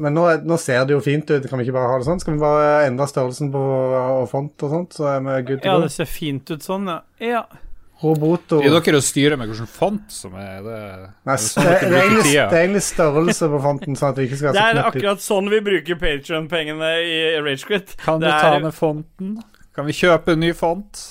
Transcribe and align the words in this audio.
Men 0.00 0.14
nå, 0.16 0.22
nå 0.48 0.56
ser 0.56 0.86
det 0.88 0.94
jo 0.94 1.02
fint 1.04 1.28
ut, 1.28 1.44
kan 1.50 1.60
vi 1.60 1.66
ikke 1.66 1.74
bare 1.76 1.90
ha 1.90 1.98
det 2.00 2.06
sånn? 2.06 2.20
Skal 2.22 2.38
vi 2.38 2.40
bare 2.40 2.86
endre 2.86 3.04
størrelsen 3.10 3.50
på 3.52 3.60
og 3.60 4.24
font 4.30 4.64
og 4.64 4.72
sånt, 4.72 4.96
så 4.96 5.10
er 5.10 5.20
vi 5.26 5.34
good 5.50 5.60
to 5.60 5.68
Ja, 5.68 5.74
det 5.82 5.90
ser 5.92 6.08
fint 6.08 6.48
ut 6.48 6.64
sånn, 6.64 6.88
ja. 6.88 7.02
ja. 7.20 7.42
Roboto 8.02 8.62
Det 8.62 8.70
er 8.70 8.78
dere 8.80 8.98
å 8.98 9.04
styre 9.04 9.36
med 9.38 9.50
hvilken 9.50 9.68
font 9.68 10.06
som 10.10 10.32
er 10.40 10.62
det. 10.64 10.78
Nei, 11.28 11.34
er 11.34 11.42
det 11.42 11.44
sånn 11.44 11.68
det, 11.68 11.74
det, 11.82 11.90
er 11.90 12.06
egentlig, 12.06 12.32
det 12.32 12.46
er 12.46 12.62
egentlig 12.62 12.84
størrelse 12.86 13.48
på 13.52 13.60
fonten, 13.66 13.98
sånn 14.00 14.14
at 14.14 14.20
vi 14.22 14.26
ikke 14.30 14.38
skal 14.40 14.56
Det 14.56 14.62
ha 14.62 14.70
så 14.70 14.78
er 14.80 14.88
akkurat 14.88 15.24
sånn 15.26 15.50
vi 15.52 15.60
bruker 15.68 15.98
Patreon-pengene 16.00 16.92
i 17.04 17.18
Ragequit. 17.44 17.92
Kan 18.00 18.22
du 18.22 18.30
er... 18.30 18.38
ta 18.40 18.62
ned 18.64 18.74
fonten? 18.76 19.34
Kan 19.76 19.86
vi 19.88 19.96
kjøpe 19.96 20.34
en 20.34 20.40
ny 20.40 20.54
font, 20.56 21.02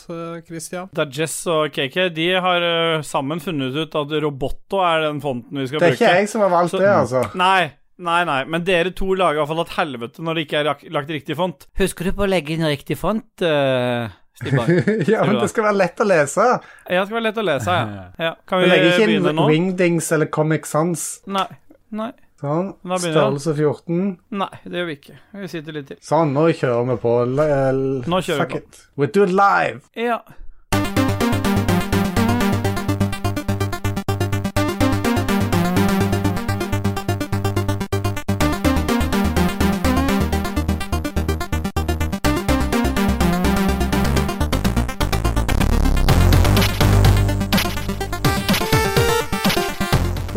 Kristian? 0.47 0.89
Det 0.89 1.05
er 1.05 1.13
Dajess 1.13 1.37
og 1.49 1.69
KK 1.73 2.09
de 2.17 2.27
har 2.45 2.65
eh, 2.65 3.05
sammen 3.05 3.41
funnet 3.41 3.77
ut 3.77 3.95
at 4.01 4.17
Roboto 4.25 4.81
er 4.85 5.05
den 5.07 5.21
fonten 5.21 5.61
vi 5.61 5.69
skal 5.69 5.81
bruke. 5.81 5.85
Det 5.85 5.93
er 5.93 6.01
bruke. 6.01 6.09
ikke 6.09 6.25
jeg 6.25 6.33
som 6.33 6.43
har 6.45 6.51
valgt 6.53 6.73
Så- 6.75 6.81
det, 6.81 6.91
altså. 6.93 7.23
Nei, 7.37 7.71
nei, 8.01 8.21
nei, 8.27 8.39
men 8.49 8.63
dere 8.67 8.91
to 8.97 9.11
lager 9.17 9.39
i 9.39 9.41
hvert 9.43 9.51
fall 9.53 9.61
et 9.65 9.75
helvete 9.77 10.25
når 10.25 10.39
det 10.39 10.45
ikke 10.47 10.61
er 10.63 10.69
lagt 10.97 11.13
riktig 11.13 11.37
font. 11.39 11.67
Husker 11.79 12.09
du 12.09 12.15
på 12.17 12.25
å 12.25 12.29
legge 12.31 12.55
inn 12.55 12.65
riktig 12.67 12.97
font, 12.99 13.27
uh, 13.45 14.09
Stibar? 14.41 14.69
ja, 15.11 15.21
men 15.27 15.37
det 15.41 15.49
skal 15.51 15.67
være 15.69 15.77
lett 15.83 16.01
å 16.01 16.07
lese. 16.07 16.47
Ja, 16.89 17.01
det 17.01 17.05
skal 17.09 17.17
være 17.19 17.27
lett 17.29 17.39
å 17.43 17.45
lese, 17.45 17.77
ja. 17.77 18.03
ja. 18.25 18.33
Kan 18.49 18.63
Vi 18.63 18.67
vi 18.67 18.73
legger 18.73 18.97
ikke 19.05 19.15
inn? 19.19 19.45
Wingdings 19.51 20.11
eller 20.15 20.31
Comic 20.33 20.65
Sans. 20.69 21.05
Nei. 21.29 21.47
Nei. 21.93 22.11
Sånn. 22.41 22.71
Størrelse 22.97 23.53
14. 23.53 23.97
Nei, 24.33 24.49
det 24.65 24.79
gjør 24.79 24.87
vi 24.89 24.93
ikke. 24.97 25.17
Vi 25.43 25.49
sitter 25.51 25.75
litt 25.77 25.91
til. 25.91 25.99
Sånn, 26.01 26.31
nå 26.33 26.47
kjører 26.57 26.87
vi 26.89 26.95
på. 27.03 27.11
L- 27.27 27.99
Nå 28.09 28.21
kjører 28.25 28.47
vi 28.47 28.55
på. 28.55 28.61
it. 28.63 28.79
We 28.97 29.09
do 29.13 29.27
it 29.27 29.35
live. 29.35 29.83
Ja. 29.93 30.23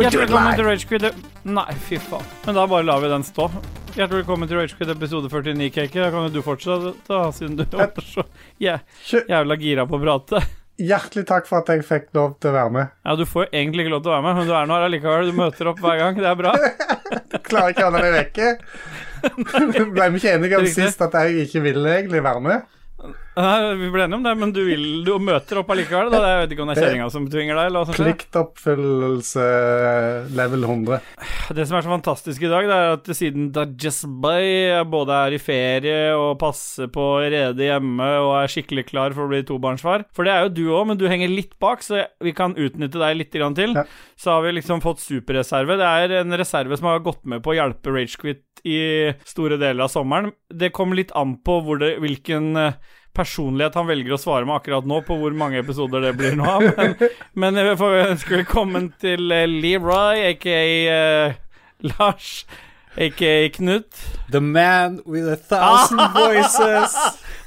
Hjertelig 0.05 0.27
velkommen 0.27 0.59
til. 0.59 0.67
Ragequid 0.69 1.05
Nei, 1.49 1.75
fy 1.87 1.97
faen. 1.97 2.27
Men 2.45 2.57
da 2.59 2.65
bare 2.69 2.85
lar 2.85 2.99
vi 3.01 3.09
den 3.09 3.23
stå. 3.25 3.47
Hjertelig 3.95 4.19
velkommen 4.19 4.51
til 4.51 4.59
Ragequid 4.59 4.91
episode 4.93 5.31
49, 5.33 5.71
Kake. 5.73 5.97
Da 5.97 6.11
kan 6.13 6.27
jo 6.27 6.33
du 6.35 6.43
fortsette, 6.45 7.21
siden 7.39 7.55
du 7.57 7.63
var 7.73 8.05
så 8.05 8.27
jæ 8.61 8.75
jævla 9.31 9.57
gira 9.63 9.87
på 9.89 9.97
å 9.97 10.03
prate. 10.03 10.43
Hjertelig 10.77 11.25
takk 11.31 11.49
for 11.49 11.63
at 11.63 11.73
jeg 11.73 11.87
fikk 11.89 12.11
lov 12.19 12.35
til 12.37 12.53
å 12.53 12.57
være 12.59 12.75
med. 12.77 12.93
Ja, 13.07 13.17
du 13.17 13.25
får 13.31 13.47
jo 13.47 13.49
egentlig 13.63 13.87
ikke 13.87 13.95
lov 13.95 14.05
til 14.05 14.13
å 14.13 14.17
være 14.19 14.27
med, 14.27 14.37
men 14.43 14.51
du 14.51 14.55
er 14.59 14.69
nå 14.69 14.77
her 14.77 14.87
allikevel. 14.91 15.33
Du 15.33 15.41
møter 15.41 15.73
opp 15.73 15.81
hver 15.87 16.01
gang. 16.03 16.21
Det 16.21 16.29
er 16.35 16.39
bra. 16.43 16.53
Klarer 17.49 17.73
ikke 17.73 17.87
å 17.87 17.89
holde 17.89 18.05
deg 18.05 18.17
vekke. 18.19 18.53
Ble 19.97 20.13
vi 20.13 20.21
ikke 20.21 20.37
enige 20.37 20.61
om 20.61 20.69
sist 20.69 21.01
at 21.09 21.17
jeg 21.23 21.47
ikke 21.47 21.65
ville 21.71 21.97
egentlig 21.97 22.21
være 22.29 22.45
med? 22.45 22.69
Vi 23.35 23.89
ble 23.91 24.05
enige 24.05 24.19
om 24.21 24.25
det, 24.25 24.33
men 24.39 24.53
du, 24.55 24.61
vil, 24.69 24.85
du 25.07 25.11
møter 25.19 25.59
opp 25.61 25.73
allikevel. 25.75 26.13
Da. 26.13 26.21
Jeg 26.31 26.43
vet 26.45 26.55
ikke 26.55 26.65
om 26.65 26.71
det 26.71 26.77
er 26.77 26.85
kjerringa 26.85 27.09
som 27.11 27.27
tvinger 27.31 27.59
deg. 27.59 27.79
Pliktoppfyllelse 27.97 29.47
level 30.39 30.67
100. 30.69 31.01
Det 31.59 31.67
som 31.67 31.79
er 31.79 31.87
så 31.87 31.93
fantastisk 31.93 32.47
i 32.47 32.53
dag, 32.53 32.69
det 32.71 32.77
er 32.79 32.95
at 32.95 33.11
siden 33.19 33.51
Dajazbay 33.55 34.85
både 34.91 35.19
er 35.27 35.37
i 35.37 35.43
ferie 35.43 35.99
og 36.15 36.39
passer 36.43 36.91
på 36.95 37.09
rede 37.25 37.67
hjemme 37.67 38.09
og 38.23 38.33
er 38.39 38.55
skikkelig 38.55 38.87
klar 38.93 39.17
for 39.17 39.27
å 39.27 39.33
bli 39.33 39.43
tobarnsfar 39.47 40.07
For 40.15 40.27
det 40.27 40.35
er 40.35 40.47
jo 40.47 40.55
du 40.55 40.65
òg, 40.71 40.87
men 40.93 41.01
du 41.01 41.09
henger 41.11 41.33
litt 41.33 41.59
bak, 41.63 41.83
så 41.85 42.07
vi 42.23 42.35
kan 42.37 42.55
utnytte 42.55 43.03
deg 43.03 43.19
litt 43.19 43.35
til. 43.35 43.75
Ja. 43.75 43.83
Så 44.17 44.31
har 44.31 44.45
vi 44.47 44.55
liksom 44.55 44.83
fått 44.85 45.03
superreserve. 45.03 45.79
Det 45.81 45.91
er 45.91 46.21
en 46.23 46.39
reserve 46.39 46.79
som 46.79 46.93
har 46.93 47.03
gått 47.05 47.25
med 47.27 47.43
på 47.43 47.51
å 47.51 47.59
hjelpe 47.59 47.91
Ragequit 47.91 48.45
i 48.65 49.13
store 49.29 49.59
deler 49.61 49.85
av 49.85 49.93
sommeren. 49.93 50.31
Det 50.49 50.71
kommer 50.73 50.97
litt 51.01 51.13
an 51.19 51.37
på 51.45 51.59
det, 51.81 51.97
hvilken 52.01 52.55
eh, 52.57 52.79
personlighet 53.15 53.77
han 53.79 53.87
velger 53.89 54.17
å 54.17 54.21
svare 54.21 54.47
med 54.49 54.57
akkurat 54.59 54.87
nå, 54.91 55.01
på 55.07 55.17
hvor 55.21 55.35
mange 55.39 55.61
episoder 55.63 56.03
det 56.09 56.13
blir 56.19 56.35
nå. 56.39 56.59
Men, 56.77 56.95
men 57.55 57.61
jeg 57.63 57.79
får 57.81 57.97
ønske 58.09 58.37
velkommen 58.41 58.91
til 59.03 59.31
eh, 59.35 59.47
Leroy, 59.51 60.25
aka 60.33 60.59
uh, 60.91 61.39
Lars, 61.95 62.33
aka 62.99 63.33
Knut. 63.57 64.03
The 64.31 64.41
man 64.43 65.01
with 65.07 65.29
a 65.31 65.37
thousand 65.37 66.03
voices. 66.19 66.95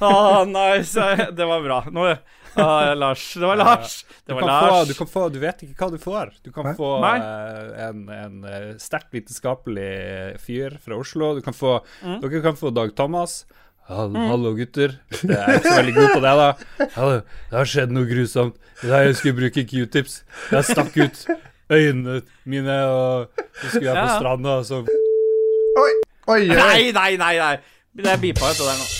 Ah, 0.00 0.44
nice. 0.48 0.94
Det 1.32 1.46
var 1.48 1.62
bra. 1.64 1.82
Nå 1.90 2.04
ah, 2.58 2.94
Lars. 2.94 3.34
Det 3.34 3.46
var 3.46 3.56
Lars. 3.60 4.04
Du 4.26 4.32
Det 4.34 4.38
kan, 4.38 4.48
var 4.48 4.60
få, 4.60 4.66
Lars. 4.76 4.88
du 4.88 4.94
kan 4.94 5.06
få 5.12 5.28
Du 5.34 5.38
vet 5.42 5.62
ikke 5.66 5.84
hva 5.84 5.90
du 5.94 5.98
får. 6.02 6.32
Du 6.44 6.52
kan 6.54 6.66
Hæ? 6.70 6.74
få 6.78 6.90
eh, 7.12 7.86
en, 7.88 8.04
en 8.14 8.44
eh, 8.48 8.68
sterkt 8.82 9.12
vitenskapelig 9.14 10.38
fyr 10.42 10.78
fra 10.84 10.98
Oslo. 11.00 11.34
Du 11.38 11.42
kan 11.44 11.54
få 11.56 11.78
Mm. 12.02 12.20
Dere 12.22 12.42
kan 12.44 12.56
få 12.56 12.70
Dag 12.70 12.94
Thomas. 12.96 13.40
Hallo, 13.88 14.20
hallo, 14.28 14.50
gutter. 14.58 14.98
Jeg 15.22 15.32
er 15.32 15.54
ikke 15.56 15.70
så 15.70 15.76
veldig 15.78 15.94
god 15.96 16.10
på 16.12 16.20
det, 16.24 16.32
da. 16.36 16.48
Hallo, 16.98 17.14
det 17.48 17.56
har 17.56 17.70
skjedd 17.70 17.94
noe 17.96 18.08
grusomt. 18.10 18.58
Jeg 18.84 19.14
skulle 19.16 19.38
bruke 19.38 19.64
q-tips. 19.70 20.18
Jeg 20.52 20.66
stakk 20.68 20.98
ut 21.00 21.22
øynene 21.72 22.18
mine, 22.48 22.76
og 22.92 23.42
så 23.62 23.70
skulle 23.72 23.88
jeg 23.88 23.96
på 23.96 24.04
Ja. 24.04 24.18
stranda, 24.20 24.58
og 24.60 24.68
så 24.68 24.82
Oi, 25.78 25.90
oi, 26.28 26.40
oi. 26.50 26.54
Nei, 26.58 26.92
nei, 26.92 27.10
nei. 27.16 27.34
nei. 27.40 27.54
Det 27.96 28.12
er 28.12 28.20
beepa 28.20 28.50
ut, 28.52 28.60
det 28.60 28.66
der 28.68 28.80
nå. 28.82 28.94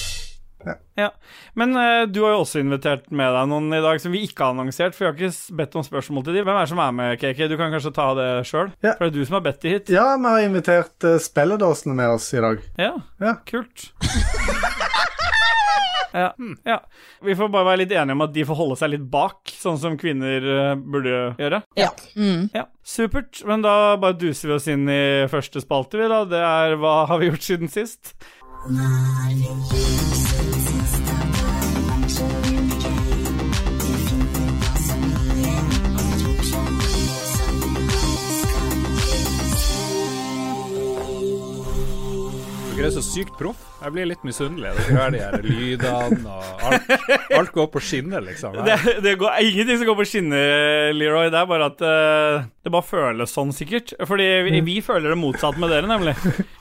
Ja. 0.98 1.06
Men 1.54 1.70
uh, 1.78 2.02
du 2.10 2.18
har 2.24 2.32
jo 2.34 2.40
også 2.42 2.58
invitert 2.60 3.04
med 3.14 3.30
deg 3.32 3.46
noen 3.48 3.68
i 3.72 3.80
dag 3.84 4.00
som 4.02 4.12
vi 4.12 4.24
ikke 4.26 4.42
har 4.44 4.56
annonsert, 4.56 4.96
for 4.96 5.04
vi 5.06 5.08
har 5.08 5.30
ikke 5.30 5.54
bedt 5.60 5.76
om 5.78 5.84
spørsmål 5.86 6.24
til 6.26 6.34
de. 6.34 6.42
Hvem 6.44 6.56
er 6.58 6.64
det 6.66 6.72
som 6.72 6.80
er 6.82 6.96
med, 6.96 7.14
KK? 7.22 7.44
Du 7.52 7.56
kan 7.60 7.70
kanskje 7.72 7.92
ta 7.94 8.08
det 8.18 8.26
sjøl? 8.50 8.72
Ja. 8.82 8.96
For 8.98 9.06
det 9.06 9.12
er 9.12 9.16
du 9.20 9.28
som 9.28 9.38
har 9.38 9.44
bedt 9.46 9.62
de 9.62 9.74
hit. 9.76 9.92
Ja, 9.94 10.08
vi 10.18 10.32
har 10.32 10.42
invitert 10.48 11.06
uh, 11.06 11.14
spilledåsene 11.22 11.94
med 12.00 12.16
oss 12.16 12.32
i 12.34 12.42
dag. 12.42 12.64
Ja, 12.80 12.94
Ja. 13.22 13.36
kult. 13.48 13.90
Ja, 16.12 16.32
ja. 16.72 16.78
Vi 17.24 17.36
får 17.38 17.50
bare 17.52 17.68
være 17.72 17.82
litt 17.84 17.92
enige 17.92 18.16
om 18.16 18.24
at 18.26 18.34
de 18.34 18.46
får 18.48 18.58
holde 18.62 18.78
seg 18.80 18.92
litt 18.94 19.06
bak, 19.12 19.52
sånn 19.52 19.78
som 19.80 19.98
kvinner 20.00 20.48
eh, 20.54 20.74
burde 20.78 21.14
gjøre. 21.40 21.62
Ja. 21.78 21.90
Mm. 22.16 22.48
Ja, 22.56 22.66
Supert. 22.88 23.42
Men 23.48 23.64
da 23.66 23.96
bare 24.00 24.16
duser 24.16 24.48
vi 24.48 24.56
oss 24.56 24.68
inn 24.72 24.88
i 24.88 25.02
første 25.30 25.60
spalte, 25.64 26.00
vi, 26.00 26.08
da. 26.08 26.22
Det 26.28 26.40
er 26.40 26.78
hva 26.80 27.02
har 27.10 27.20
vi 27.20 27.28
gjort 27.30 27.44
siden 27.44 27.72
sist? 27.72 28.14
Dere 42.78 42.86
er 42.86 42.94
så 42.94 43.02
sykt 43.02 43.34
proff. 43.40 43.67
Jeg 43.78 43.94
blir 43.94 44.08
litt 44.10 44.24
misunnelig. 44.26 44.72
Dere 44.74 44.94
hører 44.96 45.12
de 45.14 45.20
her 45.22 45.44
lydene 45.44 46.32
og 46.34 46.62
alt. 46.66 46.88
Alt 47.38 47.52
går 47.54 47.68
på 47.70 47.82
skinner, 47.84 48.24
liksom. 48.26 48.56
Det, 48.66 48.76
det 49.04 49.14
går 49.20 49.36
ingenting 49.44 49.78
som 49.78 49.86
går 49.86 49.98
på 50.00 50.06
skinner, 50.10 50.90
Leroy. 50.96 51.28
Det 51.30 51.38
er 51.38 51.50
bare 51.52 51.68
at 51.70 51.84
uh, 51.86 52.48
det 52.66 52.72
bare 52.74 52.88
føles 52.88 53.34
sånn, 53.36 53.54
sikkert. 53.54 53.94
Fordi 54.10 54.26
vi, 54.48 54.62
vi 54.66 54.76
føler 54.84 55.14
det 55.14 55.20
motsatt 55.20 55.60
med 55.62 55.70
dere, 55.70 55.86
nemlig. 55.90 56.16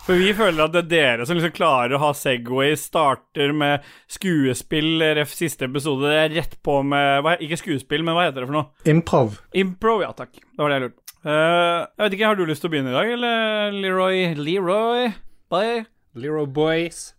For 0.05 0.13
vi 0.19 0.29
føler 0.37 0.67
at 0.67 0.75
det 0.77 0.83
er 0.85 0.91
dere 0.93 1.27
som 1.27 1.39
liksom 1.39 1.55
klarer 1.57 1.97
å 1.97 2.03
ha 2.05 2.13
Segway, 2.15 2.77
starter 2.79 3.55
med 3.57 3.89
skuespill, 4.13 5.01
ref 5.17 5.33
siste 5.33 5.71
episode. 5.71 6.05
Det 6.05 6.21
er 6.21 6.37
rett 6.37 6.55
på 6.63 6.79
med 6.85 7.25
hva, 7.25 7.35
Ikke 7.41 7.59
skuespill, 7.59 8.05
men 8.05 8.17
hva 8.17 8.29
heter 8.29 8.45
det 8.45 8.51
for 8.51 8.59
noe? 8.61 8.87
Improv. 8.93 9.41
Improv, 9.57 10.05
ja 10.05 10.13
takk. 10.15 10.37
Det 10.37 10.61
var 10.61 10.69
det 10.69 10.79
jeg 10.79 10.87
lurte 10.87 10.99
på. 11.01 11.05
Uh, 11.27 11.33
jeg 11.33 12.05
vet 12.05 12.13
ikke, 12.15 12.29
Har 12.29 12.37
du 12.37 12.47
lyst 12.47 12.61
til 12.63 12.69
å 12.69 12.77
begynne 12.77 12.93
i 12.93 12.97
dag, 13.01 13.13
eller 13.17 13.77
Leroy? 13.81 14.25
Leroy? 14.37 15.13
Bye. 15.49 15.87
Leroy 16.17 16.47
Boys. 16.49 17.13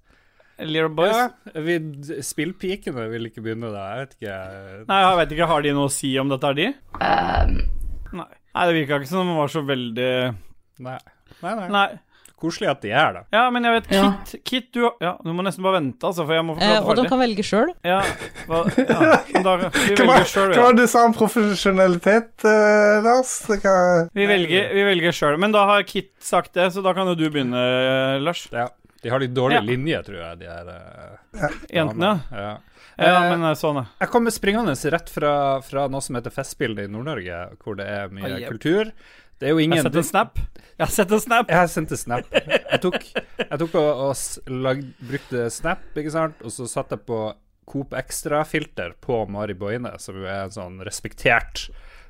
Lero 0.58 0.88
Boys? 0.90 1.14
Ja, 1.14 1.60
vi, 1.62 1.76
spillpikene 2.26 3.04
vil 3.12 3.28
ikke 3.28 3.44
begynne 3.44 3.68
da. 3.70 3.84
Jeg 3.94 4.00
vet 4.08 4.16
ikke. 4.18 4.38
Nei, 4.88 4.96
jeg 5.04 5.18
vet 5.20 5.34
ikke, 5.36 5.46
Har 5.52 5.62
de 5.62 5.74
noe 5.76 5.86
å 5.86 5.92
si 5.94 6.10
om 6.18 6.32
dette, 6.32 6.50
er 6.50 6.58
de? 6.58 6.66
Nei. 6.98 8.26
Nei, 8.58 8.66
det 8.66 8.74
virka 8.74 8.98
ikke 8.98 9.10
som 9.12 9.28
de 9.30 9.36
var 9.38 9.50
så 9.52 9.62
veldig 9.62 10.10
Nei. 10.82 10.96
Nei, 11.44 11.52
nei. 11.60 11.68
Nei. 11.76 11.86
Koselig 12.38 12.68
at 12.70 12.82
de 12.84 12.90
er 12.94 13.14
det. 13.16 13.20
Ja, 13.34 13.44
men 13.54 13.64
jeg 13.66 13.74
vet 13.76 13.86
Ja. 13.94 14.02
Kit, 14.26 14.42
Kit 14.46 14.66
du, 14.74 14.84
ja, 15.02 15.12
du 15.26 15.30
må 15.34 15.42
nesten 15.46 15.62
bare 15.66 15.80
vente, 15.80 16.06
altså, 16.06 16.22
for 16.26 16.34
jeg 16.36 16.44
må 16.46 16.54
få 16.54 16.62
Eh, 16.62 16.68
ferdig. 16.76 16.86
og 16.90 16.98
de 17.00 17.06
kan 17.10 17.18
velge 17.22 17.44
sjøl. 17.46 17.72
Ja, 17.86 17.96
hva, 18.46 18.60
ja, 18.78 19.08
men 19.34 19.46
da, 19.46 19.54
vi 19.74 19.96
velger 19.98 20.28
sjøl, 20.30 20.52
hva 20.54 20.66
var 20.68 20.76
det 20.78 20.84
du 20.86 20.90
sa 20.92 21.02
om 21.08 21.14
profesjonalitet, 21.18 22.30
eh, 22.46 22.98
Lars? 23.06 23.32
Det 23.46 23.58
kan... 23.64 24.10
Vi 24.14 24.26
velger, 24.30 24.70
vi 24.74 24.84
velger 24.86 25.16
sjøl. 25.18 25.38
Men 25.42 25.54
da 25.54 25.64
har 25.70 25.82
Kit 25.86 26.12
sagt 26.22 26.54
det, 26.58 26.68
så 26.74 26.82
da 26.86 26.94
kan 26.94 27.10
jo 27.10 27.16
du 27.18 27.26
begynne, 27.26 27.58
eh, 27.58 28.18
Lars. 28.22 28.46
Ja. 28.54 28.68
De 29.08 29.12
har 29.14 29.22
litt 29.24 29.32
dårlig 29.36 29.56
Ja. 29.56 29.64
linje, 29.64 30.02
tror 30.04 30.18
jeg, 30.20 30.40
de 30.42 30.50
her 30.52 30.72
eh, 30.74 31.60
Jentene. 31.72 32.10
ja. 32.28 32.58
Ja, 32.98 33.14
Eh, 33.22 33.30
men 33.30 33.44
eh, 33.46 33.54
sånn. 33.54 33.78
Jeg 34.00 34.10
kommer 34.10 34.34
springende 34.34 34.74
rett 34.90 35.10
fra, 35.12 35.32
fra 35.62 35.86
noe 35.90 36.02
som 36.02 36.18
heter 36.18 36.34
Festspillene 36.34 36.88
i 36.88 36.90
Nord-Norge, 36.90 37.36
hvor 37.62 37.78
det 37.78 37.86
er 37.86 38.10
mye 38.10 38.32
oh, 38.40 38.46
kultur. 38.50 38.90
Det 39.38 39.46
er 39.46 39.54
jo 39.54 39.60
ingen 39.62 39.78
Jeg 39.78 39.84
har 39.84 39.92
sett 39.92 40.00
en 40.00 40.08
snap. 40.08 40.40
Jeg 40.58 40.82
har 40.82 40.94
sett 40.94 41.12
en 41.14 41.22
snap. 41.22 41.52
Jeg 41.54 41.70
sendte 41.70 41.98
snap. 41.98 42.32
Jeg 42.34 42.80
tok, 42.82 43.04
jeg 43.44 43.60
tok 43.62 43.76
og, 43.78 44.00
og 44.08 44.50
lag, 44.66 44.82
brukte 44.98 45.44
snap, 45.54 45.84
ikke 45.94 46.14
sant, 46.14 46.42
og 46.42 46.54
så 46.54 46.66
satte 46.70 46.98
jeg 46.98 47.06
på 47.06 47.20
Coop 47.68 47.94
Extra-filter 47.94 48.96
på 49.04 49.20
Mari 49.30 49.54
Boine, 49.58 49.94
som 50.02 50.18
jo 50.18 50.26
er 50.26 50.48
en 50.48 50.54
sånn 50.54 50.80
respektert 50.86 51.68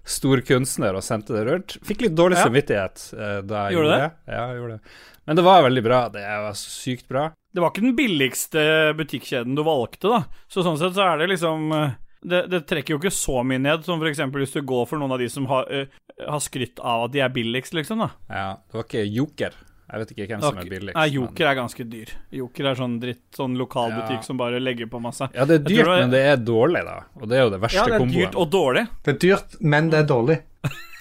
stor 0.08 0.40
kunstner 0.48 0.96
og 0.98 1.04
sendte 1.04 1.36
det 1.36 1.44
rundt. 1.48 1.76
Fikk 1.86 2.06
litt 2.06 2.16
dårlig 2.18 2.38
Ja. 2.40 2.46
samvittighet 2.48 3.04
eh, 3.14 3.38
da 3.44 3.66
jeg 3.68 3.76
Gjorde 3.76 3.92
gjorde 3.92 4.00
det. 4.00 4.10
det. 4.26 4.34
Ja, 4.34 4.42
jeg 4.48 4.60
gjorde 4.62 4.76
det. 4.78 4.96
Men 5.28 5.36
det 5.36 5.44
var 5.44 5.62
veldig 5.66 5.84
bra. 5.84 6.00
Det 6.08 6.24
var 6.24 6.52
sykt 6.56 7.08
bra. 7.08 7.24
Det 7.52 7.60
var 7.64 7.70
ikke 7.72 7.84
den 7.84 7.96
billigste 7.98 8.62
butikkjeden 8.96 9.56
du 9.56 9.62
valgte, 9.66 10.08
da. 10.08 10.20
Så 10.48 10.64
sånn 10.64 10.78
sett 10.80 10.96
så 10.96 11.04
er 11.12 11.18
det 11.22 11.30
liksom 11.34 11.72
eh, 11.76 11.90
det, 12.24 12.42
det 12.50 12.62
trekker 12.66 12.96
jo 12.96 12.98
ikke 13.02 13.14
så 13.14 13.42
mye 13.46 13.60
ned, 13.62 13.84
som 13.86 14.00
f.eks. 14.02 14.18
hvis 14.34 14.56
du 14.56 14.62
går 14.66 14.86
for 14.90 14.98
noen 14.98 15.12
av 15.14 15.20
de 15.22 15.28
som 15.30 15.44
har, 15.46 15.68
uh, 15.70 15.86
har 16.26 16.40
skrytt 16.42 16.80
av 16.82 17.04
at 17.06 17.12
de 17.14 17.20
er 17.22 17.30
billigst, 17.30 17.76
liksom. 17.78 18.00
da 18.02 18.08
Ja, 18.26 18.48
det 18.66 18.74
var 18.80 18.88
ikke 18.88 19.04
Joker. 19.06 19.54
Jeg 19.88 20.00
vet 20.02 20.10
ikke 20.12 20.26
hvem 20.28 20.40
som 20.44 20.58
er 20.58 20.68
billigst. 20.68 20.94
Nei, 20.94 21.06
men- 21.08 21.14
Joker 21.14 21.46
er 21.46 21.54
ganske 21.56 21.84
dyr. 21.88 22.10
Joker 22.30 22.66
er 22.66 22.74
sånn 22.76 22.98
dritt, 23.00 23.22
sånn 23.32 23.56
lokalbutikk 23.56 24.18
Ja. 24.20 24.26
som 24.26 24.36
bare 24.36 24.60
legger 24.60 24.86
på 24.86 25.00
masse. 25.00 25.30
Ja, 25.34 25.44
det 25.46 25.60
er 25.62 25.64
dyrt, 25.64 25.86
det- 25.86 26.00
men 26.00 26.10
det 26.10 26.24
er 26.26 26.36
dårlig, 26.36 26.84
da. 26.84 26.98
Og 27.20 27.28
det 27.28 27.38
er 27.38 27.42
jo 27.44 27.50
det 27.50 27.60
verste 27.60 27.78
komboen. 27.78 27.78
Ja, 27.78 27.84
det 27.86 27.94
er 27.94 27.98
komboen. 27.98 28.20
dyrt 28.20 28.36
og 28.36 28.50
dårlig. 28.50 28.88
Det 29.02 29.14
er 29.14 29.18
dyrt, 29.28 29.60
men 29.60 29.90
det 29.90 29.98
er 30.00 30.04
dårlig. 30.14 30.42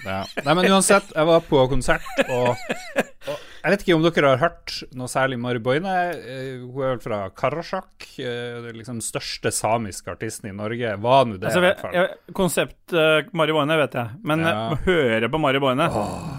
Ja. 0.06 0.24
Nei, 0.44 0.54
men 0.54 0.64
uansett, 0.70 1.12
jeg 1.12 1.26
var 1.26 1.40
på 1.40 1.68
konsert, 1.68 2.00
og, 2.30 2.56
og 3.28 3.36
jeg 3.64 3.70
vet 3.72 3.80
ikke 3.82 3.94
om 3.96 4.02
dere 4.06 4.28
har 4.30 4.38
hørt 4.38 4.82
noe 4.94 5.08
særlig 5.10 5.36
Mari 5.38 5.58
Boine. 5.58 5.84
Eh, 6.14 6.60
Hun 6.62 6.82
er 6.84 6.94
vel 6.96 7.00
fra 7.02 7.28
Karasjok, 7.30 8.16
Den 8.16 8.62
det 8.62 8.70
er 8.70 8.78
liksom 8.78 9.00
den 9.02 9.04
største 9.04 9.50
samiske 9.52 10.06
artisten 10.14 10.48
i 10.48 10.52
Norge. 10.56 10.94
Var 11.02 11.24
nå 11.26 11.38
det, 11.40 11.50
Altså, 11.50 11.58
i 11.58 11.66
hvert 11.66 11.80
fall. 11.80 12.08
konsept 12.32 12.92
uh, 12.94 13.22
Mari 13.34 13.52
Boine 13.52 13.76
vet 13.76 13.92
jeg, 13.92 14.08
men 14.22 14.40
Ja. 14.46 14.70
eh, 14.70 14.76
å 14.76 14.78
høre 14.86 15.28
på 15.28 15.40
Mari 15.40 15.58
Boine, 15.58 15.90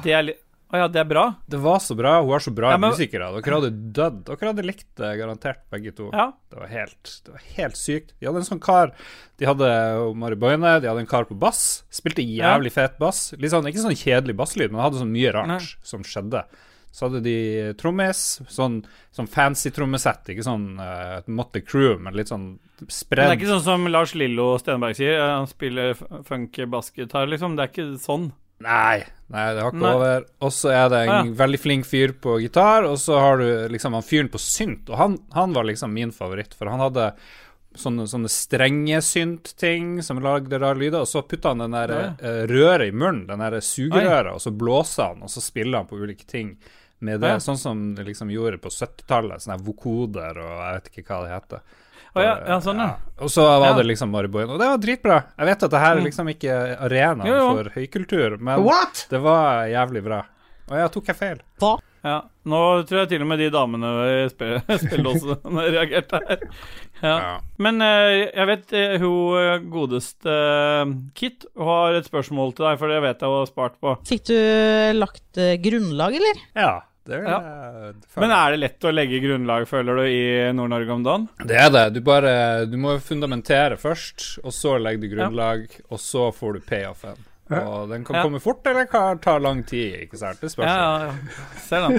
det 0.04 0.14
er 0.14 0.24
litt 0.24 0.40
Å 0.70 0.78
ja, 0.78 0.88
det 0.88 1.00
er 1.02 1.08
bra? 1.10 1.24
Det 1.50 1.58
var 1.64 1.80
så 1.82 1.96
bra. 1.98 2.20
Hun 2.22 2.30
har 2.30 2.44
så 2.46 2.52
bra 2.54 2.70
Ja, 2.72 2.78
men- 2.78 2.92
musikere. 2.94 3.30
Dere 3.42 3.56
hadde 3.58 3.72
dødd. 3.92 4.20
Dere 4.28 4.50
hadde 4.52 4.66
likt 4.68 4.86
det 5.02 5.18
garantert, 5.18 5.64
begge 5.72 5.96
to. 5.98 6.12
Ja. 6.14 6.28
Det 6.52 6.60
var 6.60 6.68
helt, 6.68 7.22
det 7.26 7.32
var 7.34 7.42
helt 7.58 7.76
sykt. 7.80 8.14
De 8.20 8.28
hadde 8.28 8.38
en 8.44 8.50
sånn 8.52 8.62
kar 8.62 8.92
De 9.40 9.46
hadde 9.48 10.14
Mari 10.16 10.36
Boine, 10.36 10.80
de 10.82 10.88
hadde 10.88 11.00
en 11.00 11.08
kar 11.08 11.26
på 11.26 11.38
bass. 11.40 11.84
Spilte 11.90 12.22
jævlig 12.22 12.72
fet 12.76 13.00
bass. 13.00 13.34
Litt 13.40 13.50
sånn, 13.52 13.66
ikke 13.66 13.82
sånn 13.82 13.96
kjedelig 13.98 14.36
basslyd, 14.36 14.70
men 14.72 14.82
hadde 14.82 15.00
sånn 15.02 15.12
mye 15.16 15.32
rart 15.34 15.48
Nei. 15.48 15.60
som 15.82 16.04
skjedde. 16.04 16.44
Så 16.92 17.06
hadde 17.08 17.22
de 17.24 17.74
trommis, 17.78 18.42
sånn, 18.50 18.84
sånn 19.14 19.28
fancy 19.30 19.70
trommesett, 19.72 20.26
ikke 20.34 20.44
sånn 20.44 20.80
uh, 20.82 21.22
Motley 21.28 21.62
Crew, 21.62 22.00
men 22.00 22.14
litt 22.18 22.28
sånn 22.30 22.58
Men 22.82 22.88
det 23.10 23.20
er 23.26 23.36
ikke 23.38 23.52
sånn 23.54 23.62
som 23.64 23.86
Lars 23.88 24.14
Lillo 24.16 24.58
Stenberg 24.58 24.96
sier, 24.98 25.18
eh, 25.20 25.36
han 25.38 25.48
spiller 25.48 25.92
f- 25.92 26.04
funky 26.26 26.66
bassgitar, 26.66 27.28
liksom. 27.30 27.56
Det 27.56 27.64
er 27.64 27.74
ikke 27.74 28.00
sånn. 28.02 28.32
Nei, 28.60 29.04
nei, 29.32 29.44
det 29.56 29.62
har 29.64 29.72
ikke 29.72 29.80
Nei. 29.86 29.94
over. 29.96 30.26
Og 30.44 30.52
så 30.52 30.72
er 30.76 30.90
det 30.92 30.98
en 31.06 31.10
Ah, 31.14 31.24
ja. 31.26 31.32
veldig 31.46 31.60
flink 31.64 31.86
fyr 31.88 32.12
på 32.20 32.40
gitar, 32.44 32.84
og 32.90 32.98
så 33.00 33.20
har 33.20 33.38
du 33.40 33.70
liksom 33.72 33.94
han 33.96 34.04
fyren 34.04 34.30
på 34.34 34.40
synt, 34.44 34.90
og 34.90 34.98
han, 35.00 35.18
han 35.34 35.54
var 35.56 35.64
liksom 35.70 35.94
min 35.96 36.12
favoritt, 36.12 36.54
for 36.58 36.68
han 36.68 36.80
hadde 36.84 37.14
sånne, 37.80 38.04
sånne 38.10 38.28
strenge 38.34 39.00
synt-ting 39.06 40.02
som 40.04 40.20
lagde 40.20 40.60
rare 40.60 40.76
lyder, 40.82 41.06
og 41.06 41.08
så 41.08 41.22
putta 41.24 41.54
han 41.54 41.60
den 41.64 41.72
der 41.78 41.94
Ja, 41.94 42.02
eh, 42.20 42.42
røret 42.52 42.90
i 42.90 42.92
munnen, 42.92 43.28
den 43.30 43.40
der 43.40 43.60
sugerøret, 43.64 44.34
og 44.34 44.42
så 44.44 44.52
blåser 44.52 45.14
han, 45.14 45.24
og 45.24 45.30
så 45.32 45.40
spiller 45.42 45.78
han 45.84 45.88
på 45.88 46.00
ulike 46.02 46.26
ting 46.28 46.58
med 47.00 47.22
det, 47.22 47.30
Ja. 47.30 47.38
sånn 47.40 47.58
som 47.58 47.96
de 47.96 48.04
liksom 48.04 48.28
gjorde 48.30 48.58
på 48.60 48.68
70-tallet, 48.74 49.40
sånne 49.40 49.64
vokoder 49.64 50.36
og 50.36 50.58
jeg 50.60 50.74
vet 50.82 50.90
ikke 50.92 51.08
hva 51.08 51.22
det 51.24 51.32
heter. 51.38 51.62
Å 52.16 52.24
ja, 52.24 52.32
ja, 52.48 52.58
sånn, 52.64 52.80
ja. 52.82 52.96
Og 53.22 53.30
så 53.30 53.44
var 53.46 53.68
Ja. 53.70 53.74
det 53.78 53.86
liksom 53.86 54.10
Mari 54.10 54.28
og 54.28 54.58
det 54.60 54.68
var 54.72 54.78
dritbra. 54.82 55.18
Jeg 55.38 55.46
vet 55.46 55.64
at 55.64 55.72
det 55.72 55.80
her 55.80 55.98
er 55.98 56.02
liksom 56.08 56.28
ikke 56.34 56.56
arenaen 56.80 57.20
Mm. 57.22 57.28
Jo, 57.28 57.36
jo. 57.36 57.52
for 57.56 57.70
høykultur, 57.76 58.40
men 58.40 58.64
What?! 58.64 59.06
det 59.10 59.20
var 59.22 59.68
jævlig 59.68 60.04
bra. 60.04 60.24
Og 60.72 60.78
ja, 60.78 60.88
tok 60.88 61.06
jeg 61.08 61.16
feil? 61.18 61.40
Ja, 62.04 62.22
Nå 62.46 62.60
tror 62.88 63.02
jeg 63.02 63.10
til 63.10 63.22
og 63.22 63.28
med 63.28 63.40
de 63.40 63.50
damene 63.52 63.90
spillet 64.34 65.06
også 65.06 65.36
reagerte 65.76 66.20
her. 66.30 66.40
Ja. 67.04 67.40
Men 67.60 67.82
eh, 67.82 68.30
jeg 68.34 68.48
vet 68.48 68.74
eh, 68.74 68.98
hun 69.00 69.36
eh, 69.38 69.60
godeste 69.72 70.38
Kit 71.16 71.46
har 71.60 71.94
et 71.98 72.08
spørsmål 72.08 72.54
til 72.56 72.66
deg, 72.70 72.80
for 72.80 72.88
det 72.92 73.02
vet 73.04 73.20
jeg 73.22 73.30
hun 73.30 73.40
har 73.42 73.50
spart 73.52 73.76
på. 73.84 73.94
Fikk 74.08 74.26
du 74.32 74.38
lagt 74.98 75.40
grunnlag, 75.64 76.16
eller? 76.22 76.42
Ja, 76.56 76.72
vil 77.18 77.28
Ja. 77.28 77.40
Men 78.22 78.32
er 78.36 78.52
det 78.52 78.60
lett 78.60 78.86
å 78.86 78.94
legge 78.94 79.20
grunnlag, 79.24 79.66
føler 79.68 79.96
du, 79.96 80.04
i 80.06 80.52
Nord-Norge 80.54 80.92
om 80.94 81.04
dagen? 81.04 81.28
Det 81.50 81.58
er 81.58 81.70
det. 81.74 81.86
Du 81.96 82.02
bare 82.06 82.66
Du 82.70 82.78
må 82.78 83.00
fundamentere 83.02 83.78
først, 83.82 84.40
og 84.44 84.52
så 84.54 84.78
legger 84.80 85.02
du 85.02 85.16
grunnlag, 85.16 85.66
og 85.90 85.98
så 86.00 86.30
får 86.36 86.54
du 86.54 86.60
payoffen. 86.70 87.18
Ja. 87.50 87.64
Og 87.66 87.90
den 87.90 88.04
kan 88.06 88.16
Ja. 88.16 88.24
komme 88.24 88.40
fort, 88.40 88.62
eller 88.70 88.86
kan 88.86 89.18
ta 89.18 89.38
lang 89.40 89.64
tid, 89.66 90.04
ikke 90.06 90.18
sant? 90.22 90.40
Det 90.40 90.52
spørs. 90.52 90.68
Ja, 90.70 90.78
ja, 90.78 91.06
ja. 91.10 91.14
Ser 91.66 91.90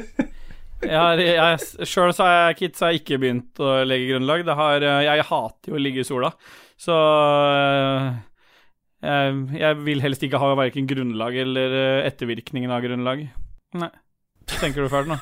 jeg, 0.81 1.59
Sjøl 1.85 2.13
så 2.17 2.25
har 2.25 2.35
jeg, 2.49 2.57
kids, 2.57 2.81
har 2.81 2.93
jeg 2.95 3.03
ikke 3.03 3.19
begynt 3.21 3.59
å 3.61 3.85
legge 3.85 4.13
grunnlag. 4.15 4.45
Det 4.47 4.55
har, 4.57 4.81
jeg 4.81 5.25
hater 5.29 5.73
jo 5.73 5.77
å 5.77 5.83
ligge 5.83 6.01
i 6.01 6.09
sola, 6.09 6.31
så 6.81 6.95
eh, 6.97 8.07
jeg, 9.05 9.35
jeg 9.61 9.81
vil 9.85 10.01
helst 10.05 10.23
ikke 10.25 10.41
ha 10.41 10.55
verken 10.59 10.89
grunnlag 10.89 11.37
eller 11.43 11.77
eh, 11.81 12.07
ettervirkningen 12.09 12.73
av 12.73 12.81
grunnlag. 12.85 13.27
Nei. 13.81 13.91
Tenker 14.59 14.83
du 14.87 14.91
fælt 14.93 15.11
nå? 15.11 15.17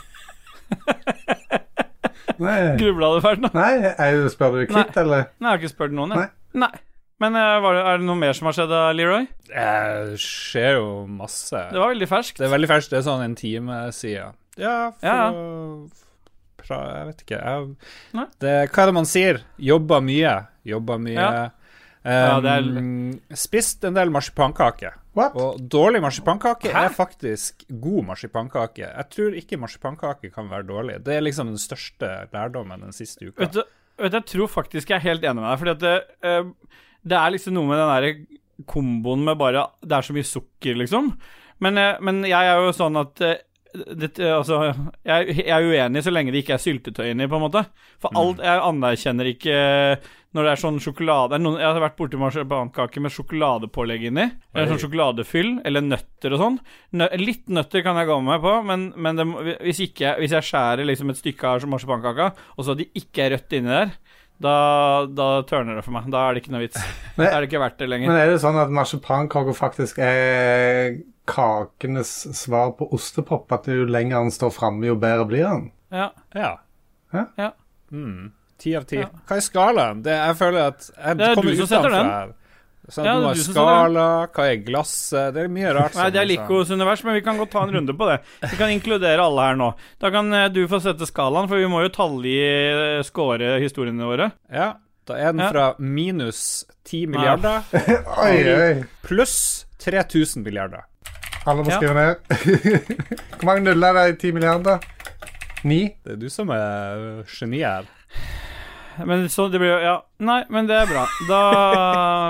Grubla 2.78 3.14
du 3.16 3.22
fælt 3.24 3.42
nå? 3.44 3.50
Nei 3.56 3.70
jeg 3.82 4.28
spør 4.34 4.58
du 4.60 4.66
Kit, 4.70 4.96
eller? 5.00 5.28
Nei, 5.38 5.48
jeg 5.48 5.54
har 5.54 5.62
ikke 5.62 5.72
spurt 5.74 5.94
noen, 5.96 6.14
jeg. 6.14 6.28
Nei. 6.54 6.66
Nei. 6.66 6.84
Men 7.18 7.34
eh, 7.34 7.54
det, 7.64 7.80
er 7.82 7.98
det 7.98 8.06
noe 8.06 8.18
mer 8.20 8.36
som 8.38 8.46
har 8.46 8.54
skjedd, 8.54 8.72
Leroy? 8.94 9.24
Det 9.48 10.18
skjer 10.22 10.76
jo 10.78 10.90
masse. 11.10 11.64
Det 11.72 11.80
var 11.82 11.90
veldig 11.90 12.08
ferskt. 12.10 12.38
Det 12.38 12.46
er 12.46 12.52
veldig 12.54 12.68
ferskt. 12.70 12.92
Det 12.94 13.00
er 13.00 13.06
sånn 13.08 13.24
en 13.24 13.34
time 13.38 13.78
siden. 13.96 14.36
Ja, 14.58 14.76
for 14.94 15.08
Ja, 15.08 15.16
ja. 15.18 15.30
å 15.32 16.68
Jeg 16.68 17.08
vet 17.08 17.24
ikke. 17.24 17.40
Jeg, 17.42 18.26
det, 18.44 18.52
hva 18.70 18.82
er 18.84 18.90
det 18.90 18.94
man 19.00 19.08
sier? 19.08 19.40
Jobba 19.58 19.98
mye. 20.04 20.34
Jobba 20.68 20.98
mye. 21.02 21.16
Ja. 21.18 21.48
Ja, 22.08 22.38
det 22.40 22.50
er- 22.54 22.68
Um, 22.78 23.18
spist 23.34 23.82
en 23.84 23.94
del 23.98 24.10
marsipankake. 24.14 24.92
What? 25.18 25.34
Og 25.38 25.58
dårlig 25.70 26.02
marsipankake 26.04 26.70
Hæ? 26.72 26.84
er 26.86 26.94
faktisk 26.94 27.64
god 27.82 28.06
marsipankake. 28.12 28.86
Jeg 28.86 29.06
tror 29.14 29.38
ikke 29.40 29.58
marsipankake 29.58 30.30
kan 30.34 30.50
være 30.50 30.68
dårlig. 30.68 31.00
Det 31.06 31.16
er 31.16 31.24
liksom 31.26 31.50
den 31.50 31.58
største 31.58 32.10
lærdommen 32.34 32.86
den 32.86 32.94
siste 32.94 33.26
uka. 33.26 33.42
Vet 33.42 33.56
du, 33.56 33.62
vet 33.98 34.12
du, 34.12 34.18
jeg 34.20 34.30
tror 34.34 34.52
faktisk 34.52 34.90
jeg 34.90 35.00
er 35.00 35.08
helt 35.08 35.26
enig 35.26 35.42
med 35.42 35.50
deg, 35.50 35.58
fordi 35.64 35.74
det, 35.82 35.96
uh, 36.22 36.78
det 37.02 37.18
er 37.18 37.34
liksom 37.34 37.58
noe 37.58 37.70
med 37.70 37.82
den 37.82 37.92
der 37.96 38.64
komboen 38.68 39.26
med 39.26 39.38
bare 39.38 39.68
Det 39.82 39.98
er 39.98 40.06
så 40.06 40.14
mye 40.16 40.26
sukker, 40.26 40.78
liksom. 40.78 41.12
Men, 41.58 41.78
uh, 41.78 41.98
men 42.00 42.22
jeg 42.26 42.54
er 42.54 42.62
jo 42.62 42.72
sånn 42.76 42.98
at 43.02 43.24
uh, 43.26 43.36
det, 43.74 44.14
altså, 44.22 44.72
jeg, 45.04 45.34
jeg 45.42 45.52
er 45.52 45.66
uenig 45.66 46.02
så 46.04 46.12
lenge 46.12 46.32
det 46.32 46.44
ikke 46.44 46.56
er 46.56 46.62
syltetøy 46.62 47.10
inni, 47.10 47.28
på 47.28 47.36
en 47.36 47.44
måte. 47.44 47.64
For 48.00 48.14
alt 48.16 48.40
Jeg 48.44 48.62
anerkjenner 48.64 49.28
ikke 49.34 49.58
når 50.38 50.46
det 50.46 50.50
er 50.52 50.60
sånn 50.62 50.78
sjokolade 50.82 51.40
noen, 51.42 51.58
Jeg 51.58 51.66
har 51.66 51.82
vært 51.82 51.96
borti 51.98 52.18
marsipankake 52.20 53.02
med 53.02 53.14
sjokoladepålegg 53.14 54.04
inni. 54.12 54.26
Eller 54.54 54.70
sånn 54.70 54.82
sjokoladefyll, 54.84 55.50
eller 55.66 55.82
nøtter 55.84 56.36
og 56.36 56.42
sånn. 56.44 56.58
Nø, 57.00 57.08
litt 57.18 57.50
nøtter 57.50 57.82
kan 57.82 57.98
jeg 57.98 58.08
gå 58.08 58.20
med 58.22 58.44
på, 58.44 58.52
men, 58.68 58.92
men 58.96 59.18
det, 59.18 59.26
hvis, 59.66 59.82
ikke, 59.88 60.14
hvis 60.22 60.36
jeg 60.38 60.46
skjærer 60.52 60.86
liksom 60.86 61.10
et 61.10 61.18
stykke 61.18 61.50
av 61.50 61.66
marsipankaka, 61.74 62.30
og 62.54 62.68
så 62.68 62.78
de 62.78 62.86
ikke 63.02 63.26
er 63.26 63.34
rødt 63.34 63.58
inni 63.58 63.74
der, 63.74 63.92
da, 64.38 64.54
da 65.10 65.28
tørner 65.50 65.80
det 65.80 65.84
for 65.84 65.96
meg. 65.96 66.06
Da 66.14 66.22
er 66.24 66.36
det 66.36 66.44
ikke 66.44 66.54
noe 66.54 66.64
vits. 66.64 66.78
Da 67.18 67.26
er 67.26 67.42
det 67.42 67.48
ikke 67.50 67.62
verdt 67.64 67.80
det 67.82 67.90
lenger. 67.90 68.12
Men 68.12 68.20
er 68.22 68.30
det 68.30 68.40
sånn 68.44 68.58
at 68.62 68.70
marsipankake 68.70 69.54
faktisk 69.58 69.98
er 69.98 71.00
kakenes 71.28 72.12
svar 72.38 72.76
på 72.78 72.86
ostepop? 72.94 73.50
At 73.54 73.66
jo 73.66 73.88
lenger 73.90 74.22
den 74.22 74.34
står 74.34 74.54
framme, 74.54 74.86
jo 74.86 74.94
bedre 75.00 75.26
blir 75.28 75.48
den? 75.48 75.70
Ja. 75.90 76.12
Ja. 76.38 76.52
ja. 77.12 77.26
Ja. 77.40 77.50
Mm. 77.90 78.30
Ti 78.58 78.74
av 78.76 78.84
ti. 78.90 78.96
Ja. 78.98 79.06
Hva 79.28 79.36
er 79.38 79.44
skalaen? 79.46 80.02
Det, 80.02 80.14
jeg 80.18 80.36
føler 80.40 80.66
at 80.72 80.90
jeg 80.90 81.16
Det 81.18 81.26
er 81.28 81.34
kommer 81.38 81.50
du 81.54 81.56
som 81.60 81.66
setter 81.70 81.88
utenfra 81.88 82.02
den. 82.02 82.10
her. 82.10 82.34
Sånn, 82.88 83.04
Ja, 83.04 83.12
du 83.12 83.18
det 83.18 83.22
må 83.22 83.28
ha 83.28 83.34
du 83.34 83.38
som 83.42 83.52
setter 83.52 83.60
skala, 83.60 84.04
hva 84.32 84.44
er 84.48 84.56
glasset 84.64 85.34
Det 85.36 85.42
er 85.44 85.48
mye 85.52 85.72
rart. 85.76 85.94
Nei, 85.98 86.06
det 86.10 86.20
er 86.22 86.26
liksom- 86.26 86.48
Likos 86.48 86.70
univers, 86.72 87.04
men 87.04 87.14
vi 87.14 87.20
kan 87.20 87.36
godt 87.38 87.50
ta 87.52 87.62
en 87.62 87.72
runde 87.74 87.92
på 87.98 88.06
det. 88.08 88.18
Vi 88.50 88.56
kan 88.56 88.70
inkludere 88.70 89.20
alle 89.20 89.42
her 89.42 89.56
nå. 89.56 89.74
Da 90.00 90.10
kan 90.10 90.32
eh, 90.32 90.48
du 90.48 90.66
få 90.66 90.80
sette 90.80 91.06
skalaen, 91.06 91.46
for 91.48 91.56
vi 91.60 91.66
må 91.68 91.82
jo 91.84 91.90
tallgi 91.90 92.38
eh, 92.98 93.02
score 93.02 93.60
historiene 93.60 94.00
våre. 94.08 94.32
Ja, 94.50 94.72
da 95.06 95.14
er 95.14 95.32
den 95.32 95.40
Ja. 95.40 95.50
fra 95.52 95.74
minus 95.78 96.64
10 96.84 97.06
milliarder 97.06 97.62
Oi, 98.24 98.54
oi. 98.56 98.84
pluss 99.04 99.66
3000 99.78 100.42
milliarder. 100.42 100.82
Alle 101.46 101.62
må 101.62 101.68
Ja. 101.70 101.76
skrive 101.76 101.94
ned. 101.94 102.16
Hvor 103.38 103.44
mange 103.44 103.62
nuller 103.68 103.88
er 103.94 104.12
det 104.12 104.24
i 104.24 104.28
10 104.28 104.32
milliarder? 104.32 104.80
Ni? 105.64 105.94
Det 106.04 106.12
er 106.12 106.16
du 106.16 106.28
som 106.30 106.48
er 106.50 107.22
geniet 107.28 107.66
her. 107.68 107.84
Men 109.06 109.28
så 109.30 109.48
det 109.52 109.60
blir 109.62 109.70
jo 109.70 109.78
Ja, 109.84 109.94
nei, 110.24 110.40
men 110.50 110.66
det 110.70 110.76
er 110.78 110.90
bra. 110.90 111.04
Da 111.28 111.40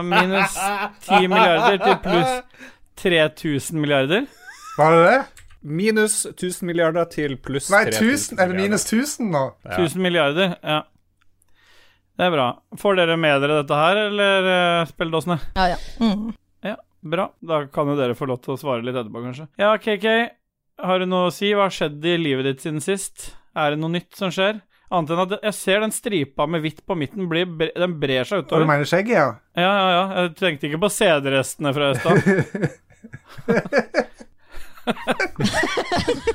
minus 0.05 0.59
10 1.07 1.29
milliarder 1.33 1.81
til 1.85 1.97
pluss 2.05 2.65
3000 2.99 3.81
milliarder. 3.81 4.27
Var 4.79 4.97
det 4.97 5.05
det? 5.07 5.19
Minus 5.69 6.21
1000 6.27 6.67
milliarder 6.67 7.09
til 7.11 7.37
pluss 7.43 7.71
Nei, 7.73 7.85
3000 7.89 8.39
1000. 8.39 8.43
Er 8.43 8.53
det 8.53 8.61
minus 8.61 8.87
1000 8.87 9.33
nå? 9.35 9.45
Ja. 9.65 9.79
1000 9.79 10.03
milliarder, 10.03 10.55
ja. 10.63 10.83
Det 12.19 12.27
er 12.27 12.35
bra. 12.35 12.51
Får 12.79 12.99
dere 12.99 13.17
med 13.17 13.41
dere 13.43 13.61
dette 13.63 13.79
her, 13.79 14.03
eller 14.09 14.49
uh, 14.51 14.87
spilledåsene? 14.91 15.39
Ja, 15.55 15.75
ja. 15.75 15.81
Mm. 16.03 16.35
Bra. 17.01 17.29
Da 17.41 17.63
kan 17.71 17.91
jo 17.93 17.97
dere 17.99 18.17
få 18.19 18.27
lov 18.27 18.41
til 18.43 18.57
å 18.57 18.61
svare 18.61 18.83
litt 18.83 18.97
etterpå, 18.97 19.23
kanskje. 19.23 19.47
Ja, 19.61 19.71
KK, 19.79 20.07
har 20.83 21.03
du 21.03 21.07
noe 21.11 21.29
å 21.29 21.35
si? 21.35 21.53
Hva 21.55 21.69
har 21.69 21.75
skjedd 21.75 22.03
i 22.07 22.17
livet 22.19 22.49
ditt 22.49 22.65
siden 22.65 22.83
sist? 22.83 23.31
Er 23.59 23.75
det 23.75 23.81
noe 23.83 23.95
nytt 23.95 24.19
som 24.19 24.33
skjer? 24.35 24.59
Annet 24.89 25.11
enn 25.13 25.21
at 25.21 25.43
jeg 25.45 25.53
ser 25.53 25.83
den 25.85 25.93
stripa 25.93 26.47
med 26.49 26.63
hvitt 26.65 26.81
på 26.89 26.97
midten, 26.97 27.29
blir, 27.29 27.45
den 27.77 28.01
brer 28.01 28.25
seg 28.25 28.41
Og 28.47 28.63
du 28.63 28.67
mener 28.69 28.85
skjegget, 28.89 29.17
ja? 29.19 29.27
Ja, 29.59 29.69
ja, 29.69 29.89
ja. 29.93 30.05
Jeg 30.23 30.31
tenkte 30.39 30.67
ikke 30.71 30.81
på 30.87 30.91
CD-restene 30.95 31.73
fra 31.77 31.91
i 31.93 31.95
stad. 32.01 32.17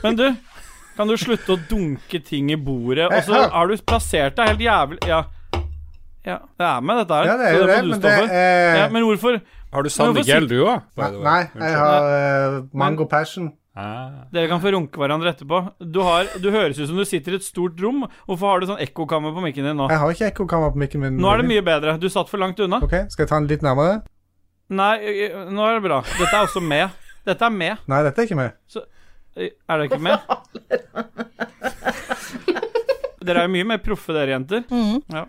Men 0.04 0.14
du, 0.20 0.28
kan 0.94 1.08
du 1.10 1.16
slutte 1.18 1.54
å 1.56 1.58
dunke 1.70 2.20
ting 2.22 2.52
i 2.54 2.58
bordet? 2.60 3.08
Og 3.10 3.24
så 3.26 3.50
har 3.56 3.66
du 3.72 3.74
plassert 3.82 4.38
deg 4.38 4.48
helt 4.54 4.64
jævlig 4.68 5.00
Ja. 5.10 5.22
ja 6.28 6.38
det 6.46 6.66
er 6.70 6.80
med, 6.86 6.96
dette 7.02 7.14
her. 7.18 7.26
Ja, 7.32 7.36
det 7.42 7.48
er 7.50 7.54
jo 7.58 7.66
det, 7.72 7.80
men 7.90 7.98
det 8.04 8.12
er 8.14 8.30
Ja, 8.84 8.88
men 8.94 9.02
hvorfor 9.10 9.34
Har 9.74 9.82
du 9.82 9.90
San 9.90 10.14
Men 10.14 10.22
du 10.46 10.62
òg? 10.68 10.86
Nei, 11.18 11.50
jeg 11.58 11.74
har 11.82 12.06
uh, 12.06 12.62
Mango 12.78 13.10
Passion. 13.10 13.50
Ah. 13.75 14.27
Dere 14.30 14.46
kan 14.51 14.60
få 14.62 14.70
runke 14.75 15.00
hverandre 15.01 15.32
etterpå. 15.34 15.60
Du, 15.82 16.00
har, 16.06 16.27
du 16.38 16.51
høres 16.53 16.77
ut 16.77 16.86
som 16.92 16.98
du 17.00 17.06
sitter 17.10 17.34
i 17.34 17.39
et 17.39 17.46
stort 17.46 17.80
rom. 17.82 18.03
Hvorfor 18.27 18.51
har 18.51 18.62
du 18.62 18.68
sånn 18.70 18.82
ekkokammer 18.86 19.34
på 19.34 19.42
mikken 19.42 19.65
din 19.65 19.80
nå? 19.80 19.88
Jeg 19.89 19.98
har 20.03 20.13
ikke 20.13 20.27
ekkokammer 20.30 20.75
på 20.75 20.82
mikken 20.84 21.01
min. 21.01 21.18
Nå 21.18 21.32
er 21.32 21.42
det 21.42 21.48
mye 21.50 21.63
bedre. 21.65 21.96
Du 21.98 22.06
satt 22.13 22.30
for 22.30 22.38
langt 22.44 22.62
unna. 22.62 22.77
Ok, 22.86 22.94
Skal 23.10 23.25
jeg 23.25 23.32
ta 23.32 23.39
den 23.42 23.50
litt 23.50 23.65
nærmere? 23.65 24.03
Nei, 24.74 24.94
nå 25.53 25.65
er 25.65 25.80
det 25.80 25.84
bra. 25.88 26.00
Dette 26.06 26.30
er 26.38 26.46
også 26.46 26.62
med. 26.63 26.94
Dette 27.25 27.50
er 27.50 27.53
med. 27.56 27.82
Nei, 27.89 28.03
dette 28.06 28.22
er 28.22 28.30
ikke 28.30 28.39
med. 28.44 28.53
Så, 28.70 28.86
Er 29.34 29.82
det 29.82 29.89
ikke 29.89 30.01
med? 30.06 30.22
Dere 33.24 33.39
er 33.39 33.48
jo 33.48 33.53
mye 33.56 33.68
mer 33.74 33.82
proffe, 33.84 34.13
dere 34.15 34.36
jenter. 34.36 34.65
Mhm. 34.70 35.01
Ja. 35.13 35.25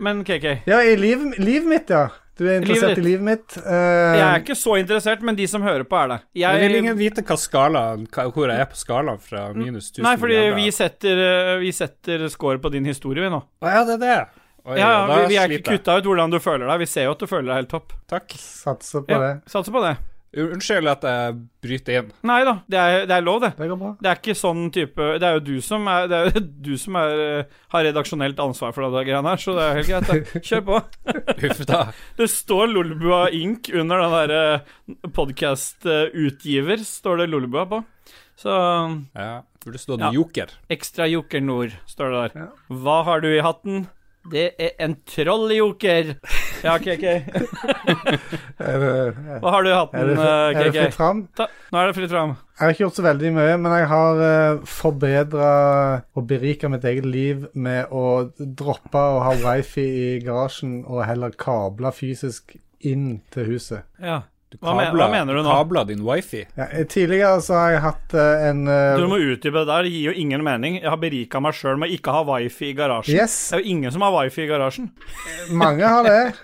Men 0.00 0.22
KK, 0.24 0.62
Ja, 0.70 0.78
i 0.80 0.94
livet, 0.96 1.36
livet 1.42 1.68
mitt, 1.68 1.90
ja. 1.92 2.06
Du 2.38 2.46
er 2.48 2.60
interessert 2.60 2.96
Livet 2.96 3.00
i 3.00 3.04
livet 3.04 3.24
mitt. 3.26 3.56
Uh, 3.60 3.70
jeg 4.16 4.24
er 4.24 4.42
ikke 4.42 4.56
så 4.56 4.76
interessert, 4.80 5.24
men 5.26 5.36
de 5.36 5.46
som 5.50 5.64
hører 5.66 5.84
på, 5.84 5.96
er 6.00 6.12
der. 6.14 6.22
Jeg 6.40 6.60
vil 6.62 6.76
ingen 6.78 6.96
vite 6.98 7.24
hva 7.26 7.36
skala, 7.40 7.82
hvor 8.08 8.48
jeg 8.48 8.64
er 8.64 8.68
på 8.70 8.78
skalaen 8.80 9.20
fra 9.20 9.48
minus 9.56 9.90
1000 9.90 10.06
nei, 10.06 10.14
fordi 10.20 10.38
vi 10.56 10.68
setter, 10.72 11.24
ø, 11.24 11.56
vi 11.60 11.72
setter 11.76 12.28
score 12.32 12.62
på 12.62 12.72
din 12.72 12.88
historie, 12.88 13.26
vi 13.26 13.32
nå. 13.32 13.42
Å 13.60 13.74
ja, 13.74 13.82
det 13.88 13.98
er 13.98 14.04
det. 14.06 14.20
Oi, 14.64 14.76
Ja, 14.76 14.88
ja, 14.92 15.02
vi, 15.10 15.26
vi 15.34 15.40
er 15.40 15.52
ikke 15.56 15.74
kutta 15.76 15.98
ut 16.00 16.08
hvordan 16.08 16.32
du 16.32 16.38
føler 16.40 16.68
deg. 16.68 16.82
Vi 16.82 16.88
ser 16.88 17.08
jo 17.08 17.16
at 17.16 17.22
du 17.22 17.28
føler 17.28 17.48
deg 17.50 17.60
helt 17.62 17.70
topp. 17.72 17.94
Takk. 18.12 18.34
Satser 18.36 19.04
på 19.08 19.20
det. 19.20 19.30
Satser 19.48 19.72
på 19.76 19.84
det. 19.84 19.94
Unnskyld 20.30 20.86
at 20.86 21.02
jeg 21.02 21.32
bryter 21.64 21.96
inn. 21.98 22.10
Nei 22.22 22.44
da, 22.46 22.52
det 22.70 22.82
det 23.10 23.16
er 23.16 23.24
lov, 23.26 23.40
det. 23.42 23.48
Det 23.58 23.66
går 23.66 23.78
bra. 23.80 23.88
Det 23.98 24.10
er 24.12 24.18
ikke 24.20 24.36
sånn 24.38 24.68
type 24.70 25.06
Det 25.18 25.26
er 25.26 25.34
jo 25.38 25.40
du 25.48 25.56
som 25.60 25.88
er 25.90 26.06
Det 26.06 26.16
er 26.20 26.28
jo 26.30 26.42
du 26.70 26.70
som 26.78 26.98
er, 27.00 27.22
eh, 27.24 27.56
har 27.74 27.84
redaksjonelt 27.88 28.38
ansvar 28.44 28.72
for 28.76 28.86
det 28.94 29.02
greiene 29.08 29.32
her, 29.32 29.42
så 29.42 29.56
det 29.58 29.64
er 29.66 29.80
helt 29.80 29.90
greit. 29.90 30.06
Da. 30.06 30.40
Kjør 30.48 30.62
på. 30.68 30.80
Uff 31.50 31.64
da. 31.66 31.80
Det 32.20 32.30
står 32.30 32.70
Lolbua 32.70 33.24
Inc. 33.34 33.72
under 33.74 34.04
den 34.04 34.14
derre 34.14 35.10
podkast-utgiver, 35.18 36.82
står 36.86 37.24
det 37.24 37.30
Lolbua 37.34 37.66
på. 37.70 37.82
Så 38.40 38.50
Ja, 39.14 39.42
burde 39.64 39.78
stått 39.78 40.00
Ja. 40.00 40.10
joker. 40.14 40.48
Ekstra 40.70 41.06
Joker 41.10 41.40
Nord, 41.40 41.74
står 41.86 42.10
det 42.10 42.20
der. 42.34 42.40
Ja. 42.40 42.48
Hva 42.70 43.02
har 43.04 43.20
du 43.20 43.28
i 43.28 43.40
hatten? 43.44 43.88
Det 44.28 44.50
er 44.60 44.74
en 44.84 44.94
trolljoker. 45.08 46.14
Ja, 46.60 46.74
KK. 46.76 47.04
Hva 48.60 49.52
har 49.54 49.64
du 49.64 49.70
i 49.70 49.72
er 49.72 49.78
hatten, 49.78 49.96
det, 49.96 50.16
er 50.16 50.58
det 50.58 50.66
eh, 50.68 50.74
fritt 50.74 50.96
fram? 50.98 51.22
Ta, 51.38 51.46
nå 51.72 51.80
er 51.80 51.88
det 51.88 51.96
fritt 51.96 52.12
fram. 52.12 52.34
Jeg 52.58 52.60
har 52.60 52.74
ikke 52.74 52.84
gjort 52.84 52.98
så 52.98 53.04
veldig 53.06 53.30
mye, 53.38 53.54
men 53.64 53.76
jeg 53.78 53.86
har 53.94 54.20
uh, 54.20 54.66
forbedra 54.68 55.52
og 56.12 56.26
berika 56.28 56.68
mitt 56.68 56.84
eget 56.84 57.08
liv 57.08 57.46
med 57.56 57.88
å 57.88 58.04
droppe 58.36 59.00
å 59.00 59.22
ha 59.24 59.32
wifi 59.40 59.86
i 59.86 60.10
garasjen 60.24 60.82
og 60.84 61.06
heller 61.08 61.32
kable 61.40 61.94
fysisk 61.96 62.58
inn 62.84 63.22
til 63.32 63.54
huset. 63.54 63.88
Ja. 64.02 64.20
Du 64.50 64.56
Hva 64.58 64.72
men- 64.74 64.96
hva 64.98 65.06
mener 65.12 65.34
du 65.38 65.42
nå? 65.44 65.50
Kabler 65.54 65.84
din 65.86 66.00
wifi. 66.02 66.40
Ja, 66.58 66.66
tidligere 66.90 67.40
så 67.40 67.54
har 67.54 67.70
jeg 67.76 67.80
hatt 67.84 68.14
uh, 68.18 68.48
en 68.48 68.64
uh, 68.66 68.96
Du 68.98 69.06
må 69.06 69.18
utdype 69.22 69.60
det 69.62 69.66
der. 69.70 69.82
Det 69.86 69.92
gir 69.94 70.08
jo 70.10 70.14
ingen 70.24 70.42
mening. 70.42 70.80
Jeg 70.80 70.90
har 70.90 70.98
berika 70.98 71.40
meg 71.40 71.54
sjøl 71.54 71.78
med 71.78 71.88
å 71.92 71.94
ikke 71.94 72.10
ha 72.16 72.22
wifi 72.32 72.70
i 72.72 72.74
garasjen. 72.74 73.14
Yes, 73.14 73.36
Det 73.50 73.60
er 73.60 73.62
jo 73.62 73.70
ingen 73.76 73.92
som 73.94 74.02
har 74.02 74.16
wifi 74.16 74.42
i 74.42 74.48
garasjen. 74.50 74.90
mange 75.54 75.86
har 75.86 76.02
det. 76.08 76.34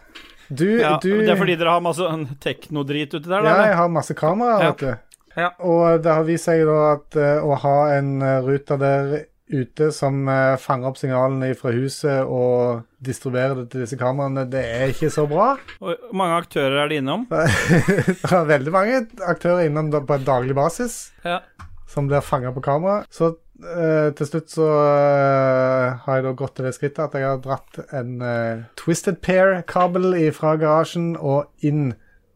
Du, 0.48 0.68
Ja, 0.84 0.98
du 1.02 1.10
Det 1.18 1.32
er 1.34 1.36
fordi 1.40 1.56
dere 1.58 1.74
har 1.74 1.82
masse 1.82 1.98
sånn 2.06 2.28
teknodrit 2.38 3.10
uti 3.16 3.26
der, 3.26 3.40
da? 3.42 3.48
Ja, 3.48 3.54
eller? 3.56 3.66
jeg 3.72 3.76
har 3.82 3.88
masse 3.98 4.14
kameraer, 4.14 4.62
Ja. 4.62 4.70
vet 4.70 4.78
du. 4.86 5.32
Ja. 5.36 5.50
Og 5.68 6.02
det 6.06 6.12
har 6.14 6.22
vist 6.24 6.46
seg 6.48 6.62
da 6.64 6.76
at 6.94 7.16
uh, 7.18 7.42
å 7.44 7.58
ha 7.66 7.74
en 7.98 8.14
router 8.46 8.78
der 8.80 9.16
ute 9.52 9.92
som 9.94 10.24
uh, 10.26 10.56
fanger 10.58 10.88
opp 10.90 10.98
signalene 10.98 11.52
fra 11.58 11.70
huset 11.74 12.24
og 12.26 12.82
distribuerer 13.06 13.54
det 13.60 13.66
til 13.70 13.84
disse 13.84 13.98
kameraene, 14.00 14.42
det 14.50 14.62
er 14.66 14.90
ikke 14.90 15.10
så 15.14 15.26
bra. 15.30 15.52
Og 15.80 16.08
mange 16.16 16.38
aktører 16.42 16.80
er 16.82 16.90
det 16.90 16.98
innom? 17.02 17.26
det 17.30 18.16
er 18.32 18.48
veldig 18.48 18.72
mange 18.74 19.00
aktører 19.22 19.66
innom 19.68 19.92
på 19.94 20.16
en 20.18 20.26
daglig 20.26 20.56
basis 20.58 20.96
Ja. 21.24 21.40
som 21.86 22.08
blir 22.10 22.24
fanga 22.26 22.50
på 22.56 22.64
kamera. 22.64 23.04
Så 23.14 23.36
eh, 23.62 24.10
til 24.18 24.26
slutt 24.32 24.50
så 24.50 24.66
eh, 24.66 25.94
har 26.02 26.18
jeg 26.18 26.26
da 26.26 26.32
gått 26.42 26.56
til 26.58 26.66
det 26.66 26.74
skrittet 26.76 27.04
at 27.06 27.14
jeg 27.20 27.28
har 27.28 27.38
dratt 27.44 27.78
en 27.94 28.16
eh, 28.26 28.64
Twisted 28.80 29.20
Pair-kabel 29.22 30.10
fra 30.34 30.56
garasjen 30.60 31.12
og 31.16 31.46
inn 31.62 31.92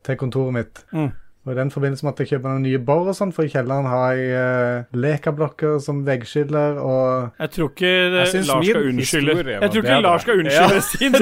til 0.06 0.16
kontoret 0.20 0.54
mitt. 0.56 0.84
Mm. 0.94 1.10
Og 1.50 1.56
I 1.56 1.58
den 1.58 1.72
forbindelse 1.74 2.06
måtte 2.06 2.22
jeg 2.22 2.36
kjøpe 2.36 2.46
noen 2.46 2.62
nye 2.62 2.78
bor 2.78 3.08
og 3.10 3.16
sånn, 3.18 3.32
for 3.34 3.42
i 3.42 3.50
kjelleren 3.50 3.88
har 3.90 4.12
jeg 4.14 4.28
uh, 4.38 4.98
lekablokker 5.02 5.80
som 5.82 6.04
veggskiller 6.06 6.78
og 6.78 7.40
Jeg 7.40 7.50
tror 7.56 7.72
ikke 7.72 7.90
det, 8.14 8.20
Jeg 8.30 8.44
Lars 8.46 8.68
skal 8.68 8.86
unnskylde 8.92 9.34
Jeg 9.56 9.72
tror 9.72 9.82
ikke. 9.82 9.96
Lars 10.04 10.22
skal 10.22 10.44
unnskylde 10.44 10.80
sin 10.86 11.18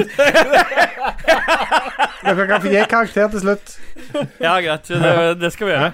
Dere 2.19 2.45
kan 2.45 2.61
få 2.61 2.75
gi 2.75 2.85
karakter 2.91 3.33
til 3.33 3.41
slutt. 3.41 3.73
Ja, 4.43 4.59
greit. 4.61 4.85
Det, 4.91 5.15
det 5.41 5.49
skal 5.55 5.65
vi 5.65 5.73
gjøre. 5.73 5.89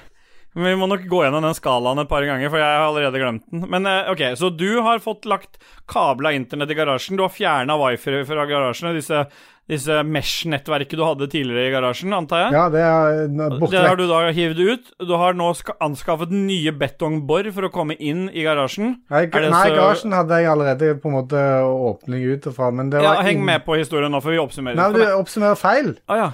Men 0.55 0.69
vi 0.71 0.75
må 0.79 0.87
nok 0.87 1.03
gå 1.11 1.17
gjennom 1.25 1.43
den 1.43 1.55
skalaen 1.55 1.99
et 1.99 2.07
par 2.11 2.23
ganger, 2.23 2.47
for 2.51 2.61
jeg 2.61 2.75
har 2.79 2.85
allerede 2.85 3.19
glemt 3.19 3.43
den. 3.51 3.65
Men 3.71 3.87
eh, 3.91 4.11
ok, 4.11 4.23
Så 4.39 4.49
du 4.55 4.79
har 4.85 5.03
fått 5.03 5.27
lagt 5.27 5.59
kabla 5.91 6.31
internett 6.35 6.71
i 6.71 6.77
garasjen. 6.77 7.19
Du 7.19 7.25
har 7.25 7.33
fjerna 7.33 7.75
wifi 7.81 8.21
fra 8.27 8.45
garasjen. 8.47 8.93
Disse, 8.95 9.25
disse 9.69 10.03
Mesh-nettverket 10.05 10.97
du 10.99 11.03
hadde 11.05 11.27
tidligere 11.31 11.69
i 11.69 11.73
garasjen, 11.73 12.13
antar 12.13 12.43
jeg? 12.45 12.53
Ja, 12.53 12.65
det 12.69 12.81
er 12.85 13.57
borte 13.59 13.71
Det 13.71 13.81
har 13.87 13.95
du 13.97 14.05
da 14.07 14.19
hivd 14.31 14.59
ut. 14.61 14.91
Du 15.07 15.15
har 15.17 15.33
nå 15.33 15.47
anskaffet 15.81 16.29
nye 16.31 16.71
betongbor 16.71 17.49
for 17.55 17.67
å 17.69 17.71
komme 17.73 17.97
inn 17.97 18.27
i 18.29 18.43
garasjen. 18.45 18.99
Nei, 19.09 19.25
det 19.25 19.49
nei, 19.49 19.63
så- 19.69 19.75
garasjen 19.79 20.13
hadde 20.13 20.37
jeg 20.41 20.51
allerede 20.51 20.91
på 21.01 21.09
en 21.09 21.17
måte 21.17 21.41
åpning 21.65 22.23
ut 22.35 22.43
fra, 22.53 22.71
men 22.71 22.89
det 22.91 23.01
Ja, 23.01 23.21
Heng 23.21 23.39
inn- 23.39 23.45
med 23.45 23.65
på 23.65 23.77
historien 23.77 24.11
nå, 24.11 24.21
for 24.21 24.31
vi 24.31 24.37
oppsummerer. 24.37 24.75
Nei, 24.75 24.91
du 24.93 25.05
oppsummerer 25.17 25.57
feil. 25.57 25.95
Ah, 26.07 26.15
ja. 26.15 26.31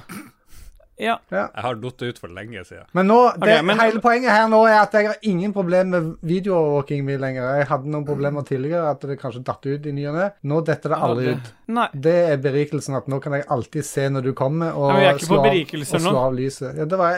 Ja. 1.01 1.15
Jeg 1.34 1.63
har 1.65 1.77
datt 1.81 2.03
ut 2.05 2.20
for 2.22 2.29
lenge 2.29 2.62
siden. 2.67 2.86
Men 2.93 3.08
nå, 3.10 3.15
det, 3.41 3.55
men- 3.65 3.79
hele 3.81 4.01
poenget 4.03 4.29
her 4.36 4.48
nå 4.51 4.60
er 4.70 4.75
at 4.84 4.93
jeg 4.93 5.08
har 5.10 5.17
ingen 5.25 5.53
problemer 5.55 5.89
med 6.03 6.12
videoovervåking 6.29 7.03
min 7.08 7.20
lenger. 7.24 7.48
Jeg 7.58 7.67
hadde 7.72 7.89
noen 7.89 8.05
problemer 8.05 8.46
tidligere, 8.46 8.91
at 8.93 9.01
det 9.10 9.17
kanskje 9.20 9.41
datt 9.48 9.65
ut 9.65 9.88
i 9.89 9.93
ny 9.98 10.05
og 10.12 10.20
ne. 10.20 10.27
Nå 10.46 10.60
detter 10.67 10.93
det 10.93 11.00
aldri 11.08 11.31
ut. 11.34 11.41
det- 11.50 11.74
Nei. 11.74 11.88
Det 11.93 12.13
er 12.29 12.38
berikelsen, 12.38 12.96
at 12.98 13.08
nå 13.08 13.20
kan 13.24 13.34
jeg 13.34 13.46
alltid 13.50 13.84
se 13.86 14.08
når 14.10 14.22
du 14.29 14.34
kommer, 14.34 14.74
og, 14.77 14.93
Ja, 15.01 15.15
slå, 15.17 15.39
av, 15.39 15.48
og 15.48 16.01
slå 16.05 16.15
av 16.27 16.34
lyset. 16.38 16.77
Ja, 16.77 16.86
det 16.86 16.98
var, 17.00 17.17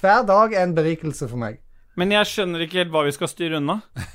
hver 0.00 0.26
dag 0.26 0.52
er 0.54 0.62
en 0.62 0.74
berikelse 0.74 1.28
for 1.28 1.36
meg. 1.36 1.58
Men 1.96 2.10
jeg 2.10 2.24
skjønner 2.24 2.64
ikke 2.64 2.80
helt 2.80 2.90
hva 2.94 3.04
vi 3.04 3.12
skal 3.12 3.28
styre 3.28 3.56
unna. 3.60 3.82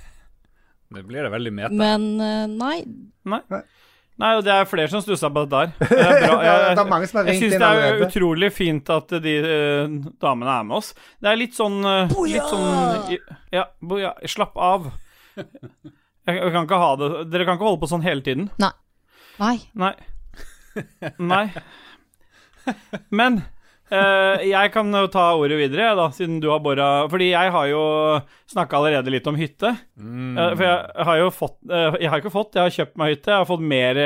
Det 0.89 1.03
blir 1.03 1.21
det 1.25 1.31
veldig 1.33 1.51
meta. 1.53 1.73
Men 1.75 2.05
eh, 2.23 2.45
nei. 2.47 2.77
Nei. 3.27 3.41
Nei, 4.17 4.31
og 4.33 4.43
det 4.45 4.53
er 4.53 4.65
flere 4.65 4.89
som 4.89 5.01
stussa 5.03 5.29
på 5.29 5.43
det 5.45 5.51
der. 5.53 5.73
Det 5.91 5.97
er, 6.01 6.23
bra. 6.23 6.37
Jeg, 6.41 6.61
Jeg, 6.73 7.27
jeg 7.27 7.41
syns 7.41 7.55
det 7.61 7.67
er 7.67 7.99
utrolig 8.07 8.49
fint 8.53 8.89
at 8.89 9.13
de 9.21 9.33
uh, 9.45 9.97
damene 10.23 10.55
er 10.55 10.63
med 10.65 10.79
oss. 10.79 10.93
Det 11.21 11.29
er 11.29 11.37
litt 11.37 11.57
sånn 11.57 11.77
uh, 11.85 12.15
Litt 12.25 12.49
sånn 12.49 13.17
Ja, 13.53 13.67
boja. 13.77 14.15
Slapp 14.25 14.57
av. 14.57 14.89
Jeg, 15.37 16.33
jeg 16.33 16.51
kan 16.51 16.65
ikke 16.65 16.79
ha 16.81 16.89
det 16.99 17.09
Dere 17.31 17.45
kan 17.47 17.59
ikke 17.59 17.69
holde 17.69 17.81
på 17.83 17.91
sånn 17.93 18.05
hele 18.05 18.25
tiden. 18.25 18.49
Nei. 18.59 18.73
Nei. 19.37 19.93
Nei. 21.21 21.45
Men 23.13 23.43
eh, 23.93 24.43
jeg 24.49 24.71
kan 24.73 24.91
jo 24.93 25.07
ta 25.11 25.25
ordet 25.37 25.57
videre, 25.59 25.93
da, 25.97 26.07
siden 26.15 26.39
du 26.43 26.49
har 26.51 26.61
bora 26.63 27.07
Fordi 27.11 27.29
jeg 27.31 27.51
har 27.53 27.67
jo 27.71 27.81
snakka 28.51 28.79
allerede 28.79 29.13
litt 29.13 29.27
om 29.27 29.37
hytte. 29.39 29.73
Mm. 29.99 30.37
Uh, 30.37 30.51
for 30.53 30.63
jeg 30.67 31.07
har 31.09 31.19
jo 31.21 31.27
fått 31.35 31.57
uh, 31.71 31.97
Jeg 31.99 32.11
har 32.11 32.23
ikke 32.23 32.33
fått, 32.33 32.55
jeg 32.57 32.63
har 32.63 32.75
kjøpt 32.77 32.97
meg 33.01 33.13
hytte. 33.15 33.33
Jeg 33.33 33.43
har 33.43 33.49
fått 33.49 33.67
mer 33.73 34.01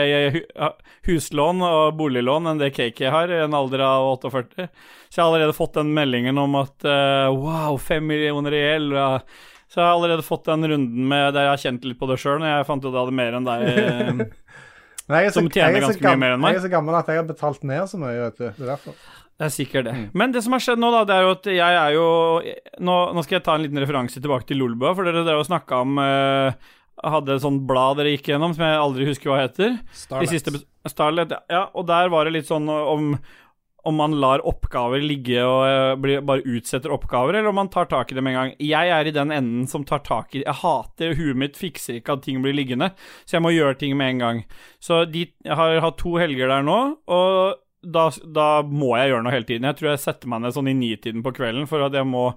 huslån 1.08 1.64
og 1.68 1.96
boliglån 2.00 2.52
enn 2.52 2.62
det 2.62 2.74
KK 2.78 3.06
har, 3.14 3.32
i 3.32 3.44
en 3.46 3.58
alder 3.58 3.86
av 3.86 4.10
48. 4.18 4.68
Så 5.10 5.20
jeg 5.20 5.24
har 5.24 5.30
allerede 5.30 5.58
fått 5.58 5.80
den 5.80 5.96
meldingen 5.98 6.38
om 6.42 6.60
at 6.62 6.86
wow, 7.36 7.78
fem 7.82 8.06
millioner 8.08 8.56
i 8.56 8.62
gjeld. 8.62 9.00
Så 9.72 9.80
jeg 9.80 9.88
har 9.88 9.96
allerede 9.96 10.24
fått 10.28 10.46
den 10.50 10.68
runden 10.68 11.08
med 11.08 11.34
der 11.34 11.48
jeg 11.48 11.54
har 11.54 11.62
kjent 11.66 11.86
litt 11.88 12.00
på 12.00 12.08
det 12.10 12.20
sjøl, 12.20 12.42
når 12.42 12.50
jeg 12.58 12.68
fant 12.68 12.84
ut 12.84 12.92
jeg 12.92 13.00
hadde 13.00 13.16
mer 13.16 13.38
enn 13.38 13.48
deg. 13.48 14.24
Nei, 15.12 15.24
jeg 15.24 15.30
er 15.30 15.32
så- 15.32 15.40
Som 15.40 15.50
tjener 15.50 15.78
er 15.78 15.86
ganske 15.86 16.04
mye 16.04 16.20
mer 16.20 16.36
enn 16.36 16.44
meg. 16.44 16.54
Jeg 16.56 16.62
er 16.62 16.66
så 16.68 16.72
gammel 16.72 16.98
at 17.00 17.08
jeg 17.08 17.20
har 17.20 17.28
betalt 17.28 17.64
ned 17.68 17.88
så 17.90 18.00
mye, 18.00 18.18
vet 18.20 18.38
du. 18.38 18.46
Det 18.48 18.66
er 18.66 18.72
derfor. 18.76 18.94
Det 19.42 19.48
er 19.48 19.54
sikkert 19.56 19.88
det. 19.88 19.96
Men 20.14 20.34
det 20.36 20.44
som 20.46 20.54
har 20.54 20.62
skjedd 20.62 20.82
nå, 20.82 20.92
da, 20.94 21.02
det 21.10 21.16
er 21.16 21.24
jo 21.26 21.32
at 21.34 21.48
jeg 21.50 21.78
er 21.80 21.96
jo 21.96 22.06
Nå, 22.86 22.98
nå 23.18 23.24
skal 23.26 23.40
jeg 23.40 23.46
ta 23.48 23.56
en 23.58 23.66
liten 23.66 23.82
referanse 23.82 24.22
tilbake 24.22 24.46
til 24.46 24.62
Lolbua, 24.62 24.94
for 24.94 25.08
dere 25.08 25.26
drev 25.26 25.42
og 25.42 25.48
snakka 25.50 25.82
om 25.82 25.98
eh, 26.04 26.70
Hadde 27.02 27.34
et 27.34 27.42
sånt 27.42 27.64
blad 27.66 27.98
dere 27.98 28.12
gikk 28.14 28.30
gjennom 28.30 28.54
som 28.54 28.68
jeg 28.68 28.78
aldri 28.78 29.08
husker 29.08 29.32
hva 29.32 29.40
heter. 29.42 29.80
De 30.12 30.28
siste 30.30 30.54
Starlet, 30.90 31.34
ja. 31.50 31.64
Og 31.78 31.88
der 31.90 32.12
var 32.14 32.28
det 32.28 32.36
litt 32.36 32.50
sånn 32.50 32.70
om 32.70 33.16
om 33.84 33.96
man 33.98 34.14
lar 34.22 34.44
oppgaver 34.46 35.02
ligge 35.02 35.42
og 35.42 35.64
eh, 35.66 35.96
blir, 35.98 36.20
bare 36.26 36.46
utsetter 36.46 36.94
oppgaver, 36.94 37.40
eller 37.40 37.50
om 37.50 37.58
man 37.58 37.72
tar 37.74 37.88
tak 37.90 38.12
i 38.12 38.18
dem 38.18 38.30
en 38.30 38.38
gang. 38.38 38.52
Jeg 38.62 38.92
er 38.94 39.10
i 39.10 39.14
den 39.16 39.34
enden 39.34 39.66
som 39.70 39.86
tar 39.88 40.04
tak 40.06 40.36
i 40.36 40.44
Jeg 40.44 40.60
hater 40.62 41.16
Huet 41.18 41.40
mitt 41.42 41.58
fikser 41.58 41.98
ikke 41.98 42.18
at 42.18 42.26
ting 42.28 42.44
blir 42.44 42.54
liggende, 42.54 42.92
så 43.26 43.40
jeg 43.40 43.46
må 43.46 43.56
gjøre 43.56 43.80
ting 43.82 43.98
med 43.98 44.14
en 44.14 44.24
gang. 44.26 44.44
Så 44.78 45.04
de, 45.10 45.26
jeg 45.48 45.58
har 45.58 45.82
hatt 45.82 45.98
to 46.02 46.14
helger 46.22 46.52
der 46.54 46.66
nå, 46.68 46.80
og 47.10 47.58
da, 47.82 48.10
da 48.22 48.48
må 48.62 48.94
jeg 49.00 49.12
gjøre 49.12 49.26
noe 49.26 49.34
hele 49.34 49.48
tiden. 49.48 49.66
Jeg 49.70 49.80
tror 49.80 49.92
jeg 49.92 50.04
setter 50.04 50.30
meg 50.32 50.44
ned 50.44 50.54
sånn 50.56 50.70
i 50.70 50.78
nitiden 50.78 51.24
på 51.26 51.34
kvelden 51.34 51.66
for 51.70 51.88
at 51.88 51.96
jeg 51.98 52.08
må 52.08 52.28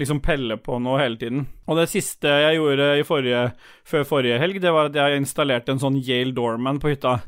liksom 0.00 0.22
pelle 0.24 0.56
på 0.58 0.80
noe 0.82 1.02
hele 1.02 1.20
tiden. 1.20 1.44
Og 1.68 1.78
det 1.78 1.90
siste 1.92 2.30
jeg 2.46 2.56
gjorde 2.58 2.88
i 2.98 3.04
forrige, 3.06 3.44
før 3.86 4.08
forrige 4.08 4.40
helg, 4.42 4.58
det 4.64 4.72
var 4.74 4.90
at 4.90 4.98
jeg 4.98 5.20
installerte 5.20 5.74
en 5.74 5.82
sånn 5.82 6.00
Yale 6.02 6.34
Doorman 6.36 6.80
på 6.82 6.94
hytta. 6.94 7.18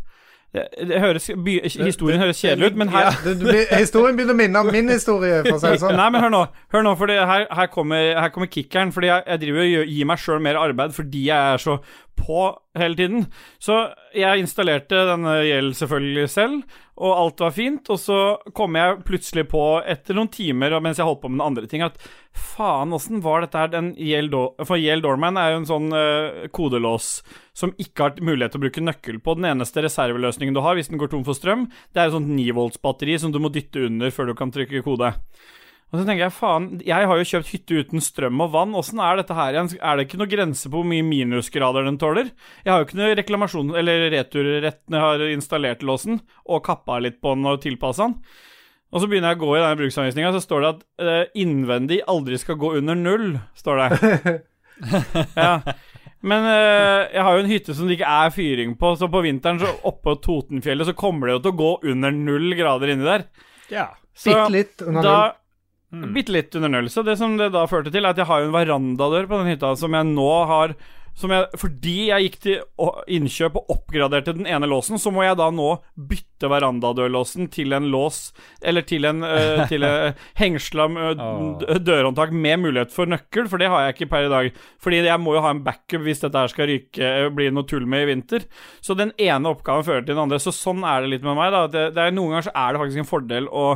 Det, 0.56 0.62
det 0.88 1.00
høres, 1.02 1.26
by, 1.44 1.58
historien 1.66 2.22
høres 2.22 2.38
kjedelig 2.40 2.70
ut, 2.70 2.76
men 2.80 2.88
her 2.88 3.10
Det, 3.26 3.66
historien 3.74 4.16
begynner 4.16 4.32
å 4.32 4.38
minne 4.38 4.62
om 4.62 4.70
min 4.72 4.88
historie, 4.88 5.42
for 5.44 5.58
å 5.58 5.60
si 5.60 5.72
det 5.74 5.82
sånn. 5.82 5.98
Nei, 5.98 6.06
men 6.14 6.22
hør 6.24 6.32
nå, 6.32 6.42
hør 6.72 6.86
nå 6.86 6.94
for 6.96 7.12
her, 7.12 7.44
her, 7.44 7.68
kommer, 7.72 8.14
her 8.16 8.32
kommer 8.32 8.48
kickeren. 8.48 8.94
Fordi 8.94 9.10
jeg, 9.10 9.26
jeg 9.26 9.42
driver 9.42 9.66
og 9.66 9.92
gir 9.98 10.08
meg 10.08 10.22
sjøl 10.22 10.40
mer 10.46 10.60
arbeid 10.62 10.96
fordi 10.96 11.26
jeg 11.28 11.52
er 11.56 11.60
så 11.60 11.76
på 12.16 12.48
hele 12.78 12.96
tiden. 12.98 13.24
Så 13.62 13.78
jeg 14.16 14.42
installerte 14.42 15.04
denne 15.08 15.38
Yale 15.46 15.74
selvfølgelig 15.76 16.26
selv, 16.32 16.76
og 16.96 17.12
alt 17.12 17.42
var 17.44 17.54
fint. 17.56 17.90
Og 17.92 18.00
så 18.00 18.18
kom 18.56 18.78
jeg 18.78 19.00
plutselig 19.06 19.46
på, 19.52 19.62
etter 19.86 20.16
noen 20.16 20.30
timer 20.32 20.76
mens 20.82 21.00
jeg 21.00 21.08
holdt 21.08 21.22
på 21.22 21.30
med 21.32 21.40
den 21.40 21.46
andre 21.46 21.70
ting, 21.70 21.84
at 21.86 21.98
faen, 22.36 22.94
åssen 22.96 23.22
var 23.24 23.44
dette 23.44 23.60
her? 23.60 23.72
Den 23.72 23.92
Yale, 24.00 24.46
for 24.64 24.80
Yale 24.80 25.04
Doorman 25.04 25.40
er 25.40 25.52
jo 25.52 25.60
en 25.62 25.68
sånn 25.68 25.90
uh, 25.94 26.46
kodelås 26.56 27.20
som 27.56 27.72
ikke 27.80 28.08
har 28.08 28.24
mulighet 28.24 28.56
til 28.56 28.60
å 28.60 28.66
bruke 28.66 28.86
nøkkel 28.86 29.20
på. 29.24 29.36
Den 29.38 29.50
eneste 29.52 29.84
reserveløsningen 29.84 30.56
du 30.56 30.64
har 30.64 30.76
hvis 30.76 30.90
den 30.92 31.00
går 31.00 31.12
tom 31.12 31.24
for 31.26 31.36
strøm, 31.36 31.68
det 31.92 32.02
er 32.02 32.10
et 32.10 32.16
sånt 32.16 32.32
9 32.32 32.48
volts-batteri 32.56 33.20
som 33.22 33.32
du 33.32 33.40
må 33.42 33.52
dytte 33.54 33.86
under 33.88 34.12
før 34.12 34.32
du 34.32 34.36
kan 34.38 34.52
trykke 34.52 34.84
kode. 34.84 35.14
Og 35.92 36.00
så 36.00 36.02
tenker 36.02 36.24
jeg, 36.24 36.34
faen, 36.34 36.64
jeg 36.82 37.06
har 37.08 37.20
jo 37.20 37.26
kjøpt 37.30 37.50
hytte 37.52 37.82
uten 37.84 38.02
strøm 38.02 38.40
og 38.42 38.50
vann, 38.56 38.74
åssen 38.74 38.98
er 38.98 39.20
dette 39.20 39.36
her 39.38 39.54
igjen? 39.54 39.68
Er 39.78 39.96
det 39.96 40.08
ikke 40.08 40.18
noe 40.18 40.32
grense 40.32 40.66
på 40.66 40.80
hvor 40.80 40.88
mye 40.90 41.04
minusgrader 41.06 41.86
den 41.86 41.98
tåler? 42.02 42.32
Jeg 42.64 42.72
har 42.72 42.82
jo 42.82 42.88
ikke 42.88 42.98
noe 42.98 43.14
reklamasjon 43.20 43.70
eller 43.78 44.08
returrett 44.16 44.82
når 44.90 44.98
jeg 44.98 45.06
har 45.06 45.36
installert 45.36 45.86
låsen 45.86 46.18
og 46.42 46.64
kappa 46.66 46.98
litt 47.04 47.20
på 47.22 47.36
den 47.36 47.46
og 47.46 47.62
tilpassa 47.62 48.08
den. 48.08 48.18
Og 48.94 49.02
så 49.02 49.10
begynner 49.10 49.34
jeg 49.34 49.38
å 49.38 49.44
gå 49.44 49.54
i 49.54 49.62
denne 49.62 49.78
bruksanvisninga, 49.78 50.34
så 50.34 50.42
står 50.42 50.62
det 50.62 50.72
at 50.72 50.82
eh, 51.06 51.22
innvendig 51.42 52.00
aldri 52.10 52.38
skal 52.42 52.58
gå 52.60 52.72
under 52.80 52.98
null, 52.98 53.28
står 53.58 53.82
det. 53.82 54.34
ja. 55.46 55.54
Men 56.26 56.50
eh, 56.50 57.14
jeg 57.14 57.24
har 57.26 57.32
jo 57.36 57.42
en 57.44 57.50
hytte 57.50 57.78
som 57.78 57.86
det 57.86 57.98
ikke 57.98 58.12
er 58.18 58.34
fyring 58.34 58.76
på, 58.78 58.94
så 58.98 59.10
på 59.10 59.22
vinteren 59.26 59.62
så 59.62 59.70
oppå 59.86 60.18
Totenfjellet 60.22 60.90
så 60.90 60.98
kommer 60.98 61.30
det 61.30 61.38
jo 61.38 61.42
til 61.46 61.54
å 61.54 61.60
gå 61.62 61.72
under 61.94 62.14
null 62.14 62.54
grader 62.58 62.94
inni 62.94 63.06
der. 63.06 63.28
Ja. 63.70 63.90
Så 64.16 64.32
Bitte 64.32 64.54
litt 64.54 64.86
under 64.86 65.02
null. 65.02 65.42
Mm. 65.94 66.12
Bitte 66.16 66.34
litt 66.34 66.54
under 66.58 66.72
null. 66.72 66.90
Så 66.90 67.04
det 67.06 67.16
som 67.20 67.36
det 67.38 67.52
da 67.54 67.62
førte 67.70 67.92
til, 67.94 68.04
er 68.04 68.14
at 68.14 68.20
jeg 68.20 68.28
har 68.28 68.42
en 68.42 68.54
verandadør 68.54 69.28
på 69.30 69.40
den 69.40 69.52
hytta 69.52 69.72
som 69.78 69.94
jeg 69.94 70.08
nå 70.10 70.30
har 70.50 70.74
jeg, 71.16 71.46
Fordi 71.56 71.94
jeg 72.10 72.26
gikk 72.26 72.38
til 72.44 72.88
innkjøp 73.16 73.56
og 73.60 73.72
oppgraderte 73.72 74.34
den 74.36 74.48
ene 74.50 74.68
låsen, 74.68 75.00
så 75.00 75.12
må 75.14 75.24
jeg 75.24 75.38
da 75.40 75.48
nå 75.54 75.68
bytte 75.96 76.50
verandadørlåsen 76.52 77.48
til 77.52 77.72
en 77.72 77.88
lås 77.92 78.34
Eller 78.60 78.84
til 78.86 79.08
en 79.08 79.24
uh, 79.24 79.64
til 79.70 79.86
en 79.86 80.12
hengsla 80.40 80.88
dørhåndtak 81.80 82.34
med 82.36 82.60
mulighet 82.66 82.92
for 82.92 83.08
nøkkel, 83.08 83.48
for 83.48 83.62
det 83.62 83.70
har 83.72 83.86
jeg 83.86 83.96
ikke 83.96 84.10
per 84.12 84.26
i 84.26 84.32
dag. 84.32 84.50
Fordi 84.82 85.00
jeg 85.06 85.22
må 85.22 85.36
jo 85.36 85.44
ha 85.44 85.52
en 85.54 85.64
backup 85.64 86.04
hvis 86.04 86.22
dette 86.22 86.38
her 86.38 86.52
skal 86.52 86.70
ryke, 86.70 87.12
bli 87.36 87.48
noe 87.54 87.66
tull 87.68 87.86
med 87.88 88.04
i 88.04 88.10
vinter. 88.12 88.46
Så 88.84 88.96
den 88.98 89.12
ene 89.16 89.52
oppgaven 89.52 89.86
fører 89.86 90.04
til 90.04 90.14
den 90.14 90.24
andre. 90.26 90.40
Så 90.42 90.54
sånn 90.54 90.84
er 90.86 91.04
det 91.04 91.14
litt 91.14 91.26
med 91.26 91.38
meg. 91.38 91.52
da 91.54 91.64
det, 91.70 91.86
det 91.96 92.02
er 92.02 92.14
Noen 92.16 92.36
ganger 92.36 92.48
så 92.48 92.54
er 92.56 92.72
det 92.72 92.82
faktisk 92.82 93.02
en 93.02 93.08
fordel 93.08 93.48
å 93.48 93.66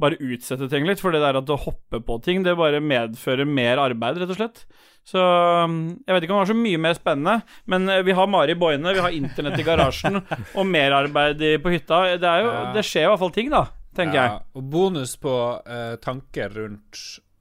bare 0.00 0.20
utsette 0.20 0.68
ting 0.72 0.86
litt, 0.88 1.02
for 1.02 1.14
det 1.14 1.22
der 1.22 1.38
at 1.40 1.50
å 1.52 1.58
hoppe 1.60 2.00
på 2.04 2.20
ting, 2.24 2.44
det 2.44 2.56
bare 2.58 2.80
medfører 2.82 3.48
mer 3.48 3.80
arbeid, 3.82 4.20
rett 4.22 4.32
og 4.32 4.40
slett. 4.40 4.64
Så 5.10 5.18
um, 5.64 5.76
jeg 6.06 6.14
vet 6.14 6.22
ikke 6.26 6.34
om 6.34 6.38
det 6.38 6.44
var 6.44 6.50
så 6.52 6.58
mye 6.60 6.78
mer 6.78 6.94
spennende, 6.94 7.36
men 7.72 7.88
eh, 7.90 8.02
vi 8.06 8.14
har 8.14 8.28
Mari 8.30 8.54
Boine, 8.54 8.92
vi 8.94 9.02
har 9.02 9.10
internett 9.16 9.58
i 9.58 9.64
garasjen 9.66 10.20
og 10.58 10.66
merarbeid 10.70 11.40
i- 11.42 11.56
på 11.62 11.72
hytta. 11.74 12.02
Det, 12.20 12.28
er 12.30 12.44
jo, 12.44 12.50
Ja. 12.54 12.60
det 12.76 12.84
skjer 12.86 13.08
i 13.08 13.10
hvert 13.10 13.22
fall 13.24 13.32
ting, 13.34 13.50
da, 13.50 13.64
tenker 13.98 14.20
Ja, 14.20 14.26
jeg. 14.28 14.44
og 14.60 14.68
bonus 14.70 15.16
på 15.18 15.32
uh, 15.66 15.96
tanker 16.04 16.54
rundt 16.54 17.00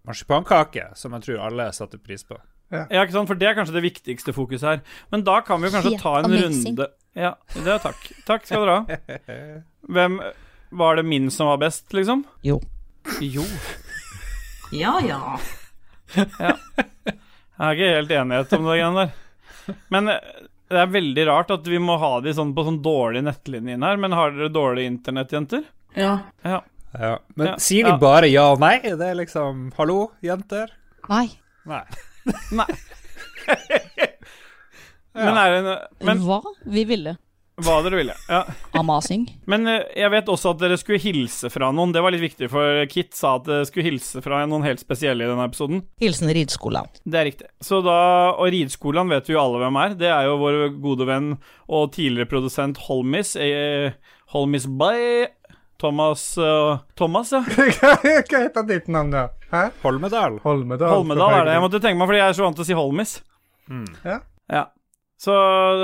marsipankake, 0.09 0.87
som 0.97 1.13
jeg 1.13 1.27
tror 1.27 1.43
alle 1.49 1.67
satte 1.77 1.99
pris 2.01 2.25
på. 2.25 2.39
Ja, 2.73 2.83
ikke 3.03 3.13
sant? 3.15 3.29
For 3.29 3.37
det 3.37 3.47
er 3.49 3.55
kanskje 3.57 3.73
det 3.77 3.81
viktigste 3.85 4.33
fokuset 4.33 4.65
her. 4.69 4.81
Men 5.13 5.23
da 5.25 5.39
kan 5.45 5.61
vi 5.61 5.69
jo 5.69 5.73
kanskje 5.73 5.93
Helt 5.95 6.03
ta 6.05 6.15
en 6.19 6.27
amazing. 6.29 6.73
runde 6.77 6.89
Ja, 7.17 7.31
det 7.55 7.71
er 7.75 7.79
takk. 7.81 8.03
Takk 8.27 8.45
skal 8.45 8.65
dere 8.65 8.75
ha. 8.77 8.99
Hvem 9.93 10.19
Var 10.81 10.99
det 10.99 11.05
min 11.09 11.31
som 11.33 11.49
var 11.49 11.57
best, 11.63 11.87
liksom? 11.97 12.21
Jo. 12.45 12.59
Jo. 13.25 13.45
Ja 14.77 14.99
ja. 15.01 15.37
Jeg 17.59 17.67
er 17.67 17.75
ikke 17.75 17.95
helt 17.97 18.11
enighet 18.15 18.53
om 18.55 18.67
det 18.69 18.75
greiene 18.77 19.03
der. 19.03 19.75
Men 19.93 20.11
eh, 20.13 20.19
det 20.69 20.79
er 20.83 20.91
veldig 20.93 21.25
rart 21.27 21.51
at 21.51 21.67
vi 21.67 21.79
må 21.83 21.97
ha 21.99 22.11
de 22.23 22.31
sånn 22.37 22.53
på 22.55 22.63
sånn 22.67 22.79
dårlig 22.85 23.23
nettlinje 23.25 23.75
inn 23.75 23.83
her. 23.83 23.99
Men 23.99 24.15
har 24.15 24.31
dere 24.35 24.51
dårlig 24.53 24.85
internett, 24.87 25.33
jenter? 25.35 25.65
Ja. 25.97 26.13
Ja. 26.45 26.61
Ja. 26.93 27.15
Men 27.35 27.51
Ja, 27.51 27.55
sier 27.61 27.85
de 27.85 27.97
bare 28.01 28.29
ja 28.31 28.47
og 28.53 28.61
nei? 28.63 28.79
Det 28.81 29.05
er 29.11 29.17
liksom 29.19 29.67
Hallo, 29.77 30.11
jenter? 30.25 30.71
Nei. 31.09 31.27
Nei. 31.69 31.83
Nei. 32.61 32.69
Men 35.19 35.37
er 35.41 35.51
det 35.51 35.59
en 35.59 35.69
Men 36.07 36.21
Hva 36.23 36.39
vi 36.69 36.85
ville. 36.87 37.17
Hva 37.65 37.79
dere 37.85 37.99
ville. 37.99 38.15
Ja. 38.29 38.41
Amazing. 38.79 39.25
Men 39.49 39.67
eh, 39.69 39.85
jeg 39.99 40.11
vet 40.13 40.31
også 40.31 40.53
at 40.53 40.61
dere 40.61 40.77
skulle 40.79 41.01
hilse 41.03 41.51
fra 41.53 41.71
noen. 41.75 41.93
Det 41.95 42.03
var 42.03 42.13
litt 42.15 42.23
viktig, 42.23 42.49
for 42.51 42.83
Kit 42.91 43.17
sa 43.17 43.35
at 43.39 43.47
dere 43.49 43.67
skulle 43.69 43.87
hilse 43.89 44.23
fra 44.25 44.41
noen 44.49 44.65
helt 44.67 44.83
spesielle 44.83 45.25
i 45.25 45.31
denne 45.31 45.47
episoden. 45.49 45.83
Hilsen 46.01 46.31
Ridskolan. 46.35 46.91
Det 47.03 47.21
er 47.21 47.29
riktig. 47.31 47.49
Så 47.65 47.81
da, 47.85 47.97
Og 48.35 48.51
Ridskolan 48.53 49.11
vet 49.11 49.29
vi 49.29 49.35
jo 49.37 49.41
alle 49.43 49.63
hvem 49.63 49.81
er. 49.83 49.97
Det 49.99 50.11
er 50.13 50.29
jo 50.29 50.37
vår 50.43 50.61
gode 50.83 51.09
venn 51.09 51.33
og 51.69 51.91
tidligere 51.95 52.29
produsent 52.31 52.81
Holmis. 52.87 53.35
Eh, 53.39 53.91
Holmis 54.33 54.67
by 54.69 55.27
Thomas 55.79 56.37
eh, 56.37 56.77
Thomas, 56.99 57.31
ja. 57.31 57.39
Hva 57.79 57.93
heter 58.03 58.65
ditt 58.67 58.89
navn, 58.91 59.13
da? 59.15 59.29
Hæ? 59.49 59.69
Holmedal. 59.83 60.41
Holmedal. 60.43 60.91
Holmedal 60.91 61.37
er 61.39 61.47
det. 61.47 61.53
Jeg 61.55 61.63
måtte 61.63 61.79
tenke 61.81 62.01
meg, 62.01 62.09
fordi 62.11 62.19
jeg 62.19 62.33
er 62.33 62.37
så 62.37 62.45
vant 62.45 62.59
til 62.59 62.65
å 62.65 62.67
si 62.67 62.77
Holmis. 62.77 63.13
Mm. 63.71 63.87
Ja. 64.03 64.19
Så 65.19 65.33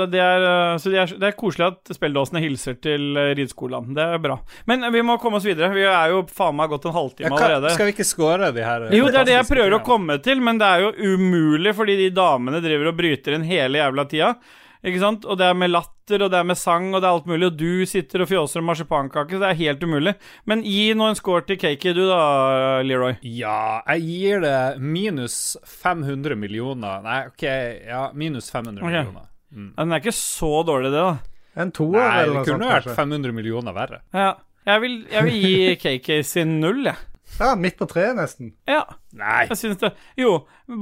det 0.08 0.20
er, 0.22 0.44
eh, 0.48 0.78
så 0.80 0.88
det 0.88 1.00
er, 1.02 1.10
det 1.20 1.28
er 1.28 1.34
koselig 1.36 1.66
at 1.66 1.90
spelledåsene 1.92 2.40
hilser 2.40 2.78
til 2.80 3.18
eh, 3.20 3.34
Ridskolen. 3.36 3.90
Det 3.96 4.06
er 4.14 4.22
bra. 4.22 4.38
Men 4.70 4.86
vi 4.94 5.02
må 5.04 5.18
komme 5.20 5.36
oss 5.36 5.44
videre. 5.44 5.68
Vi 5.76 5.84
er 5.84 6.14
jo 6.14 6.22
faen 6.32 6.56
meg 6.56 6.72
gått 6.72 6.88
en 6.88 6.96
halvtime 6.96 7.34
hva, 7.34 7.42
allerede. 7.42 7.74
skal 7.76 7.90
vi 7.90 7.92
ikke 7.98 8.08
score 8.08 8.48
de 8.56 8.64
her 8.64 8.86
Jo, 8.96 9.10
det 9.12 9.20
er 9.20 9.28
det 9.28 9.36
jeg 9.36 9.50
prøver 9.50 9.76
å 9.76 9.82
komme 9.84 10.16
til, 10.24 10.40
men 10.40 10.62
det 10.62 10.70
er 10.70 10.86
jo 10.86 11.16
umulig 11.16 11.74
fordi 11.76 11.98
de 12.00 12.12
damene 12.16 12.62
driver 12.64 12.94
og 12.94 12.96
bryter 13.02 13.36
inn 13.36 13.44
hele 13.44 13.82
jævla 13.82 14.06
tida. 14.08 14.32
Ikke 14.86 15.02
sant? 15.02 15.24
Og 15.26 15.38
det 15.40 15.48
er 15.50 15.56
med 15.58 15.72
latter, 15.72 16.22
og 16.22 16.30
det 16.30 16.38
er 16.38 16.46
med 16.46 16.58
sang, 16.58 16.92
og 16.94 17.00
det 17.02 17.08
er 17.08 17.16
alt 17.16 17.26
mulig, 17.26 17.48
og 17.48 17.56
du 17.58 17.86
sitter 17.90 18.22
og 18.22 18.30
fjåser 18.30 18.62
om 18.62 18.68
marsipankake, 18.70 19.34
så 19.34 19.42
det 19.42 19.48
er 19.48 19.60
helt 19.64 19.82
umulig. 19.82 20.14
Men 20.46 20.62
gi 20.62 20.84
nå 20.94 21.08
en 21.10 21.18
score 21.18 21.42
til 21.48 21.58
Cakey, 21.58 21.94
du 21.96 22.04
da, 22.06 22.20
Leroy. 22.86 23.16
Ja, 23.26 23.82
jeg 23.96 24.06
gir 24.06 24.44
det 24.46 24.58
minus 24.78 25.56
500 25.66 26.38
millioner 26.38 27.02
Nei, 27.02 27.18
OK, 27.32 27.46
ja, 27.88 28.04
minus 28.14 28.52
500 28.54 28.78
okay. 28.78 28.92
millioner. 29.00 29.26
Mm. 29.50 29.72
Den 29.74 29.96
er 29.96 30.04
ikke 30.04 30.14
så 30.14 30.52
dårlig, 30.68 30.94
det, 30.94 31.02
da. 31.02 31.34
En 31.56 31.72
toer 31.74 31.98
Nei, 31.98 32.14
eller 32.22 32.38
det 32.38 32.52
kunne 32.52 32.70
sånt, 32.70 32.86
vært 32.86 33.02
500 33.02 33.34
millioner 33.34 33.76
verre. 33.76 34.02
Ja. 34.14 34.34
Jeg 34.66 34.82
vil, 34.82 34.96
jeg 35.10 35.22
vil 35.22 35.36
gi 35.42 35.74
KK 35.78 36.08
sin 36.26 36.56
null, 36.62 36.86
jeg. 36.88 36.98
Ja, 37.40 37.50
midt 37.60 37.76
på 37.78 37.86
treet, 37.90 38.14
nesten. 38.16 38.52
Ja. 38.68 38.82
Nei. 39.16 39.46
Jeg 39.50 39.58
synes 39.60 39.78
det 39.80 39.90
Jo, 40.20 40.30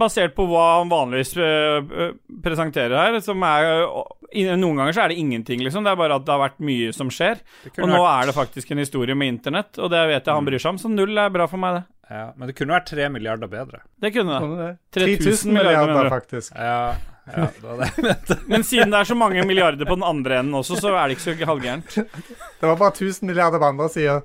basert 0.00 0.34
på 0.36 0.46
hva 0.50 0.64
han 0.80 0.90
vanligvis 0.90 1.32
øh, 1.38 1.86
øh, 1.86 2.12
presenterer 2.42 2.94
her, 2.98 3.18
som 3.24 3.42
er 3.46 3.68
øh, 3.84 4.52
Noen 4.58 4.80
ganger 4.80 4.94
så 4.96 5.04
er 5.04 5.12
det 5.12 5.18
ingenting, 5.22 5.60
liksom. 5.62 5.84
Det 5.86 5.92
er 5.92 5.98
bare 5.98 6.16
at 6.18 6.24
det 6.26 6.32
har 6.34 6.40
vært 6.42 6.62
mye 6.66 6.90
som 6.94 7.10
skjer. 7.14 7.38
Og 7.76 7.84
nå 7.86 7.98
vært, 8.00 8.08
er 8.24 8.30
det 8.30 8.34
faktisk 8.34 8.72
en 8.74 8.80
historie 8.82 9.14
med 9.14 9.30
internett, 9.30 9.78
og 9.78 9.92
det 9.92 10.00
vet 10.10 10.26
jeg 10.26 10.34
han 10.34 10.48
bryr 10.48 10.58
seg 10.62 10.72
om, 10.74 10.80
så 10.82 10.90
null 10.90 11.18
er 11.22 11.30
bra 11.34 11.46
for 11.50 11.62
meg, 11.62 11.76
det. 11.78 11.84
ja, 12.16 12.24
men 12.34 12.50
det 12.50 12.56
kunne 12.58 12.74
vært 12.74 12.88
tre 12.90 13.06
milliarder 13.14 13.50
bedre. 13.52 13.82
Det 14.02 14.10
kunne 14.16 14.34
det. 14.34 14.40
Sånn 14.42 14.56
er 14.56 14.64
det. 14.64 14.74
3000 14.98 15.22
3000 15.22 15.54
milliarder, 15.54 15.92
milliarder, 15.92 16.10
faktisk. 16.16 16.56
Ja, 16.58 16.80
ja 17.30 17.46
det 17.54 17.62
var 17.68 17.78
det 17.84 17.90
jeg 17.92 18.06
mente. 18.08 18.38
Men 18.56 18.66
siden 18.66 18.90
det 18.96 18.98
er 19.04 19.10
så 19.12 19.18
mange 19.22 19.46
milliarder 19.46 19.86
på 19.92 19.98
den 20.00 20.08
andre 20.10 20.40
enden 20.42 20.58
også, 20.58 20.80
så 20.82 20.96
er 20.98 21.06
det 21.06 21.18
ikke 21.20 21.28
så 21.28 21.48
halvgærent. 21.52 21.94
Det 22.58 22.66
var 22.72 22.76
bare 22.82 22.96
1000 22.98 23.30
milliarder 23.30 23.62
på 23.62 23.70
andre 23.70 23.88
sida. 23.94 24.18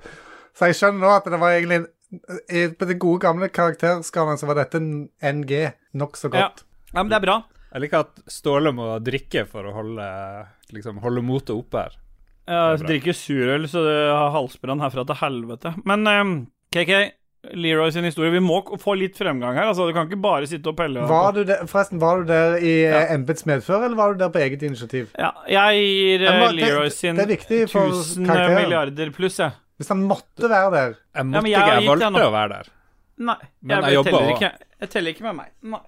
Så 0.58 0.72
jeg 0.72 0.80
skjønner 0.80 1.06
nå 1.06 1.14
at 1.20 1.30
det 1.30 1.38
var 1.40 1.54
egentlig 1.54 1.84
en- 1.84 1.88
På 2.10 2.88
den 2.88 2.98
gode, 2.98 3.20
gamle 3.22 3.48
karakterskalaen 3.54 4.38
så 4.40 4.48
var 4.50 4.58
dette 4.64 4.80
en 4.80 5.08
NG 5.22 5.70
nokså 5.94 6.30
godt. 6.32 6.64
Ja, 6.90 7.02
men 7.02 7.10
det 7.12 7.20
er 7.20 7.26
bra. 7.26 7.36
Jeg 7.70 7.84
liker 7.84 8.02
at 8.02 8.18
Ståle 8.30 8.72
må 8.74 8.88
drikke 9.06 9.44
for 9.46 9.68
å 9.70 9.74
holde, 9.76 10.06
liksom, 10.74 10.98
holde 11.04 11.22
motet 11.22 11.54
oppe 11.54 11.84
her. 11.84 11.96
Jeg 12.50 12.80
Det 12.80 12.82
er 12.82 12.88
drikker 12.88 13.14
surøl, 13.14 13.68
så 13.70 13.84
det 13.86 13.96
har 14.10 14.32
halsbrann 14.34 14.82
herfra 14.82 15.04
til 15.06 15.20
helvete. 15.20 15.74
Men 15.86 16.08
um, 16.10 16.32
KK, 16.74 17.12
Leroy 17.56 17.88
sin 17.94 18.04
historie 18.04 18.34
Vi 18.34 18.40
må 18.44 18.58
få 18.82 18.96
litt 18.98 19.16
fremgang 19.16 19.54
her. 19.56 19.70
Altså, 19.70 19.86
Du 19.86 19.94
kan 19.96 20.08
ikke 20.10 20.18
bare 20.20 20.48
sitte 20.50 20.72
og 20.72 20.76
pelle. 20.76 21.06
Var 21.08 21.32
du 21.38 21.44
der, 21.46 21.62
forresten, 21.70 22.00
var 22.02 22.20
du 22.20 22.26
der 22.28 22.58
i 22.58 22.74
Ja. 22.82 22.98
ja. 22.98 23.14
embets 23.14 23.46
medfør, 23.46 23.84
eller 23.86 23.96
var 23.96 24.12
du 24.12 24.18
der 24.24 24.34
på 24.34 24.42
eget 24.42 24.62
initiativ? 24.66 25.08
Ja, 25.18 25.30
jeg 25.48 25.78
gir 25.86 26.26
Ja, 26.26 26.34
eh, 26.34 26.52
Leroy 26.58 26.90
sin 26.90 27.16
det 27.16 27.28
er 27.28 27.36
viktig 27.36 27.62
for 27.70 27.94
1000 27.94 28.26
milliarder 28.26 29.14
pluss, 29.14 29.38
jeg. 29.38 29.52
Hvis 29.80 29.88
han 29.88 30.02
måtte 30.04 30.48
være 30.50 30.70
der 30.74 30.90
Jeg 31.16 31.26
måtte 31.26 31.48
ja, 31.48 31.56
jeg 31.56 31.64
ikke, 31.64 31.76
jeg 31.80 31.88
valgte 31.88 32.08
den 32.10 32.26
å 32.26 32.32
være 32.34 32.52
der. 32.52 32.66
Nei. 33.20 33.36
Men 33.60 33.72
jeg, 33.72 33.84
jeg 33.84 33.96
jobber 33.96 34.10
teller 34.10 34.34
ikke, 34.34 34.50
jeg 34.80 34.92
teller 34.92 35.14
ikke 35.14 35.24
med 35.26 35.36
meg. 35.38 35.48
Nei. 35.72 35.80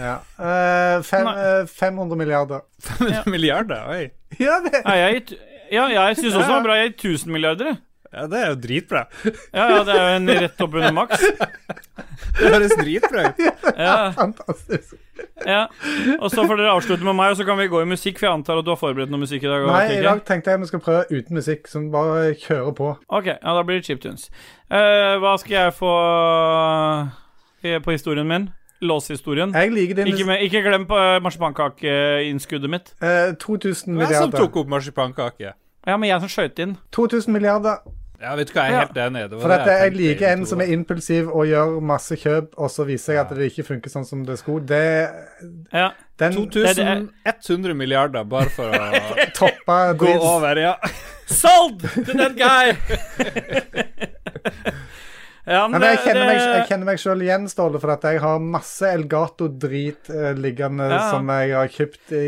ja. 0.00 0.14
Uh, 0.36 0.98
fem, 1.04 1.28
Nei. 1.28 1.34
eh, 1.44 1.72
500 1.72 2.20
milliarder. 2.20 2.62
500 2.84 3.24
milliarder, 3.34 3.88
oi. 3.92 4.04
Ja, 4.40 4.60
det 4.64 4.84
Nei, 4.84 4.96
jeg 5.00 5.40
Ja, 5.72 5.86
jeg 5.88 6.18
syns 6.20 6.34
også 6.34 6.44
det 6.44 6.54
var 6.54 6.66
bra. 6.68 6.78
Jeg 6.82 6.94
gir 6.94 7.16
1000 7.16 7.32
milliarder. 7.32 7.76
Ja, 8.14 8.26
det 8.30 8.40
er 8.40 8.52
jo 8.52 8.58
dritbra. 8.62 9.04
Ja, 9.50 9.64
ja, 9.72 9.78
det 9.86 9.94
er 9.94 10.04
jo 10.04 10.18
en 10.20 10.30
rett 10.44 10.60
opp 10.62 10.76
under 10.78 10.92
maks. 10.94 11.24
Det 12.38 12.50
høres 12.52 12.74
dritbra 12.78 13.24
ut. 13.28 13.40
Ja, 13.74 13.96
Fantastisk. 14.20 14.94
ja. 15.46 15.64
Og 16.20 16.30
så 16.30 16.44
får 16.46 16.60
dere 16.60 16.74
avslutte 16.76 17.06
med 17.06 17.16
meg, 17.18 17.32
og 17.34 17.40
så 17.40 17.46
kan 17.48 17.58
vi 17.58 17.66
gå 17.72 17.82
i 17.82 17.88
musikk, 17.90 18.20
for 18.20 18.28
jeg 18.28 18.38
antar 18.38 18.60
at 18.60 18.66
du 18.66 18.70
har 18.70 18.78
forberedt 18.78 19.10
noe 19.10 19.24
musikk 19.24 19.46
i 19.46 19.50
dag. 19.50 19.66
Nei, 19.66 19.84
i 19.98 20.04
dag 20.04 20.22
tenkte 20.28 20.54
jeg 20.54 20.62
vi 20.62 20.70
skal 20.70 20.82
prøve 20.84 21.04
uten 21.10 21.40
musikk, 21.40 21.66
som 21.70 21.88
bare 21.94 22.36
kjører 22.38 22.76
på. 22.78 22.92
Ok, 23.08 23.32
ja, 23.34 23.56
da 23.58 23.64
blir 23.66 23.80
det 23.80 23.88
chiptunes. 23.88 24.28
Uh, 24.70 25.18
hva 25.22 25.34
skal 25.42 25.56
jeg 25.58 25.74
få 25.80 25.94
eh, 27.66 27.80
på 27.82 27.96
historien 27.96 28.30
min? 28.30 28.48
Låshistorien. 28.84 29.54
Ikke, 29.54 30.26
med, 30.28 30.42
ikke 30.44 30.62
glem 30.62 30.86
på 30.86 30.98
uh, 30.98 31.18
marsipankakeinnskuddet 31.24 32.70
mitt. 32.70 32.94
Uh, 33.02 33.34
2000 33.40 34.00
Jeg 34.04 34.16
som 34.18 34.34
tok 34.34 34.62
opp 34.62 34.70
marsipankake. 34.70 35.54
Ja, 35.84 35.98
men 35.98 36.08
jeg 36.08 36.20
som 36.22 36.30
skøyt 36.32 36.60
inn. 36.62 36.78
2000 36.96 37.32
milliarder. 37.32 37.82
Ja, 38.22 38.34
vet 38.38 38.48
du 38.48 38.52
hva, 38.54 38.62
jeg 38.68 38.74
er 38.74 38.78
helt 38.84 38.96
enig. 38.96 39.12
nede. 39.12 39.40
For 39.40 39.48
det 39.50 39.58
at 39.60 39.66
jeg 39.82 39.92
liker 39.98 40.28
en 40.32 40.46
som 40.46 40.60
er 40.62 40.66
impulsiv 40.72 41.28
og 41.34 41.46
gjør 41.50 41.80
masse 41.84 42.16
kjøp, 42.16 42.48
og 42.56 42.70
så 42.70 42.84
viser 42.88 43.12
jeg 43.16 43.20
at 43.24 43.30
det 43.36 43.44
ikke 43.50 43.64
funker 43.66 43.90
sånn 43.92 44.04
som 44.08 44.24
det 44.24 44.38
skulle. 44.40 44.66
Det 44.66 45.08
Ja. 45.72 45.88
Den 46.18 46.32
2100 46.32 47.74
milliarder 47.74 48.22
bare 48.24 48.48
for 48.54 48.64
å 48.70 48.90
toppe 49.40 49.78
gå 49.98 50.12
over, 50.20 50.56
ja. 50.62 50.74
Sold 51.26 51.80
to 52.06 52.12
that 52.14 52.36
guy! 52.38 52.72
ja, 55.46 55.62
men, 55.68 55.76
men 55.80 55.84
jeg 55.90 55.98
kjenner 56.06 56.26
meg, 56.30 56.38
jeg 56.40 56.66
kjenner 56.70 56.88
meg 56.88 57.00
sjøl 57.02 57.22
igjen, 57.26 57.48
Ståle, 57.52 57.80
for 57.82 57.92
at 57.94 58.04
jeg 58.08 58.20
har 58.22 58.38
masse 58.40 58.88
Elgato-drit 58.88 60.10
eh, 60.10 60.32
liggende 60.40 60.86
Ja. 60.90 61.10
som 61.10 61.28
jeg 61.28 61.52
har 61.52 61.68
kjøpt 61.68 62.12
i, 62.16 62.26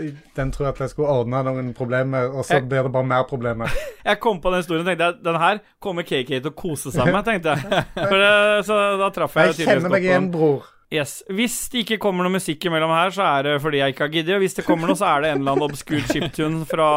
i 0.00 0.10
Den 0.36 0.52
tror 0.54 0.66
jeg 0.68 0.74
at 0.76 0.80
jeg 0.86 0.92
skulle 0.94 1.12
ordne 1.20 1.42
noen 1.44 1.72
problemer, 1.76 2.30
og 2.32 2.44
så 2.48 2.58
Jeg- 2.60 2.68
blir 2.68 2.82
det 2.88 2.92
bare 2.92 3.04
mer 3.10 3.24
problemer. 3.28 3.68
Jeg 4.04 4.20
kom 4.20 4.40
på 4.40 4.50
den 4.52 4.60
historien 4.60 4.84
og 4.84 4.90
tenkte 4.92 5.04
jeg, 5.08 5.22
den 5.24 5.36
her 5.40 5.58
kommer 5.80 6.02
KK 6.04 6.28
til 6.40 6.50
å 6.50 6.54
kose 6.56 6.90
seg 6.92 7.08
med, 7.12 7.24
tenkte 7.24 7.54
jeg. 7.54 7.84
Det, 7.96 8.66
så 8.68 8.76
da 9.00 9.08
traff 9.16 9.34
jeg 9.40 9.54
Jeg 9.54 9.66
kjenner 9.68 9.88
meg 9.94 10.04
igjen, 10.04 10.26
bror. 10.34 10.66
Yes. 10.92 11.22
Hvis 11.32 11.56
det 11.72 11.80
ikke 11.86 11.96
kommer 12.04 12.22
noe 12.26 12.34
musikk 12.36 12.66
imellom 12.68 12.92
her, 12.92 13.10
så 13.16 13.24
er 13.24 13.42
det 13.48 13.54
fordi 13.64 13.80
jeg 13.80 13.94
ikke 13.94 14.04
har 14.04 14.12
giddet. 14.12 14.34
Og 14.36 14.44
hvis 14.44 14.54
det 14.60 14.66
kommer 14.68 14.86
noe, 14.92 14.98
så 15.00 15.08
er 15.16 15.24
det 15.24 15.30
en 15.32 15.40
eller 15.40 15.56
annen 15.56 15.66
obskur 15.70 16.04
chiptune 16.12 16.62
fra 16.68 16.90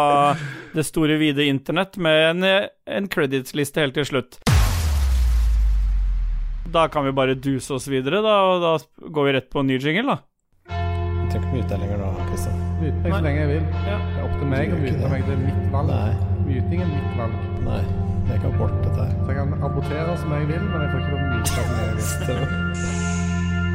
det 0.75 0.85
store, 0.85 1.15
vide 1.17 1.47
internett 1.47 1.95
med 1.97 2.43
en, 2.43 2.67
en 2.99 3.07
credits-liste 3.09 3.81
helt 3.81 3.95
til 3.97 4.05
slutt. 4.11 4.37
Da 6.73 6.87
kan 6.91 7.05
vi 7.05 7.11
bare 7.15 7.35
duse 7.39 7.73
oss 7.77 7.87
videre, 7.87 8.19
da, 8.25 8.33
og 8.51 8.61
da 8.63 8.71
går 9.13 9.23
vi 9.29 9.33
rett 9.37 9.49
på 9.53 9.59
en 9.63 9.67
ny 9.71 9.77
jingle, 9.79 10.03
da. 10.15 10.17
Du 10.67 10.73
trenger 11.31 11.47
ikke 11.47 11.53
myte 11.53 11.69
deg 11.71 11.79
lenger 11.83 11.97
nå, 12.01 12.09
Kristian. 12.29 12.57
Myte 12.81 12.99
meg 13.03 13.13
så 13.13 13.21
lenge 13.23 13.39
jeg 13.43 13.49
vil. 13.53 13.63
Ja. 13.87 13.97
Det 13.97 14.17
er 14.17 14.25
opp 14.27 14.35
til 14.41 14.49
meg 14.51 14.73
å 14.73 14.81
myte 14.81 15.11
meg. 15.13 15.23
Det 15.27 15.33
er 15.37 15.41
mitt 15.45 15.71
valg. 15.73 15.89
Nei, 15.93 16.13
Myting 16.47 16.83
er 16.83 16.91
mitt 16.91 17.17
valg. 17.19 17.39
nei. 17.67 17.81
Jeg 18.27 18.41
kan 18.43 18.57
bort 18.59 18.75
dette 18.83 18.99
her. 18.99 19.11
Så 19.23 19.31
jeg 19.31 19.37
kan 19.39 19.53
abortere 19.63 20.17
som 20.19 20.33
jeg 20.35 20.47
vil, 20.51 20.63
men 20.67 20.81
jeg 20.83 20.89
får 20.91 20.99
ikke 20.99 21.11
lov 21.13 21.19
å 21.19 21.29
myte 21.31 21.47
som 21.53 21.63
jeg 21.63 21.87
vil. 21.87 22.01
Stemmer. 22.11 23.67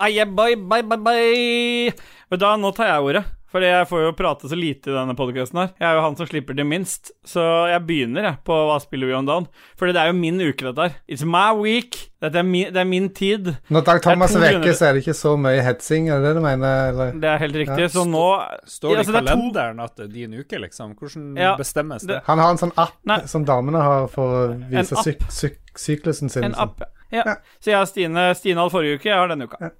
Aye, 0.00 0.24
bye, 0.26 0.56
bye, 0.56 0.82
bye, 0.82 0.96
bye. 0.96 1.92
Men 2.30 2.40
da, 2.40 2.54
nå 2.56 2.72
tar 2.76 2.86
jeg 2.94 3.04
ordet. 3.10 3.24
For 3.50 3.64
jeg 3.66 3.82
får 3.90 4.04
jo 4.04 4.10
prate 4.14 4.46
så 4.46 4.54
lite 4.54 4.92
i 4.92 4.94
denne 4.94 5.16
podkasten 5.18 5.58
her. 5.58 5.70
Jeg 5.74 5.86
er 5.88 5.96
jo 5.98 6.02
han 6.04 6.14
som 6.14 6.26
slipper 6.28 6.54
det 6.54 6.62
minst. 6.70 7.08
Så 7.26 7.42
jeg 7.66 7.80
begynner 7.88 8.28
jeg 8.28 8.36
på 8.46 8.54
Hva 8.68 8.76
spiller 8.78 9.10
vi 9.10 9.16
om 9.18 9.26
dagen? 9.26 9.48
For 9.74 9.90
det 9.90 9.98
er 9.98 10.12
jo 10.12 10.14
min 10.14 10.38
uke, 10.38 10.68
dette 10.68 10.84
her. 10.86 10.94
It's 11.10 11.24
my 11.26 11.48
week. 11.58 11.98
Dette 12.22 12.38
er 12.38 12.46
min, 12.46 12.70
det 12.70 12.78
er 12.78 12.86
min 12.86 13.08
tid. 13.10 13.50
Når 13.74 13.82
Dag 13.88 14.04
Thomas 14.06 14.36
er 14.38 14.44
vekke, 14.44 14.70
så 14.78 14.86
er 14.86 14.94
det 14.94 15.02
ikke 15.02 15.16
så 15.18 15.32
mye 15.40 15.64
hetsing, 15.66 16.06
er 16.14 16.22
det 16.22 16.30
det 16.30 16.36
du 16.38 16.44
mener? 16.46 16.92
Eller? 16.92 17.18
Det 17.24 17.32
er 17.32 17.42
helt 17.42 17.58
riktig. 17.64 17.88
Ja. 17.88 17.90
Så 17.96 18.06
nå 18.06 18.22
Står 18.70 18.94
det 18.94 19.00
Ja, 19.00 19.02
i 19.02 19.10
så 19.10 19.16
det 19.18 19.24
to- 19.24 19.26
kalenderen 19.32 19.82
at 19.88 19.96
det 19.98 20.06
er 20.06 20.14
din 20.14 20.38
uke, 20.38 20.62
liksom? 20.68 20.94
Hvordan 21.02 21.26
Ja, 21.42 21.56
bestemmes 21.58 22.06
det? 22.06 22.14
det- 22.20 22.22
Han 22.30 22.38
har 22.38 22.50
en 22.54 22.62
sånn 22.62 22.72
app 22.78 22.94
Nei. 23.04 23.18
som 23.26 23.44
damene 23.44 23.82
har 23.82 24.06
for 24.14 24.30
å 24.46 24.70
vise 24.70 24.94
syk 25.02 25.26
syk 25.28 25.58
syklusen 25.74 26.30
sin. 26.30 26.44
En 26.44 26.52
sånn. 26.54 26.70
app. 26.70 26.82
Ja. 27.10 27.22
Ja. 27.26 27.34
Så 27.58 27.72
jeg 27.74 27.80
og 27.82 27.88
Stine 27.90 28.30
Stine 28.38 28.62
hadde 28.62 28.70
forrige 28.70 28.94
uke, 29.00 29.10
jeg 29.10 29.18
har 29.18 29.26
denne 29.26 29.50
uka. 29.50 29.72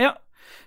Ja. 0.00 0.14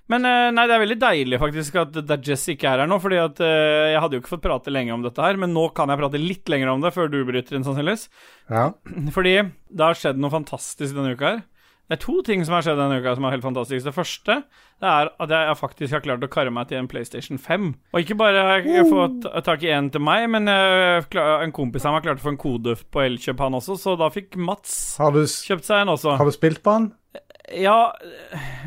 Men 0.10 0.26
eh, 0.26 0.48
nei, 0.56 0.66
det 0.66 0.74
er 0.74 0.82
veldig 0.82 0.98
deilig 1.04 1.40
faktisk 1.42 1.78
at 1.84 2.00
Jesse 2.26 2.56
ikke 2.56 2.72
er 2.72 2.84
her 2.84 2.90
nå, 2.90 2.98
fordi 3.04 3.20
at 3.22 3.42
eh, 3.46 3.92
jeg 3.94 4.02
hadde 4.02 4.18
jo 4.18 4.24
ikke 4.24 4.34
fått 4.34 4.48
prate 4.48 4.74
lenge 4.74 4.96
om 4.96 5.06
dette 5.06 5.22
her, 5.22 5.38
men 5.40 5.54
nå 5.54 5.68
kan 5.78 5.92
jeg 5.92 6.02
prate 6.02 6.22
litt 6.22 6.50
lenger 6.50 6.74
om 6.74 6.82
det 6.82 6.96
før 6.96 7.12
du 7.14 7.22
bryter 7.28 7.58
inn, 7.58 7.68
sannsynligvis. 7.68 8.08
Ja. 8.50 8.72
Fordi 9.16 9.38
det 9.46 9.86
har 9.86 10.00
skjedd 10.00 10.22
noe 10.22 10.34
fantastisk 10.34 10.98
denne 10.98 11.14
uka 11.14 11.36
her. 11.36 11.46
Det 11.90 11.96
er 11.98 12.02
to 12.04 12.20
ting 12.22 12.44
som 12.46 12.54
har 12.54 12.66
skjedd 12.66 12.78
denne 12.78 13.00
uka 13.02 13.16
som 13.18 13.26
er 13.26 13.34
helt 13.34 13.46
fantastisk. 13.46 13.86
Det 13.86 13.94
første 13.96 14.36
det 14.82 14.90
er 14.90 15.10
at 15.26 15.32
jeg 15.34 15.56
faktisk 15.58 15.96
har 15.96 16.04
klart 16.06 16.26
å 16.26 16.30
karre 16.30 16.54
meg 16.54 16.70
til 16.70 16.78
en 16.78 16.90
PlayStation 16.90 17.42
5. 17.42 17.72
Og 17.94 18.04
ikke 18.04 18.18
bare 18.18 18.44
har 18.46 18.68
jeg 18.70 18.86
fått 18.90 19.26
tak 19.46 19.66
i 19.66 19.72
en 19.74 19.90
til 19.94 20.04
meg, 20.06 20.28
men 20.30 20.46
en 20.50 21.56
kompis 21.56 21.88
av 21.90 21.98
meg 21.98 22.06
klarte 22.06 22.22
å 22.22 22.28
få 22.28 22.36
en 22.36 22.42
kode 22.46 22.78
på 22.94 23.02
Elkjøp, 23.08 23.42
han 23.42 23.58
også, 23.58 23.78
så 23.82 23.98
da 23.98 24.12
fikk 24.14 24.38
Mats 24.38 24.78
du, 25.02 25.24
kjøpt 25.26 25.66
seg 25.66 25.82
en 25.82 25.96
også. 25.96 26.14
har 26.22 26.30
du 26.30 26.36
spilt 26.38 26.62
på 26.66 26.78
den? 26.78 26.92
Ja 27.58 27.94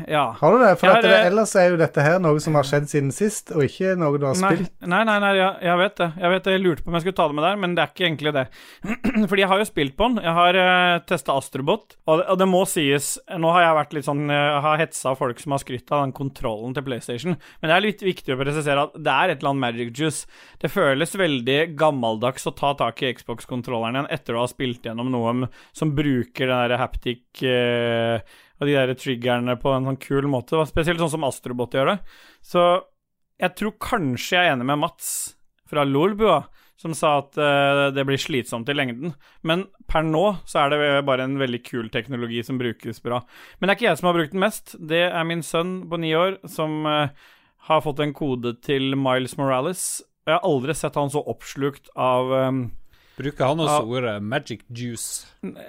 Ja. 0.07 0.35
Har 0.39 0.51
du 0.51 0.63
det? 0.63 0.71
For 0.81 0.89
ja, 0.89 0.95
det, 1.01 1.07
det, 1.07 1.17
eh, 1.19 1.27
ellers 1.29 1.53
er 1.55 1.69
jo 1.71 1.77
dette 1.79 2.03
her 2.03 2.17
noe 2.19 2.39
som 2.43 2.55
har 2.57 2.65
skjedd 2.67 2.87
siden 2.91 3.11
sist, 3.15 3.51
og 3.55 3.63
ikke 3.63 3.93
noe 3.99 4.17
du 4.19 4.25
har 4.27 4.35
Nei, 4.41 4.49
spilt. 4.57 4.71
nei, 4.81 5.03
nei, 5.07 5.15
nei 5.21 5.29
jeg, 5.37 5.51
jeg 5.63 5.79
vet 5.79 5.95
det. 6.01 6.07
Jeg 6.19 6.31
vet 6.33 6.47
det, 6.47 6.55
jeg 6.55 6.63
lurte 6.63 6.83
på 6.83 6.91
om 6.91 6.97
jeg 6.97 7.05
skulle 7.05 7.17
ta 7.19 7.27
det 7.29 7.37
med 7.37 7.45
der, 7.47 7.59
men 7.61 7.75
det 7.77 7.83
er 7.83 7.91
ikke 7.93 8.07
egentlig 8.09 8.33
det. 8.35 8.45
Fordi 9.29 9.43
jeg 9.45 9.51
har 9.53 9.61
jo 9.61 9.67
spilt 9.69 9.95
på 9.99 10.09
den. 10.09 10.19
Jeg 10.25 10.35
har 10.39 10.59
uh, 10.59 10.97
testa 11.07 11.37
Astrobot, 11.39 11.95
og 12.09 12.19
det, 12.19 12.27
og 12.33 12.41
det 12.41 12.49
må 12.49 12.63
sies 12.69 13.13
Nå 13.39 13.53
har 13.55 13.65
jeg 13.67 13.77
vært 13.77 13.95
litt 13.97 14.07
sånn 14.07 14.23
Jeg 14.33 14.61
har 14.65 14.81
hetsa 14.81 15.13
folk 15.19 15.39
som 15.41 15.55
har 15.55 15.61
skrytt 15.63 15.93
av 15.93 16.03
den 16.03 16.15
kontrollen 16.17 16.75
til 16.75 16.85
PlayStation, 16.87 17.37
men 17.61 17.69
det 17.71 17.75
er 17.77 17.85
litt 17.85 18.03
viktig 18.03 18.35
å 18.35 18.39
presisere 18.41 18.87
at 18.87 18.97
det 18.97 19.13
er 19.13 19.33
et 19.33 19.39
eller 19.43 19.53
annet 19.53 19.65
magic 19.67 19.93
juice. 19.97 20.27
Det 20.61 20.71
føles 20.73 21.15
veldig 21.19 21.59
gammeldags 21.79 22.47
å 22.49 22.55
ta 22.57 22.73
tak 22.79 23.03
i 23.05 23.13
Xbox-kontrolleren 23.15 23.99
igjen 24.01 24.11
etter 24.17 24.35
å 24.37 24.43
ha 24.43 24.49
spilt 24.51 24.85
gjennom 24.87 25.11
noe 25.13 25.49
som 25.75 25.93
bruker 25.95 26.49
den 26.49 26.65
der 26.73 26.81
haptic 26.81 27.43
eh, 27.47 28.19
og 28.63 28.69
de 28.69 28.77
der 28.79 28.95
triggerne 28.97 29.57
på 29.59 29.75
en 29.75 29.91
sånn 29.91 30.01
kul 30.01 30.27
måte. 30.31 30.63
Spesielt 30.69 31.01
sånn 31.03 31.13
som 31.17 31.27
Astrobot 31.27 31.75
gjør 31.75 31.93
det. 31.93 31.99
Så 32.45 32.63
jeg 33.41 33.55
tror 33.59 33.77
kanskje 33.81 34.37
jeg 34.37 34.49
er 34.49 34.55
enig 34.55 34.67
med 34.69 34.81
Mats 34.85 35.09
fra 35.69 35.85
Lolbua, 35.87 36.43
som 36.79 36.95
sa 36.97 37.17
at 37.21 37.37
uh, 37.39 37.89
det 37.95 38.03
blir 38.07 38.19
slitsomt 38.19 38.69
i 38.69 38.75
lengden. 38.75 39.13
Men 39.45 39.67
per 39.89 40.05
nå 40.07 40.23
så 40.49 40.63
er 40.63 40.73
det 40.73 41.05
bare 41.07 41.27
en 41.27 41.37
veldig 41.39 41.61
kul 41.65 41.91
teknologi 41.93 42.41
som 42.45 42.59
brukes 42.59 43.03
bra. 43.03 43.21
Men 43.57 43.67
det 43.67 43.73
er 43.73 43.79
ikke 43.79 43.89
jeg 43.91 44.01
som 44.01 44.09
har 44.09 44.17
brukt 44.17 44.35
den 44.35 44.43
mest. 44.43 44.75
Det 44.79 45.05
er 45.09 45.29
min 45.29 45.45
sønn 45.45 45.77
på 45.91 45.99
ni 46.01 46.13
år 46.17 46.39
som 46.51 46.83
uh, 46.87 47.13
har 47.69 47.83
fått 47.85 48.01
en 48.03 48.15
kode 48.15 48.57
til 48.65 48.97
Miles 48.99 49.37
Morales. 49.39 50.03
Jeg 50.27 50.37
har 50.37 50.47
aldri 50.47 50.75
sett 50.75 50.97
han 50.99 51.11
så 51.11 51.21
oppslukt 51.27 51.89
av 51.99 52.31
eh, 52.31 52.51
Bruker 53.17 53.45
han 53.45 53.59
også 53.61 53.79
Ja. 53.83 53.85
ordet 53.85 54.23
magic 54.23 54.61
juice? 54.73 55.27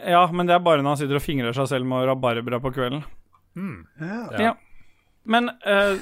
Ja, 0.09 0.26
men 0.33 0.46
det 0.48 0.54
er 0.54 0.62
bare 0.64 0.80
når 0.83 0.94
han 0.94 1.00
sitter 1.02 1.18
og 1.20 1.22
fingrer 1.22 1.52
seg 1.57 1.68
selv 1.68 1.85
med 1.87 2.07
rabarbra 2.09 2.61
på 2.62 2.72
kvelden. 2.72 3.02
Ja. 3.54 4.28
Ja. 4.33 4.42
Ja. 4.48 4.52
Men 5.24 5.50
uh, 5.66 5.96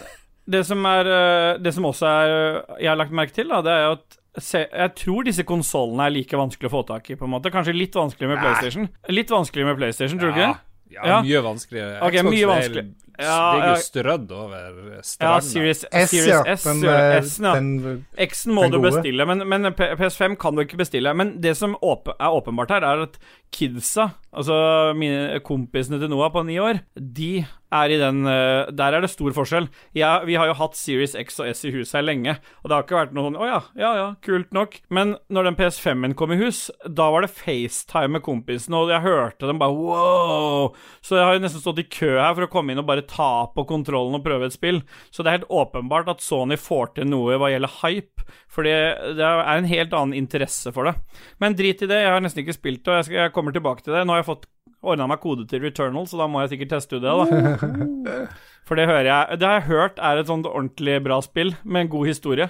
det 0.48 0.64
som 0.66 0.84
er 0.88 1.06
uh, 1.06 1.58
Det 1.62 1.70
som 1.74 1.84
også 1.84 2.06
er 2.08 2.32
uh, 2.32 2.78
jeg 2.80 2.88
har 2.90 2.96
lagt 2.98 3.12
merke 3.12 3.34
til, 3.36 3.48
da, 3.52 3.60
det 3.62 3.70
er 3.74 3.82
jo 3.84 3.92
at 3.98 4.18
se, 4.42 4.62
jeg 4.72 4.94
tror 4.96 5.26
disse 5.28 5.44
konsollene 5.44 6.06
er 6.08 6.14
like 6.14 6.38
vanskelig 6.40 6.70
å 6.70 6.72
få 6.72 6.80
tak 6.88 7.10
i, 7.12 7.16
på 7.20 7.26
en 7.28 7.34
måte. 7.34 7.50
Kanskje 7.52 7.74
litt 7.76 7.92
vanskeligere 7.98 8.32
med 8.36 8.40
PlayStation. 8.46 8.88
Litt 9.12 9.28
vanskeligere 9.30 9.68
med 9.74 9.76
PlayStation, 9.82 10.18
tror 10.22 10.32
du 10.32 10.38
ikke? 10.40 10.54
Ja, 10.92 11.02
Ja. 11.06 11.18
mye 11.24 11.42
vanskeligere. 11.44 11.98
Ok, 12.04 12.16
mye 12.24 12.46
vanskeligere. 12.48 12.48
vanskelig. 12.48 13.11
Ja, 13.18 13.52
ligger 13.54 13.66
ja. 13.66 13.74
jo 13.74 13.82
strødd 13.84 14.32
over 14.32 14.56
Ja, 14.94 15.02
stranda. 15.04 15.40
Series, 15.44 15.84
S, 15.84 16.10
Series. 16.10 16.60
S, 16.60 16.82
ja. 16.82 16.94
eh, 16.96 17.30
ja. 17.44 17.54
den 17.54 18.04
X-en 18.16 18.54
må 18.56 18.66
du 18.72 18.78
bestille, 18.82 19.26
men, 19.28 19.44
men 19.48 19.72
PS5 19.76 20.36
kan 20.40 20.56
du 20.56 20.64
ikke 20.64 20.80
bestille. 20.80 21.12
Men 21.14 21.36
det 21.42 21.56
som 21.58 21.76
er 21.76 22.28
åpenbart 22.32 22.72
her, 22.72 22.86
er 22.88 23.06
at 23.06 23.18
kidsa, 23.52 24.08
altså 24.32 24.56
mine 24.96 25.40
kompisene 25.44 26.00
til 26.00 26.10
Noah 26.12 26.32
på 26.32 26.44
ni 26.48 26.56
år, 26.62 26.80
de 26.96 27.44
er 27.72 27.92
i 27.92 27.98
den 28.00 28.26
eh, 28.28 28.70
Der 28.76 28.96
er 28.96 29.04
det 29.04 29.10
stor 29.12 29.32
forskjell. 29.36 29.68
Jeg, 29.96 30.26
vi 30.28 30.36
har 30.38 30.48
jo 30.48 30.56
hatt 30.58 30.76
Series 30.76 31.16
X 31.18 31.40
og 31.40 31.48
S 31.52 31.64
i 31.68 31.72
huset 31.74 31.98
her 31.98 32.06
lenge, 32.06 32.36
og 32.62 32.68
det 32.68 32.76
har 32.76 32.86
ikke 32.86 32.98
vært 32.98 33.14
noe 33.16 33.28
sånn 33.28 33.38
oh 33.40 33.48
ja, 33.48 33.60
ja 33.80 33.92
ja, 33.98 34.08
kult 34.24 34.52
nok. 34.56 34.78
Men 34.92 35.16
når 35.32 35.50
den 35.50 35.58
PS5-en 35.60 36.16
kom 36.18 36.34
i 36.34 36.40
hus, 36.40 36.66
da 36.86 37.08
var 37.12 37.26
det 37.26 37.32
FaceTime 37.36 38.16
med 38.16 38.24
kompisene, 38.26 38.80
og 38.80 38.92
jeg 38.92 39.04
hørte 39.04 39.48
dem 39.48 39.60
bare 39.62 39.76
wow. 39.76 40.72
Så 41.04 41.18
jeg 41.18 41.28
har 41.28 41.36
jo 41.36 41.44
nesten 41.44 41.64
stått 41.64 41.82
i 41.84 41.88
kø 41.88 42.14
her 42.18 42.36
for 42.36 42.46
å 42.46 42.52
komme 42.52 42.74
inn 42.74 42.82
og 42.82 42.88
bare 42.88 43.01
ta 43.10 43.30
på 43.54 43.64
kontrollen 43.68 44.18
og 44.18 44.24
prøve 44.24 44.48
et 44.48 44.54
spill. 44.54 44.80
Så 45.10 45.22
det 45.22 45.30
er 45.30 45.38
helt 45.40 45.52
åpenbart 45.52 46.10
at 46.12 46.24
Sony 46.24 46.58
får 46.60 46.94
til 46.96 47.08
noe 47.10 47.38
hva 47.40 47.50
gjelder 47.52 47.76
hype, 47.82 48.26
fordi 48.52 48.74
det 49.18 49.26
er 49.26 49.52
en 49.54 49.68
helt 49.70 49.96
annen 49.96 50.16
interesse 50.18 50.72
for 50.74 50.88
det. 50.88 50.96
Men 51.42 51.58
drit 51.58 51.84
i 51.84 51.90
det, 51.90 52.00
jeg 52.04 52.14
har 52.14 52.24
nesten 52.24 52.44
ikke 52.44 52.56
spilt 52.58 52.84
det, 52.86 52.94
og 52.94 53.14
jeg, 53.16 53.34
kommer 53.34 53.54
tilbake 53.54 53.84
til 53.84 53.96
det. 53.96 54.04
Nå 54.06 54.16
har 54.16 54.22
jeg 54.22 54.30
fått 54.32 54.48
ordna 54.82 55.06
meg 55.10 55.22
kode 55.22 55.46
til 55.50 55.62
Returnal, 55.62 56.08
så 56.10 56.18
da 56.18 56.26
må 56.30 56.42
jeg 56.42 56.54
sikkert 56.54 56.74
teste 56.76 56.98
ut 56.98 57.04
det, 57.04 57.12
da. 57.12 58.26
For 58.66 58.78
det 58.78 58.86
hører 58.86 59.08
jeg 59.08 59.38
Det 59.40 59.46
har 59.48 59.56
jeg 59.58 59.70
hørt 59.72 59.96
er 59.98 60.20
et 60.20 60.28
sånt 60.30 60.46
ordentlig 60.46 61.00
bra 61.02 61.18
spill 61.24 61.56
med 61.62 61.86
en 61.86 61.94
god 61.96 62.06
historie. 62.12 62.48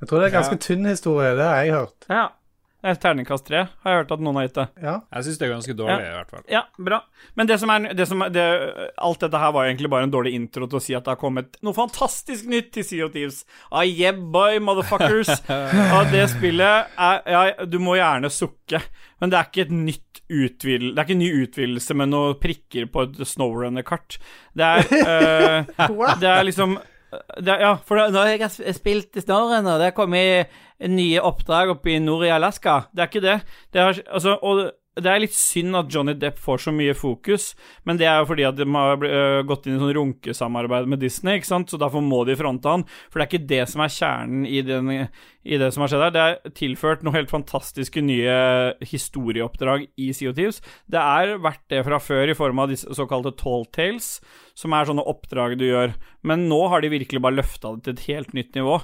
Jeg 0.00 0.08
tror 0.08 0.22
det 0.22 0.30
er 0.30 0.36
ganske 0.38 0.60
tynn 0.62 0.86
historie, 0.88 1.34
det 1.36 1.44
har 1.44 1.64
jeg 1.64 1.74
hørt. 1.76 2.06
Ja. 2.08 2.28
Det 2.80 2.88
er 2.88 2.98
terningkast 3.02 3.44
tre, 3.44 3.58
har 3.84 3.92
jeg 3.92 4.00
hørt 4.00 4.12
at 4.14 4.22
noen 4.24 4.38
har 4.40 4.46
gitt 4.46 4.56
det. 4.56 4.66
Ja. 4.80 4.94
Jeg 5.12 5.26
syns 5.26 5.40
det 5.40 5.44
er 5.46 5.52
ganske 5.52 5.74
dårlig, 5.76 6.04
i 6.06 6.14
hvert 6.14 6.30
fall. 6.32 6.44
Ja, 6.48 6.62
bra. 6.90 7.00
Men 7.36 7.50
det 7.50 7.58
som 7.60 7.72
er, 7.74 7.88
det 7.96 8.06
som 8.08 8.24
er 8.24 8.32
det, 8.32 8.46
Alt 8.96 9.20
dette 9.26 9.42
her 9.42 9.52
var 9.52 9.68
egentlig 9.68 9.90
bare 9.92 10.08
en 10.08 10.14
dårlig 10.14 10.32
intro 10.38 10.64
til 10.64 10.80
å 10.80 10.82
si 10.82 10.96
at 10.96 11.04
det 11.04 11.12
har 11.12 11.20
kommet 11.20 11.58
noe 11.66 11.76
fantastisk 11.76 12.48
nytt 12.48 12.70
til 12.72 12.86
Sea 12.88 13.04
of 13.04 13.12
Thieves. 13.12 13.42
Ah, 13.68 13.84
yeah, 13.84 14.16
boy, 14.16 14.56
motherfuckers. 14.64 15.34
Og 15.50 16.08
det 16.14 16.24
spillet 16.32 16.96
er 16.96 17.20
Ja, 17.28 17.42
du 17.68 17.76
må 17.84 17.98
gjerne 18.00 18.32
sukke, 18.32 18.80
men 19.20 19.32
det 19.32 19.40
er 19.40 19.50
ikke 19.50 19.66
et 19.68 19.76
nytt 19.76 20.22
utvidel... 20.30 20.94
Det 20.94 21.02
er 21.02 21.08
ikke 21.08 21.18
en 21.18 21.24
ny 21.24 21.30
utvidelse 21.44 21.96
med 22.00 22.12
noen 22.14 22.38
prikker 22.40 22.88
på 22.92 23.04
et 23.04 23.20
Snowrunner-kart. 23.28 24.16
Det 24.56 24.64
er 24.64 25.66
uh, 25.68 26.16
Det 26.22 26.32
er 26.32 26.48
liksom 26.48 26.78
det, 27.10 27.56
ja, 27.62 27.74
for 27.86 27.98
da, 27.98 28.08
når 28.14 28.32
jeg 28.32 28.42
har 28.44 28.74
spilt 28.76 29.18
i 29.18 29.22
Snowrunner, 29.24 29.78
det 29.80 29.90
har 29.90 29.96
kommet 29.96 30.52
nye 30.90 31.22
oppdrag 31.26 31.72
oppe 31.74 31.94
i 31.94 31.98
nord 32.02 32.24
i 32.28 32.32
Alaska. 32.32 32.84
Det 32.92 33.02
er 33.02 33.10
ikke 33.10 33.24
det. 33.24 33.38
det 33.74 33.82
har, 33.82 34.02
altså, 34.08 34.36
og 34.40 34.62
det 35.04 35.10
er 35.10 35.22
litt 35.22 35.34
synd 35.36 35.76
at 35.78 35.90
Johnny 35.92 36.14
Depp 36.18 36.38
får 36.40 36.62
så 36.64 36.72
mye 36.74 36.94
fokus, 36.96 37.50
men 37.88 37.98
det 38.00 38.06
er 38.08 38.20
jo 38.20 38.28
fordi 38.30 38.46
at 38.48 38.58
de 38.58 38.66
har 38.70 39.04
øh, 39.06 39.40
gått 39.48 39.66
inn 39.66 39.76
i 39.76 39.80
sånn 39.80 39.94
runkesamarbeid 39.96 40.88
med 40.90 41.02
Disney, 41.02 41.40
ikke 41.40 41.50
sant, 41.50 41.72
så 41.72 41.80
derfor 41.80 42.04
må 42.04 42.22
de 42.28 42.36
fronte 42.38 42.70
han. 42.70 42.86
For 43.08 43.20
det 43.20 43.26
er 43.26 43.30
ikke 43.30 43.50
det 43.52 43.60
som 43.72 43.84
er 43.84 43.94
kjernen 43.94 44.46
i, 44.48 44.62
den, 44.66 44.90
i 45.44 45.60
det 45.60 45.70
som 45.74 45.84
har 45.84 45.92
skjedd 45.92 46.06
her. 46.06 46.14
Det 46.14 46.24
er 46.24 46.54
tilført 46.62 47.04
noen 47.06 47.18
helt 47.18 47.32
fantastiske 47.32 48.04
nye 48.04 48.38
historieoppdrag 48.92 49.86
i 50.00 50.10
CO2s. 50.16 50.62
Det 50.90 51.02
er 51.02 51.36
verdt 51.42 51.66
det 51.72 51.84
fra 51.86 52.00
før 52.02 52.32
i 52.32 52.38
form 52.38 52.64
av 52.64 52.72
disse 52.72 52.96
såkalte 52.96 53.34
tall 53.40 53.68
tales, 53.74 54.16
som 54.58 54.74
er 54.76 54.88
sånne 54.88 55.06
oppdrag 55.08 55.58
du 55.60 55.68
gjør, 55.68 55.94
men 56.26 56.48
nå 56.50 56.64
har 56.72 56.82
de 56.82 56.92
virkelig 56.92 57.22
bare 57.24 57.40
løfta 57.40 57.76
det 57.76 57.86
til 57.86 57.96
et 57.96 58.08
helt 58.10 58.36
nytt 58.36 58.58
nivå 58.58 58.80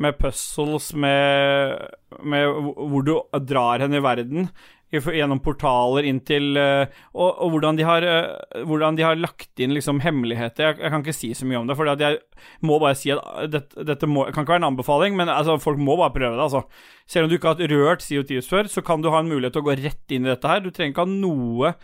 med 0.00 0.16
puzzles, 0.18 0.92
med, 0.94 1.88
med 2.24 2.46
hvor 2.76 3.04
du 3.04 3.14
drar 3.46 3.82
henne 3.82 4.00
i 4.00 4.04
verden 4.04 4.48
gjennom 4.90 5.40
portaler 5.42 6.06
inn 6.08 6.18
til 6.26 6.56
eh, 6.58 6.90
og, 7.14 7.28
og 7.30 7.54
hvordan, 7.54 7.78
de 7.78 7.86
har, 7.86 8.06
eh, 8.06 8.64
hvordan 8.66 8.98
de 8.98 9.04
har 9.06 9.20
lagt 9.20 9.62
inn 9.62 9.74
liksom 9.76 10.02
hemmeligheter. 10.02 10.72
Jeg, 10.72 10.80
jeg 10.82 10.94
kan 10.94 11.04
ikke 11.04 11.16
si 11.16 11.30
så 11.36 11.46
mye 11.46 11.60
om 11.60 11.70
det, 11.70 11.76
for 11.78 11.90
jeg 11.90 12.18
må 12.66 12.80
bare 12.82 12.98
si 12.98 13.12
at 13.14 13.22
dette, 13.52 13.86
dette 13.86 14.10
må, 14.10 14.26
kan 14.30 14.42
ikke 14.42 14.56
være 14.56 14.64
en 14.64 14.70
anbefaling, 14.72 15.16
men 15.18 15.30
altså, 15.30 15.60
folk 15.62 15.78
må 15.78 15.96
bare 16.00 16.14
prøve 16.16 16.34
det. 16.34 16.48
altså. 16.48 16.64
Selv 17.10 17.26
om 17.26 17.30
du 17.30 17.38
ikke 17.38 17.54
har 17.54 17.74
rørt 17.74 18.04
CO2 18.06 18.42
før, 18.46 18.70
så 18.70 18.82
kan 18.86 19.02
du 19.02 19.10
ha 19.14 19.22
en 19.22 19.30
mulighet 19.30 19.56
til 19.56 19.64
å 19.64 19.70
gå 19.70 19.78
rett 19.78 20.16
inn 20.16 20.26
i 20.26 20.32
dette 20.32 20.50
her. 20.50 20.62
Du 20.64 20.70
trenger 20.70 20.94
ikke 20.94 21.06
ha 21.06 21.14
noe 21.14 21.74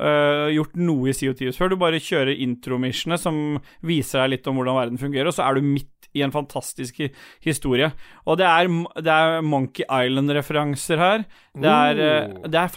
øh, 0.00 0.48
gjort 0.54 0.76
noe 0.76 1.08
i 1.10 1.16
CO2 1.16 1.52
før. 1.56 1.72
Du 1.72 1.76
bare 1.80 2.00
kjører 2.02 2.34
intromissionene 2.44 3.18
som 3.20 3.38
viser 3.86 4.22
deg 4.24 4.36
litt 4.36 4.46
om 4.50 4.58
hvordan 4.60 4.78
verden 4.80 4.98
fungerer, 5.00 5.26
og 5.30 5.36
så 5.36 5.46
er 5.48 5.54
du 5.60 5.62
midt 5.66 5.88
i 6.14 6.20
en 6.26 6.32
fantastisk 6.34 6.98
hi- 7.00 7.10
historie. 7.40 7.88
Og 8.28 8.36
det 8.36 8.44
er, 8.44 8.68
det 9.00 9.12
er 9.14 9.40
Monkey 9.40 9.84
Island-referanser 9.88 11.00
her. 11.00 11.24
Det 11.56 11.70
er, 11.72 11.92
Oh. 11.92 12.42
det 12.44 12.60
er, 12.60 12.68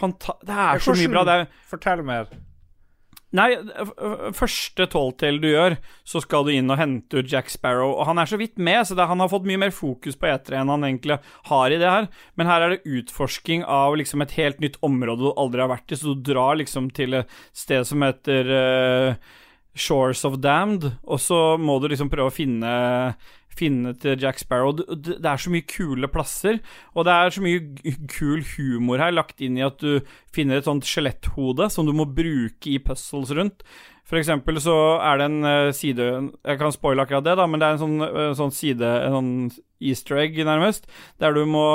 det 0.46 0.56
er 0.56 0.78
så 0.80 0.94
mye 0.96 1.12
bra. 1.12 1.24
Det 1.28 1.34
er, 1.42 1.46
Fortell 1.68 2.02
mer. 2.06 2.26
Nei, 3.36 3.50
første 4.36 4.86
tolvtel 4.88 5.40
du 5.42 5.48
gjør, 5.50 5.76
så 6.08 6.22
skal 6.24 6.46
du 6.46 6.52
inn 6.54 6.70
og 6.72 6.78
hente 6.80 7.20
ut 7.20 7.30
Jack 7.30 7.50
Sparrow. 7.52 7.92
Og 7.98 8.08
han 8.08 8.20
er 8.22 8.30
så 8.30 8.38
vidt 8.40 8.56
med, 8.56 8.80
så 8.86 8.96
det, 8.96 9.08
han 9.10 9.20
har 9.20 9.30
fått 9.32 9.48
mye 9.48 9.60
mer 9.60 9.74
fokus 9.74 10.16
på 10.16 10.30
etere 10.30 10.60
enn 10.62 10.72
han 10.72 10.86
egentlig 10.88 11.18
har 11.50 11.74
i 11.74 11.80
det 11.80 11.90
her. 11.90 12.08
Men 12.38 12.50
her 12.50 12.64
er 12.64 12.74
det 12.74 12.98
utforsking 12.98 13.66
av 13.66 13.98
liksom 14.00 14.24
et 14.24 14.36
helt 14.38 14.62
nytt 14.64 14.78
område 14.86 15.26
du 15.26 15.32
aldri 15.34 15.64
har 15.64 15.72
vært 15.74 15.92
i, 15.92 15.98
så 16.00 16.14
du 16.14 16.22
drar 16.30 16.56
liksom 16.62 16.88
til 16.96 17.20
et 17.20 17.40
sted 17.56 17.84
som 17.88 18.06
heter 18.06 18.52
uh, 18.52 19.34
Shores 19.76 20.24
of 20.24 20.38
Damned, 20.40 20.88
og 21.04 21.20
så 21.20 21.40
må 21.60 21.76
du 21.80 21.90
liksom 21.92 22.08
prøve 22.12 22.32
å 22.32 22.34
finne 22.36 22.72
Finne 23.56 23.94
til 24.00 24.20
Jack 24.20 24.40
Sparrow. 24.42 24.74
Det, 24.76 25.18
er 25.20 25.40
så 25.40 25.52
mye 25.52 25.66
kule 25.68 26.10
plasser, 26.12 26.60
og 26.94 27.08
det 27.08 27.16
er 27.16 27.34
så 27.34 27.44
mye 27.44 27.96
kul 28.12 28.44
humor 28.54 29.00
her, 29.02 29.14
lagt 29.16 29.40
inn 29.44 29.58
i 29.58 29.64
at 29.66 29.80
du 29.82 30.00
finner 30.34 30.60
et 30.60 30.68
sånt 30.68 30.86
skjeletthode 30.86 31.70
som 31.72 31.88
du 31.88 31.94
må 31.96 32.08
bruke 32.08 32.72
i 32.72 32.80
puzzles 32.82 33.32
rundt. 33.36 33.64
For 34.06 34.20
eksempel 34.20 34.60
så 34.62 34.74
er 35.02 35.18
det 35.18 35.26
en 35.26 35.46
eh, 35.50 35.72
side 35.74 36.04
Jeg 36.06 36.58
kan 36.60 36.74
spoile 36.74 37.02
akkurat 37.02 37.24
det, 37.26 37.34
da, 37.40 37.46
men 37.50 37.58
det 37.62 37.66
er 37.66 37.74
en 37.74 37.82
sånn, 37.82 37.96
eh, 38.06 38.34
sånn 38.38 38.54
side, 38.54 38.90
en 39.08 39.16
sånn 39.16 39.32
easter 39.82 40.20
egg, 40.22 40.38
nærmest, 40.46 40.86
der 41.20 41.34
du 41.34 41.42
må 41.50 41.66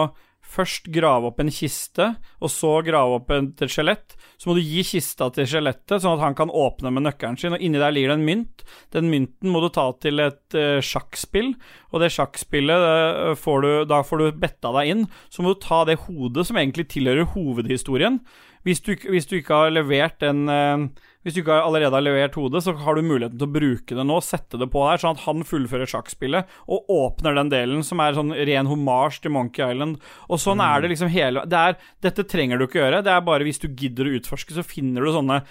først 0.52 0.90
grave 0.94 1.30
opp 1.30 1.40
en 1.42 1.52
kiste, 1.54 2.08
og 2.44 2.52
så 2.52 2.74
grave 2.86 3.20
opp 3.20 3.32
et 3.36 3.64
et 3.64 3.72
skjelett. 3.72 4.16
Så 4.38 4.50
må 4.50 4.56
du 4.58 4.62
gi 4.64 4.84
kista 4.86 5.30
til 5.34 5.48
skjelettet, 5.48 6.02
sånn 6.02 6.18
at 6.18 6.24
han 6.26 6.38
kan 6.38 6.52
åpne 6.52 6.92
med 6.94 7.06
nøkkelen 7.06 7.40
sin, 7.40 7.56
og 7.56 7.64
inni 7.64 7.82
der 7.82 7.94
ligger 7.94 8.14
det 8.14 8.20
en 8.20 8.28
mynt. 8.28 8.64
Den 8.96 9.10
mynten 9.12 9.52
må 9.54 9.62
du 9.64 9.70
ta 9.74 9.88
til 10.02 10.24
et 10.24 10.58
uh, 10.58 10.80
sjakkspill, 10.84 11.54
og 11.92 12.04
det 12.04 12.12
sjakkspillet 12.16 12.88
uh, 12.88 13.34
får 13.40 13.66
du 13.66 13.72
Da 13.92 14.02
får 14.06 14.22
du 14.22 14.40
betta 14.42 14.72
deg 14.78 14.94
inn. 14.94 15.04
Så 15.30 15.44
må 15.44 15.54
du 15.54 15.62
ta 15.64 15.84
det 15.88 16.00
hodet 16.08 16.48
som 16.48 16.60
egentlig 16.60 16.90
tilhører 16.92 17.30
hovedhistorien. 17.36 18.22
Hvis 18.66 18.84
du, 18.86 18.94
hvis 18.94 19.26
du 19.30 19.40
ikke 19.40 19.58
har 19.58 19.72
levert 19.74 20.20
den 20.22 20.46
eh, 20.52 20.84
Hvis 21.22 21.36
du 21.36 21.42
ikke 21.44 21.60
allerede 21.62 21.94
har 21.94 22.04
levert 22.04 22.38
hodet, 22.40 22.64
så 22.66 22.74
har 22.82 22.98
du 22.98 23.06
muligheten 23.06 23.38
til 23.38 23.46
å 23.46 23.54
bruke 23.54 23.98
det 23.98 24.06
nå, 24.10 24.18
sette 24.26 24.58
det 24.58 24.68
på 24.74 24.82
der, 24.88 25.02
sånn 25.02 25.18
at 25.18 25.26
han 25.28 25.46
fullfører 25.46 25.90
sjakkspillet 25.90 26.56
og 26.66 26.90
åpner 26.90 27.38
den 27.38 27.52
delen 27.54 27.86
som 27.86 28.02
er 28.02 28.18
sånn 28.18 28.34
ren 28.34 28.70
homasj 28.70 29.22
til 29.22 29.36
Monkey 29.36 29.62
Island. 29.66 30.00
Og 30.30 30.42
sånn 30.42 30.64
er 30.66 30.82
det 30.82 30.94
liksom 30.96 31.12
hele 31.14 31.46
det 31.50 31.60
er, 31.60 31.78
Dette 32.02 32.26
trenger 32.26 32.58
du 32.58 32.66
ikke 32.66 32.82
gjøre, 32.82 33.04
det 33.06 33.14
er 33.14 33.26
bare 33.26 33.46
hvis 33.46 33.62
du 33.62 33.70
gidder 33.70 34.10
å 34.10 34.16
utforske, 34.18 34.56
så 34.58 34.66
finner 34.66 35.06
du 35.06 35.14
sånne 35.14 35.44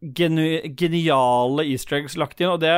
geniale 0.00 1.64
easter 1.68 1.98
eggs 1.98 2.16
lagt 2.16 2.40
inn, 2.40 2.48
og 2.48 2.62
det 2.62 2.72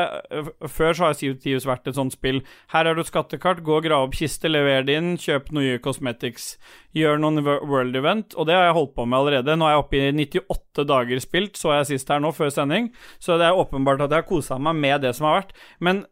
Før 0.73 0.97
så 0.97 1.05
har 1.07 1.15
CO2 1.15 1.61
vært 1.69 1.87
et 1.87 1.99
sånt 1.99 2.15
spill. 2.17 2.41
Her 2.75 2.89
har 2.89 2.99
du 2.99 3.05
skattekart, 3.07 3.63
gå 3.63 3.77
og 3.79 3.87
grave 3.87 4.09
opp 4.09 4.17
kiste, 4.19 4.51
lever 4.51 4.83
det 4.87 4.97
inn, 4.99 5.13
kjøp 5.21 5.53
noe 5.55 5.79
cosmetics, 5.83 6.57
gjør 6.99 7.23
noen 7.23 7.43
world 7.47 7.97
event, 7.97 8.35
og 8.35 8.49
det 8.49 8.59
har 8.59 8.67
jeg 8.69 8.79
holdt 8.81 8.95
på 8.99 9.07
med 9.07 9.21
allerede. 9.21 9.57
Nå 9.57 9.69
er 9.69 9.77
jeg 9.77 9.85
oppe 9.85 10.01
i 10.01 10.13
98 10.19 10.89
dager 10.91 11.23
spilt, 11.23 11.61
så 11.61 11.77
jeg 11.77 11.93
sist 11.93 12.11
her 12.11 12.23
nå, 12.23 12.35
før 12.35 12.51
sending, 12.51 12.91
så 13.23 13.39
det 13.39 13.47
er 13.49 13.63
åpenbart 13.63 14.03
at 14.03 14.11
jeg 14.11 14.25
har 14.25 14.29
kosa 14.29 14.59
meg 14.59 14.81
med 14.83 15.07
det 15.07 15.15
som 15.15 15.31
har 15.31 15.43
vært. 15.43 15.55
Men 15.79 16.05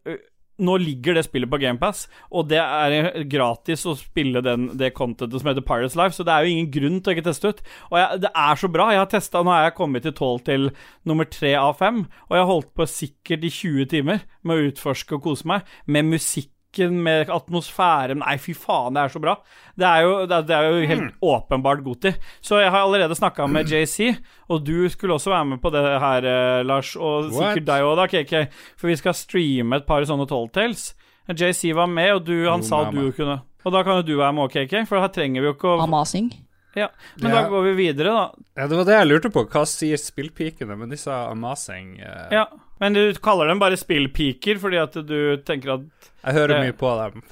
nå 0.61 0.77
ligger 0.81 1.17
det 1.17 1.25
spillet 1.27 1.51
på 1.51 1.61
GamePass, 1.63 2.05
og 2.31 2.49
det 2.51 2.61
er 2.61 3.25
gratis 3.31 3.87
å 3.89 3.97
spille 3.99 4.43
den, 4.45 4.71
det 4.79 4.93
contentet 4.97 5.41
som 5.41 5.51
heter 5.51 5.65
Pirates 5.67 5.97
Life, 5.99 6.17
så 6.17 6.27
det 6.27 6.35
er 6.35 6.47
jo 6.47 6.55
ingen 6.55 6.71
grunn 6.75 7.01
til 7.01 7.13
å 7.13 7.17
ikke 7.17 7.27
teste 7.31 7.53
ut. 7.53 7.65
Og 7.91 7.99
jeg, 8.01 8.23
det 8.27 8.33
er 8.45 8.61
så 8.61 8.71
bra. 8.73 8.91
Jeg 8.95 9.03
har 9.03 9.11
testa 9.11 9.45
Nå 9.47 9.53
er 9.55 9.69
jeg 9.69 9.77
kommet 9.79 10.05
til 10.05 10.15
12 10.15 10.41
til 10.47 10.71
nummer 11.09 11.29
3 11.29 11.55
av 11.61 11.77
5, 11.81 12.05
og 12.29 12.37
jeg 12.37 12.45
har 12.45 12.51
holdt 12.53 12.73
på 12.77 12.89
sikkert 12.91 13.47
i 13.47 13.53
20 13.57 13.91
timer 13.95 14.25
med 14.45 14.57
å 14.57 14.71
utforske 14.71 15.17
og 15.17 15.25
kose 15.29 15.49
meg, 15.49 15.69
med 15.87 16.11
musikken, 16.13 16.55
med 16.79 17.29
atmosfæren 17.29 18.19
Nei, 18.23 18.37
fy 18.39 18.53
faen, 18.55 18.95
det 18.95 19.03
er 19.03 19.09
så 19.09 19.21
bra. 19.21 19.35
Det 19.77 19.87
er 19.87 20.03
jo, 20.07 20.27
det 20.27 20.37
er, 20.37 20.43
det 20.47 20.55
er 20.57 20.69
jo 20.71 20.87
helt 20.87 21.15
åpenbart 21.23 21.83
Goti. 21.85 22.13
Så 22.41 22.61
jeg 22.63 22.71
har 22.71 22.85
allerede 22.87 23.17
snakka 23.19 23.47
med 23.51 23.67
JC, 23.73 24.17
og 24.49 24.65
du 24.65 24.89
skulle 24.89 25.15
også 25.15 25.31
være 25.31 25.45
med 25.45 25.61
på 25.61 25.71
det 25.75 25.83
her, 26.01 26.25
eh, 26.25 26.63
Lars, 26.65 26.95
og 26.97 27.31
What? 27.33 27.57
sikkert 27.57 27.67
deg 27.67 27.83
òg, 27.83 27.97
da, 27.97 28.07
KK, 28.07 28.35
for 28.79 28.89
vi 28.89 28.97
skal 28.97 29.15
streame 29.19 29.77
et 29.81 29.87
par 29.87 30.03
sånne 30.09 30.29
Talltales. 30.31 30.95
JC 31.31 31.75
var 31.75 31.87
med, 31.87 32.13
og 32.15 32.25
du, 32.27 32.37
han 32.49 32.61
Jo, 32.63 32.67
sa 32.67 32.85
at 32.89 32.95
du 32.95 33.13
kunne 33.15 33.41
Og 33.65 33.73
da 33.75 33.83
kan 33.85 34.01
jo 34.01 34.03
du 34.03 34.17
være 34.19 34.33
med 34.33 34.47
òg, 34.49 34.55
KK, 34.55 34.87
for 34.89 34.99
her 35.03 35.09
trenger 35.13 35.43
vi 35.43 35.47
jo 35.51 35.53
ikke 35.55 35.69
å 35.77 35.83
Amasing. 35.85 36.31
ja. 36.77 36.89
Men 37.21 37.31
Ja. 37.31 37.43
da 37.43 37.49
går 37.51 37.63
vi 37.69 37.75
videre, 37.85 38.15
da. 38.15 38.31
Ja, 38.57 38.67
det 38.67 38.77
var 38.79 38.85
det 38.89 38.95
jeg 38.97 39.07
lurte 39.11 39.31
på. 39.35 39.45
Hva 39.51 39.67
sier 39.67 39.97
spillpikene? 40.01 40.77
Men 40.79 40.89
de 40.89 40.97
sa 40.97 41.27
amazing. 41.31 41.99
eh, 42.01 42.29
Ja. 42.33 42.47
Men 42.81 42.97
du 42.97 43.03
kaller 43.23 43.51
dem 43.53 43.61
bare 43.61 43.77
spillpiker 43.77 44.59
fordi 44.63 44.79
at 44.81 44.95
du 45.07 45.17
tenker 45.47 45.75
at 45.75 46.11
Jeg 46.25 46.35
hører 46.39 46.55
Det- 46.55 46.61
mye 46.67 46.77
på 46.81 46.93
dem. 47.01 47.23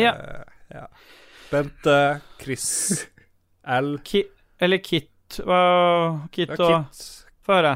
Ja. 0.00 0.12
Uh, 0.16 0.44
ja. 0.74 0.86
Bente, 1.50 1.96
Chris, 2.40 2.66
L 3.80 3.98
Ki 4.04 4.22
Eller 4.60 4.78
Kit 4.84 5.40
Hva 5.44 6.28
Kit 6.32 6.48
ja, 6.56 6.64
og 6.64 7.02
Få 7.44 7.58
høre. 7.58 7.74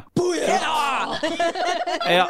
Ja. 0.48 1.18
ja, 2.08 2.26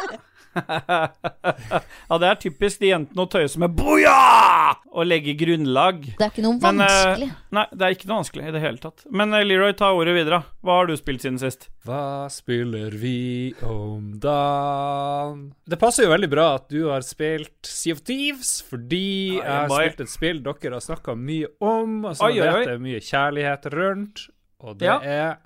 det 2.19 2.27
er 2.29 2.35
typisk 2.43 2.81
de 2.83 2.89
jentene 2.93 3.23
å 3.25 3.29
tøyse 3.31 3.59
med 3.61 3.71
'boja!' 3.77 4.75
og 4.93 5.07
legge 5.07 5.35
grunnlag. 5.39 6.01
Det 6.19 6.25
er 6.25 6.31
ikke 6.33 6.43
noe 6.45 6.59
Men, 6.61 6.81
eh, 6.83 6.87
vanskelig. 6.89 7.29
Nei, 7.55 7.67
det 7.73 7.83
er 7.87 7.91
ikke 7.95 8.09
noe 8.11 8.17
vanskelig 8.19 8.45
i 8.49 8.53
det 8.57 8.61
hele 8.65 8.79
tatt. 8.83 8.99
Men 9.11 9.35
eh, 9.35 9.45
Leroy, 9.47 9.73
ta 9.79 9.87
ordet 9.95 10.15
videre. 10.17 10.43
Hva 10.65 10.73
har 10.81 10.87
du 10.91 10.97
spilt 10.99 11.23
siden 11.23 11.39
sist? 11.41 11.69
Hva 11.87 12.29
spiller 12.33 12.91
vi 12.99 13.55
om 13.63 14.19
dagen? 14.21 15.53
Det 15.69 15.79
passer 15.81 16.03
jo 16.05 16.11
veldig 16.13 16.31
bra 16.33 16.55
at 16.59 16.69
du 16.73 16.89
har 16.91 17.01
spilt 17.07 17.67
Sea 17.69 17.93
of 17.95 18.01
Thieves, 18.05 18.59
fordi 18.69 19.05
Ja, 19.39 19.45
jeg 19.45 19.53
har 19.53 19.69
spilt 19.77 20.01
et 20.07 20.11
spill 20.13 20.39
dere 20.43 20.73
har 20.75 20.81
snakka 20.85 21.15
mye 21.17 21.47
om, 21.61 22.05
og 22.05 22.17
som 22.17 22.27
oi, 22.29 22.41
vet 22.41 22.67
det 22.67 22.75
er 22.75 22.79
mye 22.83 23.01
kjærlighet 23.05 23.65
rundt, 23.75 24.29
og 24.61 24.79
det 24.79 24.87
Ja. 24.89 24.99
er 25.01 25.37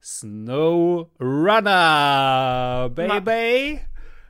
SnowRunner, 0.00 2.88
baby. 2.94 3.08
Nei, 3.08 3.20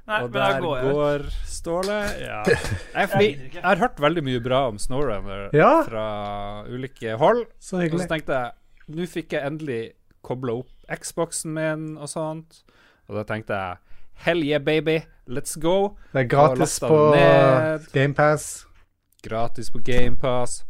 og 0.08 0.30
der 0.32 0.60
går 0.64 0.86
går 0.92 1.24
Ståle. 1.48 1.98
Ja. 2.22 2.42
Nei, 2.96 3.04
fordi 3.10 3.28
jeg 3.54 3.64
har 3.64 3.80
hørt 3.82 4.00
veldig 4.00 4.22
mye 4.24 4.40
bra 4.44 4.60
om 4.70 4.78
SnowRunner 4.80 5.48
Ja. 5.56 5.82
fra 5.86 6.04
ulike 6.68 7.16
hold. 7.20 7.44
Så 7.60 7.82
Og 7.84 7.98
så 8.00 8.08
tenkte 8.08 8.32
jeg 8.38 8.52
Nå 8.88 9.04
fikk 9.04 9.34
jeg 9.36 9.44
endelig 9.44 9.82
kobla 10.24 10.54
opp 10.62 10.70
Xboxen 11.02 11.52
min 11.52 11.98
og 12.00 12.08
sånt. 12.08 12.62
Og 13.08 13.18
da 13.18 13.26
tenkte 13.28 13.52
jeg 13.58 13.76
Hell 14.24 14.40
yeah, 14.42 14.58
baby, 14.58 14.96
let's 15.30 15.54
go. 15.60 15.96
Det 16.12 16.24
er 16.24 16.30
gratis 16.32 16.80
på. 16.82 16.96
GamePass. 17.92 18.66
Gratis 19.22 19.70
på 19.70 19.78
GamePass. 19.84 20.64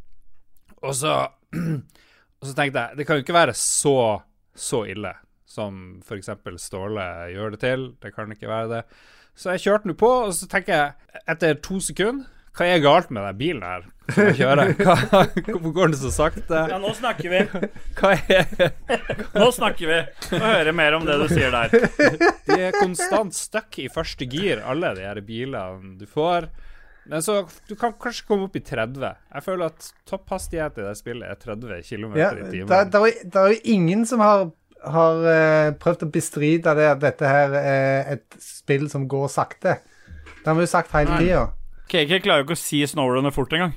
Og 0.83 0.95
så 0.95 1.15
Og 2.41 2.47
så 2.47 2.55
tenkte 2.55 2.83
jeg 2.83 2.99
det 2.99 3.07
kan 3.07 3.19
jo 3.19 3.25
ikke 3.25 3.35
være 3.39 3.55
så, 3.57 4.21
så 4.55 4.85
ille 4.91 5.15
som 5.49 6.01
f.eks. 6.05 6.29
Ståle 6.61 7.07
gjør 7.33 7.55
det 7.57 7.61
til. 7.65 7.87
Det 8.03 8.13
kan 8.15 8.31
ikke 8.35 8.51
være 8.51 8.69
det. 8.75 8.83
Så 9.39 9.53
jeg 9.55 9.63
kjørte 9.69 9.87
nå 9.91 9.95
på, 9.99 10.09
og 10.27 10.35
så 10.35 10.49
tenker 10.51 10.75
jeg 10.75 11.23
etter 11.31 11.59
to 11.63 11.79
sekunder 11.85 12.27
Hva 12.59 12.67
er 12.67 12.81
galt 12.83 13.13
med 13.15 13.23
den 13.23 13.37
bilen 13.39 13.63
her 13.63 13.85
som 14.09 14.25
jeg 14.25 14.39
kjører? 14.41 14.71
Hva, 14.83 14.95
hvorfor 15.47 15.75
går 15.77 15.91
den 15.93 15.99
så 16.01 16.11
sakte? 16.11 16.63
Ja, 16.73 16.79
nå 16.83 16.91
snakker 16.97 17.29
vi. 17.31 17.43
Hva 17.99 18.15
er 18.17 18.73
Nå 19.37 19.51
snakker 19.55 19.91
vi. 19.93 19.99
Få 20.31 20.41
høre 20.43 20.73
mer 20.75 20.97
om 20.97 21.05
det 21.07 21.19
du 21.21 21.27
sier 21.31 21.53
der. 21.55 21.75
De 22.49 22.57
er 22.71 22.75
konstant 22.81 23.37
stuck 23.37 23.79
i 23.79 23.87
første 23.93 24.27
gir, 24.33 24.63
alle 24.65 24.91
de 24.97 25.05
her 25.07 25.21
bilene 25.29 25.93
du 26.01 26.07
får. 26.09 26.49
Men 27.09 27.23
så 27.25 27.43
Du 27.69 27.77
kan 27.79 27.95
kanskje 28.01 28.27
komme 28.29 28.49
opp 28.49 28.57
i 28.59 28.65
30. 28.65 29.05
Jeg 29.37 29.45
føler 29.47 29.71
at 29.71 29.91
topphastighet 30.09 30.81
i 30.81 30.89
det 30.89 30.97
spillet 30.99 31.29
er 31.31 31.39
30 31.45 31.85
km 31.87 32.17
Ja, 32.19 32.33
i 32.33 32.49
timen. 32.51 32.69
det, 32.73 32.81
er 33.05 33.23
det 33.29 33.43
er 33.45 33.55
jo 33.55 33.61
ingen 33.77 34.03
som 34.09 34.25
har, 34.25 34.49
har 34.85 35.29
eh, 35.33 35.75
prøvd 35.81 36.07
å 36.07 36.11
bestride 36.15 36.75
det 36.79 36.89
at 36.93 37.03
dette 37.03 37.29
her 37.29 37.55
er 37.59 38.13
et 38.17 38.39
spill 38.43 38.87
som 38.93 39.09
går 39.11 39.29
sakte. 39.33 39.79
Det 40.39 40.47
har 40.47 40.57
vi 40.59 40.67
jo 40.67 40.71
sagt 40.71 40.95
hele 40.95 41.19
tida. 41.19 41.45
KK 41.89 42.21
klarer 42.23 42.43
jo 42.43 42.49
ikke 42.49 42.59
å 42.59 42.61
si 42.61 42.83
Snowrunner 42.87 43.35
fort 43.35 43.53
engang. 43.57 43.75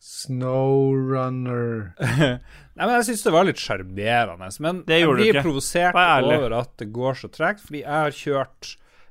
Snowrunner 0.00 1.92
Nei, 2.80 2.86
men 2.86 2.94
Jeg 2.96 3.06
syns 3.10 3.24
det 3.26 3.32
var 3.34 3.44
litt 3.44 3.60
sjarmerende. 3.60 4.48
Men 4.64 4.82
Det 4.88 5.00
jeg 5.02 5.12
blir 5.12 5.40
provosert 5.42 5.96
over 5.96 6.56
at 6.62 6.72
det 6.80 6.88
går 6.94 7.18
så 7.20 7.28
tregt, 7.32 7.60
fordi 7.66 7.82
jeg 7.82 7.92
har 7.92 8.16
kjørt 8.16 8.70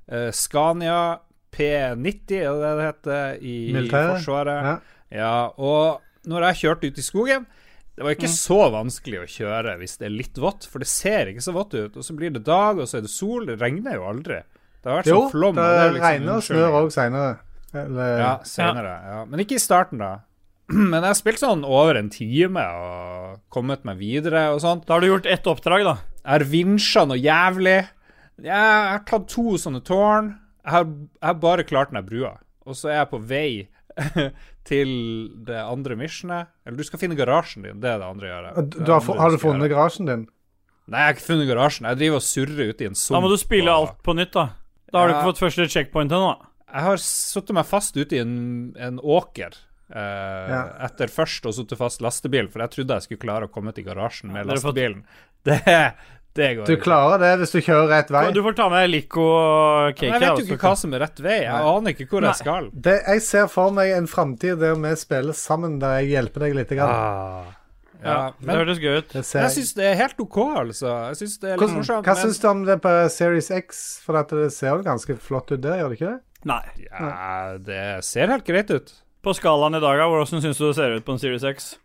uh, 0.09 0.29
Scania 0.33 0.99
P90, 1.53 2.39
er 2.39 2.57
det 2.61 2.73
det 2.79 2.87
heter, 2.87 3.37
i 3.41 3.57
Militæret? 3.75 4.15
Forsvaret. 4.17 4.65
Ja. 4.65 4.75
Ja, 5.09 5.35
og 5.57 6.01
når 6.29 6.49
jeg 6.49 6.59
kjørte 6.63 6.89
ut 6.89 6.99
i 7.01 7.05
skogen 7.05 7.45
Det 7.99 8.05
var 8.07 8.13
Mm. 8.15 8.19
ikke 8.21 8.31
så 8.31 8.57
vanskelig 8.71 9.17
å 9.19 9.27
kjøre 9.27 9.73
hvis 9.81 9.97
det 9.99 10.05
er 10.07 10.13
litt 10.15 10.37
vått, 10.39 10.63
for 10.71 10.79
det 10.79 10.87
ser 10.87 11.27
ikke 11.33 11.43
så 11.43 11.51
vått 11.51 11.73
ut. 11.75 11.97
Og 11.99 12.03
så 12.07 12.15
blir 12.15 12.31
det 12.31 12.45
dag, 12.47 12.79
og 12.79 12.87
så 12.87 12.97
er 12.97 13.01
det 13.03 13.11
sol. 13.11 13.43
Det 13.49 13.57
regner 13.59 13.97
jo 13.99 14.05
aldri. 14.07 14.37
Det 14.79 14.87
har 14.87 15.01
vært 15.01 15.09
Jo, 15.11 15.17
sånn 15.25 15.31
flom. 15.33 15.55
det 15.59 15.65
det 15.67 15.89
liksom 15.97 16.07
regner 16.07 16.31
og 16.37 16.45
snør 16.47 16.77
òg 16.79 16.87
seinere. 16.95 17.39
Eller 17.75 18.17
Ja, 18.21 18.31
senere. 18.47 18.93
Ja. 19.03 19.25
Men 19.25 19.39
ikke 19.43 19.57
i 19.59 19.59
starten, 19.59 19.99
da. 19.99 20.13
Men 20.69 21.01
jeg 21.03 21.09
har 21.09 21.19
spilt 21.19 21.39
sånn 21.43 21.65
over 21.67 21.97
en 21.99 22.09
time 22.09 22.63
og 22.63 23.41
kommet 23.51 23.83
meg 23.83 23.97
videre 23.99 24.45
og 24.53 24.61
sånt. 24.63 24.85
Da 24.87 24.93
har 24.95 25.01
du 25.01 25.07
gjort 25.11 25.25
ett 25.27 25.43
oppdrag, 25.51 25.83
da. 25.83 25.97
Jeg 26.23 26.31
har 26.31 26.47
vinsja 26.55 27.03
noe 27.05 27.19
jævlig. 27.19 27.77
Jeg 28.41 28.55
har 28.55 29.03
tatt 29.05 29.27
to 29.27 29.57
sånne 29.59 29.83
tårn. 29.83 30.37
Jeg 30.63 30.71
har, 30.71 30.85
jeg 30.85 31.27
har 31.27 31.33
bare 31.43 31.63
klart 31.67 31.91
den 31.91 32.05
brua. 32.05 32.37
Og 32.65 32.75
så 32.79 32.89
er 32.93 32.99
jeg 33.03 33.09
på 33.11 33.19
vei 33.27 33.67
til 34.69 34.89
det 35.47 35.59
andre 35.61 35.95
missionet. 35.99 36.49
Eller 36.65 36.77
du 36.77 36.83
skal 36.87 36.99
finne 37.01 37.17
garasjen 37.19 37.63
din. 37.65 37.79
Det 37.83 37.89
er 37.93 38.01
det 38.01 38.07
andre 38.09 38.27
jeg 38.29 38.35
gjør. 38.43 38.67
Du, 38.69 38.77
du 38.85 38.91
har, 38.93 39.07
har 39.23 39.33
du 39.33 39.39
funnet 39.41 39.71
garasjen 39.71 40.09
din? 40.09 40.27
Nei, 40.89 40.99
jeg 41.03 41.05
har 41.11 41.15
ikke 41.17 41.27
funnet 41.27 41.49
garasjen. 41.51 41.85
Jeg 41.91 41.99
driver 42.01 42.19
og 42.21 42.25
surrer 42.25 42.69
ute 42.73 42.85
i 42.85 42.89
en 42.89 42.95
sump. 42.97 43.15
Da 43.17 43.21
må 43.21 43.29
du 43.29 43.37
spille 43.41 43.69
og- 43.73 43.87
alt 43.89 44.03
på 44.05 44.15
nytt, 44.17 44.31
da. 44.33 44.47
Da 44.89 44.99
har 45.03 45.07
du 45.11 45.13
ikke 45.15 45.29
fått 45.31 45.41
første 45.43 45.67
checkpoint 45.69 46.11
ennå. 46.17 46.31
Jeg 46.69 46.85
har 46.85 47.01
satt 47.01 47.49
meg 47.53 47.65
fast 47.69 47.97
ute 47.97 48.17
i 48.17 48.21
en, 48.23 48.35
en 48.77 48.97
åker. 49.01 49.53
eh, 49.93 50.49
Ja. 50.49 50.63
Etter 50.85 51.09
først 51.13 51.45
å 51.45 51.53
sitte 51.53 51.77
fast 51.77 52.01
lastebil, 52.01 52.49
for 52.49 52.61
jeg 52.65 52.73
trodde 52.75 52.97
jeg 52.97 53.05
skulle 53.07 53.21
klare 53.25 53.47
å 53.49 53.53
komme 53.53 53.73
til 53.73 53.85
garasjen 53.85 54.31
med 54.33 54.45
lastebilen. 54.49 55.03
Det, 55.45 55.61
det 56.35 56.57
går 56.57 56.65
Du 56.65 56.73
ikke. 56.75 56.83
klarer 56.85 57.19
det 57.19 57.31
hvis 57.41 57.51
du 57.51 57.59
kjører 57.61 57.87
rett 57.89 58.09
vei. 58.13 58.31
Du 58.31 58.41
får 58.45 58.55
ta 58.55 58.69
med 58.69 58.89
Lico 58.89 59.21
og 59.25 59.95
KK. 59.95 60.01
Men 60.11 60.21
jeg 60.21 60.29
vet 60.37 60.39
jo 60.49 60.55
ikke 60.55 60.67
hva 60.69 60.75
som 60.77 60.93
er 60.93 60.99
rett 60.99 61.19
vei. 61.25 61.37
Jeg 61.41 61.51
Nei. 61.51 61.71
aner 61.75 61.89
ikke 61.95 62.07
hvor 62.11 62.21
Nei. 62.21 62.29
jeg 62.29 62.35
skal. 62.43 62.69
Det, 62.73 62.97
jeg 63.07 63.21
ser 63.25 63.47
for 63.47 63.71
meg 63.71 63.91
en 63.97 64.07
framtid 64.07 64.59
der 64.61 64.75
vi 64.75 64.95
spiller 64.95 65.33
sammen, 65.33 65.79
der 65.81 65.99
jeg 65.99 66.11
hjelper 66.13 66.39
deg 66.45 66.55
litt. 66.55 66.69
Grann. 66.69 66.89
Ah. 66.89 67.55
Ja, 67.99 68.07
Ja, 68.13 68.19
det 68.39 68.45
men 68.47 68.55
hørtes 68.55 68.79
gøy 68.79 68.97
ut. 69.01 69.11
Jeg 69.11 69.25
jeg. 69.27 69.51
syns 69.57 69.73
det 69.75 69.83
er 69.89 69.95
helt 69.99 70.19
OK, 70.23 70.37
altså. 70.61 70.91
Jeg 71.09 71.15
synes 71.19 71.33
det 71.39 71.49
er 71.49 71.51
litt 71.57 71.59
Hvordan, 71.59 71.75
morsomt. 71.81 72.05
hva 72.05 72.13
men- 72.15 72.23
syns 72.23 72.39
du 72.39 72.47
om 72.47 72.63
det 72.63 72.77
på 72.81 72.93
Series 73.11 73.49
X? 73.51 73.99
For 74.05 74.15
at 74.15 74.29
det 74.29 74.53
ser 74.53 74.69
jo 74.77 74.83
ganske 74.83 75.17
flott 75.19 75.51
ut 75.51 75.59
der, 75.59 75.81
gjør 75.81 75.89
det 75.89 75.97
ikke 75.99 76.13
det? 76.13 76.19
Nei. 76.45 76.63
Ja, 76.87 77.57
det 77.59 78.03
ser 78.05 78.27
helt 78.31 78.45
greit 78.47 78.71
ut. 78.71 78.93
På 79.21 79.33
skalaen 79.35 79.75
i 79.75 79.81
dag, 79.83 79.99
hvordan 79.99 80.39
syns 80.39 80.57
du 80.57 80.67
det 80.71 80.75
ser 80.77 80.95
ut 80.95 81.03
på 81.03 81.11
en 81.11 81.19
Series 81.19 81.43
X? 81.43 81.75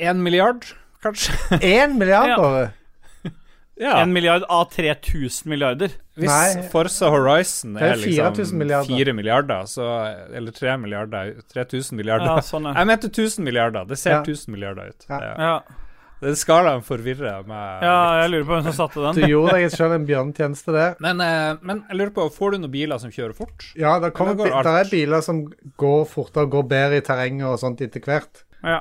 Én 0.00 0.16
milliard, 0.22 0.64
kanskje? 1.02 1.34
Én 1.60 1.98
milliard, 1.98 2.36
bare? 2.40 2.70
ja. 3.80 3.96
En 4.02 4.12
milliard 4.12 4.44
av 4.48 4.68
3000 4.72 5.48
milliarder. 5.50 5.94
Hvis 6.14 6.28
Nei. 6.28 6.64
Forza 6.72 7.08
Horizon 7.10 7.76
er 7.80 7.94
er 7.94 8.02
liksom 8.02 8.34
4000 8.36 8.58
milliarder. 8.60 8.96
4 8.98 9.14
milliarder, 9.16 9.62
så 9.70 9.86
Eller 10.36 10.52
3 10.52 10.76
milliarder 10.82 11.32
3000 11.54 11.96
milliarder. 11.96 12.28
Ja, 12.36 12.42
sånn. 12.44 12.68
Jeg 12.68 12.90
mente 12.90 13.08
1000 13.08 13.44
milliarder. 13.46 13.86
Det 13.88 13.98
ser 13.98 14.18
Ja. 14.18 14.20
1000 14.22 14.52
milliarder 14.52 14.92
ut. 14.92 15.06
Ja. 15.08 15.54
Den 16.22 16.36
skalaen 16.38 16.84
forvirrer 16.86 17.42
meg. 17.48 17.82
ja, 17.82 17.94
jeg 18.22 18.30
lurer 18.30 18.44
på 18.46 18.52
hvem 18.54 18.66
som 18.68 18.74
satte 18.76 19.00
den. 19.02 19.16
Du 19.16 19.24
gjorde 19.26 19.56
deg 19.56 19.72
selv 19.74 19.96
en 19.96 20.04
bjørnetjeneste 20.06 20.70
der. 20.76 20.92
Men, 21.02 21.18
eh, 21.20 21.56
men 21.66 21.80
jeg 21.88 21.98
lurer 21.98 22.12
på, 22.14 22.28
får 22.30 22.52
du 22.52 22.58
noen 22.62 22.70
biler 22.70 23.00
som 23.02 23.10
kjører 23.10 23.34
fort? 23.34 23.64
Ja, 23.74 23.96
det, 23.98 24.12
kommer, 24.14 24.36
det, 24.38 24.52
det 24.52 24.74
er 24.84 24.90
biler 24.92 25.24
som 25.26 25.40
går 25.82 26.04
fortere, 26.06 26.46
går 26.46 26.68
bedre 26.70 27.00
i 27.00 27.02
terrenget 27.08 27.48
og 27.48 27.58
sånt 27.58 27.82
etter 27.82 28.04
hvert. 28.06 28.44
Ja. 28.62 28.78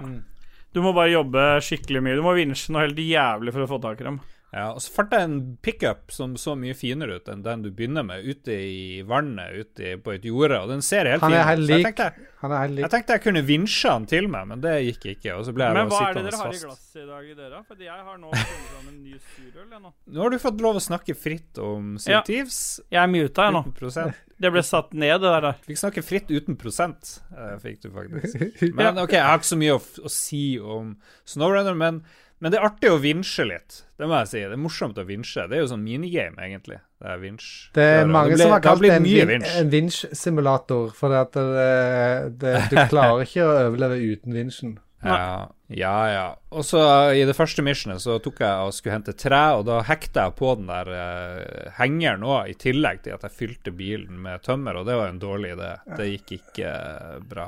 Du 0.72 0.80
må 0.84 0.94
bare 0.96 1.12
jobbe 1.12 1.42
skikkelig 1.66 2.02
mye. 2.04 2.16
Du 2.16 2.24
må 2.24 2.36
vinsje 2.38 2.72
noe 2.72 2.86
helt 2.86 3.00
jævlig 3.04 3.52
for 3.56 3.66
å 3.66 3.72
få 3.74 3.80
tak 3.84 4.00
i 4.00 4.08
dem. 4.08 4.22
Ja, 4.52 4.74
og 4.76 4.82
så 4.84 4.92
fant 4.92 5.14
jeg 5.16 5.24
en 5.24 5.36
pickup 5.64 6.12
som 6.12 6.34
så 6.36 6.58
mye 6.60 6.74
finere 6.76 7.22
ut 7.22 7.30
enn 7.32 7.40
den 7.46 7.62
du 7.64 7.70
begynner 7.72 8.04
med, 8.04 8.26
ute 8.28 8.52
i 8.52 9.02
vannet, 9.08 9.54
ute 9.64 9.94
på 10.04 10.12
et 10.18 10.26
jorde, 10.28 10.58
og 10.60 10.68
den 10.74 10.82
ser 10.84 11.08
helt 11.08 11.24
fin 11.24 11.32
ut. 11.32 11.38
jeg 11.40 11.62
lik. 11.62 11.86
tenkte, 11.88 12.08
Han 12.42 12.52
er 12.52 12.58
helt 12.66 12.74
lik. 12.76 12.84
jeg 12.84 12.92
tenkte 12.92 13.16
jeg 13.16 13.24
kunne 13.24 13.44
vinsje 13.48 13.94
han 13.94 14.06
til 14.12 14.28
meg, 14.28 14.50
men 14.50 14.60
det 14.60 14.74
gikk 14.90 15.06
ikke, 15.14 15.38
og 15.38 15.46
så 15.48 15.54
ble 15.56 15.70
jeg 15.70 15.78
Men 15.78 15.88
hva 15.94 16.02
er 16.10 16.14
det 16.20 16.24
dere 16.28 16.42
har 16.42 16.50
i 16.52 16.52
fast. 16.52 16.66
glasset 16.68 17.00
i 17.00 17.06
dag, 17.08 17.30
dere? 17.40 17.62
Fordi 17.70 17.88
jeg 17.88 18.04
har 18.10 18.18
nå 18.20 18.32
funnet 18.34 18.68
fram 18.74 18.90
en 18.92 19.00
ny 19.06 19.16
surøl. 19.32 19.70
nå. 19.86 19.94
Nå 20.18 20.22
har 20.26 20.30
du 20.36 20.38
fått 20.44 20.60
lov 20.68 20.76
å 20.76 20.84
snakke 20.84 21.16
fritt 21.16 21.58
om 21.64 21.96
Ja. 22.08 22.22
Jeg 22.28 23.00
er 23.00 23.08
muta, 23.08 23.48
jeg 23.48 23.54
nå. 23.56 23.64
Prosent. 23.80 24.16
Det 24.42 24.52
ble 24.52 24.64
satt 24.66 24.92
ned, 24.98 25.22
det 25.22 25.32
der. 25.32 25.54
Fikk 25.64 25.78
snakke 25.80 26.04
fritt 26.04 26.28
uten 26.28 26.58
prosent, 26.58 27.22
eh, 27.38 27.56
fikk 27.62 27.84
du 27.84 27.90
faktisk. 27.94 28.74
Men 28.76 28.98
ok, 28.98 29.12
jeg 29.16 29.24
har 29.24 29.38
ikke 29.40 29.52
så 29.54 29.58
mye 29.64 29.76
å, 29.78 29.80
f- 29.80 30.02
å 30.04 30.10
si 30.12 30.58
om 30.60 30.98
Snowrunner, 31.24 31.78
men, 31.78 32.04
men 32.42 32.52
det 32.52 32.58
er 32.60 32.66
artig 32.68 32.90
å 32.92 32.98
vinsje 33.00 33.46
litt. 33.48 33.84
Det 34.02 34.08
må 34.10 34.18
jeg 34.24 34.28
si. 34.32 34.40
Det 34.42 34.56
er 34.58 34.62
morsomt 34.62 34.98
å 34.98 35.06
vinsje. 35.06 35.44
Det 35.48 35.60
er 35.60 35.62
jo 35.62 35.70
sånn 35.72 35.84
minigame, 35.86 36.42
egentlig. 36.42 36.80
Det 37.02 37.10
er 37.14 37.20
vinsj. 37.22 37.50
Det 37.78 37.84
er 37.86 38.00
mange 38.06 38.14
mange 38.16 38.34
ble- 38.36 38.44
som 38.48 38.52
har 38.56 38.64
kalt 38.66 38.82
det 38.82 38.92
en, 38.96 39.04
vin, 39.06 39.46
en 39.62 39.70
vinsj-simulator, 39.72 40.92
for 40.98 41.14
at 41.18 41.38
det, 41.38 42.38
det, 42.42 42.56
du 42.72 42.78
klarer 42.92 43.24
ikke 43.28 43.46
å 43.46 43.60
overleve 43.68 44.00
uten 44.02 44.34
vinsjen. 44.36 44.80
Ja, 45.02 45.48
ja, 45.74 45.94
ja. 46.14 46.26
Og 46.54 46.62
så 46.68 46.82
i 47.18 47.24
det 47.26 47.34
første 47.34 47.64
missionet 47.66 48.04
så 48.04 48.20
tok 48.22 48.44
jeg 48.44 48.68
og 48.68 48.74
skulle 48.78 49.00
hente 49.00 49.16
tre, 49.18 49.40
og 49.58 49.64
da 49.66 49.80
hekta 49.88 50.28
jeg 50.28 50.36
på 50.38 50.52
den 50.60 50.68
der 50.70 50.92
uh, 50.94 51.72
hengeren 51.80 52.22
òg, 52.28 52.52
i 52.52 52.58
tillegg 52.62 53.02
til 53.08 53.16
at 53.16 53.26
jeg 53.26 53.34
fylte 53.40 53.74
bilen 53.74 54.20
med 54.22 54.44
tømmer, 54.46 54.78
og 54.78 54.86
det 54.90 54.98
var 55.00 55.10
en 55.10 55.22
dårlig 55.24 55.56
idé. 55.56 55.72
Det 55.98 56.06
gikk 56.12 56.36
ikke 56.38 56.70
eh, 56.70 57.18
bra 57.34 57.48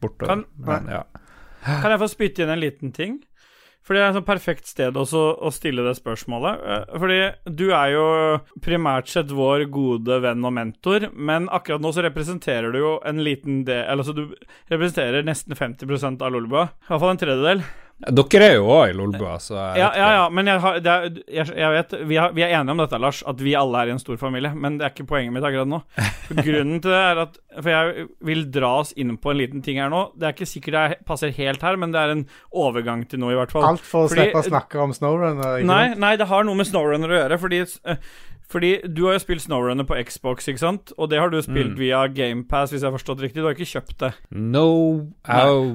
bortover. 0.00 0.28
Kan- 0.34 0.46
Men 0.68 0.92
ja. 0.92 1.02
Kan 1.64 1.92
jeg 1.92 2.00
få 2.00 2.08
spytte 2.08 2.44
inn 2.44 2.52
en 2.52 2.60
liten 2.60 2.92
ting? 2.96 3.18
For 3.90 3.98
det 3.98 4.04
er 4.04 4.12
et 4.12 4.16
sånn 4.20 4.26
perfekt 4.28 4.68
sted 4.70 4.94
også 4.94 5.20
å 5.42 5.50
stille 5.50 5.82
det 5.82 5.96
spørsmålet. 5.98 6.60
Eh, 6.62 6.98
Fordi 7.02 7.16
du 7.58 7.64
er 7.74 7.88
jo 7.90 8.04
primært 8.62 9.10
sett 9.10 9.32
vår 9.34 9.64
gode 9.74 10.20
venn 10.22 10.46
og 10.46 10.54
mentor, 10.54 11.08
men 11.10 11.48
akkurat 11.50 11.82
nå 11.82 11.90
så 11.90 12.04
representerer 12.06 12.70
du 12.70 12.78
jo 12.78 12.92
en 13.02 13.18
liten 13.26 13.64
del 13.66 13.82
Altså 13.90 14.14
du 14.14 14.28
representerer 14.70 15.26
nesten 15.26 15.58
50 15.58 16.22
av 16.22 16.30
Lolbua. 16.30 16.68
I 16.70 16.86
hvert 16.92 17.02
fall 17.02 17.16
en 17.16 17.20
tredjedel. 17.24 17.64
Dere 18.00 18.46
er 18.46 18.54
jo 18.56 18.68
òg 18.72 18.90
i 18.90 18.94
Lolbua, 18.96 19.34
så 19.44 19.58
jeg 19.58 19.80
Ja, 19.82 19.88
ja, 19.92 20.06
ja, 20.16 20.22
men 20.32 20.46
jeg, 20.48 20.60
har, 20.62 20.78
det 20.80 20.92
er, 20.92 21.18
jeg, 21.28 21.50
jeg 21.60 21.72
vet 21.74 21.90
vi, 22.08 22.16
har, 22.16 22.30
vi 22.32 22.44
er 22.46 22.54
enige 22.56 22.72
om 22.72 22.80
dette, 22.80 23.00
Lars, 23.02 23.18
at 23.28 23.42
vi 23.44 23.52
alle 23.60 23.82
er 23.82 23.90
i 23.90 23.92
en 23.92 24.00
stor 24.00 24.16
familie. 24.16 24.54
Men 24.56 24.78
det 24.80 24.86
er 24.86 24.94
ikke 24.94 25.04
poenget 25.10 25.34
mitt 25.36 25.44
akkurat 25.44 25.68
nå. 25.68 25.82
Grunnen 26.46 26.80
til 26.80 26.94
det 26.94 27.02
er 27.10 27.20
at 27.26 27.36
For 27.60 27.68
jeg 27.74 28.06
vil 28.30 28.46
dra 28.56 28.70
oss 28.80 28.94
inn 28.96 29.12
på 29.20 29.34
en 29.34 29.40
liten 29.42 29.60
ting 29.66 29.76
her 29.82 29.92
nå. 29.92 30.06
Det 30.16 30.30
er 30.30 30.32
ikke 30.38 30.48
sikkert 30.48 30.78
det 30.78 30.84
er- 30.94 31.04
passer 31.12 31.34
helt 31.36 31.60
her, 31.68 31.76
men 31.76 31.92
det 31.92 32.00
er 32.00 32.14
en 32.16 32.24
overgang 32.56 33.04
til 33.10 33.20
noe, 33.20 33.34
i 33.36 33.38
hvert 33.42 33.52
fall. 33.52 33.68
Alt 33.74 33.84
for 33.84 34.06
å 34.06 34.08
Fordi- 34.08 34.30
slippe 34.30 34.40
å 34.40 34.48
snakke 34.48 34.80
om 34.80 34.96
Snowrunner. 34.96 35.60
Nei, 35.68 35.84
nei, 35.94 36.14
det 36.16 36.30
har 36.32 36.44
noe 36.48 36.56
med 36.56 36.66
Snowrunner 36.72 37.12
å 37.12 37.20
gjøre. 37.20 37.38
Fordi, 37.44 37.60
eh, 37.84 37.96
fordi 38.50 38.70
du 38.90 39.04
har 39.06 39.14
jo 39.14 39.22
spilt 39.22 39.44
Snowrunner 39.44 39.86
på 39.86 39.94
Xbox, 40.04 40.48
ikke 40.50 40.58
sant? 40.62 40.92
Og 40.98 41.08
det 41.12 41.20
har 41.22 41.30
du 41.30 41.38
spilt 41.42 41.72
Mm. 41.76 41.78
via 41.78 42.00
GamePass, 42.10 42.72
hvis 42.72 42.82
jeg 42.82 42.90
har 42.90 42.98
forstått 42.98 43.20
riktig. 43.22 43.40
Du 43.40 43.46
har 43.46 43.54
ikke 43.54 43.68
kjøpt 43.70 43.96
det. 44.02 44.12
No. 44.34 44.66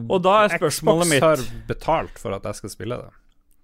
Og 0.10 0.22
da 0.24 0.34
er 0.44 0.58
spørsmålet 0.58 1.08
Xbox 1.08 1.14
mitt 1.14 1.24
har 1.24 1.44
betalt 1.70 2.20
for 2.20 2.36
at 2.36 2.44
jeg 2.44 2.56
skal 2.60 2.70
spille 2.74 2.98
det. 3.00 3.12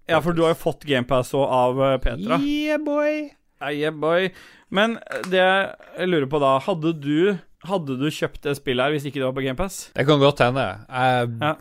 Ja, 0.09 0.19
for 0.19 0.33
du 0.33 0.41
har 0.43 0.53
jo 0.55 0.59
fått 0.63 0.85
GamePass 0.87 1.33
òg 1.37 1.45
av 1.47 1.81
eh, 1.85 1.97
Petra. 2.03 2.39
Yeah, 2.39 2.77
boy. 2.83 3.29
Yeah, 3.61 3.91
boy. 3.93 4.31
Men 4.71 4.97
eh, 4.97 5.21
det 5.29 5.43
jeg 5.43 6.07
lurer 6.09 6.25
på 6.31 6.39
da 6.41 6.55
Hadde 6.65 6.95
du 6.99 7.37
Hadde 7.67 7.93
du 7.99 8.07
kjøpt 8.09 8.41
det 8.41 8.55
spillet 8.57 8.81
her 8.87 8.91
hvis 8.95 9.03
ikke 9.05 9.19
det 9.21 9.27
var 9.27 9.35
på 9.37 9.43
GamePass? 9.45 9.91
Det 9.93 10.07
kan 10.07 10.19
godt 10.23 10.39
hende. 10.41 10.63
Jeg, 10.89 11.29
Ja. 11.43 11.53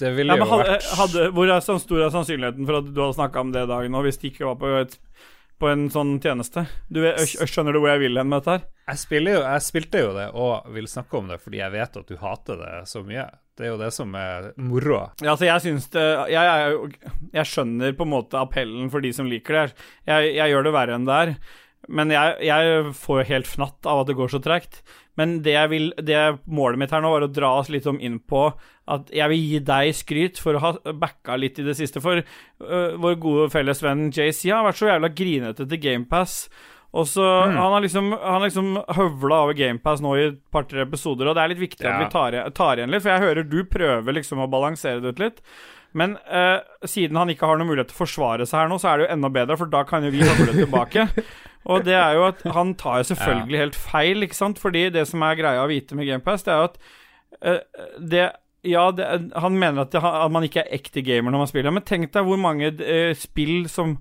Det 0.00 0.14
ville 0.16 0.32
Ja, 0.32 0.38
jo 0.40 0.46
hadde, 0.48 0.64
vært 0.70 0.86
hadde, 0.96 1.24
hvor 1.36 1.50
er 1.52 1.60
så 1.60 1.74
stor 1.78 2.00
er 2.06 2.08
sannsynligheten 2.14 2.64
for 2.64 2.78
at 2.78 2.86
du 2.88 3.00
hadde 3.02 3.18
snakka 3.18 3.40
om 3.42 3.50
det 3.52 3.66
i 3.66 3.68
dag 3.68 3.90
nå, 3.92 4.00
hvis 4.06 4.16
det 4.16 4.30
ikke 4.32 4.46
var 4.48 4.54
på, 4.56 4.70
et, 4.80 4.94
på 5.60 5.68
en 5.70 5.86
sånn 5.92 6.16
tjeneste? 6.22 6.64
Du, 6.88 7.02
skjønner 7.28 7.76
du 7.76 7.82
hvor 7.82 7.92
jeg 7.92 8.02
vil 8.06 8.20
hen 8.20 8.30
med 8.30 8.40
dette 8.40 8.56
her? 8.56 8.66
jeg, 8.90 9.22
jo, 9.22 9.42
jeg 9.44 9.62
spilte 9.62 10.02
jo 10.02 10.10
det 10.16 10.26
og 10.34 10.72
vil 10.74 10.88
snakke 10.90 11.20
om 11.20 11.30
det 11.30 11.38
fordi 11.42 11.60
jeg 11.60 11.74
vet 11.76 11.98
at 12.00 12.10
du 12.10 12.16
hater 12.20 12.58
det 12.58 12.72
så 12.90 13.04
mye. 13.06 13.28
Det 13.60 13.66
er 13.66 13.74
jo 13.74 13.80
det 13.80 13.90
som 13.92 14.14
er 14.16 14.50
moroa. 14.56 15.10
Ja, 15.20 15.34
altså 15.34 15.46
jeg 15.46 15.64
syns 15.66 15.90
det 15.92 16.04
jeg, 16.32 16.40
jeg, 16.40 17.18
jeg 17.36 17.50
skjønner 17.50 17.96
på 17.96 18.06
en 18.06 18.14
måte 18.14 18.40
appellen 18.40 18.88
for 18.92 19.04
de 19.04 19.12
som 19.14 19.28
liker 19.28 19.58
det. 19.58 19.66
Jeg, 20.08 20.32
gjør 20.54 20.66
det 20.66 20.76
verre 20.78 20.96
enn 20.96 21.08
det 21.08 21.18
er. 21.26 21.34
Men 21.90 22.12
jeg, 22.12 22.40
jeg 22.46 22.94
får 22.96 23.20
jo 23.20 23.28
helt 23.30 23.48
fnatt 23.50 23.88
av 23.88 24.02
at 24.02 24.10
det 24.10 24.16
går 24.18 24.32
så 24.32 24.40
tregt. 24.42 24.80
Men 25.20 25.38
det 25.44 25.52
jeg 25.52 25.72
vil, 25.72 25.90
det 26.00 26.20
målet 26.48 26.80
mitt 26.80 26.94
her 26.94 27.04
nå 27.04 27.12
var 27.12 27.26
å 27.26 27.32
dra 27.32 27.52
oss 27.60 27.70
litt 27.72 27.88
om 27.90 28.00
inn 28.00 28.18
på 28.24 28.48
at 28.90 29.12
jeg 29.14 29.30
vil 29.30 29.46
gi 29.52 29.60
deg 29.68 29.92
skryt 29.94 30.40
for 30.42 30.56
å 30.56 30.64
ha 30.64 30.72
backa 30.96 31.36
litt 31.38 31.60
i 31.60 31.66
det 31.66 31.76
siste. 31.78 32.02
For 32.02 32.22
uh, 32.24 32.98
vår 32.98 33.20
gode 33.22 33.48
felles 33.52 33.82
venn 33.84 34.08
JC 34.08 34.48
har 34.50 34.66
vært 34.66 34.80
så 34.80 34.90
jævla 34.90 35.12
grinete 35.14 35.68
til 35.68 35.82
GamePass. 35.82 36.42
Og 36.90 37.06
så 37.06 37.22
Han 37.22 37.54
har 37.54 37.84
liksom, 37.84 38.10
han 38.18 38.42
liksom 38.42 38.72
høvla 38.96 39.44
over 39.44 39.54
GamePass 39.54 40.00
nå 40.02 40.14
i 40.16 40.24
et 40.32 40.40
par-tre 40.50 40.82
episoder, 40.82 41.28
og 41.30 41.36
det 41.38 41.42
er 41.44 41.52
litt 41.52 41.62
viktig 41.62 41.86
at 41.86 42.00
vi 42.00 42.08
tar, 42.10 42.34
tar 42.56 42.80
igjen 42.80 42.90
litt, 42.90 43.04
for 43.04 43.12
jeg 43.14 43.26
hører 43.28 43.46
du 43.46 43.60
prøver 43.70 44.16
liksom 44.16 44.42
å 44.42 44.48
balansere 44.50 44.98
det 45.04 45.14
ut 45.14 45.22
litt. 45.22 45.38
Men 45.98 46.16
uh, 46.30 46.60
siden 46.86 47.18
han 47.18 47.32
ikke 47.32 47.48
har 47.48 47.58
noen 47.58 47.70
mulighet 47.72 47.90
til 47.90 47.98
å 47.98 48.02
forsvare 48.04 48.46
seg 48.46 48.62
her 48.62 48.70
nå, 48.70 48.78
så 48.80 48.92
er 48.92 49.00
det 49.00 49.06
jo 49.06 49.14
enda 49.16 49.30
bedre, 49.34 49.56
for 49.58 49.72
da 49.72 49.82
kan 49.88 50.06
jo 50.06 50.12
vi 50.14 50.22
høvle 50.22 50.54
tilbake. 50.54 51.08
Og 51.70 51.84
det 51.84 51.96
er 51.98 52.14
jo 52.16 52.28
at 52.28 52.44
han 52.54 52.72
tar 52.80 53.02
jo 53.02 53.10
selvfølgelig 53.10 53.58
helt 53.60 53.76
feil, 53.76 54.24
ikke 54.24 54.38
sant? 54.38 54.60
Fordi 54.62 54.86
det 54.94 55.04
som 55.10 55.24
er 55.26 55.40
greia 55.40 55.64
å 55.64 55.68
vite 55.70 55.98
med 55.98 56.08
GamePass, 56.08 56.46
det 56.46 56.54
er 56.54 56.62
jo 56.62 56.70
at 56.70 56.80
uh, 57.40 57.84
det 58.00 58.30
ja, 58.66 58.90
det, 58.92 59.06
han 59.40 59.54
mener 59.56 59.86
at, 59.86 59.92
det, 59.92 60.00
at 60.04 60.32
man 60.32 60.44
ikke 60.44 60.60
er 60.60 60.74
ekte 60.76 61.00
gamer 61.00 61.32
når 61.32 61.44
man 61.44 61.48
spiller, 61.48 61.72
men 61.72 61.86
tenk 61.88 62.10
deg 62.12 62.26
hvor 62.26 62.40
mange 62.40 62.74
eh, 62.84 63.14
spill 63.16 63.70
som 63.72 63.94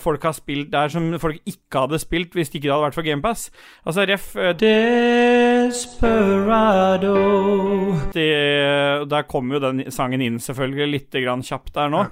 folk 0.00 0.22
har 0.22 0.34
spilt 0.36 0.72
der 0.72 0.88
som 0.92 1.06
folk 1.20 1.38
ikke 1.48 1.86
hadde 1.86 2.00
spilt 2.00 2.34
hvis 2.36 2.50
det 2.52 2.60
ikke 2.60 2.72
hadde 2.72 2.86
vært 2.86 2.96
for 2.96 3.06
GamePass. 3.06 3.46
Altså 3.88 4.04
ref 4.08 4.34
eh, 4.36 4.52
Desperado 5.72 7.16
det, 8.12 9.08
Der 9.08 9.22
kom 9.24 9.52
jo 9.54 9.60
den 9.62 9.86
sangen 9.88 10.20
inn 10.20 10.36
selvfølgelig 10.42 10.88
litt 10.90 11.16
grann 11.24 11.44
kjapt 11.46 11.72
der 11.78 11.88
nå. 11.88 12.02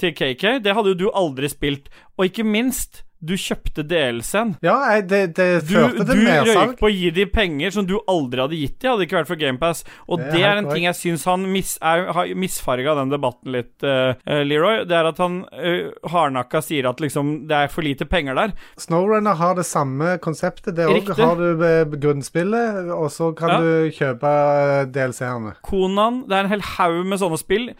Til 0.00 0.14
KK. 0.16 0.62
Det 0.64 0.72
hadde 0.72 0.94
jo 0.94 1.00
du 1.02 1.10
aldri 1.12 1.50
spilt. 1.52 1.90
Og 2.16 2.30
ikke 2.30 2.46
minst, 2.48 3.02
du 3.26 3.34
kjøpte 3.40 3.84
DLC-en. 3.88 4.54
Ja, 4.64 4.76
det, 5.00 5.34
det 5.38 5.48
Du, 5.68 5.74
førte 5.74 6.06
du 6.06 6.12
til 6.12 6.50
røyk 6.50 6.76
på 6.80 6.88
å 6.88 6.92
gi 6.92 7.10
de 7.14 7.26
penger 7.30 7.74
som 7.74 7.86
du 7.88 7.96
aldri 8.10 8.42
hadde 8.44 8.58
gitt 8.58 8.78
de, 8.80 8.90
hadde 8.90 9.06
ikke 9.06 9.18
vært 9.20 9.30
for 9.30 9.40
GamePass. 9.40 9.84
Og 10.08 10.20
Det 10.20 10.32
det 10.34 10.42
er 10.44 10.60
en 10.60 10.68
ting 10.70 10.84
jeg 10.88 10.98
syns 10.98 11.24
han 11.30 11.44
mis, 11.50 11.76
er, 11.80 12.08
har 12.16 12.30
misfarga 12.36 12.96
den 12.98 13.12
debatten 13.12 13.54
litt, 13.54 13.84
eh, 13.86 14.42
Leroy. 14.44 14.82
Det 14.88 14.96
er 14.98 15.08
at 15.08 15.20
han 15.22 15.40
uh, 15.46 15.92
hardnakka 16.10 16.60
sier 16.64 16.88
at 16.90 17.00
liksom 17.02 17.34
det 17.48 17.60
er 17.64 17.72
for 17.72 17.86
lite 17.86 18.06
penger 18.10 18.36
der. 18.38 18.54
Snowrunner 18.80 19.38
har 19.38 19.56
det 19.58 19.66
samme 19.68 20.16
konseptet. 20.24 20.74
Det 20.76 20.88
òg 20.90 21.14
har 21.18 21.40
du 21.40 21.96
grunnspillet, 22.00 22.90
og 22.94 23.10
så 23.14 23.32
kan 23.36 23.54
Ja. 23.54 23.60
du 23.60 23.90
kjøpe 23.94 24.34
DLC-ene. 24.92 25.54
Konan, 25.62 26.24
det 26.28 26.36
er 26.36 26.44
en 26.44 26.54
hel 26.54 26.66
haug 26.74 27.04
med 27.06 27.20
sånne 27.22 27.40
spill. 27.40 27.70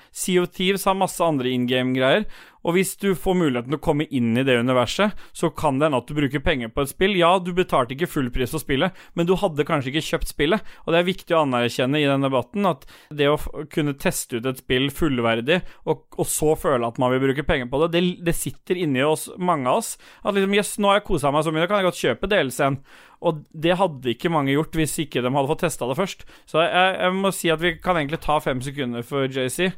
Of 0.41 0.51
Thieves 0.57 0.85
har 0.85 0.95
masse 0.99 1.21
andre 1.25 1.51
in 1.53 1.67
game-greier. 1.67 2.25
Og 2.65 2.77
hvis 2.77 2.95
du 3.01 3.13
får 3.19 3.37
muligheten 3.39 3.73
til 3.73 3.79
å 3.79 3.85
komme 3.85 4.07
inn 4.09 4.33
i 4.41 4.45
det 4.47 4.57
universet, 4.57 5.15
så 5.37 5.51
kan 5.53 5.79
det 5.79 5.89
hende 5.89 6.01
at 6.01 6.09
du 6.09 6.17
bruker 6.17 6.43
penger 6.45 6.73
på 6.73 6.85
et 6.85 6.93
spill. 6.93 7.17
Ja, 7.19 7.37
du 7.39 7.53
betalte 7.57 7.97
ikke 7.97 8.11
full 8.11 8.31
pris 8.35 8.55
for 8.55 8.63
spillet, 8.63 8.97
men 9.15 9.29
du 9.29 9.35
hadde 9.41 9.67
kanskje 9.69 9.93
ikke 9.93 10.07
kjøpt 10.09 10.33
spillet. 10.33 10.75
Og 10.85 10.95
det 10.95 11.01
er 11.01 11.09
viktig 11.11 11.37
å 11.37 11.45
anerkjenne 11.45 12.01
i 12.01 12.09
denne 12.09 12.31
debatten 12.31 12.69
at 12.71 12.87
det 13.13 13.31
å 13.31 13.39
kunne 13.73 13.97
teste 14.01 14.41
ut 14.41 14.49
et 14.49 14.63
spill 14.65 14.91
fullverdig, 14.95 15.61
og, 15.85 16.07
og 16.17 16.29
så 16.31 16.55
føle 16.59 16.89
at 16.89 17.01
man 17.03 17.13
vil 17.15 17.27
bruke 17.27 17.47
penger 17.47 17.71
på 17.71 17.85
det, 17.85 17.93
det, 17.95 18.05
det 18.25 18.37
sitter 18.39 18.81
inni 18.81 19.05
oss, 19.05 19.29
mange 19.37 19.69
av 19.71 19.83
oss. 19.83 19.95
At 20.25 20.37
liksom, 20.37 20.57
yes, 20.57 20.77
nå 20.81 20.91
har 20.91 21.03
jeg 21.03 21.09
kosa 21.11 21.35
meg 21.35 21.45
så 21.45 21.53
mye, 21.53 21.67
da 21.67 21.71
kan 21.71 21.83
jeg 21.83 21.91
godt 21.91 22.05
kjøpe 22.05 22.31
DLC-en. 22.33 22.81
Og 23.25 23.45
det 23.57 23.79
hadde 23.81 24.13
ikke 24.13 24.33
mange 24.33 24.53
gjort 24.53 24.77
hvis 24.77 24.99
ikke 25.05 25.23
de 25.25 25.33
hadde 25.33 25.49
fått 25.49 25.65
testa 25.65 25.89
det 25.89 25.97
først. 25.97 26.27
Så 26.51 26.61
jeg, 26.61 26.95
jeg 27.01 27.17
må 27.17 27.33
si 27.33 27.53
at 27.53 27.63
vi 27.63 27.77
kan 27.81 27.97
egentlig 28.01 28.21
ta 28.25 28.37
fem 28.45 28.61
sekunder 28.65 29.05
for 29.07 29.29
JC. 29.29 29.71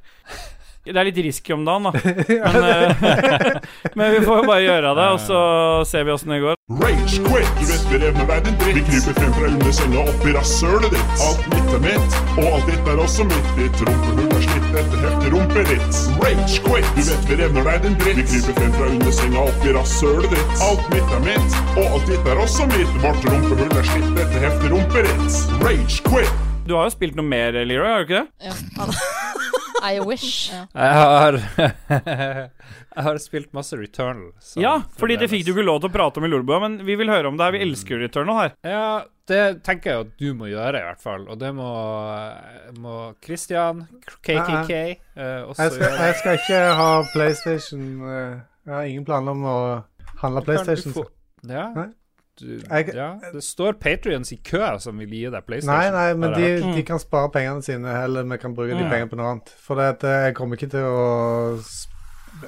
Det 0.86 0.94
er 1.00 1.08
litt 1.08 1.16
risky 1.18 1.54
om 1.54 1.64
dagen, 1.66 1.88
da. 1.88 1.92
Men, 2.46 2.56
eh, 2.62 3.56
men 3.98 4.12
vi 4.14 4.20
får 4.22 4.44
bare 4.46 4.62
gjøre 4.62 4.92
det, 4.94 5.06
og 5.16 5.20
så 5.24 5.40
ser 5.88 6.06
vi 6.06 6.12
åssen 6.14 6.30
det 6.30 6.38
går. 6.44 6.54
Rage 6.78 7.18
quit, 7.26 7.50
du 7.58 7.64
vet 7.70 7.86
vi 7.90 7.98
revner 8.02 8.28
verden 8.28 8.54
dritt. 8.60 8.76
Vi 8.76 8.84
kryper 8.86 9.16
frem 9.18 9.32
fra 9.34 9.50
under 9.50 9.74
senga 9.78 10.04
opp 10.04 10.26
i 10.26 10.34
rasshølet 10.36 10.94
ditt. 10.94 11.24
Alt 11.26 11.48
mitt 11.52 11.74
er 11.76 11.82
mitt, 11.86 12.16
og 12.36 12.46
alt 12.52 12.70
ditt 12.70 12.90
er 12.92 13.02
også 13.02 13.26
mitt. 13.30 13.50
Ditt 13.58 13.82
rumpehull 13.88 14.36
er 14.36 14.46
slitt 14.46 14.78
etter 14.82 15.02
heftig 15.06 15.32
rumperitt. 15.34 16.00
Rage 16.22 16.62
quit, 16.68 16.88
du 16.94 17.02
vet 17.10 17.28
vi 17.30 17.40
revner 17.42 17.68
verden 17.70 17.98
dritt. 18.02 18.22
Vi 18.22 18.26
kryper 18.30 18.58
frem 18.60 18.74
fra 18.78 18.90
under 18.94 19.18
senga 19.20 19.44
opp 19.46 19.66
i 19.66 19.76
rasshølet 19.78 20.36
ditt. 20.36 20.56
Alt 20.70 20.90
mitt 20.94 21.14
er 21.18 21.26
mitt, 21.26 21.60
og 21.74 21.84
alt 21.86 22.10
ditt 22.12 22.32
er 22.34 22.42
også 22.46 22.70
mitt. 22.74 22.96
Vårt 23.02 23.30
rumpehull 23.30 23.78
er 23.82 23.90
slitt 23.92 24.24
etter 24.26 24.48
heftig 24.48 24.74
rumperitt. 24.74 25.42
Rage 25.66 26.02
quit. 26.06 26.42
Du 26.66 26.74
har 26.74 26.88
jo 26.88 26.96
spilt 26.96 27.18
noe 27.18 27.26
mer, 27.26 27.54
Leroy, 27.62 27.86
har 27.86 28.02
du 28.02 28.10
ikke 28.10 28.24
det? 28.24 28.50
Ja. 28.50 29.54
I 29.92 30.00
wish. 30.00 30.50
Ja. 30.52 30.66
Jeg 30.74 30.94
har 30.94 31.38
Jeg 32.96 33.04
har 33.04 33.18
spilt 33.20 33.50
masse 33.52 33.76
Returnal. 33.76 34.30
så 34.40 34.60
Ja, 34.62 34.78
fordi 34.96 35.18
det 35.20 35.28
fikk 35.30 35.44
du 35.46 35.52
ikke 35.52 35.64
lov 35.66 35.82
til 35.82 35.90
å 35.90 35.92
prate 35.92 36.16
om 36.20 36.24
i 36.24 36.30
Lolbua, 36.32 36.60
men 36.64 36.78
vi 36.86 36.94
vil 36.96 37.10
høre 37.12 37.28
om 37.28 37.36
det 37.36 37.44
her. 37.44 37.52
Vi 37.58 37.60
elsker 37.66 38.00
Returnal 38.00 38.38
her. 38.40 38.54
Ja, 38.64 38.86
det 39.28 39.42
tenker 39.66 39.90
jeg 39.92 40.06
at 40.06 40.14
du 40.22 40.30
må 40.38 40.48
gjøre, 40.48 40.80
i 40.80 40.86
hvert 40.86 41.02
fall. 41.04 41.26
Og 41.28 41.36
det 41.42 41.50
må, 41.56 41.68
må 42.80 42.96
Christian, 43.24 43.84
KKK, 44.22 44.72
eh, 44.72 45.42
også 45.44 45.66
Jeg 45.66 45.74
skal, 45.74 45.82
gjøre. 45.82 46.00
jeg 46.06 46.16
skal 46.22 46.40
ikke 46.40 46.62
ha 46.80 46.88
PlayStation 47.12 47.84
eh, 48.06 48.40
Jeg 48.66 48.74
har 48.78 48.88
ingen 48.90 49.04
planer 49.08 49.36
om 49.36 49.44
å 49.44 49.56
handle 50.22 50.40
Kan 50.40 50.40
du 50.40 50.46
PlayStation. 50.52 50.96
få- 50.96 51.08
Ja. 51.52 51.68
Nei. 51.76 51.88
Du, 52.38 52.58
Jeg- 52.68 52.94
ja. 52.94 53.14
Det 53.32 53.42
står 53.42 53.72
Patrions 53.80 54.32
i 54.32 54.36
kø 54.44 54.60
som 54.78 54.98
vil 54.98 55.08
gi 55.08 55.22
deg 55.30 55.46
PlayStation. 55.46 55.78
Nei, 55.78 55.90
nei, 55.90 56.14
men 56.20 56.34
de, 56.36 56.74
de 56.76 56.82
kan 56.84 56.98
spare 57.00 57.30
pengene 57.32 57.62
sine, 57.64 57.88
eller 58.04 58.22
vi 58.28 58.36
kan 58.42 58.54
bruke 58.54 58.76
de 58.76 58.84
pengene 58.90 59.08
på 59.08 59.16
noe 59.16 59.30
annet. 59.32 59.48
For 59.58 59.74
det 59.80 59.86
at 59.94 60.04
eh, 60.04 60.24
jeg 60.26 60.34
kommer 60.36 60.56
ikke 60.60 60.70
til 60.70 60.84
å 60.84 61.56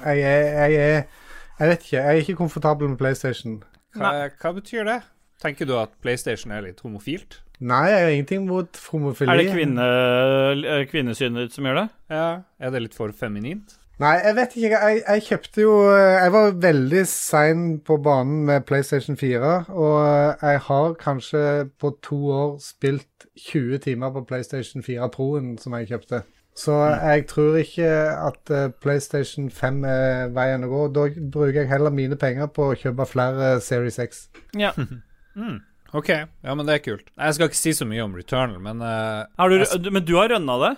jeg, 0.05 0.18
Jeg 0.20 0.72
jeg 0.72 1.05
Jeg 1.59 1.68
vet 1.72 1.78
ikke. 1.86 1.97
Jeg 1.97 2.07
er 2.07 2.20
ikke 2.22 2.36
komfortabel 2.39 2.89
med 2.93 2.99
PlayStation. 3.01 3.62
hva, 3.97 4.28
hva 4.30 4.53
betyr 4.55 4.84
det? 4.86 5.01
Tenker 5.43 5.66
du 5.66 5.76
at 5.78 5.91
PlayStation 6.03 6.53
er 6.53 6.61
litt 6.62 6.80
homofilt? 6.84 7.41
Nei, 7.61 7.89
jeg 7.91 8.03
har 8.05 8.11
ingenting 8.14 8.45
mot 8.47 8.78
homofili. 8.93 9.32
Er 9.32 9.36
det 9.41 9.51
kvinne, 9.51 9.86
eh, 10.62 10.84
kvinnesynet 10.86 11.49
ditt 11.49 11.53
som 11.57 11.64
gjør 11.66 11.80
det? 11.80 11.89
Ja, 12.11 12.43
Er 12.61 12.70
det 12.70 12.82
litt 12.82 12.95
for 12.95 13.11
feminint? 13.11 13.74
Nei, 13.99 14.14
jeg 14.22 14.34
vet 14.36 14.57
ikke. 14.57 14.78
Jeg, 14.78 15.03
jeg 15.03 15.22
kjøpte 15.26 15.62
jo 15.64 15.72
eh, 15.90 16.16
Jeg 16.22 16.32
var 16.34 16.53
veldig 16.62 17.05
sein 17.11 17.62
på 17.82 17.96
banen 18.03 18.44
med 18.46 18.66
PlayStation 18.68 19.18
4, 19.18 19.55
og 19.74 19.94
eh, 20.07 20.44
jeg 20.53 20.61
har 20.68 20.92
kanskje 21.01 21.44
på 21.80 21.90
to 22.07 22.18
år 22.30 22.53
spilt 22.62 23.26
20 23.49 23.78
timer 23.78 24.12
på 24.14 24.22
PlayStation 24.28 24.82
4 24.86 25.09
Pro-en 25.14 25.57
som 25.59 25.74
jeg 25.78 25.90
kjøpte. 25.90 26.22
Så 26.59 26.74
jeg 26.74 27.26
tror 27.30 27.57
ikke 27.59 27.90
at 28.28 28.51
eh, 28.55 28.70
PlayStation 28.82 29.51
5 29.51 29.84
er 29.86 30.30
veien 30.34 30.66
å 30.66 30.70
gå. 30.70 30.84
Da 30.94 31.09
bruker 31.18 31.64
jeg 31.64 31.70
heller 31.70 31.94
mine 31.94 32.18
penger 32.18 32.51
på 32.55 32.70
å 32.70 32.78
kjøpe 32.78 33.07
flere 33.07 33.57
Series 33.62 33.99
X. 34.03 34.28
Ja. 34.59 34.74
OK, 35.99 36.11
ja, 36.11 36.55
men 36.55 36.66
det 36.68 36.78
er 36.78 36.84
kult. 36.84 37.11
Jeg 37.16 37.34
skal 37.34 37.51
ikke 37.51 37.64
si 37.66 37.74
så 37.74 37.86
mye 37.88 38.05
om 38.05 38.14
Returnal, 38.18 38.59
men 38.62 38.82
uh, 38.84 39.24
Har 39.38 39.51
du, 39.51 39.62
jeg, 39.62 39.90
men 39.90 40.05
du 40.05 40.18
har 40.18 40.30
rønna 40.34 40.59
det? 40.66 40.76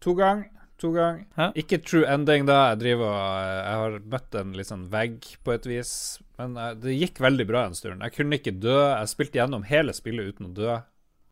to 0.00 0.14
ganger. 0.14 0.44
To 0.82 0.90
ganger. 0.92 1.22
Hæ? 1.38 1.46
Ikke 1.56 1.78
true 1.80 2.04
ending, 2.04 2.44
da. 2.48 2.58
Jeg 2.72 2.80
driver 2.82 3.08
og 3.08 3.46
Jeg 3.46 3.78
har 3.80 3.94
møtt 4.12 4.36
en 4.36 4.52
litt 4.58 4.68
sånn 4.68 4.84
vegg 4.92 5.30
på 5.44 5.54
et 5.54 5.68
vis. 5.68 5.92
Men 6.40 6.58
jeg, 6.60 6.80
det 6.82 6.96
gikk 6.98 7.22
veldig 7.24 7.46
bra 7.48 7.64
en 7.68 7.78
stund. 7.78 8.04
Jeg 8.04 8.16
kunne 8.16 8.36
ikke 8.36 8.52
dø. 8.60 8.76
Jeg 8.90 9.12
spilte 9.12 9.40
gjennom 9.40 9.64
hele 9.68 9.96
spillet 9.96 10.34
uten 10.34 10.50
å 10.50 10.54
dø. 10.56 10.74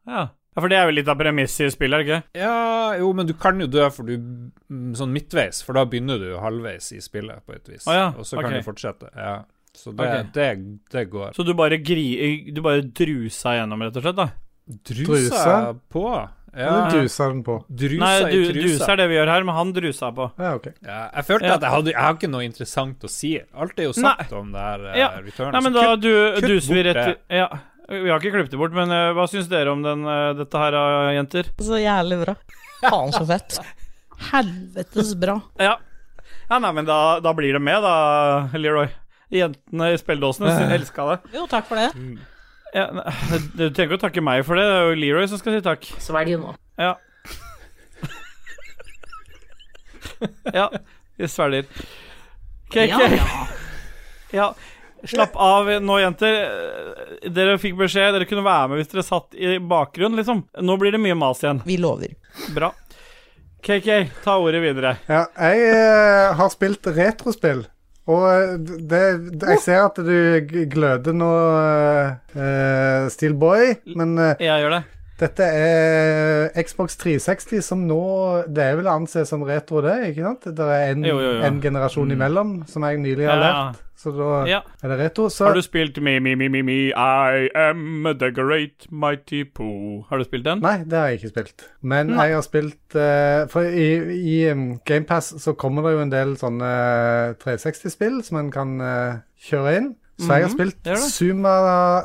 Ja. 0.09 0.23
ja, 0.33 0.59
for 0.59 0.73
det 0.73 0.79
er 0.79 0.89
vel 0.89 0.99
litt 1.01 1.11
av 1.13 1.21
premisset 1.21 1.69
i 1.69 1.75
spillet, 1.75 2.07
ikke? 2.07 2.21
Ja, 2.41 2.95
jo, 3.01 3.11
men 3.17 3.29
du 3.29 3.35
kan 3.41 3.61
jo 3.61 3.69
dø 3.69 3.85
for 3.93 4.09
du 4.09 4.17
mm, 4.17 4.95
sånn 4.97 5.13
midtveis, 5.13 5.61
for 5.65 5.77
da 5.77 5.85
begynner 5.89 6.21
du 6.21 6.31
halvveis 6.41 6.91
i 6.97 7.01
spillet, 7.05 7.45
på 7.45 7.57
et 7.57 7.69
vis. 7.73 7.85
Ah, 7.89 7.99
ja, 7.99 8.07
Og 8.17 8.29
så 8.29 8.41
kan 8.41 8.49
okay. 8.49 8.65
du 8.65 8.69
fortsette. 8.69 9.13
Ja. 9.17 9.43
Så 9.75 9.91
det, 9.91 10.07
okay. 10.07 10.27
det, 10.33 10.49
det 10.93 11.05
går. 11.13 11.33
Så 11.37 11.45
du 11.45 11.53
bare, 11.59 11.81
gri, 11.83 12.07
du 12.55 12.63
bare 12.65 12.85
drusa 12.87 13.57
gjennom, 13.59 13.85
rett 13.85 14.01
og 14.01 14.07
slett? 14.07 14.21
da? 14.21 14.29
Drusa 14.65 15.05
Drusa? 15.05 15.57
på? 15.93 16.07
Ja. 16.55 16.69
Eller 16.71 16.91
Du 16.91 17.01
dusa 17.03 17.29
den 17.29 17.43
på. 17.47 17.57
Drusa 17.69 18.01
Nei, 18.05 18.31
du, 18.31 18.39
i 18.41 18.47
trusa. 18.53 18.63
drusa 18.63 18.89
er 18.93 18.97
det 19.03 19.07
vi 19.11 19.17
gjør 19.19 19.31
her, 19.33 19.45
men 19.49 19.55
han 19.59 19.73
drusa 19.75 20.11
på. 20.15 20.27
Ja, 20.39 20.55
okay. 20.55 20.73
Ja, 20.87 20.99
jeg 21.17 21.25
følte 21.29 21.47
Ja. 21.49 21.55
at 21.55 21.63
jeg 21.67 21.71
hadde 21.75 21.91
Jeg 21.95 22.01
har 22.05 22.15
ikke 22.15 22.31
noe 22.31 22.45
interessant 22.47 23.05
å 23.05 23.11
si. 23.11 23.31
Alt 23.55 23.79
er 23.79 23.89
jo 23.89 23.93
sagt 23.93 24.33
om 24.33 24.53
det 24.55 24.61
her 24.61 24.85
uh, 24.87 24.99
Ja. 24.99 25.09
Nei, 25.21 25.61
men 25.61 25.73
da 25.73 25.87
kutt- 25.95 26.03
du, 26.03 26.11
kutt 26.41 26.49
duser 26.49 26.75
vi 26.75 26.83
rett 26.89 27.01
det. 27.05 27.17
Ja. 27.43 27.49
Vi 27.91 28.09
har 28.09 28.19
ikke 28.21 28.33
klippet 28.33 28.51
det 28.55 28.59
bort, 28.59 28.73
men 28.73 28.89
uh, 28.89 29.13
hva 29.13 29.27
syns 29.29 29.49
dere 29.51 29.73
om 29.75 29.83
den, 29.85 30.07
uh, 30.09 30.33
dette 30.39 30.57
her, 30.57 30.73
uh, 30.79 31.13
jenter? 31.13 31.51
Så 31.61 31.77
jævlig 31.83 32.21
bra. 32.25 32.35
Faen 32.85 33.13
så 33.13 33.27
fett. 33.29 33.59
Helvetes 34.31 35.15
bra. 35.21 35.41
Ja. 35.61 35.75
ja 36.49 36.59
nei, 36.63 36.73
men 36.73 36.87
da, 36.89 37.19
da 37.21 37.33
blir 37.37 37.53
det 37.53 37.61
med, 37.61 37.83
da, 37.85 38.49
Leroy. 38.57 38.89
Jentene 39.35 39.91
i 39.93 39.99
spilledåsene 39.99 40.55
elska 40.77 41.09
det. 41.11 41.19
Jo, 41.35 41.47
takk 41.51 41.67
for 41.69 41.81
det. 41.81 41.91
Ja, 42.75 42.89
du 43.55 43.69
trenger 43.71 43.93
ikke 43.93 44.01
å 44.01 44.05
takke 44.09 44.23
meg 44.25 44.43
for 44.47 44.59
det, 44.59 44.67
det 44.67 44.79
er 44.81 44.89
jo 44.89 44.99
Leroy 44.99 45.29
som 45.31 45.39
skal 45.39 45.55
si 45.55 45.65
takk. 45.65 45.87
Svelg 46.03 46.35
nå. 46.43 46.55
Ja. 46.81 46.97
ja, 50.59 50.69
vi 51.17 51.29
svelger. 51.31 51.69
KK. 52.75 52.89
Ja, 52.91 52.99
ja. 53.15 53.27
Ja, 54.35 54.55
slapp 55.05 55.37
av 55.37 55.69
nå, 55.83 55.99
jenter. 56.03 56.41
Dere 57.31 57.59
fikk 57.63 57.77
beskjed. 57.79 58.17
Dere 58.17 58.27
kunne 58.27 58.43
være 58.43 58.73
med 58.73 58.81
hvis 58.81 58.91
dere 58.91 59.05
satt 59.07 59.37
i 59.39 59.59
bakgrunnen, 59.63 60.19
liksom. 60.19 60.43
Nå 60.65 60.79
blir 60.81 60.97
det 60.97 61.03
mye 61.03 61.15
mas 61.19 61.45
igjen. 61.45 61.63
Vi 61.69 61.79
lover. 61.79 62.17
Bra. 62.57 62.73
KK, 63.65 63.91
ta 64.25 64.35
ordet 64.43 64.61
videre. 64.65 64.97
Ja, 65.09 65.23
jeg 65.39 65.71
uh, 65.71 66.35
har 66.37 66.51
spilt 66.53 66.91
retrospill. 66.91 67.63
Og 68.07 68.25
eh, 68.29 68.57
det, 68.61 69.03
det, 69.41 69.49
jeg 69.55 69.61
ser 69.65 69.85
at 69.87 69.97
du 69.97 70.67
gløder 70.73 71.15
nå, 71.17 71.29
uh, 72.37 73.07
Steelboy, 73.13 73.71
men 73.97 74.19
uh, 74.21 74.35
Jeg 74.43 74.61
gjør 74.65 74.75
det. 74.77 74.83
dette 75.23 75.47
er 75.47 76.63
Xbox 76.67 76.99
360, 77.01 77.63
som 77.65 77.87
nå 77.89 78.01
Det 78.51 78.65
er 78.67 78.77
vel 78.81 78.91
å 78.91 78.97
anse 78.99 79.25
som 79.29 79.45
retro, 79.49 79.81
det? 79.87 79.97
ikke 80.11 80.27
sant? 80.27 80.51
Det 80.59 80.67
er 80.77 80.93
en, 80.93 81.05
Jo, 81.07 81.17
jo, 81.23 81.31
jo. 81.39 81.43
en 81.49 81.63
generasjon 81.65 82.13
imellom, 82.13 82.55
som 82.69 82.85
jeg 82.89 83.01
nylig 83.01 83.29
har 83.31 83.39
Ja. 83.41 83.45
lært. 83.47 83.81
Så 84.05 84.13
da 84.13 84.45
Ja. 84.51 84.59
er 84.85 84.89
det 84.93 84.99
retro. 85.01 85.31
Så 85.33 85.47
Har 85.49 85.55
du 85.57 85.63
spilt 85.65 85.97
Me, 86.05 86.19
Me, 86.21 86.35
Me, 86.37 86.49
Me, 86.53 86.61
Me, 86.63 86.77
I 86.93 87.49
am 87.57 88.05
the 88.21 88.29
great 88.37 88.85
mighty 88.93 89.45
Pooh? 89.45 90.05
Har 90.11 90.19
du 90.21 90.25
spilt 90.29 90.45
den? 90.45 90.61
Nei, 90.61 90.77
det 90.85 90.93
har 90.99 91.09
jeg 91.09 91.23
ikke 91.23 91.33
spilt. 91.33 91.65
Men 91.81 92.13
Nei. 92.13 92.27
jeg 92.29 92.35
har 92.37 92.45
spilt 92.45 92.97
uh, 93.01 93.47
For 93.49 93.65
i, 93.65 93.89
i 94.13 94.37
um, 94.53 94.79
GamePass 94.85 95.33
så 95.41 95.55
kommer 95.57 95.83
det 95.89 95.95
jo 95.97 96.03
en 96.05 96.13
del 96.13 96.37
sånne 96.37 96.73
360-spill 97.41 98.21
som 98.27 98.39
en 98.43 98.51
kan 98.55 98.77
uh, 98.81 99.21
kjøre 99.49 99.77
inn. 99.81 99.93
Så 100.21 100.29
jeg 100.31 100.45
har 100.45 100.51
Mhm, 100.53 100.55
spilt 100.55 100.85
mm. 100.87 100.97
Suma, 101.11 101.55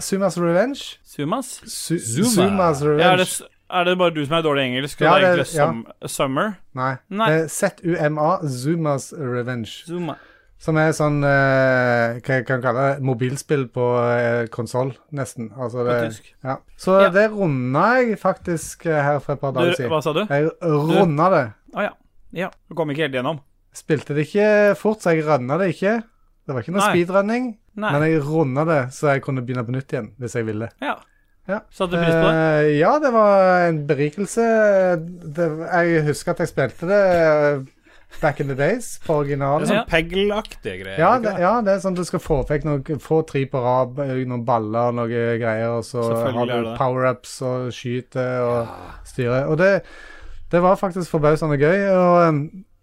Sumas 0.02 0.38
Revenge. 0.42 0.98
Sumas? 1.06 1.52
Su 1.70 1.98
Zuma. 2.00 2.30
Sumas 2.32 2.82
Revenge. 2.82 3.04
Ja, 3.04 3.12
er, 3.14 3.18
det, 3.18 3.42
er 3.70 3.84
det 3.86 3.98
bare 4.00 4.14
du 4.16 4.24
som 4.26 4.34
er 4.40 4.42
dårlig 4.48 4.64
i 4.64 4.70
engelsk? 4.72 5.02
Ja, 5.02 5.14
det 5.20 5.28
er 5.28 5.36
det- 5.36 5.46
egentlig 5.54 5.92
ja. 6.02 6.08
Summer? 6.08 6.56
Nei. 6.74 6.96
Nei. 7.10 7.28
Det 7.30 7.44
er 7.44 7.48
ZUMA, 7.54 8.40
Zumas 8.50 9.14
Revenge. 9.14 9.70
Zuma. 9.86 10.16
Som 10.60 10.76
er 10.76 10.90
sånn 10.92 11.22
eh, 11.24 12.18
Hva 12.20 12.36
jeg 12.42 12.46
kan 12.50 12.60
kalle 12.64 12.82
det? 12.90 13.04
Mobilspill 13.08 13.62
på 13.72 13.86
eh, 14.04 14.48
konsoll, 14.52 14.92
nesten. 15.16 15.48
Altså 15.56 15.86
det, 15.88 15.96
tysk. 16.10 16.34
ja. 16.44 16.58
Så 16.80 16.98
Ja. 17.06 17.10
det 17.16 17.30
runda 17.32 17.86
jeg 18.02 18.20
faktisk 18.20 18.86
eh, 18.92 19.00
her 19.06 19.20
for 19.24 19.38
et 19.38 19.42
par 19.42 19.54
dager 19.56 19.78
siden. 19.78 19.90
hva 19.94 20.02
sa 20.04 20.12
du? 20.14 20.26
Jeg 20.28 20.52
runda 20.62 21.30
det. 21.36 21.46
ja. 21.80 21.94
ja. 22.44 22.50
Du 22.68 22.76
kom 22.76 22.92
ikke 22.92 23.08
helt 23.08 23.16
gjennom? 23.16 23.40
Spilte 23.74 24.16
det 24.18 24.28
ikke 24.28 24.76
fort, 24.76 25.00
så 25.02 25.14
jeg 25.16 25.24
rønna 25.28 25.56
det 25.62 25.70
ikke. 25.78 26.02
Det 26.50 26.56
var 26.56 26.64
ikke 26.66 26.74
noe 26.74 26.82
Nei. 26.84 26.92
speedrunning, 26.92 27.44
Nei. 27.80 27.92
men 27.94 28.04
jeg 28.10 28.22
runda 28.26 28.64
det 28.66 28.80
så 28.98 29.14
jeg 29.14 29.22
kunne 29.24 29.44
begynne 29.46 29.64
på 29.64 29.72
nytt 29.76 29.94
igjen 29.94 30.12
hvis 30.20 30.36
jeg 30.36 30.48
ville. 30.50 30.68
Ja. 30.84 30.98
Ja. 31.50 31.62
Satte 31.74 31.96
du 31.96 32.04
pris 32.04 32.14
på 32.14 32.28
det? 32.28 32.34
Uh, 32.36 32.68
ja, 32.78 32.92
det 33.02 33.10
var 33.16 33.64
en 33.70 33.80
berikelse. 33.90 34.44
Det, 35.38 35.48
jeg 35.72 36.04
husker 36.06 36.36
at 36.36 36.44
jeg 36.44 36.52
spilte 36.52 36.90
det 36.90 37.00
eh, 37.16 37.64
back 38.22 38.40
in 38.40 38.48
the 38.48 38.56
days, 38.56 39.00
på 39.06 39.14
Det 39.14 39.20
originalen. 39.20 39.64
er 39.64 39.70
sånn 39.72 39.90
Peggle-aktige 39.90 40.78
greier. 40.84 41.00
Ja 41.00 41.12
det, 41.20 41.36
ja, 41.40 41.54
det 41.62 41.74
er 41.76 41.82
sånn 41.84 41.96
du 41.96 42.04
skal 42.04 42.20
få 42.20 42.42
vekk 42.50 42.66
noen 42.68 43.00
få 43.04 43.22
tre 43.28 43.46
på 43.46 43.62
rad, 43.64 44.00
eh, 44.04 44.26
noen 44.26 44.46
baller 44.46 44.90
og 44.90 44.96
noen 44.98 45.10
greier, 45.40 45.70
og 45.78 45.84
så 45.88 46.04
har 46.34 46.50
du 46.50 46.72
power-ups 46.80 47.42
og 47.46 47.70
skyter 47.76 48.42
og 48.44 48.74
styrer. 49.08 49.46
Og 49.48 49.58
det, 49.62 49.84
det 50.52 50.62
var 50.66 50.76
faktisk 50.82 51.12
forbausende 51.14 51.60
gøy. 51.62 51.88
Og 51.94 52.28
um, 52.28 52.42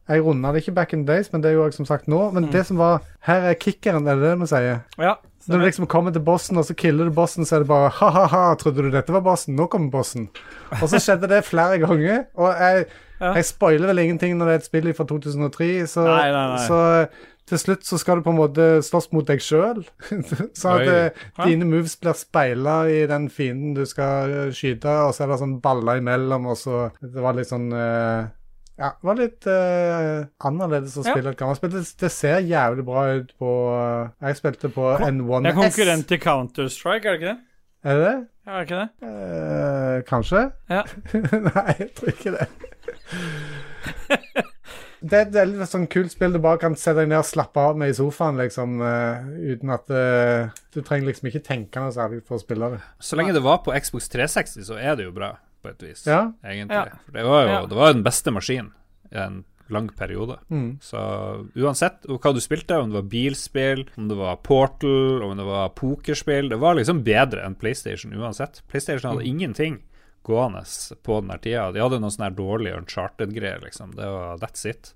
jeg 0.09 0.23
runda 0.23 0.53
det 0.55 0.63
ikke 0.63 0.75
back 0.75 0.93
in 0.93 1.05
the 1.05 1.15
days, 1.17 1.33
men 1.33 1.43
det 1.43 1.51
er 1.51 1.59
jo 1.59 1.71
som 1.75 1.87
sagt 1.89 2.07
nå. 2.09 2.31
Men 2.31 2.47
det 2.53 2.67
som 2.69 2.79
var 2.79 3.03
Her 3.27 3.51
er 3.51 3.55
kickeren, 3.59 4.07
er 4.07 4.15
det 4.15 4.31
det 4.31 4.37
vi 4.41 4.47
sier? 4.47 4.85
Ja. 5.03 5.17
Når 5.47 5.59
du 5.59 5.65
liksom 5.65 5.87
kommer 5.87 6.11
til 6.15 6.23
bossen, 6.27 6.59
og 6.59 6.65
så 6.67 6.75
killer 6.75 7.07
du 7.07 7.15
bossen, 7.15 7.47
så 7.47 7.57
er 7.57 7.63
det 7.63 7.69
bare 7.69 7.91
ha-ha-ha, 7.91 8.55
trodde 8.59 8.83
du 8.83 8.91
dette 8.91 9.13
var 9.15 9.23
bossen? 9.23 9.55
Nå 9.59 9.67
kommer 9.71 9.91
bossen. 9.91 10.29
Og 10.81 10.89
så 10.91 10.99
skjedde 10.99 11.29
det 11.31 11.45
flere 11.47 11.79
ganger. 11.83 12.25
Og 12.35 12.51
jeg, 12.51 12.87
Ja. 13.21 13.33
jeg 13.39 13.47
spoiler 13.49 13.89
vel 13.93 14.03
ingenting 14.05 14.37
når 14.37 14.51
det 14.51 14.55
er 14.55 14.63
et 14.63 14.69
spill 14.69 14.93
fra 14.97 15.07
2003, 15.09 15.71
så, 15.89 16.05
Nei, 16.05 16.29
nei, 16.35 16.45
nei. 16.53 16.67
så 16.69 16.81
til 17.47 17.61
slutt 17.63 17.85
så 17.87 17.99
skal 18.03 18.19
du 18.19 18.25
på 18.27 18.33
en 18.35 18.41
måte 18.41 18.65
slåss 18.83 19.13
mot 19.15 19.27
deg 19.29 19.43
sjøl. 19.45 19.85
så 20.59 20.73
at 20.75 20.89
eh, 20.91 21.27
dine 21.45 21.69
moves 21.69 21.95
blir 22.03 22.17
speila 22.19 22.81
i 22.91 23.05
den 23.07 23.29
fienden 23.31 23.77
du 23.77 23.85
skal 23.87 24.33
eh, 24.49 24.55
skyte, 24.57 24.91
og 25.07 25.15
så 25.15 25.25
er 25.25 25.33
det 25.33 25.39
sånn 25.45 25.61
baller 25.63 26.03
imellom, 26.03 26.49
og 26.51 26.59
så 26.59 26.89
Det 26.99 27.23
var 27.23 27.39
litt 27.39 27.53
sånn 27.53 27.71
eh, 27.71 28.27
ja, 28.77 28.91
det 28.93 29.09
var 29.09 29.17
litt 29.17 29.47
uh, 29.49 30.27
annerledes 30.45 30.99
å 31.01 31.05
Ja. 31.07 31.15
spille 31.15 31.31
et 31.33 31.39
gammelt 31.41 31.57
spill. 31.57 31.71
Det, 31.73 31.81
det 32.03 32.11
ser 32.13 32.43
jævlig 32.45 32.83
bra 32.85 33.07
ut 33.17 33.31
på 33.41 33.53
uh, 33.73 34.11
Jeg 34.21 34.37
spilte 34.37 34.69
på 34.69 34.91
N1S. 34.99 35.47
Det 35.47 35.53
er 35.55 35.57
konkurrent 35.57 36.09
til 36.11 36.21
Counter-Strike, 36.21 37.09
er 37.09 37.17
det 37.17 37.21
ikke 37.23 37.31
det? 37.31 37.39
Er 37.87 37.97
det 37.97 38.05
det? 38.05 38.19
Ja, 38.45 38.51
er 38.53 38.59
det 38.59 38.67
ikke 38.67 38.83
det? 38.83 38.91
Uh, 39.09 39.95
kanskje? 40.11 40.43
Ja. 40.69 40.83
Nei, 41.49 41.65
jeg 41.79 41.89
tror 41.97 42.13
ikke 42.13 42.35
det. 42.37 42.49
Det 45.07 45.23
er 45.23 45.43
et 45.45 45.71
sånn 45.71 45.87
kult 45.93 46.13
spill 46.13 46.35
du 46.35 46.41
bare 46.43 46.61
kan 46.61 46.77
sette 46.79 47.03
deg 47.03 47.11
ned 47.11 47.21
og 47.21 47.29
slappe 47.29 47.63
av 47.63 47.79
med 47.79 47.93
i 47.93 47.97
sofaen, 47.97 48.39
liksom, 48.41 48.79
uh, 48.83 49.27
uten 49.53 49.75
at 49.75 49.91
uh, 49.93 50.55
Du 50.75 50.81
trenger 50.81 51.11
liksom 51.11 51.29
ikke 51.31 51.45
tenke 51.47 51.83
noe 51.83 51.95
særlig 51.95 52.23
for 52.27 52.39
å 52.39 52.43
spille 52.43 52.71
det. 52.77 52.81
Så 53.01 53.19
lenge 53.19 53.37
det 53.37 53.45
var 53.45 53.63
på 53.65 53.75
Xbox 53.77 54.09
360, 54.13 54.65
så 54.71 54.79
er 54.81 54.97
det 54.99 55.09
jo 55.09 55.13
bra, 55.17 55.35
på 55.63 55.73
et 55.73 55.85
vis. 55.85 56.07
Ja. 56.09 56.31
Egentlig. 56.45 56.81
Ja. 56.81 57.03
For 57.05 57.19
det 57.19 57.27
var 57.29 57.45
jo 57.45 57.53
Ja. 57.53 57.61
det 57.67 57.79
var 57.79 57.93
den 57.93 58.07
beste 58.07 58.35
maskinen 58.35 58.73
i 59.13 59.21
en 59.21 59.45
lang 59.69 59.89
periode. 59.89 60.39
Mm. 60.51 60.79
Så 60.83 60.99
uansett 61.59 62.07
hva 62.07 62.33
du 62.35 62.41
spilte, 62.41 62.79
om 62.79 62.91
det 62.91 63.01
var 63.01 63.11
bilspill, 63.11 63.85
om 63.99 64.09
det 64.09 64.19
var 64.19 64.39
Portal, 64.47 65.23
om 65.27 65.37
det 65.37 65.47
var 65.47 65.75
pokerspill 65.75 66.49
Det 66.49 66.61
var 66.63 66.79
liksom 66.79 67.03
bedre 67.07 67.45
enn 67.45 67.59
PlayStation 67.59 68.15
uansett. 68.15 68.63
PlayStation 68.71 69.11
hadde 69.11 69.27
ingenting 69.27 69.81
gående 70.27 70.63
på 71.07 71.19
den 71.23 71.43
tida. 71.43 71.69
De 71.75 71.83
hadde 71.83 72.01
noen 72.03 72.15
sånne 72.15 72.31
her 72.31 72.39
dårlige 72.39 72.81
Uncharted-greier, 72.83 73.63
liksom. 73.65 73.95
Det 73.97 74.09
var 74.15 74.41
that's 74.43 74.67
it. 74.69 74.95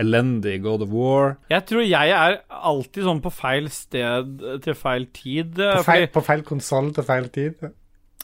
Elendig 0.00 0.60
God 0.64 0.86
of 0.86 0.94
War. 0.94 1.34
Jeg 1.50 1.66
tror 1.68 1.84
jeg 1.84 2.14
er 2.16 2.38
alltid 2.48 3.04
sånn 3.04 3.20
på 3.24 3.32
feil 3.34 3.68
sted 3.74 4.46
til 4.64 4.78
feil 4.78 5.08
tid. 5.16 5.58
På 5.58 5.84
feil, 5.84 6.06
fordi... 6.08 6.26
feil 6.30 6.46
konsoll 6.48 6.94
til 6.96 7.06
feil 7.08 7.28
tid. 7.34 7.66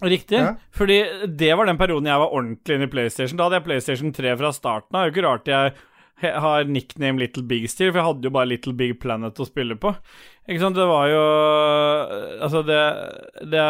Riktig. 0.04 0.38
Ja. 0.38 0.54
Fordi 0.76 1.00
det 1.40 1.52
var 1.56 1.68
den 1.68 1.80
perioden 1.80 2.08
jeg 2.08 2.20
var 2.20 2.32
ordentlig 2.36 2.76
inne 2.76 2.88
i 2.88 2.92
PlayStation. 2.92 3.38
Da 3.38 3.48
hadde 3.48 3.60
jeg 3.60 3.68
PlayStation 3.68 4.16
3 4.16 4.34
fra 4.40 4.54
starten 4.56 4.92
av. 4.92 4.98
Det 4.98 5.04
er 5.04 5.10
jo 5.10 5.14
ikke 5.16 5.28
rart 5.28 5.52
jeg 5.52 5.76
har 6.46 6.64
nickname 6.64 7.20
Little 7.20 7.44
Big 7.44 7.66
Steel, 7.68 7.90
for 7.92 8.00
jeg 8.00 8.08
hadde 8.08 8.28
jo 8.28 8.32
bare 8.32 8.48
Little 8.48 8.72
Big 8.76 8.96
Planet 9.00 9.40
å 9.40 9.48
spille 9.48 9.76
på. 9.80 9.92
Ikke 10.48 10.62
sant, 10.62 10.78
det 10.78 10.86
var 10.88 11.10
jo 11.10 11.22
Altså, 12.46 12.62
det, 12.64 12.80
det 13.52 13.64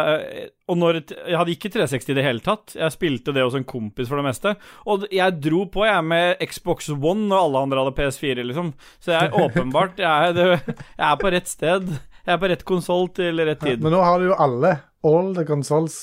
Og 0.67 0.79
når 0.81 0.97
Jeg 1.13 1.37
hadde 1.39 1.53
ikke 1.55 1.71
360 1.71 2.09
i 2.11 2.17
det 2.19 2.25
hele 2.27 2.43
tatt. 2.43 2.75
Jeg 2.75 2.95
spilte 2.95 3.35
det 3.35 3.45
hos 3.45 3.55
en 3.55 3.67
kompis 3.69 4.09
for 4.11 4.19
det 4.19 4.27
meste. 4.27 4.57
Og 4.87 5.07
jeg 5.15 5.37
dro 5.45 5.63
på, 5.71 5.85
jeg, 5.87 6.03
med 6.05 6.43
Xbox 6.43 6.91
One, 6.91 7.29
og 7.31 7.39
alle 7.39 7.63
andre 7.69 7.85
hadde 7.85 7.95
PS4, 8.01 8.43
liksom. 8.49 8.73
Så 8.99 9.15
jeg 9.15 9.29
er 9.29 9.39
åpenbart 9.45 10.03
Jeg 10.03 10.33
er, 10.33 10.35
det, 10.35 10.75
jeg 10.75 11.07
er 11.07 11.23
på 11.23 11.33
rett 11.37 11.53
sted. 11.53 11.87
Jeg 12.27 12.35
er 12.35 12.43
på 12.43 12.51
rett 12.51 12.67
konsoll 12.67 13.07
til 13.15 13.39
rett 13.47 13.63
tid. 13.63 13.79
Men 13.85 13.95
nå 13.95 14.03
har 14.03 14.19
du 14.19 14.33
jo 14.33 14.41
alle. 14.43 14.75
All 15.07 15.31
the 15.39 15.47
consoles. 15.47 16.01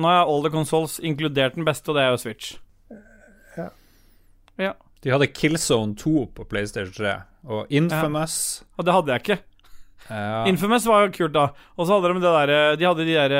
Nå 0.00 0.08
har 0.08 0.22
jeg 0.22 0.32
all 0.32 0.44
the 0.48 0.54
consoles, 0.54 0.96
inkludert 1.04 1.58
den 1.60 1.68
beste, 1.68 1.92
og 1.92 1.98
det 1.98 2.06
er 2.06 2.14
jo 2.14 2.20
Switch. 2.24 2.54
Ja. 4.60 4.72
De 5.00 5.12
hadde 5.12 5.30
Killzone 5.32 5.96
2 5.96 6.26
på 6.36 6.44
PlayStation 6.48 6.92
3, 6.92 7.12
og 7.48 7.70
Infamous 7.72 8.34
Og 8.76 8.84
det 8.84 8.92
hadde 8.92 9.14
jeg 9.14 9.22
ikke. 9.24 9.38
Ja. 10.10 10.44
Infamous 10.50 10.86
var 10.90 11.06
jo 11.06 11.12
kult, 11.14 11.34
da. 11.34 11.46
Og 11.78 11.86
så 11.86 11.96
hadde 11.96 12.10
de 12.12 12.22
det 12.24 12.32
der, 12.34 12.76
De 12.80 12.86
hadde 12.88 13.06
de 13.06 13.14
der 13.14 13.34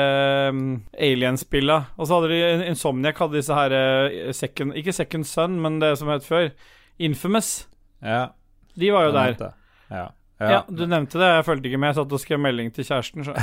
um, 0.49 0.61
Alien-spilla. 0.97 1.81
Og 1.97 2.07
så 2.07 2.19
hadde 2.19 2.31
de 2.31 2.69
Insomniac 2.71 3.19
hadde 3.19 3.37
disse 3.39 3.53
her 3.57 3.75
uh, 3.75 4.31
second, 4.31 4.73
Ikke 4.79 4.93
Second 4.95 5.27
Sun, 5.27 5.59
men 5.61 5.79
det 5.83 5.97
som 5.99 6.09
het 6.13 6.25
før. 6.25 6.49
Infamous. 6.99 7.67
ja. 8.01 8.27
De 8.79 8.87
var 8.93 9.03
jo 9.03 9.11
jeg 9.11 9.35
der. 9.37 9.51
Ja. 9.91 10.05
Ja. 10.39 10.61
du 10.69 10.85
nevnte 10.87 11.19
det. 11.19 11.27
Jeg 11.27 11.45
fulgte 11.45 11.67
ikke 11.69 11.79
med. 11.81 11.91
Jeg 11.91 11.97
satt 11.99 12.13
og 12.15 12.21
skrev 12.23 12.39
melding 12.41 12.71
til 12.73 12.87
kjæresten. 12.87 13.25
Så. 13.27 13.35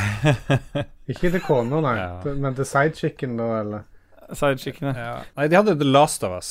Ikke 1.13 1.31
til 1.35 1.43
kona, 1.45 1.83
nei. 1.85 1.95
Ja. 2.01 2.33
Men 2.33 2.57
til 2.57 2.67
sidechicken, 2.67 3.37
da, 3.39 3.49
eller? 3.61 3.85
Sidechicken, 4.33 4.91
Ja. 4.97 5.19
Nei, 5.37 5.47
de 5.53 5.59
hadde 5.61 5.77
The 5.79 5.87
Last 5.89 6.25
of 6.27 6.35
Us. 6.37 6.51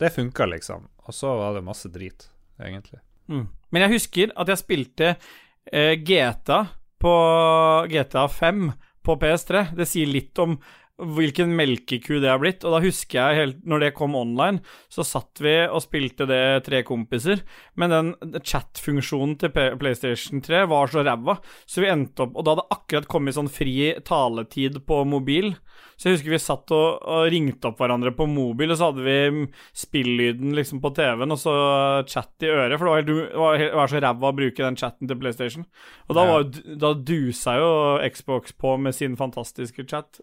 Det 0.00 0.12
funka, 0.14 0.46
liksom. 0.50 0.88
Og 1.06 1.14
så 1.16 1.32
var 1.38 1.54
det 1.56 1.64
masse 1.64 1.88
drit, 1.92 2.28
egentlig. 2.60 3.00
Mm. 3.30 3.46
Men 3.70 3.82
jeg 3.86 3.94
husker 3.94 4.34
at 4.36 4.50
jeg 4.50 4.60
spilte 4.60 5.08
eh, 5.14 5.30
GTA 6.06 6.66
på 7.00 7.14
GTA 7.90 8.28
5 8.28 8.72
på 9.02 9.16
PS3. 9.16 9.64
Det 9.76 9.86
sier 9.88 10.06
litt 10.10 10.38
om 10.38 10.56
hvilken 11.16 11.54
melkeku 11.56 12.18
det 12.20 12.30
har 12.30 12.40
blitt. 12.42 12.64
Og 12.64 12.76
da 12.76 12.82
husker 12.84 13.18
jeg 13.20 13.38
helt 13.40 13.60
Når 13.66 13.84
det 13.84 13.90
kom 13.96 14.16
online, 14.18 14.62
så 14.92 15.04
satt 15.06 15.40
vi 15.42 15.54
og 15.66 15.82
spilte 15.84 16.26
det 16.28 16.64
tre 16.66 16.82
kompiser. 16.86 17.44
Men 17.80 17.94
den 17.94 18.40
chat-funksjonen 18.44 19.36
til 19.40 19.52
PlayStation 19.52 20.42
3 20.44 20.64
var 20.70 20.92
så 20.92 21.04
ræva, 21.06 21.38
så 21.66 21.84
vi 21.84 21.90
endte 21.92 22.26
opp 22.26 22.36
Og 22.36 22.46
da 22.46 22.56
hadde 22.56 22.68
akkurat 22.76 23.10
kommet 23.10 23.36
sånn 23.36 23.50
fri 23.52 23.94
taletid 24.06 24.82
på 24.86 25.02
mobil. 25.08 25.54
Så 26.00 26.08
jeg 26.08 26.16
husker 26.16 26.32
vi 26.32 26.40
satt 26.40 26.72
og, 26.72 27.02
og 27.12 27.26
ringte 27.32 27.68
opp 27.68 27.80
hverandre 27.82 28.12
på 28.16 28.24
mobil, 28.30 28.72
og 28.72 28.78
så 28.80 28.88
hadde 28.88 29.04
vi 29.04 29.44
spillyden 29.76 30.54
liksom 30.56 30.80
på 30.80 30.94
TV-en, 30.96 31.34
og 31.34 31.40
så 31.40 31.54
chat 32.08 32.46
i 32.46 32.48
øret, 32.48 32.78
for 32.80 32.88
det 32.88 32.92
var, 32.94 33.02
helt, 33.02 33.10
det 33.10 33.42
var, 33.42 33.58
helt, 33.60 33.72
det 33.74 33.80
var 33.82 33.92
så 33.92 34.00
ræva 34.06 34.30
å 34.30 34.38
bruke 34.38 34.64
den 34.64 34.80
chatten 34.80 35.10
til 35.10 35.20
PlayStation. 35.20 35.66
Og 36.08 36.16
da, 36.16 36.24
var, 36.30 36.48
da 36.86 36.94
dusa 36.96 37.58
jo 37.60 37.70
Xbox 38.16 38.56
på 38.56 38.78
med 38.80 38.96
sin 38.96 39.18
fantastiske 39.20 39.84
chat. 39.92 40.22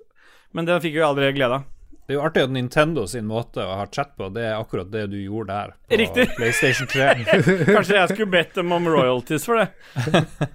Men 0.56 0.68
den 0.70 0.80
fikk 0.84 0.96
jo 1.00 1.08
aldri 1.08 1.32
glede 1.36 1.60
av. 1.60 1.66
Det 2.08 2.16
er 2.16 2.20
jo 2.22 2.24
artig 2.24 2.44
at 2.48 2.52
Nintendo 2.56 3.04
sin 3.12 3.26
måte 3.28 3.60
å 3.68 3.74
ha 3.82 3.86
chat 3.92 4.14
på, 4.16 4.30
det 4.32 4.46
er 4.48 4.54
akkurat 4.56 4.88
det 4.94 5.10
du 5.12 5.18
gjorde 5.20 5.52
der. 5.52 5.74
På 5.92 5.98
Riktig. 6.00 6.30
PlayStation 6.38 6.88
3. 6.88 7.08
Kanskje 7.76 7.98
jeg 7.98 8.14
skulle 8.14 8.32
bedt 8.32 8.56
dem 8.56 8.72
om 8.72 8.88
royalties 8.88 9.48
for 9.48 9.60
det. 9.60 9.68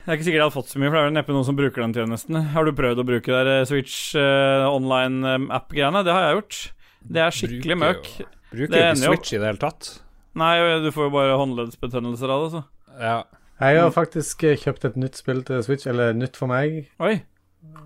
Det 0.00 0.08
er 0.08 0.16
ikke 0.16 0.24
sikkert 0.26 0.38
jeg 0.40 0.42
hadde 0.46 0.54
fått 0.56 0.70
så 0.72 0.78
mye, 0.80 0.88
for 0.88 0.96
det 0.96 1.00
er 1.00 1.06
vel 1.10 1.14
neppe 1.14 1.34
noen 1.36 1.44
som 1.46 1.56
bruker 1.58 1.82
den 1.84 1.92
tjenesten. 1.94 2.36
Har 2.54 2.64
du 2.66 2.70
prøvd 2.74 3.02
å 3.02 3.04
bruke 3.06 3.30
der 3.30 3.50
eh, 3.52 3.66
Switch 3.68 4.14
uh, 4.18 4.64
online-app-greiene? 4.72 6.00
Det 6.06 6.14
har 6.16 6.24
jeg 6.24 6.38
gjort. 6.38 6.56
Det 7.14 7.22
er 7.22 7.36
skikkelig 7.36 7.76
Bruker 7.76 7.80
møk. 7.84 8.08
jo- 8.18 8.26
Bruker 8.50 8.72
Det 8.72 8.80
jo 8.80 8.88
ikke 8.88 9.02
Switch 9.04 9.34
i 9.36 9.38
det 9.38 9.46
hele 9.50 9.60
tatt. 9.62 9.90
Nei, 10.40 10.50
du 10.82 10.88
får 10.96 11.06
jo 11.06 11.12
bare 11.14 11.36
håndleddsbetennelser 11.38 12.32
av 12.34 12.42
det, 12.42 12.48
så. 12.56 12.62
Ja. 12.98 13.14
Jeg 13.60 13.82
har 13.84 13.92
faktisk 13.94 14.42
eh, 14.48 14.56
kjøpt 14.64 14.88
et 14.88 14.98
nytt 15.04 15.20
spill 15.20 15.44
til 15.46 15.62
Switch, 15.68 15.86
eller 15.92 16.16
nytt 16.16 16.40
for 16.40 16.50
meg. 16.50 16.80
Oi. 16.98 17.20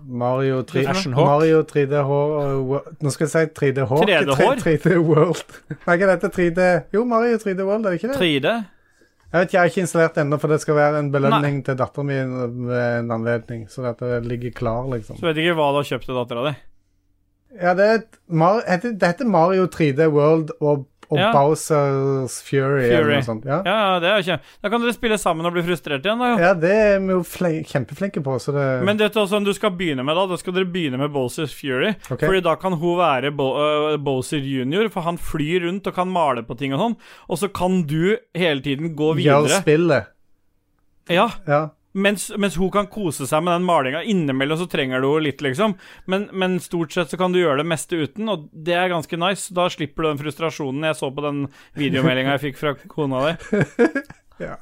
Mario 0.05 0.61
3, 0.63 0.85
Mario 1.11 1.63
3D 1.65 2.01
Hår 2.05 2.93
Nå 3.01 3.11
skal 3.13 3.25
jeg 3.25 3.31
si 3.33 3.41
3D 3.59 3.87
Hawk. 3.89 4.05
3D 4.05 4.61
3D 4.61 4.93
World. 5.01 5.57
Nei, 5.73 5.97
ikke 5.97 6.09
dette 6.11 6.29
3D 6.35 6.67
Jo, 6.93 7.03
Mario 7.09 7.39
3D 7.41 7.65
World, 7.65 7.85
er 7.85 7.95
det 7.95 7.99
ikke 7.99 8.11
det? 8.13 8.19
3D? 8.21 8.53
Jeg 9.25 9.41
vet 9.41 9.49
ikke, 9.49 9.55
jeg 9.57 9.59
har 9.59 9.71
ikke 9.73 9.83
installert 9.83 10.15
det 10.15 10.23
ennå, 10.23 10.37
for 10.39 10.53
det 10.53 10.61
skal 10.63 10.77
være 10.77 10.99
en 11.01 11.09
belønning 11.11 11.57
til 11.67 11.75
datteren 11.75 12.07
min 12.07 12.35
ved 12.69 12.83
en 13.01 13.11
anledning. 13.11 13.65
Så 13.67 13.83
dette 13.83 14.07
det 14.13 14.21
ligger 14.29 14.53
klar, 14.55 14.85
liksom. 14.93 15.17
Så 15.19 15.27
vet 15.27 15.35
jeg 15.41 15.49
ikke 15.49 15.57
hva 15.59 15.73
du 15.73 15.79
har 15.81 15.89
kjøpt 15.89 16.07
til 16.07 16.19
dattera 16.21 16.45
di. 16.45 16.53
Ja, 17.55 17.73
det 17.75 17.89
heter 19.01 19.27
Mario 19.27 19.65
3D 19.71 20.07
World 20.13 20.53
og, 20.61 20.85
og 21.09 21.19
Ja. 21.19 21.31
Bowsers 21.33 22.37
Fury, 22.45 22.87
eller 22.89 23.11
noe 23.15 23.25
sånt. 23.25 23.45
Ja. 23.45 23.59
Ja, 23.65 23.75
ja, 23.75 23.99
det 24.03 24.09
er 24.11 24.25
kjempe... 24.25 24.55
Da 24.63 24.71
kan 24.73 24.81
dere 24.83 24.95
spille 24.95 25.17
sammen 25.21 25.45
og 25.45 25.53
bli 25.55 25.63
frustrert 25.67 26.05
igjen, 26.05 26.21
da. 26.21 26.31
jo. 26.33 26.39
ja, 26.41 26.53
det 26.57 26.71
er 26.71 26.99
vi 27.03 27.13
jo 27.13 27.21
kjempeflinke 27.71 28.23
på, 28.25 28.37
så 28.41 28.55
det 28.55 28.65
Men 28.87 28.97
det 28.99 29.09
er 29.09 29.21
også 29.21 29.37
om 29.39 29.45
du 29.47 29.53
skal 29.53 29.75
begynne 29.77 30.05
med, 30.07 30.17
da? 30.17 30.25
Da 30.31 30.39
skal 30.41 30.57
dere 30.57 30.69
begynne 30.71 30.99
med 31.01 31.13
Bowsers 31.13 31.53
Fury. 31.53 31.93
Okay. 32.09 32.25
Fordi 32.25 32.41
da 32.45 32.55
kan 32.59 32.73
hun 32.81 32.97
være 32.99 33.31
Bo 33.35 33.51
uh, 33.55 33.95
Bowser 34.01 34.41
junior, 34.43 34.89
for 34.93 35.05
han 35.07 35.17
flyr 35.21 35.67
rundt 35.67 35.87
og 35.87 35.95
kan 35.95 36.11
male 36.11 36.43
på 36.47 36.57
ting 36.59 36.73
og 36.75 36.81
sånn. 36.81 36.97
Og 37.29 37.41
så 37.41 37.51
kan 37.53 37.83
du 37.89 38.15
hele 38.35 38.61
tiden 38.65 38.95
gå 38.97 39.13
gjør 39.19 39.45
videre. 39.45 39.61
spillet. 39.61 40.11
Ja, 41.09 41.29
Ja. 41.47 41.63
Mens, 41.95 42.27
mens 42.37 42.57
hun 42.59 42.69
kan 42.73 42.87
kose 42.91 43.25
seg 43.29 43.43
med 43.45 43.55
den 43.55 43.65
malinga. 43.67 44.03
Innimellom 44.03 44.59
så 44.59 44.67
trenger 44.71 45.01
du 45.01 45.07
henne 45.13 45.25
litt, 45.29 45.41
liksom. 45.45 45.77
Men, 46.11 46.27
men 46.35 46.59
stort 46.63 46.91
sett 46.95 47.09
så 47.13 47.17
kan 47.21 47.31
du 47.33 47.39
gjøre 47.39 47.63
det 47.63 47.69
meste 47.71 47.95
uten, 48.03 48.27
og 48.29 48.49
det 48.51 48.75
er 48.75 48.91
ganske 48.91 49.17
nice. 49.21 49.53
Da 49.55 49.69
slipper 49.71 50.03
du 50.03 50.11
den 50.11 50.19
frustrasjonen 50.23 50.89
jeg 50.89 50.99
så 50.99 51.11
på 51.15 51.23
den 51.25 51.45
videomeldinga 51.79 52.35
jeg 52.37 52.43
fikk 52.49 52.59
fra 52.61 52.75
kona 52.91 53.21
di. 53.31 53.61
ja. 54.47 54.57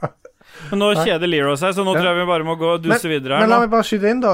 Men 0.69 0.81
nå 0.83 0.89
kjeder 0.99 1.25
Lero 1.31 1.55
seg, 1.57 1.71
så 1.73 1.81
nå 1.87 1.93
Ja. 1.95 2.01
tror 2.03 2.09
jeg 2.11 2.19
vi 2.19 2.25
bare 2.29 2.45
må 2.45 2.53
gå 2.59 2.67
og 2.75 2.81
duse 2.83 3.07
videre 3.09 3.39
her 3.39 3.45
Men 3.47 3.49
la 3.49 3.59
meg 3.63 3.71
bare 3.71 3.87
skyte 3.87 4.09
inn, 4.11 4.19
da. 4.21 4.33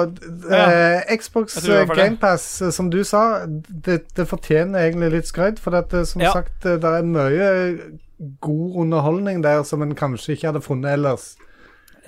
Eh, 0.57 1.15
Xbox 1.21 1.55
det 1.63 1.77
det. 1.87 1.95
GamePass, 1.95 2.47
som 2.75 2.89
du 2.91 2.97
sa, 3.07 3.45
det, 3.47 4.01
det 4.17 4.25
fortjener 4.27 4.89
egentlig 4.89 5.11
litt 5.13 5.29
skryt. 5.29 5.61
For 5.63 5.77
at, 5.79 5.93
eh, 5.95 6.03
som 6.09 6.21
Ja. 6.25 6.33
sagt, 6.35 6.65
eh, 6.65 6.75
det 6.81 6.91
er 6.97 7.07
mye 7.07 7.49
god 8.43 8.75
underholdning 8.83 9.41
der 9.45 9.63
som 9.63 9.81
en 9.85 9.95
kanskje 9.95 10.35
ikke 10.35 10.49
hadde 10.51 10.65
funnet 10.65 10.97
ellers. 10.97 11.35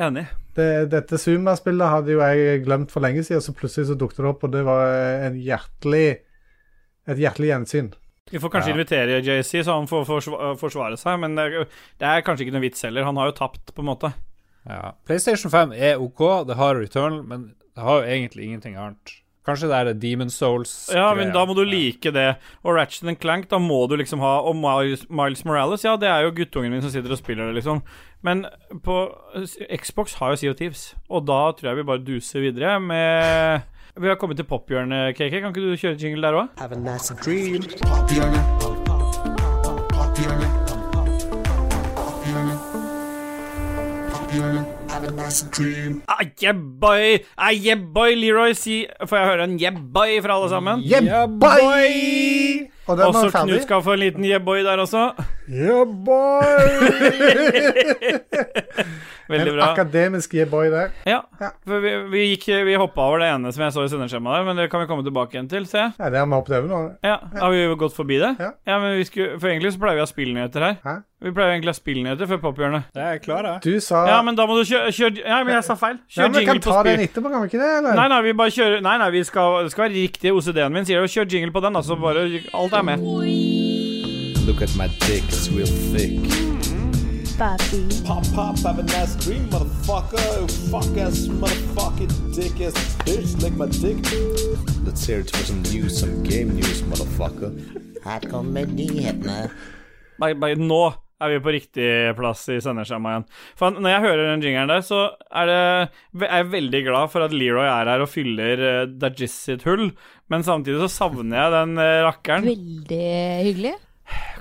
Enig. 0.02 0.26
Det, 0.58 0.68
dette 0.92 1.20
Zuma-spillet 1.22 1.94
hadde 1.94 2.12
jo 2.16 2.24
jeg 2.24 2.66
glemt 2.66 2.92
for 2.92 3.04
lenge 3.04 3.24
siden, 3.24 3.44
så 3.44 3.56
plutselig 3.56 3.88
så 3.88 3.96
dukket 4.00 4.20
det 4.24 4.32
opp, 4.34 4.44
og 4.48 4.52
det 4.54 4.66
var 4.68 4.92
en 5.30 5.40
hjertelig 5.40 6.06
et 7.10 7.22
hjertelig 7.22 7.52
gjensyn. 7.52 7.94
Vi 8.32 8.40
får 8.40 8.52
kanskje 8.54 8.76
invitere 8.76 9.20
JC, 9.20 9.64
så 9.66 9.76
han 9.76 9.90
får 9.90 10.06
forsvare 10.60 11.00
seg, 11.00 11.18
men 11.24 11.34
det 11.36 11.48
er, 11.48 11.72
det 12.00 12.12
er 12.12 12.26
kanskje 12.26 12.46
ikke 12.46 12.56
noe 12.56 12.64
vits 12.64 12.86
heller. 12.86 13.08
Han 13.08 13.18
har 13.20 13.32
jo 13.32 13.40
tapt, 13.42 13.74
på 13.76 13.84
en 13.84 13.90
måte. 13.90 14.14
ja. 14.70 14.94
PlayStation 15.08 15.52
5 15.52 15.74
er 15.76 16.00
OK, 16.00 16.22
det 16.48 16.60
har 16.60 16.78
Returnal, 16.80 17.26
men 17.28 17.50
det 17.76 17.84
har 17.84 18.00
jo 18.00 18.14
egentlig 18.14 18.48
ingenting 18.48 18.78
annet. 18.80 19.18
Kanskje 19.42 19.72
det 19.72 19.78
er 19.80 19.96
Demon 19.98 20.30
Souls 20.30 20.72
Ja, 20.94 21.08
men 21.18 21.32
da 21.34 21.42
må 21.50 21.56
du 21.58 21.64
like 21.66 22.12
det. 22.14 22.28
Og 22.62 22.76
Ratchet 22.78 23.08
and 23.10 23.18
Clank, 23.18 23.48
da 23.50 23.58
må 23.58 23.80
du 23.90 23.96
liksom 23.98 24.22
ha 24.22 24.36
Og 24.46 24.54
Miles, 24.54 25.08
Miles 25.10 25.42
Morales, 25.50 25.82
ja, 25.82 25.96
det 25.98 26.12
er 26.12 26.28
jo 26.28 26.36
guttungen 26.38 26.70
min 26.70 26.84
som 26.84 26.94
sitter 26.94 27.16
og 27.16 27.18
spiller 27.18 27.50
det, 27.50 27.58
liksom. 27.58 27.82
Men 28.22 28.46
på 28.84 28.96
Xbox 29.82 30.14
har 30.20 30.36
jo 30.36 30.36
CO2s, 30.42 30.94
og 31.10 31.26
da 31.26 31.40
tror 31.58 31.72
jeg 31.72 31.78
vi 31.80 31.84
bare 31.90 32.04
duser 32.06 32.44
videre 32.46 32.80
med 32.80 33.62
Vi 33.98 34.08
har 34.08 34.16
kommet 34.16 34.38
til 34.38 34.46
pophjørnet, 34.46 35.16
KK. 35.18 35.30
Kan 35.34 35.50
ikke 35.50 35.64
du 35.66 35.76
kjøre 35.76 35.98
jingle 36.00 36.22
der 36.28 36.38
òg? 36.38 36.48
Have 36.62 36.72
a 36.72 36.80
nice 36.80 37.10
dream. 45.50 46.02
Ah, 46.08 46.24
yeah, 46.42 46.54
boy! 46.54 47.20
Ah, 47.38 47.52
yeah, 47.52 47.76
boy, 47.76 48.16
Leroy, 48.16 48.54
si 48.54 48.86
Får 49.06 49.18
jeg 49.18 49.28
høre 49.28 49.44
en 49.44 49.60
yeah, 49.60 49.74
boy 49.94 50.22
fra 50.22 50.38
alle 50.38 50.50
sammen? 50.50 50.84
Yeah, 50.86 51.28
boy! 51.28 52.51
Og 52.88 52.98
den 52.98 53.06
Også 53.08 53.30
var. 53.30 53.46
Knut 53.46 53.64
skal 53.64 53.82
få 53.86 53.94
en 53.94 54.00
liten 54.04 54.26
yeah, 54.26 54.42
boy 54.44 54.64
der 54.66 54.78
også. 54.84 55.12
Yeah, 55.50 55.86
boy! 56.06 56.42
Veldig 59.32 59.52
en 59.52 59.56
bra. 59.58 59.68
akademisk 59.72 60.34
yeah, 60.36 60.50
boy 60.50 60.68
der. 60.72 60.90
Ja. 61.08 61.20
Ja. 61.40 61.50
For 61.68 61.80
vi, 61.84 61.92
vi, 62.12 62.24
gikk, 62.34 62.48
vi 62.68 62.76
hoppa 62.80 63.06
over 63.08 63.22
det 63.24 63.30
ene 63.32 63.52
som 63.56 63.64
jeg 63.64 63.76
så 63.76 63.86
i 63.86 63.92
sendeskjemaet 63.94 64.42
der, 64.42 64.48
men 64.50 64.60
det 64.60 64.66
kan 64.72 64.84
vi 64.84 64.90
komme 64.90 65.06
tilbake 65.08 65.38
igjen 65.38 65.48
til, 65.52 65.68
se. 65.70 65.86
Ja, 65.98 66.10
det 66.12 66.20
har 66.20 66.28
vi 66.28 66.36
over 66.36 66.68
nå. 66.72 66.82
Ja, 67.06 67.18
Har 67.40 67.50
vi 67.54 67.64
gått 67.80 67.96
forbi 67.96 68.20
det? 68.22 68.34
Ja. 68.40 68.52
men 68.80 68.98
vi 69.00 69.06
skulle, 69.08 69.40
For 69.40 69.48
egentlig 69.54 69.74
så 69.76 69.80
pleier 69.82 69.96
vi 70.00 70.04
å 70.04 70.08
ha 70.08 70.12
spillnyheter 70.12 70.68
her. 70.68 70.76
Hæ? 70.84 70.98
Vi 71.22 71.30
pleier 71.38 71.52
egentlig 71.54 71.70
å 71.70 71.76
ha 71.76 71.78
spillnyheter 71.78 72.26
før 72.32 72.40
pophjørnet. 72.42 72.88
Det 72.98 73.02
er 73.06 73.20
klare. 73.22 73.52
Du 73.62 73.76
sa 73.84 74.00
Ja, 74.10 74.18
men 74.26 74.34
da 74.38 74.48
må 74.50 74.56
du 74.58 74.64
kjøre, 74.66 74.90
kjør, 74.96 75.20
Ja, 75.22 75.44
men 75.46 75.54
jeg 75.54 75.64
sa 75.68 75.76
feil. 75.78 76.00
Kjør 76.10 76.10
Ja, 76.10 76.16
Kjør 76.26 76.32
men 76.32 76.40
vi 76.40 76.46
kan 76.50 76.62
ta 76.66 76.78
den 76.82 76.98
spill. 76.98 77.04
etterpå, 77.08 77.32
kan 77.32 77.40
vi 77.44 77.48
ikke 77.52 77.62
det? 77.62 77.70
eller? 77.78 77.94
Nei, 78.00 78.08
nei, 78.10 78.22
vi 78.26 78.32
bare 78.42 78.54
kjører 78.56 78.82
Nei, 78.82 78.96
nei, 78.98 79.10
vi 79.14 79.22
skal, 79.30 79.60
det 79.68 79.72
skal 79.76 79.84
være 79.86 79.94
riktig. 80.00 80.34
OCD-en 80.34 80.74
min 80.74 80.86
sier 80.90 80.98
det. 81.06 81.12
Kjør 81.14 81.30
jingle 81.36 81.54
på 81.54 81.62
den, 81.68 81.78
altså. 81.78 81.94
Bare 82.02 82.24
Alt 82.54 82.74
er 82.74 82.82
med. 82.82 82.98
Look 84.48 84.62
at 84.62 84.76
my 84.76 84.88
dick, 85.08 85.24
it's 85.24 85.50
real 85.52 85.68
thick. 85.92 86.20
Pop, 88.06 88.24
pop, 88.36 88.58
have 88.60 88.80
a 88.80 88.84
nice 88.84 89.16
dream, 89.26 89.50
motherfucker. 89.50 90.50
Fuck 90.70 90.98
ass, 90.98 91.28
motherfucking 91.28 92.36
dick 92.36 92.62
ass 92.62 92.98
bitch, 93.06 93.42
lick 93.42 93.56
my 93.58 93.68
dick. 93.68 93.98
Let's 94.86 95.06
hear 95.08 95.20
it 95.20 95.32
for 95.32 95.44
some 95.46 95.62
news, 95.64 96.00
some 96.00 96.24
game 96.24 96.56
news, 96.56 96.82
motherfucker. 96.84 97.52
Her 98.04 98.20
kommer 98.20 98.66
nyhetene. 98.66 99.50
Bare, 100.20 100.36
bare 100.36 100.56
nå 100.56 100.94
er 101.22 101.34
vi 101.34 101.42
på 101.44 101.54
riktig 101.56 101.90
plass 102.18 102.44
i 102.52 102.58
sendeskjemaet 102.64 103.14
igjen. 103.14 103.28
For 103.60 103.78
når 103.78 103.94
jeg 103.94 104.04
hører 104.08 104.24
den 104.32 104.46
jingeren 104.46 104.74
der, 104.74 104.84
så 104.86 105.04
er, 105.30 105.52
det, 105.52 106.26
er 106.28 106.42
jeg 106.42 106.50
veldig 106.56 106.82
glad 106.88 107.14
for 107.14 107.26
at 107.26 107.36
Leroy 107.36 107.68
er 107.68 107.92
her 107.94 108.04
og 108.04 108.12
fyller 108.12 108.66
uh, 108.66 108.90
Dajis 108.90 109.38
sitt 109.48 109.66
hull, 109.70 109.92
men 110.32 110.46
samtidig 110.48 110.82
så 110.84 110.92
savner 110.92 111.38
jeg 111.38 111.56
den 111.56 111.80
uh, 111.80 112.02
rakkeren. 112.08 112.50
Veldig 112.50 113.08
hyggelig. 113.48 113.74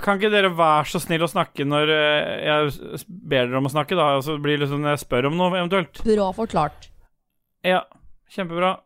Kan 0.03 0.19
ikke 0.19 0.33
dere 0.33 0.51
være 0.57 0.89
så 0.91 1.01
snill 1.03 1.23
å 1.27 1.31
snakke 1.31 1.67
når 1.69 1.93
uh, 1.93 2.35
jeg 2.47 3.03
ber 3.07 3.47
dere 3.47 3.61
om 3.61 3.71
å 3.71 3.75
snakke, 3.77 3.99
da? 3.99 4.13
Og 4.19 4.27
så 4.27 4.39
blir 4.41 4.59
det 4.59 4.67
liksom 4.67 4.87
jeg 4.89 5.05
spør 5.05 5.31
om 5.31 5.41
noe, 5.41 5.53
eventuelt. 5.55 6.03
Bra 6.07 6.31
forklart. 6.37 6.91
Ja, 7.67 7.85
kjempebra. 8.33 8.79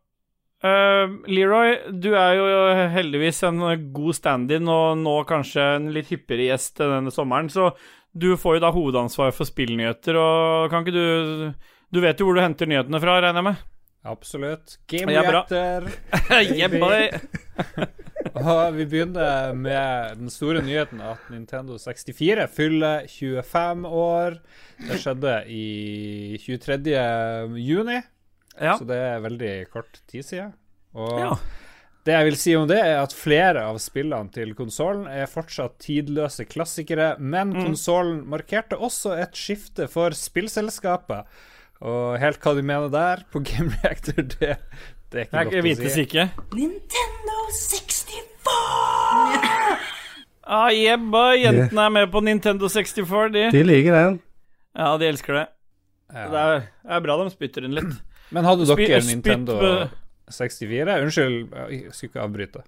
Eh, 0.64 1.14
Leroy, 1.28 1.74
du 1.92 2.14
er 2.16 2.38
jo 2.38 2.46
heldigvis 2.94 3.42
en 3.50 3.60
god 3.92 4.16
stand-in 4.16 4.70
og 4.72 4.96
nå 5.02 5.18
kanskje 5.28 5.66
en 5.76 5.90
litt 5.92 6.08
hyppigere 6.12 6.54
gjest 6.54 6.80
denne 6.80 7.12
sommeren, 7.12 7.50
så 7.52 7.74
du 8.14 8.32
får 8.38 8.56
jo 8.56 8.62
da 8.64 8.70
hovedansvar 8.72 9.34
for 9.34 9.44
spillnyheter, 9.48 10.16
og 10.16 10.70
kan 10.72 10.84
ikke 10.84 10.94
du 10.94 11.52
Du 11.94 12.00
vet 12.02 12.18
jo 12.18 12.26
hvor 12.26 12.34
du 12.34 12.42
henter 12.42 12.66
nyhetene 12.66 12.98
fra, 12.98 13.20
regner 13.22 13.38
jeg 13.38 13.46
med? 13.52 13.60
Absolutt. 14.04 14.78
Game 14.90 15.12
Ja. 15.12 15.44
Og 18.34 18.74
vi 18.74 18.84
begynner 18.88 19.52
med 19.54 20.18
den 20.18 20.30
store 20.32 20.62
nyheten 20.64 21.00
at 21.04 21.28
Nintendo 21.30 21.76
64 21.78 22.48
fyller 22.52 23.06
25 23.08 23.86
år. 23.86 24.38
Det 24.80 24.98
skjedde 25.00 25.34
i 25.48 26.36
23. 26.42 26.96
juni, 27.62 28.00
Ja. 28.60 28.76
så 28.78 28.84
det 28.86 28.96
er 28.96 29.20
veldig 29.24 29.70
kort 29.72 30.00
tid 30.06 30.22
siden. 30.24 30.52
Og 30.94 31.18
Ja. 31.18 31.34
det 32.04 32.12
jeg 32.14 32.24
vil 32.28 32.36
si 32.36 32.54
om 32.56 32.68
det, 32.68 32.78
er 32.78 33.02
at 33.02 33.12
flere 33.12 33.64
av 33.66 33.76
spillene 33.82 34.30
til 34.32 34.54
konsollen 34.54 35.06
er 35.10 35.26
fortsatt 35.26 35.78
tidløse 35.82 36.44
klassikere, 36.46 37.16
men 37.18 37.52
Mm. 37.52 37.64
konsollen 37.66 38.24
markerte 38.26 38.76
også 38.78 39.16
et 39.20 39.32
skifte 39.34 39.88
for 39.88 40.10
spillselskapet. 40.10 41.24
Og 41.82 42.18
helt 42.18 42.38
hva 42.40 42.54
de 42.54 42.62
mener 42.62 42.88
der 42.90 43.24
på 43.32 43.40
Game 43.44 43.70
Reactor, 43.82 44.22
det, 44.22 44.56
det 45.10 45.20
er 45.20 45.24
ikke 45.24 45.40
Jeg 45.40 45.44
godt 45.50 45.54
å 45.54 45.62
vites 45.62 45.92
si. 45.94 46.00
ikke. 46.06 46.30
Nintendo 46.54 47.50
64! 47.50 49.80
Ah, 50.46 50.68
yeah, 50.70 50.98
boy. 51.00 51.38
Jentene 51.40 51.86
er 51.86 51.90
med 51.94 52.10
på 52.12 52.20
Nintendo 52.20 52.68
64, 52.68 53.30
de. 53.32 53.44
De 53.54 53.62
liker 53.64 53.94
den. 53.96 54.18
Ja, 54.76 54.90
de 55.00 55.06
elsker 55.08 55.32
det. 55.38 55.44
Ja. 56.12 56.26
Det 56.28 56.36
er, 56.42 56.58
det 56.84 56.92
er 56.98 57.00
bra 57.06 57.16
de 57.22 57.30
spytter 57.32 57.64
inn 57.64 57.72
litt. 57.78 57.94
Men 58.34 58.48
hadde 58.48 58.66
dere 58.68 58.98
en 58.98 59.10
Nintendo 59.12 59.58
64? 60.32 60.98
Unnskyld, 61.04 61.36
jeg 61.54 61.94
skulle 61.94 62.10
ikke 62.10 62.24
avbryte. 62.24 62.64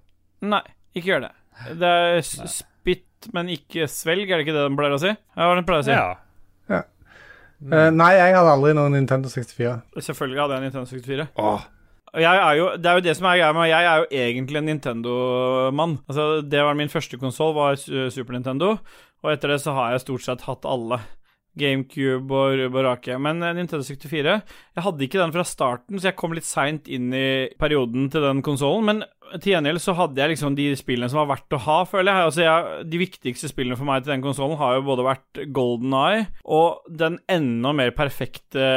Nei, 0.47 0.63
ikke 0.95 1.11
gjør 1.11 1.27
det. 1.27 1.33
Det 1.81 1.89
er 1.89 2.21
spytt, 2.23 3.31
men 3.35 3.49
ikke 3.51 3.89
svelg, 3.91 4.29
er 4.29 4.39
det 4.39 4.47
ikke 4.47 4.55
det 4.55 4.67
de 4.69 4.77
pleier 4.79 4.95
å 4.95 5.01
si? 5.01 5.11
Ja, 5.11 5.41
hva 5.43 5.51
er 5.55 5.59
det 5.61 5.67
pleier 5.67 5.83
å 5.83 5.87
si? 5.87 5.97
Ja. 5.97 6.15
Eh, 7.57 7.87
nei, 7.89 8.11
jeg 8.13 8.35
hadde 8.37 8.51
aldri 8.53 8.75
noen 8.77 8.93
Nintendo 8.93 9.31
64. 9.33 9.79
Selvfølgelig 10.05 10.43
hadde 10.43 10.57
jeg 10.59 10.65
Nintendo 10.67 10.89
64. 10.91 11.25
Åh. 11.41 11.65
Jeg 12.17 12.39
er 12.41 12.53
jo, 12.57 12.67
det 12.79 12.89
er 12.89 12.99
jo 12.99 13.03
det 13.05 13.13
som 13.17 13.27
er 13.29 13.39
greia 13.39 13.53
med 13.53 13.67
jeg 13.67 13.87
er 13.89 13.97
jo 13.99 14.05
egentlig 14.21 14.59
en 14.61 14.69
Nintendo-mann. 14.71 15.97
Altså, 16.07 16.27
det 16.45 16.61
var 16.65 16.77
min 16.77 16.91
første 16.93 17.17
konsoll, 17.21 17.55
var 17.57 17.75
Super 17.77 18.37
Nintendo, 18.37 18.75
og 19.25 19.31
etter 19.33 19.53
det 19.53 19.59
så 19.65 19.73
har 19.75 19.95
jeg 19.95 20.05
stort 20.05 20.25
sett 20.25 20.45
hatt 20.47 20.65
alle. 20.69 21.01
GameCube 21.59 22.33
og 22.33 22.57
rubb 22.61 22.79
rake. 22.85 23.17
Men 23.21 23.41
eh, 23.43 23.55
Nintendo 23.57 23.85
64 23.85 24.33
Jeg 24.37 24.85
hadde 24.85 25.05
ikke 25.07 25.21
den 25.21 25.35
fra 25.35 25.45
starten, 25.47 25.99
så 25.99 26.11
jeg 26.11 26.17
kom 26.19 26.35
litt 26.37 26.47
seint 26.47 26.89
inn 26.91 27.11
i 27.15 27.29
perioden 27.59 28.09
til 28.13 28.25
den 28.25 28.43
konsollen. 28.45 28.85
Men 28.87 29.03
til 29.41 29.55
gjengjeld 29.55 29.81
så 29.83 29.95
hadde 29.97 30.21
jeg 30.21 30.33
liksom 30.33 30.55
de 30.57 30.69
spillene 30.79 31.09
som 31.11 31.21
var 31.23 31.31
verdt 31.33 31.57
å 31.57 31.61
ha, 31.65 31.79
føler 31.89 32.11
jeg. 32.11 32.29
Altså 32.29 32.45
jeg 32.45 32.85
de 32.93 33.01
viktigste 33.01 33.51
spillene 33.51 33.79
for 33.79 33.89
meg 33.89 34.05
til 34.05 34.13
den 34.15 34.23
konsollen 34.25 34.59
har 34.61 34.77
jo 34.77 34.85
både 34.87 35.07
vært 35.07 35.41
Golden 35.55 35.97
Eye 35.97 36.27
og 36.45 36.85
den 36.87 37.19
enda 37.31 37.73
mer 37.75 37.91
perfekte 37.97 38.69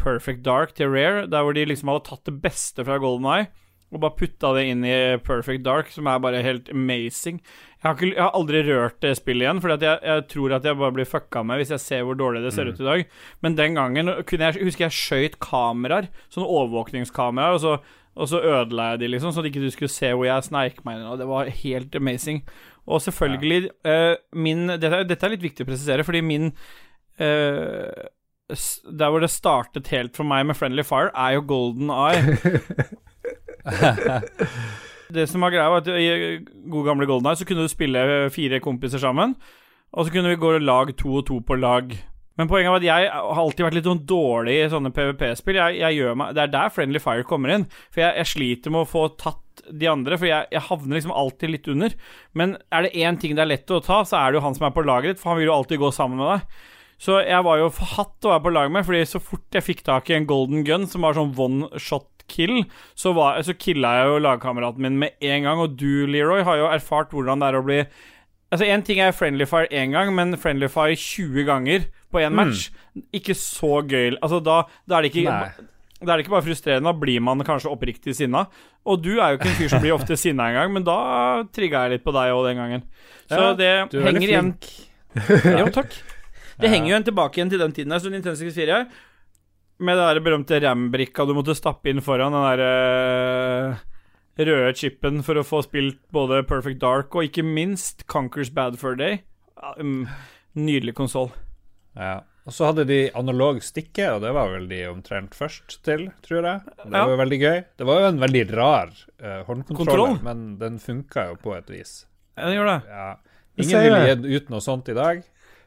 Perfect 0.00 0.44
Dark 0.46 0.72
til 0.78 0.92
Rare, 0.92 1.26
der 1.30 1.44
hvor 1.44 1.56
de 1.56 1.66
liksom 1.68 1.92
hadde 1.92 2.06
tatt 2.08 2.24
det 2.30 2.38
beste 2.44 2.86
fra 2.86 3.00
Golden 3.02 3.28
Eye 3.34 3.50
og 3.94 4.02
bare 4.02 4.18
putta 4.18 4.50
det 4.56 4.66
inn 4.70 4.82
i 4.86 4.96
Perfect 5.22 5.62
Dark, 5.66 5.92
som 5.94 6.08
er 6.10 6.22
bare 6.22 6.42
helt 6.44 6.68
amazing. 6.74 7.40
Jeg 7.84 7.86
har, 7.86 7.98
ikke, 7.98 8.14
jeg 8.14 8.22
har 8.22 8.36
aldri 8.38 8.60
rørt 8.64 8.96
det 9.04 9.10
spillet 9.18 9.44
igjen, 9.44 9.60
for 9.60 9.74
jeg, 9.74 9.98
jeg 10.08 10.24
tror 10.32 10.54
at 10.56 10.64
jeg 10.64 10.78
bare 10.80 10.96
blir 10.96 11.08
fucka 11.08 11.42
med 11.44 11.60
hvis 11.60 11.74
jeg 11.74 11.82
ser 11.84 12.06
hvor 12.08 12.16
dårlig 12.16 12.40
det 12.44 12.54
ser 12.56 12.70
ut 12.70 12.80
i 12.80 12.86
dag. 12.86 13.04
Men 13.44 13.58
den 13.58 13.76
gangen 13.76 14.10
kunne 14.24 14.48
jeg, 14.48 14.64
husker 14.64 14.86
jeg 14.86 14.96
skøyt 14.96 15.36
kameraer, 15.44 16.08
sånne 16.32 16.48
overvåkningskameraer, 16.48 17.58
og 17.58 17.60
så, 17.60 17.76
og 18.16 18.30
så 18.30 18.40
ødela 18.40 18.90
jeg 18.92 19.04
de, 19.04 19.12
liksom, 19.12 19.34
så 19.36 19.44
at 19.44 19.50
ikke 19.50 19.66
du 19.66 19.68
skulle 19.74 19.92
se 19.92 20.14
hvor 20.14 20.26
jeg 20.26 20.48
sneik 20.48 20.80
meg 20.86 20.98
inn. 20.98 21.06
Og 21.12 21.20
det 21.20 21.28
var 21.28 21.52
helt 21.60 22.00
amazing. 22.00 22.42
Og 22.88 23.04
selvfølgelig 23.04 23.70
eh, 23.84 24.16
min 24.32 24.66
dette, 24.74 25.04
dette 25.08 25.28
er 25.28 25.36
litt 25.36 25.44
viktig 25.44 25.64
å 25.64 25.70
presisere, 25.70 26.04
fordi 26.04 26.20
min 26.24 26.50
uh, 27.20 27.88
Der 28.48 29.08
hvor 29.08 29.22
det 29.24 29.32
startet 29.32 29.88
helt 29.92 30.16
for 30.16 30.28
meg 30.28 30.44
med 30.48 30.56
Friendly 30.58 30.84
Fire, 30.84 31.12
er 31.16 31.38
jo 31.38 31.46
Golden 31.48 31.92
Eye. 31.92 32.34
Det 35.14 35.26
som 35.30 35.44
var 35.44 35.52
greia, 35.52 35.68
var 35.70 35.82
at 35.82 35.90
i 35.92 36.40
gode 36.70 36.86
gamle 36.88 37.06
Golden 37.06 37.28
Eye 37.28 37.38
så 37.38 37.46
kunne 37.46 37.66
du 37.66 37.70
spille 37.70 38.00
fire 38.34 38.58
kompiser 38.64 39.02
sammen, 39.02 39.36
og 39.94 40.06
så 40.06 40.14
kunne 40.14 40.32
vi 40.32 40.40
gå 40.40 40.56
lag 40.64 40.90
to 40.98 41.20
og 41.20 41.26
to 41.28 41.38
på 41.44 41.58
lag. 41.60 41.92
Men 42.34 42.48
poenget 42.50 42.72
var 42.72 42.80
at 42.80 42.86
jeg 42.88 43.10
har 43.12 43.38
alltid 43.38 43.62
vært 43.62 43.76
litt 43.76 43.86
sånn 43.86 44.02
dårlig 44.10 44.56
i 44.58 44.70
sånne 44.72 44.90
PVP-spill. 44.94 45.60
Det 45.60 46.42
er 46.42 46.50
der 46.50 46.72
Friendly 46.74 46.98
Fire 47.02 47.22
kommer 47.28 47.52
inn. 47.54 47.68
For 47.94 48.02
jeg, 48.02 48.16
jeg 48.18 48.30
sliter 48.32 48.74
med 48.74 48.82
å 48.82 48.90
få 48.90 49.04
tatt 49.20 49.62
de 49.70 49.86
andre, 49.86 50.18
for 50.18 50.26
jeg, 50.26 50.48
jeg 50.50 50.66
havner 50.66 50.98
liksom 50.98 51.14
alltid 51.14 51.52
litt 51.52 51.68
under. 51.70 51.94
Men 52.34 52.56
er 52.74 52.88
det 52.88 53.04
én 53.06 53.20
ting 53.22 53.36
det 53.38 53.44
er 53.44 53.52
lett 53.52 53.70
å 53.70 53.78
ta, 53.84 54.00
så 54.02 54.18
er 54.18 54.32
det 54.32 54.40
jo 54.40 54.46
han 54.48 54.56
som 54.58 54.66
er 54.66 54.74
på 54.74 54.82
laget 54.82 55.14
ditt, 55.14 55.22
for 55.22 55.30
han 55.30 55.38
vil 55.38 55.52
jo 55.52 55.58
alltid 55.60 55.82
gå 55.84 55.92
sammen 55.94 56.18
med 56.18 56.32
deg. 56.32 56.64
Så 57.04 57.20
jeg 57.22 57.46
var 57.46 57.60
jo 57.60 57.70
forhatt 57.74 58.26
å 58.26 58.32
være 58.32 58.44
på 58.44 58.54
lag 58.54 58.74
med, 58.74 58.86
Fordi 58.86 59.04
så 59.06 59.20
fort 59.22 59.54
jeg 59.54 59.66
fikk 59.66 59.84
tak 59.86 60.10
i 60.10 60.18
en 60.18 60.26
golden 60.30 60.66
gun, 60.66 60.88
som 60.90 61.06
var 61.06 61.14
sånn 61.14 61.34
one 61.38 61.70
shot 61.78 62.10
kill, 62.30 62.64
så, 62.98 63.12
var, 63.16 63.40
så 63.46 63.54
killa 63.58 63.94
jeg 63.98 64.10
jo 64.10 64.22
lagkameraten 64.24 64.82
min 64.84 64.98
med 65.02 65.16
en 65.20 65.46
gang. 65.48 65.62
Og 65.62 65.76
du, 65.80 66.06
Leroy, 66.10 66.44
har 66.46 66.60
jo 66.60 66.70
erfart 66.72 67.14
hvordan 67.14 67.42
det 67.42 67.52
er 67.52 67.60
å 67.60 67.64
bli 67.66 67.84
Altså, 68.54 68.68
Én 68.70 68.84
ting 68.86 69.00
er 69.02 69.10
Friendly 69.10 69.48
Fire 69.50 69.66
én 69.74 69.90
gang, 69.90 70.12
men 70.14 70.36
Friendly 70.38 70.68
Fire 70.70 70.94
20 70.94 71.42
ganger 71.48 71.88
på 72.12 72.20
én 72.22 72.36
match 72.38 72.68
Ikke 73.10 73.34
så 73.34 73.80
gøy. 73.82 74.14
Altså, 74.22 74.38
da, 74.38 74.60
da 74.86 74.98
er 75.00 75.06
det 75.06 75.10
ikke 75.10 75.24
Nei. 75.26 75.70
Da 76.04 76.12
er 76.12 76.18
det 76.20 76.26
ikke 76.26 76.34
bare 76.34 76.44
frustrerende, 76.44 76.90
da 76.90 77.00
blir 77.00 77.22
man 77.24 77.40
kanskje 77.46 77.70
oppriktig 77.72 78.12
sinna. 78.18 78.44
Og 78.84 79.00
du 79.00 79.14
er 79.14 79.32
jo 79.32 79.38
ikke 79.38 79.48
en 79.48 79.56
fyr 79.56 79.70
som 79.72 79.80
blir 79.80 79.94
ofte 79.94 80.18
sinna 80.20 80.50
engang, 80.50 80.74
men 80.74 80.84
da 80.84 80.96
trigga 81.54 81.86
jeg 81.86 81.94
litt 81.94 82.04
på 82.04 82.12
deg 82.12 82.34
òg 82.34 82.48
den 82.50 82.60
gangen. 82.60 82.84
Så 83.30 83.40
Ja, 83.40 83.54
det 83.56 83.70
er 83.70 84.04
henger 84.10 84.28
igjen. 84.28 84.50
Jo, 85.62 85.70
takk. 85.72 85.96
Det 86.60 86.70
henger 86.70 86.90
jo 86.90 86.92
igjen 86.92 87.08
tilbake 87.08 87.40
igjen 87.40 87.50
til 87.54 87.62
den 87.62 87.74
tiden 87.74 87.94
her, 87.94 88.02
så 88.02 88.12
Nintendo 88.12 88.36
64 88.36 88.82
med 89.84 89.98
det 90.00 90.06
der 90.08 90.20
berømte 90.24 90.58
RAM-brikka 90.64 91.26
du 91.28 91.34
måtte 91.36 91.54
stappe 91.58 91.90
inn 91.92 92.00
foran 92.04 92.34
den 92.34 92.44
der 92.48 92.62
eh, 92.64 94.44
røde 94.48 94.74
chipen 94.78 95.22
for 95.26 95.38
å 95.40 95.44
få 95.46 95.60
spilt 95.66 96.00
både 96.14 96.42
Perfect 96.48 96.80
Dark 96.82 97.14
og 97.14 97.28
ikke 97.28 97.44
minst 97.46 98.06
Conquers 98.10 98.50
Bad 98.54 98.78
Fur 98.80 98.96
Day. 98.98 99.20
Um, 99.78 100.06
nydelig 100.58 100.94
konsoll. 100.98 101.30
Ja. 101.96 102.22
Og 102.44 102.52
så 102.52 102.66
hadde 102.68 102.84
de 102.84 102.98
analog 103.16 103.62
stikke, 103.64 104.10
og 104.12 104.18
det 104.20 104.34
var 104.36 104.50
vel 104.52 104.66
de 104.68 104.82
omtrent 104.90 105.32
først 105.38 105.78
til, 105.86 106.10
tror 106.26 106.42
jeg. 106.44 106.60
Det 106.82 106.90
Ja. 106.92 107.04
var 107.06 107.14
jo 107.14 107.20
veldig 107.22 107.38
gøy. 107.40 107.60
Det 107.78 107.86
var 107.88 108.00
jo 108.02 108.08
en 108.10 108.18
veldig 108.20 108.42
rar 108.52 108.90
uh, 109.22 109.44
håndkontroll, 109.46 109.86
Kontroll. 109.86 110.18
men 110.26 110.42
den 110.60 110.76
funka 110.82 111.28
jo 111.30 111.38
på 111.40 111.54
et 111.56 111.70
vis. 111.72 111.94
Ja, 112.36 112.50
den 112.50 112.58
gjør 112.58 112.68
det. 112.74 112.80
Ja. 112.90 113.06
Ingen 113.62 113.86
ville 113.86 114.02
gitt 114.10 114.26
ut 114.42 114.50
noe 114.52 114.60
sånt 114.60 114.90
i 114.92 114.96
dag. 114.98 115.22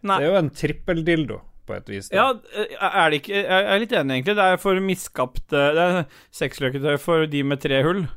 Nei. 0.05 0.17
Det 0.19 0.27
er 0.27 0.29
jo 0.35 0.37
en 0.43 0.49
trippeldildo, 0.53 1.39
på 1.67 1.75
et 1.77 1.89
vis. 1.91 2.09
da. 2.09 2.17
Ja, 2.17 2.27
eh, 2.55 2.77
er 2.87 3.09
det 3.11 3.21
ikke 3.21 3.41
Jeg 3.43 3.65
er 3.75 3.79
litt 3.83 3.95
enig, 3.99 4.15
egentlig. 4.19 4.35
Det 4.39 4.45
er 4.45 4.61
for 4.61 4.79
misskapte 4.83 5.63
Det 5.77 5.83
er 5.87 6.05
sexløketøy 6.39 6.95
for 7.03 7.25
de 7.29 7.43
med 7.43 7.61
tre 7.63 7.83
hull. 7.85 8.07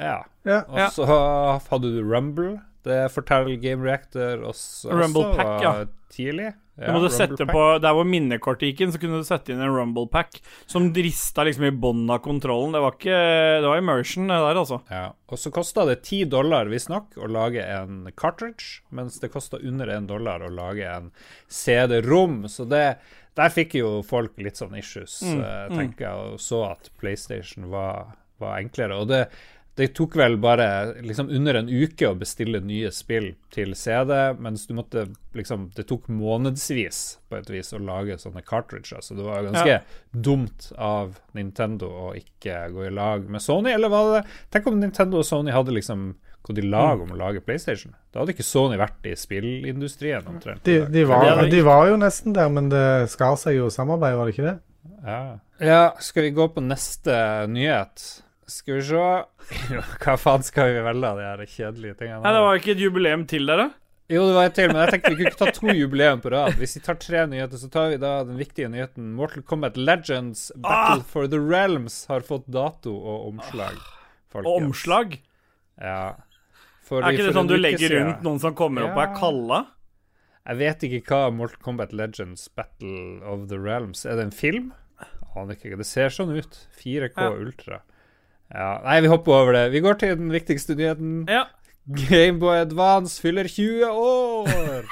ja. 0.00 0.22
Ja. 0.46 0.60
Og 0.70 0.92
så 0.94 1.06
hadde 1.70 1.90
du 1.96 2.02
Rumble. 2.06 2.60
Det 2.86 3.00
forteller 3.14 3.58
Game 3.60 3.84
Reactor 3.86 4.46
også, 4.46 4.92
Rumble 4.94 5.32
Pack, 5.34 5.56
ja. 5.64 5.72
var 6.14 6.54
Ja, 6.76 6.90
Du 6.90 6.98
måtte 6.98 7.08
sette 7.14 7.46
på 7.48 7.62
Der 7.80 7.94
hvor 7.96 8.04
minnekortet 8.06 8.68
gikk 8.68 8.82
inn, 8.84 8.92
så 8.92 9.00
kunne 9.00 9.18
du 9.22 9.26
sette 9.26 9.52
inn 9.52 9.62
en 9.64 9.72
Rumble 9.72 10.06
Pack 10.12 10.38
som 10.68 10.90
rista 10.94 11.44
liksom 11.46 11.64
i 11.66 11.72
bånn 11.72 12.04
av 12.12 12.20
kontrollen. 12.24 12.76
Det 12.76 12.82
var 12.84 12.96
ikke 12.98 13.20
Det 13.64 13.70
var 13.70 13.80
immersion, 13.80 14.28
det 14.28 14.38
der, 14.44 14.60
altså. 14.60 14.80
Ja, 14.92 15.06
og 15.26 15.40
så 15.40 15.52
kosta 15.54 15.86
det 15.88 16.02
ti 16.06 16.22
dollar 16.28 16.68
visstnok 16.70 17.16
å 17.16 17.30
lage 17.32 17.64
en 17.64 18.10
cartridge, 18.14 18.82
mens 18.94 19.18
det 19.22 19.32
kosta 19.32 19.58
under 19.58 19.90
én 19.96 20.06
dollar 20.06 20.44
å 20.44 20.52
lage 20.52 20.84
en 20.84 21.10
CD-rom. 21.48 22.44
Så 22.52 22.68
det, 22.68 22.84
der 23.36 23.52
fikk 23.56 23.78
jo 23.80 23.96
folk 24.06 24.36
litt 24.38 24.60
sånn 24.60 24.76
issues, 24.78 25.22
Mm, 25.24 25.40
eh, 25.40 25.66
mm. 25.72 25.76
tenker 25.80 26.06
jeg, 26.06 26.32
og 26.36 26.40
så 26.44 26.62
at 26.70 26.90
PlayStation 27.00 27.70
var, 27.72 28.14
var 28.38 28.60
enklere. 28.60 29.00
Og 29.00 29.08
det, 29.10 29.24
det 29.76 29.90
tok 29.94 30.14
vel 30.16 30.38
bare 30.40 30.94
liksom 31.04 31.28
under 31.36 31.58
en 31.60 31.68
uke 31.68 32.08
å 32.08 32.16
bestille 32.16 32.60
nye 32.64 32.88
spill 32.94 33.34
til 33.52 33.74
CD, 33.76 34.12
mens 34.40 34.66
du 34.66 34.72
måtte 34.78 35.06
liksom 35.36 35.66
Det 35.76 35.84
tok 35.90 36.06
månedsvis 36.08 37.18
på 37.28 37.36
et 37.36 37.50
vis 37.52 37.72
å 37.76 37.80
lage 37.84 38.16
sånne 38.18 38.40
cartridger, 38.46 39.02
så 39.04 39.14
det 39.18 39.26
var 39.26 39.42
ganske 39.44 39.68
Ja. 39.74 39.80
dumt 40.12 40.70
av 40.78 41.18
Nintendo 41.36 41.90
å 41.90 42.14
ikke 42.16 42.70
gå 42.72 42.86
i 42.86 42.90
lag 42.90 43.28
med 43.28 43.42
Sony, 43.42 43.70
eller 43.76 43.88
var 43.92 44.12
det 44.14 44.24
Tenk 44.50 44.66
om 44.66 44.80
Nintendo 44.80 45.18
og 45.18 45.24
Sony 45.28 45.52
hadde 45.52 45.72
liksom 45.76 46.14
gått 46.46 46.58
i 46.58 46.62
lag 46.62 47.00
om 47.02 47.10
å 47.10 47.16
lage 47.18 47.40
PlayStation. 47.42 47.92
Da 48.12 48.20
hadde 48.20 48.32
ikke 48.32 48.44
Sony 48.46 48.76
vært 48.78 49.04
i 49.10 49.16
spillindustrien 49.18 50.26
omtrent. 50.30 50.62
De, 50.64 50.86
de, 50.86 51.02
var, 51.04 51.42
de 51.50 51.60
var 51.66 51.88
jo 51.90 51.96
nesten 51.98 52.32
der, 52.36 52.48
men 52.48 52.68
det 52.70 53.10
skar 53.10 53.34
seg 53.36 53.56
jo 53.58 53.66
samarbeid, 53.68 54.14
var 54.16 54.26
det 54.30 54.36
ikke 54.36 54.46
det? 54.46 54.58
Ja. 55.06 55.38
ja, 55.60 55.80
skal 56.00 56.22
vi 56.22 56.30
gå 56.30 56.46
på 56.54 56.62
neste 56.62 57.46
nyhet? 57.50 58.22
Skal 58.46 58.76
vi 58.78 58.82
se 58.86 59.00
Hva 60.04 60.14
faen 60.22 60.44
skal 60.46 60.70
vi 60.74 60.82
velge 60.86 61.08
av 61.10 61.18
de 61.18 61.24
her 61.26 61.42
kjedelige 61.50 61.96
tingene? 61.98 62.22
Nei, 62.22 62.32
det 62.36 62.42
var 62.44 62.60
ikke 62.60 62.74
et 62.76 62.82
jubileum 62.84 63.24
til 63.26 63.46
dere? 63.50 63.70
Jo, 64.08 64.20
det 64.28 64.34
var 64.36 64.44
et 64.46 64.54
til, 64.54 64.68
men 64.70 64.76
jeg 64.84 64.92
tenkte 64.94 65.10
vi 65.10 65.16
kunne 65.18 65.30
ikke 65.32 65.40
ta 65.40 65.50
to 65.56 65.72
jubileum 65.74 66.20
på 66.22 66.30
rad. 66.30 66.52
Hvis 66.60 66.76
vi 66.78 66.82
tar 66.86 66.94
tre 67.02 67.24
nyheter, 67.26 67.58
så 67.58 67.66
tar 67.74 67.88
vi 67.90 67.96
da 67.98 68.12
den 68.28 68.36
viktige 68.38 68.68
nyheten. 68.70 69.08
Mortal 69.18 69.42
Kombat 69.42 69.74
Legends 69.76 70.44
Battle 70.54 71.00
Ah! 71.02 71.08
for 71.10 71.26
the 71.26 71.40
Realms 71.42 71.96
har 72.06 72.22
fått 72.22 72.46
dato 72.54 72.92
og 72.94 73.24
omslag. 73.32 73.74
folkens. 74.30 74.46
Og 74.46 74.62
omslag? 74.62 75.16
Ja. 75.82 76.12
Fordi, 76.86 77.02
Er 77.08 77.16
ikke 77.18 77.26
det 77.26 77.34
sånn 77.34 77.50
du 77.50 77.56
legger 77.58 77.82
siden- 77.88 78.06
rundt 78.12 78.22
noen 78.22 78.38
som 78.38 78.54
kommer 78.54 78.84
opp 78.86 78.94
og 78.94 79.02
er 79.02 79.10
Ja. 79.10 79.18
kalla? 79.18 79.66
Jeg 80.46 80.56
vet 80.62 80.86
ikke 80.86 81.02
hva 81.10 81.34
Mortal 81.34 81.58
Kombat 81.66 81.92
Legends 81.92 82.46
Battle 82.46 83.18
of 83.26 83.48
the 83.48 83.58
Realms 83.58 84.04
Er 84.06 84.14
det 84.14 84.24
en 84.26 84.30
film? 84.30 84.72
Aner 85.34 85.56
ikke. 85.58 85.76
Det 85.76 85.84
ser 85.84 86.08
sånn 86.14 86.30
ut. 86.38 86.68
4K 86.78 87.16
Ja. 87.26 87.30
Ultra. 87.34 87.80
Ja, 88.54 88.76
Nei, 88.84 89.00
vi 89.02 89.08
hopper 89.10 89.32
over 89.40 89.52
det. 89.56 89.64
Vi 89.74 89.80
går 89.82 89.96
til 89.98 90.14
den 90.18 90.30
viktigste 90.30 90.76
nyheten. 90.78 91.24
Ja. 91.28 91.46
Gameboy 91.86 92.56
Advance 92.64 93.20
fyller 93.22 93.46
20 93.46 93.86
år! 93.86 94.86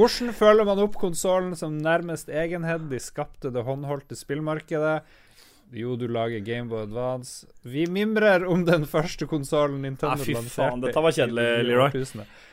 Hvordan 0.00 0.32
følger 0.34 0.66
man 0.66 0.80
opp 0.82 0.96
konsollen 0.98 1.54
som 1.58 1.76
nærmest 1.78 2.30
egenhendig 2.32 2.98
skapte 3.04 3.52
det 3.54 3.62
håndholdte 3.66 4.18
spillmarkedet? 4.18 5.00
Jo, 5.70 5.92
du 5.94 6.08
lager 6.10 6.40
Gameboy 6.42 6.80
Advance. 6.82 7.44
Vi 7.62 7.84
mimrer 7.86 8.42
om 8.50 8.64
den 8.66 8.82
første 8.90 9.28
konsollen 9.30 9.78
Nintendo 9.84 10.16
Ah, 10.18 10.24
fy 10.26 10.34
faen, 10.50 10.80
dette 10.82 10.98
var 11.04 11.14
kjedelig, 11.14 11.44
Leroy. 11.68 11.90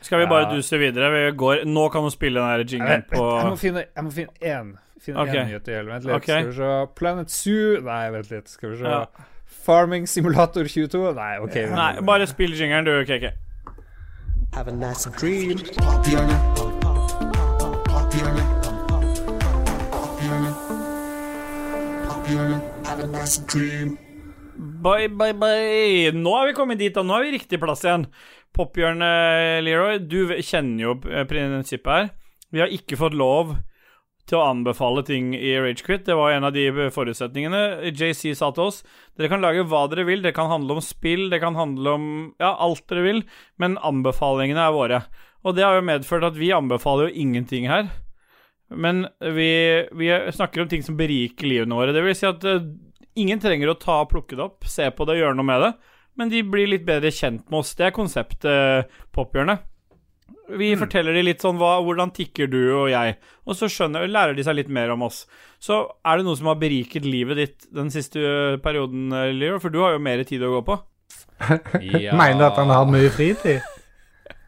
Skal 0.06 0.20
vi 0.22 0.28
bare 0.30 0.44
Ja. 0.46 0.52
duse 0.54 0.78
videre? 0.78 1.08
Vi 1.10 1.24
går, 1.36 1.64
nå 1.66 1.88
kan 1.90 2.06
du 2.06 2.10
spille 2.14 2.38
den 2.38 2.46
her 2.52 2.62
jinglen 2.62 3.02
på 3.10 3.18
jeg 3.18 3.50
må 3.50 3.56
finne 3.58 3.82
Jeg 3.96 4.04
må 4.06 4.12
finne 4.14 4.30
én. 4.40 4.70
Finne 5.02 5.22
okay. 5.22 5.42
en 5.42 5.50
nyhet 5.52 5.64
til. 5.64 5.86
Vent 5.86 6.04
litt. 6.04 6.14
okay. 6.14 6.40
Skal 6.42 6.48
vi 6.48 6.56
se. 6.58 6.70
Planet 6.98 7.30
Zoo 7.30 7.80
Nei, 7.86 8.04
vent 8.14 8.30
litt. 8.32 8.48
Skal 8.50 8.72
vi 8.72 8.80
se. 8.80 8.94
Ja. 8.94 9.26
Farming 9.68 10.08
Simulator 10.08 10.64
22 10.68 11.14
Nei, 11.14 11.38
OK. 11.44 11.56
Ja. 11.56 11.76
Nei, 11.82 11.92
bare 12.06 12.26
spill 12.30 12.56
jingeren, 12.58 12.88
du, 12.88 12.94
KK. 13.08 13.30
Have 14.54 14.68
a 14.68 14.72
nice 14.72 15.08
dream. 15.20 15.58
Have 22.84 23.00
a 23.00 23.06
nice 23.06 23.38
dream. 23.46 23.98
Bye, 24.82 25.08
bye, 25.08 25.34
bye. 25.34 26.10
Nå 26.14 26.34
er 26.40 26.50
vi 26.50 26.54
kommet 26.56 26.80
dit, 26.80 26.94
da. 26.94 27.04
Nå 27.06 27.14
er 27.14 27.26
vi 27.26 27.32
i 27.32 27.36
riktig 27.38 27.60
plass 27.62 27.84
igjen. 27.86 28.08
Pophjørnet, 28.56 29.62
Leroy, 29.62 30.00
du 30.02 30.32
kjenner 30.42 30.82
jo 30.82 30.94
eh, 31.12 31.26
prinsippet 31.28 31.92
her. 31.92 32.08
Vi 32.50 32.62
har 32.64 32.72
ikke 32.72 32.96
fått 32.98 33.14
lov 33.18 33.58
til 34.28 34.38
å 34.38 34.48
anbefale 34.50 35.02
ting 35.06 35.30
i 35.36 35.54
Ragequit. 35.60 36.04
Det 36.06 36.16
var 36.16 36.34
en 36.34 36.46
av 36.48 36.54
de 36.54 36.66
forutsetningene. 36.94 37.90
JC 37.90 38.34
sa 38.36 38.50
til 38.54 38.68
oss 38.68 38.82
dere 39.18 39.30
kan 39.32 39.42
lage 39.42 39.64
hva 39.68 39.86
dere 39.90 40.06
vil. 40.08 40.22
Det 40.24 40.34
kan 40.36 40.50
handle 40.52 40.76
om 40.78 40.84
spill, 40.84 41.28
det 41.32 41.40
kan 41.42 41.58
handle 41.58 41.94
om 41.96 42.10
ja, 42.40 42.52
alt 42.54 42.84
dere 42.90 43.06
vil, 43.06 43.22
men 43.58 43.78
anbefalingene 43.84 44.68
er 44.68 44.76
våre. 44.76 45.00
Og 45.46 45.56
det 45.56 45.64
har 45.64 45.78
jo 45.78 45.86
medført 45.88 46.26
at 46.28 46.38
vi 46.38 46.52
anbefaler 46.54 47.08
jo 47.08 47.24
ingenting 47.24 47.68
her. 47.70 47.88
Men 48.68 49.06
vi, 49.20 49.50
vi 49.96 50.10
snakker 50.34 50.62
om 50.62 50.68
ting 50.68 50.84
som 50.84 50.98
beriker 50.98 51.48
livene 51.48 51.78
våre. 51.78 51.94
Det 51.96 52.04
vil 52.04 52.16
si 52.18 52.28
at 52.28 52.44
uh, 52.44 52.60
Ingen 53.18 53.40
trenger 53.42 53.72
å 53.72 53.80
ta 53.80 53.96
og 54.04 54.12
plukke 54.12 54.36
det 54.38 54.44
opp, 54.44 54.66
se 54.70 54.84
på 54.94 55.02
det 55.02 55.16
og 55.16 55.18
gjøre 55.18 55.34
noe 55.34 55.46
med 55.48 55.62
det, 55.64 55.70
men 56.20 56.30
de 56.30 56.42
blir 56.46 56.68
litt 56.70 56.84
bedre 56.86 57.10
kjent 57.10 57.48
med 57.50 57.64
oss. 57.64 57.72
Det 57.74 57.88
er 57.88 57.96
konseptet 57.96 58.92
Pophjørnet. 59.10 59.64
Vi 60.56 60.70
forteller 60.80 61.12
de 61.16 61.22
litt 61.26 61.42
sånn 61.44 61.58
hva, 61.60 61.74
hvordan 61.84 62.12
tikker 62.16 62.48
du 62.48 62.60
og 62.72 62.86
jeg, 62.88 63.16
og 63.44 63.56
så 63.58 63.68
skjønner, 63.68 64.06
lærer 64.08 64.36
de 64.36 64.44
seg 64.46 64.56
litt 64.56 64.70
mer 64.72 64.94
om 64.94 65.04
oss. 65.04 65.22
Så 65.60 65.82
er 66.06 66.20
det 66.20 66.24
noe 66.28 66.38
som 66.38 66.48
har 66.48 66.60
beriket 66.60 67.04
livet 67.04 67.36
ditt 67.36 67.66
den 67.74 67.90
siste 67.92 68.56
perioden, 68.64 69.10
Leo? 69.36 69.58
For 69.60 69.74
du 69.74 69.82
har 69.84 69.96
jo 69.96 70.04
mer 70.04 70.22
tid 70.28 70.44
å 70.46 70.54
gå 70.56 70.62
på. 70.70 70.78
Ja. 71.84 72.14
Mener 72.20 72.38
du 72.40 72.46
at 72.48 72.60
han 72.60 72.72
har 72.72 72.84
hatt 72.84 72.94
mye 72.94 73.10
fritid? 73.12 73.60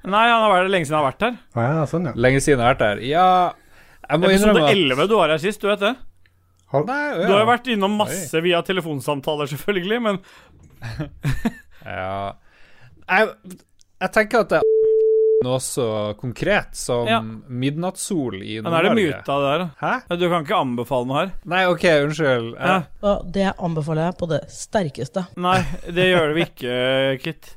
Nei, 0.00 0.26
han 0.32 0.40
har 0.40 0.54
vært 0.54 0.72
lenge 0.72 0.88
siden 0.88 0.96
han 0.96 1.04
har 1.04 1.10
vært 1.10 1.26
her. 1.26 1.40
Å 1.52 1.66
ja, 1.66 1.82
sånn, 1.90 2.08
ja. 2.08 2.14
Lenge 2.16 2.40
siden 2.40 2.62
jeg 2.62 2.64
har 2.64 2.72
vært 2.78 2.86
her. 2.86 3.02
Ja, 3.04 3.26
jeg 4.10 4.22
må 4.22 4.30
Episode 4.30 4.54
innrømme 4.54 4.70
at 4.70 4.78
11 4.78 5.10
du 5.10 5.16
var 5.18 5.34
her 5.34 5.42
sist, 5.42 5.60
du 5.60 5.68
vet 5.68 5.82
det? 5.84 5.92
Nei, 6.70 7.02
Du 7.26 7.32
har 7.34 7.42
jo 7.42 7.48
vært 7.50 7.68
innom 7.74 7.96
masse 7.98 8.40
via 8.44 8.60
telefonsamtaler, 8.62 9.50
selvfølgelig, 9.50 9.98
men 10.06 10.20
Ja 11.84 12.36
Jeg, 13.10 13.32
jeg 14.00 14.12
tenker 14.14 14.44
at 14.44 14.54
det 14.54 14.60
noe 15.44 15.60
så 15.64 15.84
konkret 16.20 16.74
som 16.76 17.06
Ja. 17.08 17.20
midnattssol 17.22 18.42
i 18.42 18.58
Norge 18.60 18.64
Men 18.64 18.74
er 18.74 18.82
det 18.82 18.96
muta 18.98 19.36
der? 19.44 19.62
Hæ? 19.80 19.92
Du 20.18 20.26
kan 20.28 20.44
ikke 20.44 20.58
anbefale 20.60 21.06
noe 21.08 21.18
her. 21.22 21.30
Nei, 21.48 21.62
OK, 21.66 21.84
unnskyld. 22.04 22.50
Ja. 22.58 22.82
Det 23.24 23.46
anbefaler 23.58 24.10
jeg 24.10 24.18
på 24.20 24.28
det 24.28 24.40
sterkeste. 24.52 25.26
Nei, 25.40 25.62
det 25.88 26.10
gjør 26.10 26.34
vi 26.36 26.44
ikke, 26.44 26.74
Kit. 27.24 27.54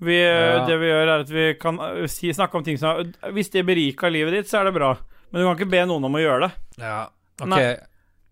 Vi, 0.00 0.18
Ja. 0.24 0.64
Det 0.66 0.78
vi 0.78 0.86
gjør, 0.92 1.02
er 1.08 1.20
at 1.24 1.30
vi 1.34 1.48
kan 1.58 1.78
si, 2.10 2.30
snakke 2.34 2.54
om 2.58 2.64
ting 2.66 2.78
som 2.78 3.12
Hvis 3.32 3.50
det 3.50 3.64
berika 3.66 4.08
livet 4.10 4.32
ditt, 4.38 4.46
så 4.50 4.60
er 4.60 4.64
det 4.70 4.74
bra. 4.78 4.92
Men 5.32 5.40
du 5.42 5.46
kan 5.48 5.56
ikke 5.58 5.70
be 5.70 5.82
noen 5.90 6.04
om 6.06 6.14
å 6.14 6.22
gjøre 6.22 6.46
det. 6.48 6.52
ja, 6.86 7.08
OK. 7.40 7.48
Nei. 7.50 7.76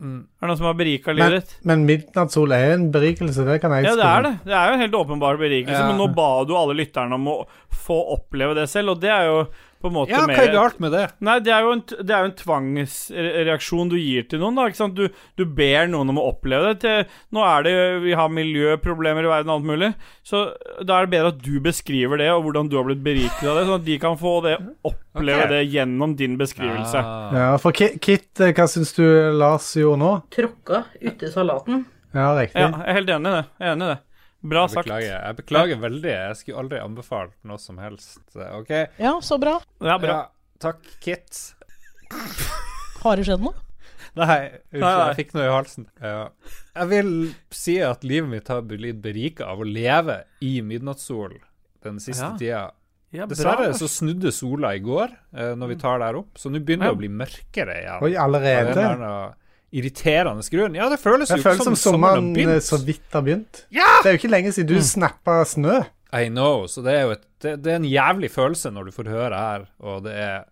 Mm. 0.02 0.16
Er 0.26 0.42
det 0.42 0.48
noen 0.50 0.58
som 0.58 0.66
har 0.66 0.74
berika 0.74 1.12
Men, 1.14 1.18
livet 1.20 1.44
ditt? 1.44 1.52
men 1.70 1.84
midnattssol 1.86 2.52
er 2.56 2.72
en 2.74 2.88
berikelse, 2.90 3.44
det 3.46 3.60
kan 3.62 3.70
jeg 3.76 3.84
Ja, 3.86 3.92
det 3.94 4.08
er 4.08 4.22
det. 4.26 4.32
Det 4.48 4.54
er 4.58 4.66
jo 4.66 4.74
en 4.74 4.80
helt 4.82 4.96
åpenbar 4.98 5.36
berikelse, 5.38 5.78
Ja. 5.78 5.86
men 5.92 6.00
nå 6.02 6.08
ba 6.16 6.44
du 6.44 6.56
alle 6.58 6.74
lytterne 6.74 7.14
om 7.14 7.28
å 7.30 7.36
få 7.70 8.00
oppleve 8.16 8.56
det 8.58 8.68
selv, 8.68 8.96
og 8.96 9.00
det 9.00 9.10
er 9.14 9.28
jo 9.30 9.46
på 9.82 9.90
en 9.90 9.96
måte 9.96 10.14
Ja, 10.14 10.22
mer 10.28 10.38
hva 10.38 10.44
er 10.46 10.54
galt 10.54 10.78
med 10.82 10.94
det? 10.94 11.02
Nei, 11.24 11.36
det 11.44 11.52
er 11.54 11.66
jo 11.66 11.74
en, 11.76 11.82
det 11.90 12.14
er 12.14 12.24
jo 12.24 12.30
en 12.30 12.36
tvangsreaksjon 12.38 13.92
du 13.92 13.96
gir 13.98 14.26
til 14.30 14.42
noen, 14.42 14.58
da. 14.58 14.66
Ikke 14.70 14.80
sant? 14.80 14.98
Du, 14.98 15.22
du 15.38 15.44
ber 15.58 15.90
noen 15.90 16.12
om 16.12 16.20
å 16.22 16.28
oppleve 16.32 16.72
det. 16.72 16.78
Til, 16.84 17.16
nå 17.34 17.44
er 17.46 17.66
det 17.66 17.74
Vi 18.06 18.16
har 18.18 18.32
miljøproblemer 18.32 19.26
i 19.26 19.32
verden 19.32 19.52
og 19.52 19.60
alt 19.60 19.70
mulig. 19.72 19.90
Så 20.26 20.44
da 20.80 20.98
er 20.98 21.08
det 21.08 21.14
bedre 21.16 21.32
at 21.34 21.42
du 21.42 21.56
beskriver 21.64 22.22
det, 22.22 22.30
og 22.34 22.46
hvordan 22.46 22.70
du 22.70 22.78
har 22.78 22.86
blitt 22.88 23.02
beriket 23.04 23.42
av 23.44 23.58
det, 23.58 23.66
sånn 23.68 23.80
at 23.80 23.88
de 23.88 23.98
kan 24.02 24.18
få 24.20 24.36
det 24.46 24.56
oppleve 24.88 25.46
okay. 25.46 25.52
det 25.56 25.62
gjennom 25.74 26.14
din 26.18 26.38
beskrivelse. 26.40 27.02
Ah. 27.02 27.34
Ja, 27.36 27.50
for 27.62 27.74
Kit, 27.76 28.30
eh, 28.40 28.54
hva 28.56 28.68
syns 28.70 28.94
du 28.96 29.04
Lars 29.36 29.72
gjorde 29.78 30.02
nå? 30.02 30.14
Tråkka 30.34 30.84
uti 31.02 31.32
salaten. 31.32 31.84
Ja, 32.12 32.32
riktig. 32.36 32.60
Ja, 32.60 32.70
jeg 32.76 32.88
er 32.88 32.98
helt 33.00 33.12
enig 33.12 33.30
i 33.30 33.36
det. 33.38 33.44
Jeg 33.58 33.68
er 33.68 33.76
enig 33.76 33.86
i 33.86 33.92
det. 33.94 34.00
Bra 34.42 34.64
Jeg 34.66 34.70
sagt. 34.74 34.86
beklager. 34.88 35.22
Jeg 35.26 35.36
beklager 35.38 35.78
veldig. 35.82 36.12
Jeg 36.12 36.36
skulle 36.40 36.58
aldri 36.64 36.78
anbefalt 36.82 37.34
noe 37.44 37.58
som 37.62 37.78
helst. 37.78 38.20
OK? 38.34 38.70
Ja, 38.98 39.12
så 39.22 39.38
bra. 39.40 39.60
Ja, 39.80 39.98
bra. 40.02 40.16
Ja, 40.16 40.22
takk, 40.58 40.82
Kit. 41.00 41.54
Har 43.02 43.16
det 43.18 43.26
skjedd 43.26 43.42
noe? 43.44 43.54
Nei, 44.18 44.50
unnskyld, 44.74 45.06
jeg 45.06 45.16
fikk 45.22 45.30
noe 45.38 45.46
i 45.46 45.52
halsen. 45.54 45.86
Ja. 46.02 46.26
Jeg 46.76 46.88
vil 46.90 47.12
si 47.54 47.78
at 47.80 48.02
livet 48.04 48.28
mitt 48.28 48.50
har 48.52 48.60
blitt 48.68 48.98
berika 49.00 49.46
av 49.48 49.62
å 49.64 49.68
leve 49.68 50.18
i 50.44 50.58
midnattssol 50.60 51.38
den 51.82 51.96
siste 52.02 52.26
Ja. 52.26 52.36
tida. 52.36 52.64
Ja, 53.12 53.26
bra. 53.26 53.34
Dessverre 53.34 53.72
så 53.76 53.88
snudde 53.88 54.30
sola 54.32 54.74
i 54.74 54.80
går, 54.80 55.08
eh, 55.36 55.54
når 55.56 55.68
vi 55.68 55.76
tar 55.80 55.98
der 56.00 56.16
opp, 56.16 56.34
så 56.40 56.48
nå 56.50 56.60
begynner 56.64 56.88
det 56.88 56.92
Ja. 56.92 56.94
å 56.94 57.00
bli 57.00 57.08
mørkere 57.08 57.74
igjen. 57.82 58.02
Oi, 58.02 58.12
allerede? 58.16 59.34
Irriterende 59.72 60.44
grunn. 60.52 60.76
Ja, 60.76 60.88
det 60.92 61.00
føles 61.00 61.30
Det 61.32 61.40
jo 61.40 61.46
føles 61.48 61.64
som 61.64 61.76
sommeren 61.80 62.30
har 62.32 62.42
eh, 62.42 62.46
begynt. 62.46 62.66
så 62.68 62.78
vidt 62.84 63.16
har 63.16 63.24
begynt. 63.24 63.64
Det 63.72 64.10
er 64.10 64.16
jo 64.16 64.20
ikke 64.20 64.32
lenge 64.32 64.52
siden 64.52 64.70
du 64.70 64.80
snappa 64.84 65.42
snø. 65.48 65.82
I 66.12 66.28
know, 66.28 66.66
så 66.68 66.82
det 66.84 66.92
er 66.92 67.06
jo 67.06 67.14
et, 67.16 67.22
det, 67.40 67.54
det 67.64 67.72
er 67.72 67.78
en 67.80 67.88
jævlig 67.88 68.28
følelse 68.34 68.70
når 68.70 68.88
du 68.90 68.92
får 68.92 69.08
høre 69.08 69.38
her, 69.38 69.62
og 69.80 70.02
det 70.04 70.12
er 70.20 70.42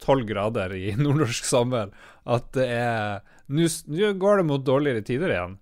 tolv 0.00 0.24
grader 0.28 0.72
i 0.76 0.94
nordnorsk 1.00 1.44
sommer, 1.44 1.92
at 2.24 2.48
det 2.56 2.68
er 2.72 3.20
nå 3.50 4.12
går 4.22 4.40
det 4.40 4.46
mot 4.46 4.62
dårligere 4.64 5.02
tider 5.04 5.32
igjen. 5.34 5.58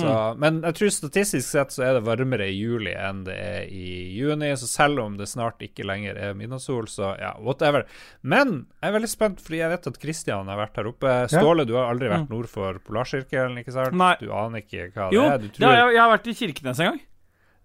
Så, 0.00 0.38
Men 0.38 0.60
jeg 0.62 0.74
tror 0.78 0.90
statistisk 0.94 1.48
sett 1.48 1.74
så 1.74 1.84
er 1.86 1.92
det 1.98 2.04
varmere 2.06 2.46
i 2.50 2.54
juli 2.56 2.92
enn 2.94 3.24
det 3.24 3.36
er 3.36 3.66
i 3.72 4.16
juni, 4.18 4.50
så 4.60 4.68
selv 4.70 5.00
om 5.04 5.16
det 5.16 5.28
snart 5.28 5.58
ikke 5.64 5.84
lenger 5.88 6.16
er 6.16 6.34
midnattssol, 6.38 6.86
så 6.92 7.14
ja, 7.20 7.32
whatever. 7.40 7.84
Men 8.22 8.66
jeg 8.82 8.90
er 8.90 8.96
veldig 8.98 9.10
spent, 9.12 9.40
fordi 9.40 9.58
jeg 9.62 9.70
vet 9.74 9.86
at 9.92 9.98
Kristian 10.02 10.48
har 10.52 10.56
vært 10.60 10.76
her 10.80 10.90
oppe. 10.92 11.14
Ståle, 11.32 11.66
du 11.66 11.74
har 11.78 11.90
aldri 11.92 12.08
vært 12.12 12.30
nord 12.30 12.48
for 12.52 12.78
polarsirkelen, 12.86 13.58
ikke 13.62 13.72
sant? 13.72 13.92
Nei. 13.96 14.14
Du 14.20 14.30
aner 14.32 14.62
ikke 14.64 14.90
hva 14.94 15.10
Jo, 15.12 15.22
det 15.22 15.26
er? 15.26 15.38
Har 15.46 15.54
tror 15.60 15.76
jeg, 15.76 15.94
jeg 15.94 16.02
har 16.04 16.10
vært 16.18 16.26
i 16.32 16.34
Kirkenes 16.40 16.80
en 16.80 16.90
gang. 16.92 17.00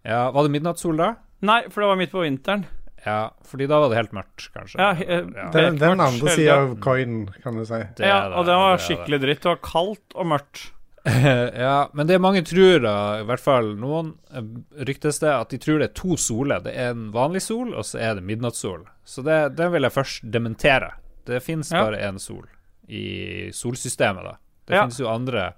Ja, 0.05 0.21
Var 0.31 0.43
det 0.47 0.51
midnattssol 0.51 0.97
da? 0.97 1.15
Nei, 1.41 1.61
for 1.69 1.81
det 1.81 1.87
var 1.89 1.97
midt 1.99 2.11
på 2.13 2.21
vinteren. 2.25 2.65
Ja, 3.01 3.31
fordi 3.49 3.65
da 3.65 3.79
var 3.81 3.89
det 3.89 3.97
helt 3.97 4.11
mørkt, 4.13 4.43
kanskje. 4.53 4.77
Ja, 4.77 4.91
he- 4.93 5.07
Ja. 5.09 5.47
Det 5.49 5.61
er 5.65 5.71
den 5.79 5.99
andre 5.99 6.29
sida 6.29 6.53
av 6.53 6.75
coinen, 6.79 7.29
kan 7.41 7.55
du 7.57 7.65
si. 7.65 7.79
Det 7.97 8.05
ja, 8.05 8.29
det, 8.29 8.35
og 8.37 8.45
det 8.45 8.53
var 8.61 8.77
det 8.77 8.83
skikkelig 8.85 9.19
dritt. 9.23 9.41
Det 9.41 9.49
var 9.49 9.57
kaldt 9.65 10.13
og 10.15 10.25
mørkt. 10.29 10.71
ja, 11.65 11.89
men 11.97 12.07
det 12.07 12.19
mange 12.21 12.43
tror, 12.45 12.79
da, 12.83 12.95
i 13.21 13.25
hvert 13.25 13.41
fall 13.41 13.71
noen, 13.79 14.11
eh, 14.33 14.43
ryktes 14.85 15.17
det 15.23 15.31
at 15.33 15.49
de 15.49 15.57
tror 15.61 15.79
det 15.81 15.87
er 15.89 15.95
to 15.97 16.17
soler. 16.19 16.61
Det 16.61 16.75
er 16.77 16.91
en 16.93 17.07
vanlig 17.15 17.41
sol, 17.41 17.73
og 17.73 17.85
så 17.87 17.97
er 17.99 18.15
det 18.19 18.25
midnattssol. 18.27 18.83
Så 19.07 19.23
det, 19.25 19.39
det 19.57 19.71
vil 19.73 19.87
jeg 19.87 19.95
først 19.95 20.27
dementere. 20.31 20.91
Det 21.25 21.41
fins 21.45 21.71
Ja. 21.71 21.83
bare 21.85 22.01
én 22.05 22.19
sol 22.21 22.45
i 22.89 23.49
solsystemet, 23.53 24.23
da. 24.23 24.35
Det 24.67 24.75
Ja. 24.75 24.81
finnes 24.85 24.99
jo 24.99 25.07
andre 25.09 25.53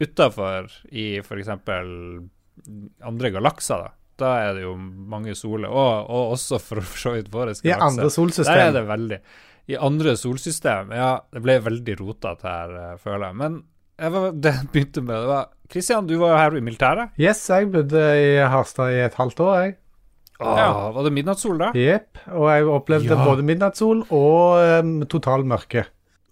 utafor 0.00 0.70
i 0.92 1.18
f.eks. 1.18 1.48
andre 3.02 3.30
galakser, 3.34 3.78
da. 3.86 3.90
Da 4.18 4.30
er 4.48 4.54
det 4.54 4.62
jo 4.64 4.72
mange 4.76 5.34
soler, 5.38 5.68
og, 5.70 6.08
og 6.10 6.32
også 6.34 6.58
for 6.60 6.80
for 6.82 6.98
så 6.98 7.12
vidt 7.14 7.30
våre 7.30 7.54
I 7.64 7.70
andre 7.72 8.10
Der 8.46 8.62
er 8.66 8.72
det 8.74 8.86
veldig. 8.88 9.18
I 9.68 9.76
andre 9.76 10.14
solsystem, 10.16 10.90
ja, 10.96 11.20
det 11.32 11.42
ble 11.44 11.58
veldig 11.60 11.98
rotete 12.00 12.42
her, 12.48 12.70
eh, 12.92 12.96
føler 13.02 13.26
jeg. 13.28 13.36
Men 13.36 13.58
var, 13.98 14.30
det 14.32 14.52
jeg 14.54 14.68
begynte 14.72 15.02
med, 15.02 15.16
det 15.24 15.28
var 15.32 15.48
Kristian, 15.68 16.06
du 16.08 16.14
var 16.20 16.30
jo 16.32 16.36
her 16.38 16.56
i 16.56 16.64
militæret. 16.64 17.10
Yes, 17.20 17.42
jeg 17.50 17.66
bodde 17.72 18.00
i 18.16 18.28
Harstad 18.48 18.94
i 18.94 19.02
et 19.04 19.14
halvt 19.18 19.40
år, 19.44 19.54
jeg. 19.64 19.74
Åh, 20.40 20.94
Var 20.94 21.02
det 21.02 21.10
midnattssol 21.16 21.58
da? 21.58 21.72
Jepp. 21.74 22.18
Og 22.30 22.46
jeg 22.52 22.66
opplevde 22.70 23.10
Ja. 23.10 23.24
både 23.26 23.42
midnattssol 23.42 24.04
og 24.14 24.82
um, 24.84 25.00
total 25.10 25.42
mørke. 25.44 25.82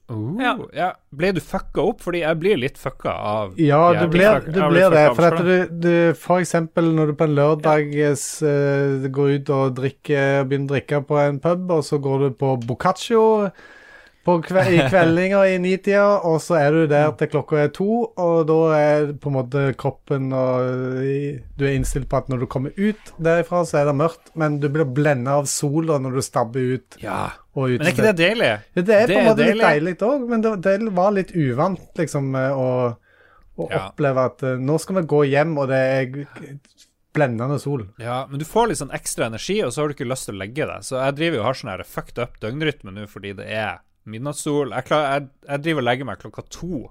Uh, 0.08 0.38
Ja. 0.38 0.52
ja. 0.72 0.92
Ble 1.10 1.32
du 1.34 1.40
fucka 1.42 1.82
opp? 1.82 2.00
Fordi 2.06 2.20
jeg 2.22 2.38
blir 2.38 2.56
litt 2.56 2.78
fucka 2.78 3.10
av 3.10 3.56
Ja, 3.58 3.80
du 3.98 4.06
blir, 4.06 4.38
fucka. 4.38 4.52
du 4.54 4.60
blir 4.70 4.90
det. 4.94 5.02
For 5.16 5.26
at 5.26 5.42
du, 5.42 5.66
du 5.82 6.14
For 6.14 6.38
eksempel 6.38 6.92
når 6.94 7.06
du 7.10 7.14
på 7.18 7.26
en 7.26 7.34
lørdag 7.34 7.90
eh, 7.98 9.08
går 9.10 9.32
ut 9.40 9.50
og 9.50 9.74
drikker, 9.74 10.44
begynner 10.46 10.70
å 10.70 10.74
drikke 10.76 11.02
på 11.10 11.18
en 11.26 11.40
pub, 11.42 11.66
og 11.74 11.82
så 11.82 11.98
går 11.98 12.28
du 12.28 12.30
på 12.38 12.54
Boccaccio 12.62 13.50
kve 14.42 14.62
i 14.74 14.78
kveldinger 14.90 15.44
i 15.52 15.58
nitida, 15.62 16.04
og 16.26 16.40
så 16.42 16.56
er 16.58 16.74
du 16.74 16.86
der 16.90 17.12
til 17.20 17.28
klokka 17.32 17.60
er 17.64 17.68
to, 17.76 17.86
og 18.18 18.40
da 18.48 18.56
er 18.76 19.06
på 19.22 19.30
en 19.30 19.36
måte 19.36 19.62
kroppen 19.78 20.32
og 20.34 21.00
Du 21.56 21.64
er 21.68 21.74
innstilt 21.76 22.08
på 22.10 22.18
at 22.18 22.28
når 22.32 22.42
du 22.42 22.46
kommer 22.50 22.74
ut 22.76 23.12
derifra, 23.22 23.62
så 23.68 23.78
er 23.82 23.90
det 23.90 23.94
mørkt, 24.00 24.32
men 24.34 24.58
du 24.62 24.66
blir 24.72 24.88
blenda 24.96 25.38
av 25.40 25.46
sola 25.50 26.00
når 26.02 26.18
du 26.18 26.22
stabber 26.26 26.74
ut 26.76 26.98
Ja. 27.02 27.28
Men 27.56 27.78
er 27.80 27.92
ikke 27.94 28.08
det 28.10 28.16
deilig? 28.20 28.50
Ja, 28.76 28.82
det 28.82 28.96
er 28.98 29.06
på 29.08 29.20
en 29.20 29.28
måte 29.30 29.36
måte 29.40 29.46
litt 29.46 29.62
deilig. 29.62 29.94
deilig 29.96 30.10
òg, 30.10 30.26
men 30.28 30.42
det, 30.44 30.54
det 30.66 30.74
var 30.98 31.14
litt 31.16 31.30
uvant, 31.32 31.86
liksom, 31.96 32.34
eh, 32.36 32.52
å, 32.52 32.68
å 33.56 33.68
Ja. 33.72 33.86
oppleve 33.88 34.26
at 34.28 34.42
eh, 34.44 34.58
nå 34.60 34.76
skal 34.82 34.98
vi 35.00 35.06
gå 35.14 35.22
hjem, 35.30 35.54
og 35.62 35.70
det 35.70 35.78
er 35.80 36.26
blendende 37.16 37.56
sol. 37.58 37.86
Ja, 37.96 38.26
men 38.28 38.38
du 38.42 38.44
får 38.44 38.68
litt 38.68 38.78
sånn 38.82 38.92
ekstra 38.92 39.30
energi, 39.30 39.62
og 39.64 39.72
så 39.72 39.80
har 39.80 39.88
du 39.88 39.94
ikke 39.96 40.08
lyst 40.10 40.28
til 40.28 40.36
å 40.36 40.40
legge 40.42 40.66
deg. 40.68 40.84
Så 40.84 40.98
jeg 41.00 41.16
driver 41.16 41.38
jo 41.38 41.40
og 41.40 41.46
har 41.48 41.58
sånn 41.62 41.70
her 41.72 41.84
fucked 41.88 42.18
up 42.20 42.34
døgnrytme 42.42 42.92
nå 42.92 43.06
fordi 43.08 43.32
det 43.38 43.46
er 43.56 43.78
midnattssol. 44.10 44.74
Jeg, 44.76 44.88
klar, 44.88 45.08
jeg, 45.14 45.28
jeg 45.48 45.64
driver 45.64 45.84
og 45.84 45.88
legger 45.90 46.08
meg 46.08 46.22
klokka 46.22 46.46
to 46.52 46.86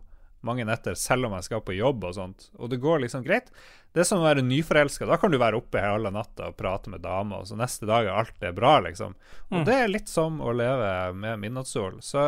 mange 0.45 0.66
netter 0.68 0.93
selv 0.99 1.28
om 1.28 1.34
jeg 1.38 1.47
skal 1.47 1.63
på 1.66 1.76
jobb 1.76 2.05
og 2.05 2.13
sånt, 2.18 2.49
og 2.61 2.70
det 2.70 2.78
går 2.84 3.01
liksom 3.05 3.26
greit. 3.26 3.49
Det 3.95 4.03
er 4.03 4.07
som 4.09 4.20
å 4.20 4.28
være 4.28 4.43
nyforelska. 4.43 5.07
Da 5.07 5.18
kan 5.18 5.32
du 5.32 5.39
være 5.39 5.57
oppe 5.57 5.82
hele 5.82 6.11
natta 6.11 6.49
og 6.51 6.57
prate 6.59 6.91
med 6.91 7.01
dama, 7.05 7.39
og 7.41 7.47
så 7.49 7.57
neste 7.57 7.88
dag 7.88 8.05
er 8.05 8.18
alt 8.20 8.36
det 8.43 8.51
bra, 8.57 8.76
liksom. 8.84 9.16
Og 9.53 9.63
det 9.68 9.78
er 9.80 9.91
litt 9.91 10.11
som 10.11 10.41
å 10.43 10.51
leve 10.55 10.89
med 11.16 11.39
midnattssol. 11.41 12.01
Så 12.03 12.26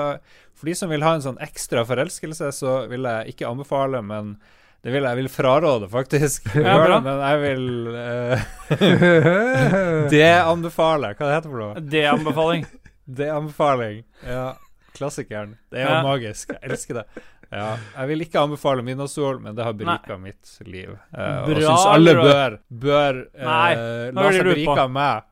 for 0.56 0.70
de 0.70 0.78
som 0.80 0.90
vil 0.90 1.04
ha 1.06 1.18
en 1.18 1.26
sånn 1.26 1.42
ekstra 1.44 1.84
forelskelse, 1.88 2.54
så 2.56 2.78
vil 2.90 3.06
jeg 3.06 3.36
ikke 3.36 3.52
anbefale, 3.52 4.00
men 4.00 4.38
det 4.86 4.94
vil 4.96 5.04
jeg 5.10 5.20
vil 5.20 5.30
fraråde, 5.34 5.90
faktisk. 5.92 6.48
Ja, 6.56 6.78
bra. 6.80 7.02
men 7.04 7.20
jeg 7.20 7.44
vil 7.44 7.68
uh, 7.92 8.48
Det 10.16 10.30
anbefaler. 10.40 11.18
Hva 11.20 11.28
det 11.28 11.36
heter 11.36 11.52
for 11.52 11.66
noe? 11.66 11.84
Det 11.84 12.06
anbefaling. 12.14 12.64
Det 13.20 13.28
anbefaling. 13.34 14.02
Ja, 14.24 14.54
klassikeren. 14.98 15.56
Det 15.72 15.80
er 15.82 15.88
jo 15.88 15.96
Ja. 15.96 16.04
magisk. 16.06 16.52
Jeg 16.56 16.72
elsker 16.72 17.02
det. 17.02 17.06
Ja, 17.52 17.78
jeg 17.96 18.08
vil 18.10 18.26
ikke 18.26 18.42
anbefale 18.44 18.84
Midnattssol, 18.84 19.40
men 19.40 19.56
det 19.56 19.64
har 19.64 19.74
berika 19.78 20.18
mitt 20.20 20.50
liv. 20.68 20.98
Eh, 21.16 21.38
og 21.46 21.54
syns 21.56 21.86
alle 21.94 22.14
bør, 22.20 22.58
bør 22.68 23.22
uh, 23.40 24.12
la 24.12 24.32
seg 24.36 24.50
berike 24.50 24.80
av 24.84 24.92
meg, 24.92 25.24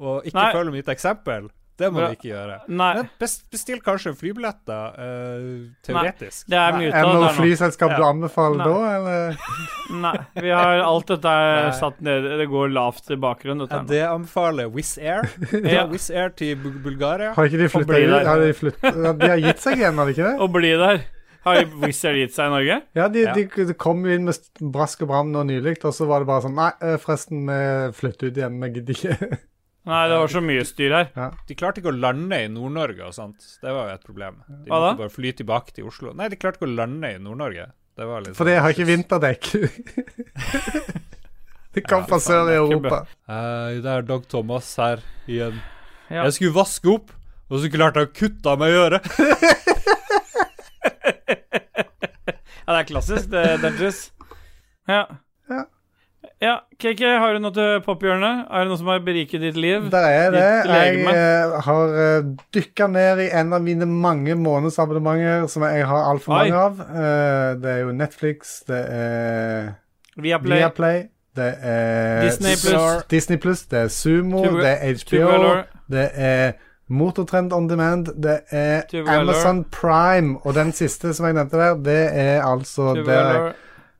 og 0.00 0.24
ikke 0.26 0.40
Nei. 0.40 0.52
følge 0.56 0.74
mitt 0.74 0.90
eksempel. 0.90 1.50
Det 1.80 1.88
må 1.90 2.00
Bra. 2.02 2.08
vi 2.12 2.18
ikke 2.18 2.28
gjøre. 2.30 2.56
Nei, 2.68 2.88
Men 2.98 3.08
best, 3.22 3.42
bestill 3.52 3.80
kanskje 3.84 4.12
flybilletter, 4.20 4.96
uh, 5.00 5.68
teoretisk. 5.86 6.44
det 6.52 6.58
er 6.60 6.76
mye 6.76 6.90
Er 6.92 7.06
det 7.08 7.14
noe 7.16 7.30
flyselskap 7.38 7.94
du 7.96 8.02
Ja. 8.02 8.10
anbefaler 8.12 8.64
da, 8.64 8.74
eller? 8.96 9.38
Nei, 10.04 10.14
vi 10.44 10.50
har 10.52 10.82
alt 10.84 11.06
dette 11.10 11.32
Nei. 11.34 11.70
satt 11.80 12.00
ned 12.04 12.28
Det 12.38 12.46
går 12.52 12.70
lavt 12.76 13.10
i 13.10 13.16
bakgrunnen, 13.20 13.66
Ja, 13.70 13.80
det 13.88 14.02
anbefaler 14.06 14.68
Wizz 14.74 14.98
Air. 15.00 15.24
Ja. 15.70 15.86
Wizz 15.90 16.10
Air 16.12 16.30
til 16.36 16.56
Bulgaria. 16.56 17.32
Har 17.34 17.48
ikke 17.48 17.62
de 17.64 17.68
flytta 17.72 18.02
ut? 18.04 18.26
Har 18.26 18.44
de, 18.44 18.52
flytt, 18.60 18.82
de 18.84 19.32
har 19.32 19.40
gitt 19.48 19.64
seg 19.64 19.80
igjen, 19.80 19.96
har 19.98 20.06
de 20.06 20.14
ikke 20.14 20.28
det? 20.28 20.36
Å 20.44 20.50
bli 20.52 20.74
der. 20.84 21.02
Har 21.46 21.62
Wizz 21.80 22.04
Air 22.04 22.18
gitt 22.20 22.34
seg 22.36 22.50
i 22.50 22.52
Norge? 22.52 22.74
Ja, 22.98 23.08
de, 23.08 23.22
Ja. 23.24 23.32
de, 23.32 23.74
kom 23.80 24.02
inn 24.04 24.26
med 24.28 24.36
brask 24.60 25.00
og 25.06 25.08
bram 25.08 25.30
nå 25.32 25.46
nylig, 25.48 25.78
og 25.88 25.94
så 25.96 26.04
var 26.10 26.20
det 26.20 26.28
bare 26.28 26.44
sånn 26.44 26.58
Nei, 26.58 26.70
eh, 26.84 26.98
forresten, 27.00 27.46
vi 27.48 27.92
flytter 27.96 28.28
ut 28.28 28.36
igjen. 28.42 28.58
Vi 28.60 28.68
gidder 28.76 28.98
ikke. 28.98 29.38
Nei, 29.88 30.00
det 30.12 30.16
var 30.20 30.28
så 30.28 30.40
mye 30.44 30.64
styr 30.68 30.92
her. 30.92 31.30
De 31.48 31.54
klarte 31.56 31.80
ikke 31.80 31.88
å 31.92 31.96
lande 31.96 32.36
i 32.44 32.48
Nord-Norge 32.52 33.06
og 33.06 33.14
sånt. 33.16 33.40
Det 33.62 33.72
var 33.72 33.88
jo 33.88 33.94
et 33.96 34.04
problem. 34.04 34.34
De 34.48 34.68
Hva 34.68 34.76
da? 34.82 34.90
måtte 34.92 35.00
bare 35.06 35.14
fly 35.14 35.30
tilbake 35.38 35.72
til 35.76 35.86
Oslo. 35.88 36.12
Nei, 36.16 36.28
de 36.28 36.36
klarte 36.36 36.60
ikke 36.60 36.68
å 36.68 36.74
lande 36.76 37.14
i 37.14 37.18
Nord-Norge. 37.22 37.64
Det 37.96 38.06
var 38.08 38.20
litt 38.26 38.36
For 38.36 38.46
jeg 38.48 38.58
sånn- 38.60 38.64
har 38.66 38.70
ikke 38.76 38.88
vinterdekk. 38.90 39.42
det 41.74 41.84
kan 41.86 42.02
Ja, 42.04 42.06
fra 42.10 42.18
faen, 42.18 42.26
sør 42.26 42.42
i 42.42 42.46
det 42.50 42.54
er 42.58 42.60
ikke 42.60 42.76
Europa. 42.76 43.00
Hei, 43.32 43.80
det 43.86 43.90
er 43.96 44.06
Dag 44.12 44.28
Thomas 44.28 44.68
her 44.80 45.02
igjen. 45.26 45.56
Ja. 46.10 46.24
Jeg 46.28 46.36
skulle 46.36 46.56
vaske 46.60 46.92
opp, 46.92 47.10
og 47.50 47.60
så 47.64 47.72
klarte 47.72 48.04
jeg 48.04 48.10
å 48.10 48.14
kutte 48.20 48.52
av 48.52 48.60
meg 48.62 48.76
øret. 48.76 49.10
Ja, 52.70 52.74
det 52.76 52.80
er 52.84 52.86
klassisk. 52.86 53.30
Det 53.32 53.40
er 53.42 53.56
dangerous 53.58 53.96
Ja. 54.86 55.00
Ja. 55.50 55.64
Ja, 56.40 56.54
KK, 56.80 57.00
har 57.20 57.34
du 57.36 57.42
noe 57.44 57.52
til 57.52 57.82
pophjørnet? 57.84 58.46
Er 58.48 58.64
det 58.64 58.70
noe 58.70 58.80
som 58.80 58.88
har 58.88 59.02
beriket 59.04 59.42
ditt 59.42 59.58
liv? 59.60 59.90
Der 59.92 60.06
er 60.08 60.30
det. 60.32 60.44
Jeg 60.70 61.02
eh, 61.10 61.56
har 61.66 61.92
uh, 61.92 62.30
dykka 62.56 62.86
ned 62.88 63.20
i 63.26 63.28
en 63.36 63.52
av 63.52 63.60
mine 63.60 63.84
mange 63.84 64.38
månedsabonnementer 64.40 65.44
som 65.52 65.66
jeg 65.68 65.84
har 65.90 66.08
altfor 66.14 66.38
mange 66.38 66.56
av. 66.56 66.80
Eh, 66.80 67.50
det 67.60 67.74
er 67.74 67.84
jo 67.84 67.92
Netflix, 67.92 68.56
det 68.70 68.80
er 68.88 69.68
Viaplay, 70.16 70.62
Viaplay, 70.62 71.04
det 71.36 71.52
er 71.60 72.24
Disney 72.24 72.56
Pluss, 72.56 73.04
Disney 73.12 73.44
Plus, 73.44 73.68
det 73.68 73.84
er 73.84 73.92
Sumo, 73.92 74.44
Tubu- 74.46 74.64
det 74.64 74.72
er 74.72 74.96
HBO, 74.96 75.06
Tubular. 75.12 75.64
det 75.92 76.10
er 76.16 76.52
Motortrend 76.88 77.52
On 77.52 77.68
Demand, 77.68 78.14
det 78.16 78.40
er 78.48 78.86
Tubular. 78.88 79.20
Amazon 79.20 79.64
Prime, 79.64 80.38
og 80.42 80.56
den 80.56 80.72
siste 80.72 81.12
som 81.14 81.28
jeg 81.28 81.36
nevnte 81.36 81.60
der, 81.60 81.82
det 81.84 82.04
er 82.16 82.46
altså 82.48 82.94
der 82.94 83.04
Tubular, 83.04 83.52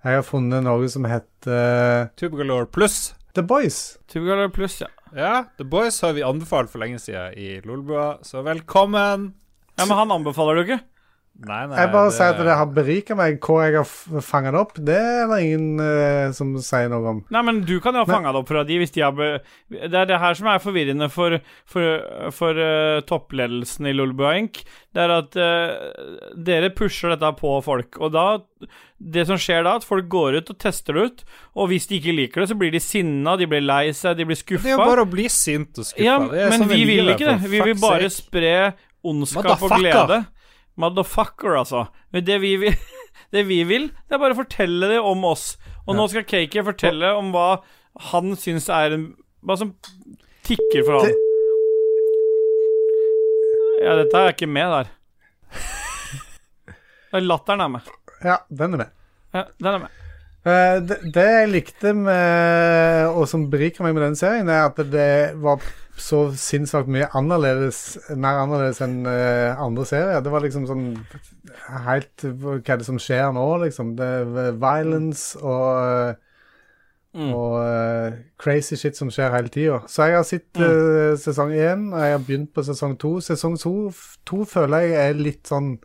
jeg 0.05 0.17
har 0.21 0.25
funnet 0.25 0.65
noe 0.65 0.89
som 0.89 1.05
heter 1.09 2.11
Tubegalore 2.17 2.67
pluss. 2.73 3.11
The 3.35 3.43
Boys. 3.47 3.99
Tubegalore 4.11 4.51
Plus, 4.51 4.81
ja. 4.81 4.89
Ja, 5.15 5.45
The 5.59 5.65
Boys 5.65 6.01
har 6.03 6.13
vi 6.17 6.23
anbefalt 6.27 6.71
for 6.71 6.83
lenge 6.83 6.99
siden 6.99 7.35
i 7.39 7.61
Lolbua, 7.63 8.19
så 8.27 8.43
velkommen. 8.43 9.29
Ja, 9.79 9.87
Men 9.87 9.97
han 9.99 10.11
anbefaler 10.11 10.59
du 10.59 10.63
ikke? 10.65 10.81
Nei, 11.41 11.61
nei 11.71 11.77
Jeg 11.79 11.89
bare 11.95 12.11
sier 12.13 12.35
at 12.35 12.41
det 12.45 12.53
har 12.53 12.73
berika 12.77 13.15
meg. 13.17 13.39
Hvor 13.41 13.63
jeg 13.65 13.79
har 13.79 14.25
fanga 14.25 14.51
det 14.53 14.59
opp, 14.61 14.75
det 14.77 14.97
er 14.99 15.31
det 15.31 15.39
ingen 15.47 15.81
uh, 15.81 16.33
som 16.37 16.51
sier 16.61 16.91
noe 16.93 17.15
om. 17.15 17.23
Nei, 17.33 17.43
men 17.47 17.63
du 17.65 17.79
kan 17.81 17.97
jo 17.97 18.03
ha 18.03 18.09
Men- 18.09 18.17
fanga 18.19 18.35
det 18.35 18.43
opp 18.43 18.51
fra 18.51 18.65
de 18.69 18.77
hvis 18.83 18.93
de 18.93 19.05
har 19.07 19.15
be 19.17 19.31
Det 19.71 19.95
er 19.95 20.11
det 20.11 20.19
her 20.21 20.37
som 20.37 20.51
er 20.53 20.61
forvirrende 20.61 21.09
for, 21.13 21.39
for, 21.65 22.03
for 22.37 22.61
uh, 22.61 23.01
toppledelsen 23.09 23.89
i 23.89 23.95
Inc. 24.37 24.61
Det 24.93 25.01
er 25.01 25.15
at 25.15 25.39
uh, 25.41 26.35
dere 26.37 26.73
pusher 26.77 27.15
dette 27.15 27.33
på 27.39 27.55
folk, 27.65 27.97
og 27.99 28.13
da 28.13 28.27
Det 29.01 29.25
som 29.27 29.39
skjer 29.41 29.65
da, 29.65 29.79
at 29.81 29.85
folk 29.87 30.11
går 30.13 30.37
ut 30.43 30.51
og 30.53 30.59
tester 30.61 30.93
det 30.93 31.05
ut, 31.05 31.25
og 31.57 31.71
hvis 31.71 31.87
de 31.89 31.97
ikke 31.97 32.13
liker 32.13 32.43
det, 32.43 32.51
så 32.51 32.59
blir 32.59 32.71
de 32.75 32.83
sinna, 32.85 33.39
de 33.41 33.49
blir 33.49 33.65
lei 33.65 33.95
seg, 33.97 34.19
de 34.19 34.27
blir 34.29 34.37
skuffa. 34.37 34.67
Det 34.67 34.75
er 34.75 34.77
jo 34.77 34.91
bare 34.93 35.07
å 35.07 35.09
bli 35.09 35.25
sint 35.33 35.73
og 35.81 35.89
skuffa. 35.89 36.05
Ja, 36.05 36.19
men 36.21 36.67
sånn 36.67 36.69
vi 36.69 36.85
vil 36.85 37.15
ikke 37.15 37.31
det. 37.31 37.49
Vi 37.49 37.65
vil 37.65 37.81
bare 37.81 38.13
spre 38.13 38.53
ondskap 39.01 39.57
og 39.65 39.79
glede. 39.79 40.21
Motherfucker, 40.81 41.57
altså. 41.61 41.87
Men 42.15 42.27
det 42.27 42.41
vi 42.43 42.55
vil, 42.61 42.77
det 43.35 43.45
vi 43.49 43.63
vil, 43.69 43.91
det 44.09 44.17
er 44.17 44.23
bare 44.23 44.37
å 44.37 44.41
fortelle 44.41 44.91
det 44.91 45.01
om 45.05 45.27
oss. 45.29 45.55
Og 45.87 45.97
nå 45.99 46.07
skal 46.11 46.27
Cakey 46.29 46.65
fortelle 46.67 47.13
om 47.19 47.33
hva 47.35 47.49
han 48.11 48.37
syns 48.39 48.69
er 48.73 48.95
en 48.97 49.11
Hva 49.45 49.57
som 49.57 49.73
tikker 50.47 50.85
for 50.85 51.01
han. 51.01 51.15
Ja, 53.81 53.95
dette 53.97 54.21
er 54.21 54.35
ikke 54.35 54.49
med 54.51 54.69
der. 54.69 54.91
Ja, 57.11 57.23
Latteren 57.25 57.65
er 57.65 57.71
med. 57.73 57.89
Ja, 58.21 58.37
den 58.53 58.77
er 58.77 58.83
med. 58.83 58.93
Ja, 59.33 59.47
den 59.57 59.71
er 59.73 59.81
med. 59.87 59.97
Uh, 60.45 60.77
det, 60.85 60.99
det 61.13 61.25
jeg 61.29 61.49
likte 61.51 61.91
med 61.93 63.11
Og 63.13 63.27
som 63.29 63.43
beriker 63.53 63.85
meg 63.85 63.93
med 63.93 64.07
den 64.07 64.15
serien, 64.17 64.49
er 64.49 64.71
at 64.71 64.79
det 64.93 65.37
var 65.41 65.61
så 66.01 66.23
sinnssykt 66.39 66.89
mye 66.91 67.09
annerledes 67.17 67.99
mer 68.17 68.41
annerledes 68.43 68.81
enn 68.85 69.05
eh, 69.09 69.53
andre 69.61 69.85
serier. 69.89 70.25
Det 70.25 70.33
var 70.33 70.45
liksom 70.45 70.67
sånn 70.71 70.89
helt 71.87 72.25
Hva 72.25 72.59
er 72.59 72.81
det 72.81 72.89
som 72.89 72.99
skjer 73.01 73.31
nå, 73.37 73.47
liksom? 73.67 73.95
Det 73.99 74.11
er 74.11 74.59
violence 74.59 75.39
og 75.41 76.19
Mm. 77.11 77.33
Og 77.35 77.57
uh, 77.59 78.19
crazy 78.39 78.77
shit 78.79 78.95
som 78.95 79.09
skjer 79.11 79.33
hele 79.35 79.51
tida. 79.51 79.81
Så 79.91 80.07
jeg 80.07 80.15
har 80.15 80.27
sett 80.29 80.61
uh, 80.63 81.17
sesong 81.19 81.51
én, 81.51 81.89
og 81.91 82.05
jeg 82.05 82.15
har 82.15 82.23
begynt 82.23 82.53
på 82.55 82.63
sesong 82.63 82.95
to. 83.03 83.17
Sesong 83.25 83.57
to, 83.59 83.73
to 84.29 84.45
føler 84.47 84.87
jeg 84.87 85.09
er 85.09 85.25
litt 85.29 85.51
sånn 85.51 85.79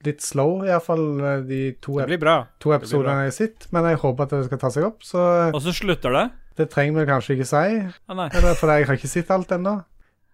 Litt 0.00 0.22
slow, 0.24 0.62
iallfall 0.64 1.02
de 1.44 1.74
to, 1.84 1.98
ep 2.00 2.22
to 2.64 2.70
episodene 2.72 3.26
jeg 3.26 3.28
har 3.28 3.34
sett. 3.36 3.66
Men 3.68 3.84
jeg 3.90 3.98
håper 4.00 4.24
at 4.24 4.30
det 4.32 4.46
skal 4.46 4.60
ta 4.62 4.70
seg 4.72 4.86
opp, 4.86 5.02
så 5.04 5.24
Og 5.50 5.58
så 5.60 5.74
slutter 5.76 6.14
det. 6.16 6.22
Det 6.60 6.68
trenger 6.72 7.00
vi 7.00 7.06
kanskje 7.08 7.36
ikke 7.36 7.48
si. 7.48 7.64
Ah. 8.10 8.26
Eller, 8.28 8.54
for 8.58 8.72
jeg 8.72 8.88
har 8.88 9.00
ikke 9.00 9.10
sett 9.10 9.32
alt 9.34 9.52
ennå. 9.56 9.80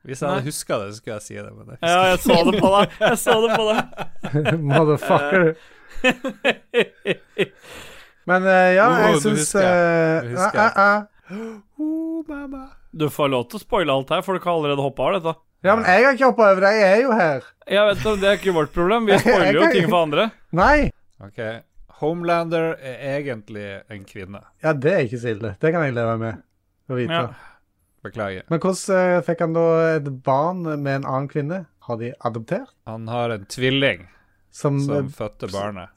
Hvis 0.06 0.22
jeg 0.22 0.30
hadde 0.30 0.46
huska 0.46 0.76
det, 0.78 0.90
så 0.92 1.00
skulle 1.00 1.16
jeg 1.16 1.24
si 1.24 1.34
det. 1.34 1.50
Men 1.50 1.72
jeg 1.72 1.78
Ja, 1.82 2.02
jeg 2.12 2.18
så 2.22 2.36
det 2.46 2.60
på 2.62 2.68
deg. 2.76 2.98
Jeg 3.00 3.18
så 3.18 3.34
det 3.42 3.50
på 3.56 3.64
deg. 3.70 3.80
Motherfucker. 4.70 5.48
Men 8.26 8.46
uh, 8.46 8.68
ja, 8.74 8.86
Oh, 8.86 9.02
jeg 9.06 9.22
syns 9.22 9.54
uh, 9.54 9.62
uh, 9.62 10.30
uh, 10.30 10.46
ah, 10.46 10.62
ah, 10.62 10.78
ah. 10.84 11.02
Mamma. 12.30 12.64
Du 12.96 13.08
får 13.12 13.30
lov 13.34 13.48
til 13.50 13.58
å 13.58 13.62
spoile 13.62 13.94
alt 13.98 14.10
her, 14.14 14.22
for 14.22 14.36
folk 14.36 14.46
har 14.46 14.60
allerede 14.60 14.82
hoppa 14.82 15.10
av 15.10 15.18
dette. 15.18 15.34
Ja, 15.66 15.74
men 15.74 15.86
jeg 15.90 16.06
har 16.06 16.14
ikke 16.14 16.30
hoppa 16.30 16.50
over 16.52 16.66
det. 16.66 16.72
Jeg 16.78 16.86
er 16.86 17.02
jo 17.02 17.14
her. 17.18 17.46
Ja, 17.66 17.86
vet 17.88 18.02
du, 18.02 18.10
Det 18.22 18.30
er 18.30 18.38
ikke 18.38 18.54
vårt 18.56 18.74
problem. 18.74 19.08
Vi 19.10 19.18
spoiler 19.24 19.58
jo 19.58 19.70
ting 19.74 19.88
for 19.90 20.06
andre. 20.06 20.30
Nei. 20.54 20.90
Ok. 21.22 21.42
Homelander 22.00 22.74
er 22.76 22.98
egentlig 23.16 23.66
en 23.92 24.04
kvinne. 24.08 24.42
Ja, 24.64 24.74
det 24.76 24.92
er 24.92 25.06
ikke 25.06 25.20
så 25.22 25.32
ille. 25.32 25.54
Det 25.60 25.72
kan 25.72 25.86
jeg 25.86 25.96
leve 25.96 26.16
med 26.20 26.42
å 26.92 26.98
vite. 26.98 27.20
Ja. 27.22 27.52
Beklager. 28.04 28.44
Men 28.52 28.60
hvordan 28.60 28.98
eh, 29.00 29.22
fikk 29.26 29.40
han 29.42 29.56
da 29.56 29.64
et 29.96 30.10
barn 30.26 30.60
med 30.66 30.92
en 31.00 31.08
annen 31.08 31.30
kvinne? 31.32 31.62
Har 31.88 31.98
de 32.02 32.12
adoptert? 32.26 32.74
Han 32.86 33.08
har 33.08 33.32
en 33.34 33.46
tvilling 33.50 34.04
Som, 34.50 34.78
som 34.84 35.08
som, 35.08 35.10
fødte 35.14 35.48
barnet. 35.52 35.95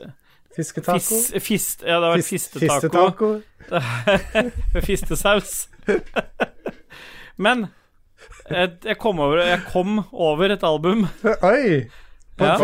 fisketaco? 0.59 0.99
Fis, 0.99 1.43
fist, 1.43 1.84
ja, 1.86 1.99
det 1.99 2.07
har 2.07 2.17
vært 2.17 2.30
fist. 2.30 2.57
Fistetaco? 2.59 3.32
Med 4.73 4.86
fistesaus. 4.86 5.67
Men 7.45 7.67
jeg, 8.49 8.97
kom 8.99 9.21
over, 9.23 9.43
jeg 9.45 9.63
kom 9.69 10.01
over 10.11 10.55
et 10.55 10.65
album. 10.65 11.07
Oi! 11.45 11.86
På, 12.39 12.47
Ja. 12.47 12.55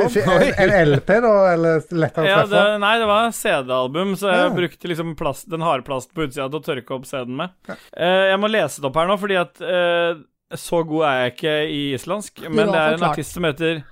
en, 0.55 0.69
en 0.71 0.93
LP, 0.95 1.09
da? 1.25 1.33
Eller 1.53 1.83
lettere 1.91 2.23
å 2.23 2.29
Ja, 2.29 2.43
det, 2.49 2.63
nei, 2.81 2.93
det 3.01 3.09
var 3.09 3.33
CD-album, 3.35 4.15
så 4.19 4.31
jeg 4.31 4.45
Ja. 4.45 4.53
brukte 4.55 4.91
liksom 4.91 5.15
plast, 5.19 5.49
den 5.51 5.65
harde 5.65 5.83
plasten 5.87 6.15
på 6.15 6.25
utsida 6.29 6.47
til 6.49 6.61
å 6.61 6.65
tørke 6.69 6.95
opp 6.95 7.05
CD-en 7.09 7.35
med. 7.43 7.53
Eh, 7.69 8.31
jeg 8.31 8.39
må 8.39 8.49
lese 8.51 8.79
det 8.81 8.89
opp 8.89 8.95
her 9.01 9.11
nå, 9.11 9.19
fordi 9.19 9.37
at 9.41 9.61
eh, 9.61 10.23
så 10.55 10.81
god 10.87 11.05
er 11.09 11.21
jeg 11.25 11.35
ikke 11.35 11.53
i 11.67 11.83
islandsk. 11.97 12.43
Men 12.49 12.71
det 12.71 12.81
er 12.81 12.97
en 12.97 13.07
artist 13.11 13.33
som 13.35 13.43
heter 13.47 13.83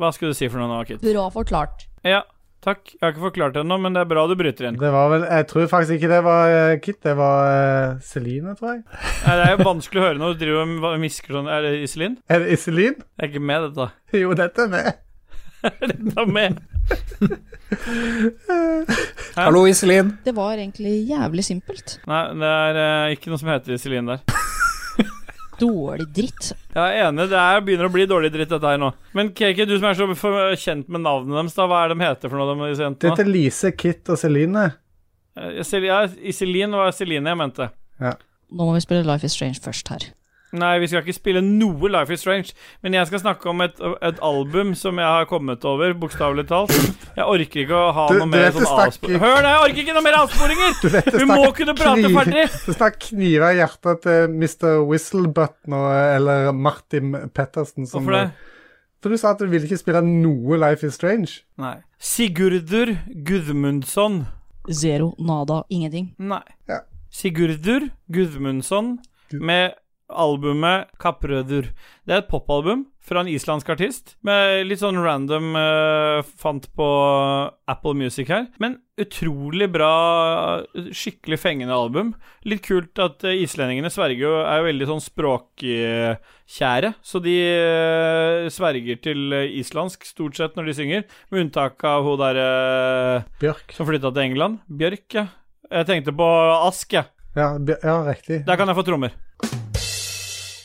Hva 0.00 0.12
skulle 0.16 0.32
du 0.32 0.38
si 0.38 0.48
for 0.48 0.62
noe 0.62 0.70
nå, 0.70 0.84
Kit? 0.88 1.02
Bra 1.04 1.26
forklart. 1.34 1.82
Ja, 2.06 2.22
takk. 2.64 2.86
Jeg 2.94 3.02
har 3.02 3.12
ikke 3.12 3.26
forklart 3.26 3.52
det 3.58 3.64
ennå, 3.66 3.76
men 3.82 3.92
det 3.92 4.00
er 4.00 4.08
bra 4.08 4.22
du 4.30 4.32
bryter 4.38 4.70
inn. 4.70 4.78
Det 4.80 4.92
var 4.94 5.10
vel 5.12 5.26
Jeg 5.28 5.46
tror 5.50 5.66
faktisk 5.68 5.98
ikke 5.98 6.12
det 6.14 6.22
var 6.24 6.54
uh, 6.54 6.78
Kit, 6.80 7.02
det 7.04 7.12
var 7.18 7.50
uh, 7.50 7.98
Celine, 8.00 8.54
tror 8.56 8.78
jeg. 8.78 8.82
Nei, 9.26 9.36
det 9.36 9.44
er 9.44 9.52
jo 9.58 9.68
vanskelig 9.68 10.00
å 10.00 10.06
høre 10.06 10.22
når 10.22 10.32
du 10.38 10.44
driver 10.46 10.94
og 10.94 10.98
misker 11.04 11.36
sånn 11.36 11.52
Er 11.52 11.66
det 11.66 11.74
Iselin? 11.84 12.16
Er 12.32 12.46
det 12.46 12.56
Iselin? 12.56 12.96
Jeg 12.96 13.26
er 13.26 13.32
ikke 13.34 13.44
med, 13.50 13.68
dette. 13.68 13.90
Jo, 14.22 14.32
dette 14.38 14.64
er 14.64 14.72
med. 14.78 14.90
Er 16.20 16.26
med. 16.26 16.58
Hallo, 19.36 19.64
Iselin. 19.68 20.14
Det 20.24 20.32
var 20.36 20.56
egentlig 20.58 20.94
jævlig 21.10 21.44
simpelt. 21.46 21.98
Nei, 22.10 22.20
det 22.40 22.50
er 22.50 22.78
eh, 22.82 23.14
ikke 23.16 23.32
noe 23.32 23.40
som 23.40 23.50
heter 23.52 23.76
Iselin 23.76 24.08
der. 24.10 24.22
Dårlig 25.60 26.06
dritt. 26.16 26.52
Jeg 26.72 26.80
er 26.80 27.10
enig, 27.10 27.26
det 27.30 27.36
er, 27.36 27.60
begynner 27.66 27.90
å 27.90 27.92
bli 27.92 28.06
dårlig 28.08 28.30
dritt, 28.32 28.48
dette 28.54 28.70
her 28.72 28.80
nå. 28.80 28.88
Men 29.16 29.28
Kiki, 29.36 29.66
du 29.68 29.74
som 29.76 29.90
er 29.90 29.98
så 29.98 30.06
for- 30.16 30.54
kjent 30.60 30.88
med 30.88 31.04
navnene 31.04 31.36
deres, 31.42 31.56
da, 31.58 31.66
hva 31.68 31.82
er 31.84 31.92
det 31.92 31.98
de 32.00 32.06
heter 32.08 32.32
for 32.32 32.40
noe, 32.40 32.54
de 32.56 32.70
disse 32.70 32.80
Det 32.80 32.86
jentene? 32.88 33.26
er 33.26 33.32
Lise, 33.34 33.72
Kit 33.76 34.08
og 34.14 34.20
Celine. 34.22 34.64
Eh, 35.36 35.60
Ja, 35.84 36.00
Iselin 36.32 36.72
var 36.80 36.94
Celine 36.96 37.34
jeg 37.34 37.40
mente. 37.42 37.68
Nå 38.00 38.64
må 38.66 38.72
vi 38.74 38.80
spille 38.82 39.04
Life 39.06 39.28
is 39.28 39.36
Strange 39.36 39.60
først 39.62 39.92
her. 39.92 40.08
Nei, 40.52 40.72
vi 40.82 40.88
skal 40.90 41.04
ikke 41.04 41.14
spille 41.14 41.40
noe 41.46 41.88
Life 41.92 42.10
is 42.12 42.20
Strange, 42.24 42.52
men 42.82 42.96
jeg 42.96 43.06
skal 43.06 43.20
snakke 43.22 43.46
om 43.52 43.60
et, 43.62 43.76
et 44.02 44.18
album 44.26 44.72
som 44.74 44.98
jeg 44.98 45.06
har 45.06 45.28
kommet 45.30 45.62
over, 45.64 45.92
bokstavelig 45.94 46.46
talt. 46.50 46.72
Jeg 47.14 47.22
orker 47.24 47.62
ikke 47.62 47.76
å 47.78 47.92
ha 47.94 48.06
Du- 48.10 48.16
noe 48.18 48.26
du 48.26 48.32
mer 48.34 48.50
sånn 48.56 48.66
avsporing. 48.66 49.20
Hør, 49.22 49.36
nei, 49.46 49.52
jeg 49.54 49.62
orker 49.68 49.82
ikke 49.84 49.94
noe 49.94 50.02
mer 50.08 50.18
avsporinger! 50.24 50.74
Du 50.82 50.88
vet 50.96 51.10
Vi 51.20 51.28
må 51.30 51.38
kunne 51.54 51.74
prate 51.78 52.02
kniv- 52.02 52.18
ferdig! 52.18 52.46
Det 52.66 52.74
stakk 52.76 52.98
kniver 53.06 53.54
i 53.54 53.60
hjertet 53.60 54.02
til 54.02 54.34
Mr. 54.34 54.80
Whistlebutton 54.90 55.78
eller 55.78 56.50
Martin 56.52 57.12
Pettersen. 57.34 57.86
Som, 57.86 58.02
Hvorfor 58.04 58.18
det? 58.18 58.26
For 59.00 59.08
du 59.14 59.16
sa 59.16 59.30
at 59.32 59.38
du 59.40 59.46
ville 59.48 59.64
ikke 59.64 59.78
spille 59.80 60.02
noe 60.04 60.58
Life 60.60 60.84
is 60.84 60.98
Strange. 60.98 61.38
Nei. 61.56 61.76
Sigurdur 61.96 62.90
Gudmundsson. 63.24 64.26
Zero, 64.70 65.14
nada, 65.18 65.62
ingenting. 65.72 66.10
Nei. 66.18 66.42
Ja. 66.68 66.82
Sigurdur 67.10 67.88
Gudmundsson 68.12 68.98
med 69.32 69.72
albumet 70.12 70.90
Kapprødur. 71.00 71.70
Det 72.06 72.14
er 72.14 72.22
et 72.22 72.30
popalbum 72.30 72.86
fra 73.10 73.22
en 73.24 73.30
islandsk 73.30 73.70
artist, 73.72 74.12
med 74.26 74.68
litt 74.68 74.82
sånn 74.82 74.98
random 75.00 75.54
uh, 75.56 76.20
fant 76.38 76.66
på 76.76 76.88
Apple 77.70 77.96
Music 77.98 78.28
her. 78.30 78.46
Men 78.62 78.76
utrolig 79.00 79.66
bra, 79.72 79.90
skikkelig 80.94 81.40
fengende 81.40 81.74
album. 81.74 82.12
Litt 82.46 82.62
kult 82.66 83.00
at 83.02 83.24
uh, 83.26 83.32
islendingene 83.34 83.90
sverger 83.90 84.26
jo, 84.26 84.34
er 84.44 84.60
jo 84.60 84.68
veldig 84.68 84.88
sånn 84.92 85.02
språkkjære, 85.06 86.92
så 87.00 87.22
de 87.24 87.36
uh, 87.40 88.50
sverger 88.52 89.00
til 89.02 89.38
islandsk 89.58 90.06
stort 90.06 90.38
sett 90.38 90.58
når 90.58 90.70
de 90.70 90.76
synger, 90.76 91.08
med 91.32 91.46
unntak 91.46 91.82
av 91.86 92.04
hun 92.06 92.20
der 92.20 92.38
eh, 92.42 93.26
Bjørk. 93.40 93.72
som 93.74 93.88
flytta 93.88 94.12
til 94.12 94.28
England. 94.28 94.60
Bjørk, 94.68 95.06
ja. 95.16 95.26
Jeg 95.70 95.86
tenkte 95.88 96.14
på 96.16 96.28
Ask, 96.60 96.92
jeg. 96.94 97.10
Ja, 97.36 97.54
Ja, 97.56 97.76
ja 97.82 97.98
riktig. 98.06 98.42
Der 98.46 98.58
kan 98.58 98.70
jeg 98.70 98.78
få 98.78 98.86
trommer. 98.86 99.14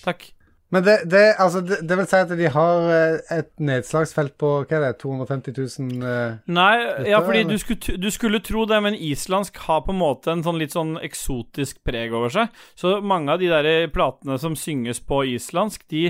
Takk. 0.06 0.30
Men 0.74 0.84
det, 0.84 0.96
det, 1.12 1.36
altså, 1.40 1.62
det, 1.62 1.78
det 1.88 1.96
vil 2.00 2.08
si 2.10 2.18
at 2.18 2.32
de 2.36 2.48
har 2.52 2.88
eh, 2.92 3.36
et 3.38 3.52
nedslagsfelt 3.62 4.34
på 4.42 4.50
hva 4.66 4.80
er 4.80 4.88
det, 4.88 4.96
250 5.04 5.54
000 5.56 6.02
uh, 6.02 6.40
Nei, 6.52 6.72
ja, 7.08 7.20
fordi 7.24 7.44
du 7.48 7.54
skulle, 7.62 8.00
du 8.02 8.10
skulle 8.12 8.42
tro 8.44 8.66
det, 8.68 8.80
men 8.84 8.98
islandsk 8.98 9.62
har 9.68 9.84
på 9.86 9.94
en 9.94 10.02
måte 10.02 10.34
en 10.34 10.42
sånn 10.46 10.58
litt 10.60 10.74
sånn 10.76 10.96
eksotisk 11.06 11.84
preg 11.86 12.16
over 12.18 12.34
seg. 12.34 12.66
Så 12.76 12.98
mange 13.06 13.36
av 13.36 13.44
de 13.44 13.52
der 13.54 13.70
platene 13.94 14.40
som 14.42 14.58
synges 14.60 15.04
på 15.06 15.22
islandsk, 15.36 15.86
de 15.94 16.10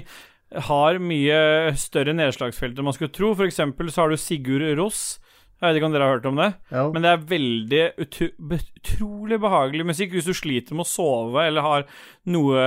har 0.69 1.01
mye 1.03 1.75
større 1.77 2.15
nedslagsfelt 2.15 2.79
enn 2.79 2.87
man 2.87 2.95
skulle 2.95 3.13
tro. 3.13 3.33
For 3.35 3.49
eksempel 3.49 3.91
så 3.91 4.05
har 4.05 4.13
du 4.13 4.21
Sigurd 4.21 4.65
Ross. 4.79 5.17
Jeg 5.61 5.69
vet 5.71 5.77
ikke 5.79 5.87
om 5.87 5.93
dere 5.95 6.03
har 6.07 6.17
hørt 6.17 6.25
om 6.27 6.35
det? 6.35 6.47
ja. 6.71 6.81
Men 6.91 7.01
det 7.05 7.11
er 7.13 7.21
veldig 7.29 7.83
utro 8.03 8.27
utrolig 8.85 9.37
behagelig 9.41 9.85
musikk 9.87 10.11
hvis 10.13 10.27
du 10.27 10.33
sliter 10.37 10.75
med 10.77 10.83
å 10.85 10.89
sove 10.89 11.41
eller 11.47 11.63
har 11.65 11.85
noe 12.29 12.59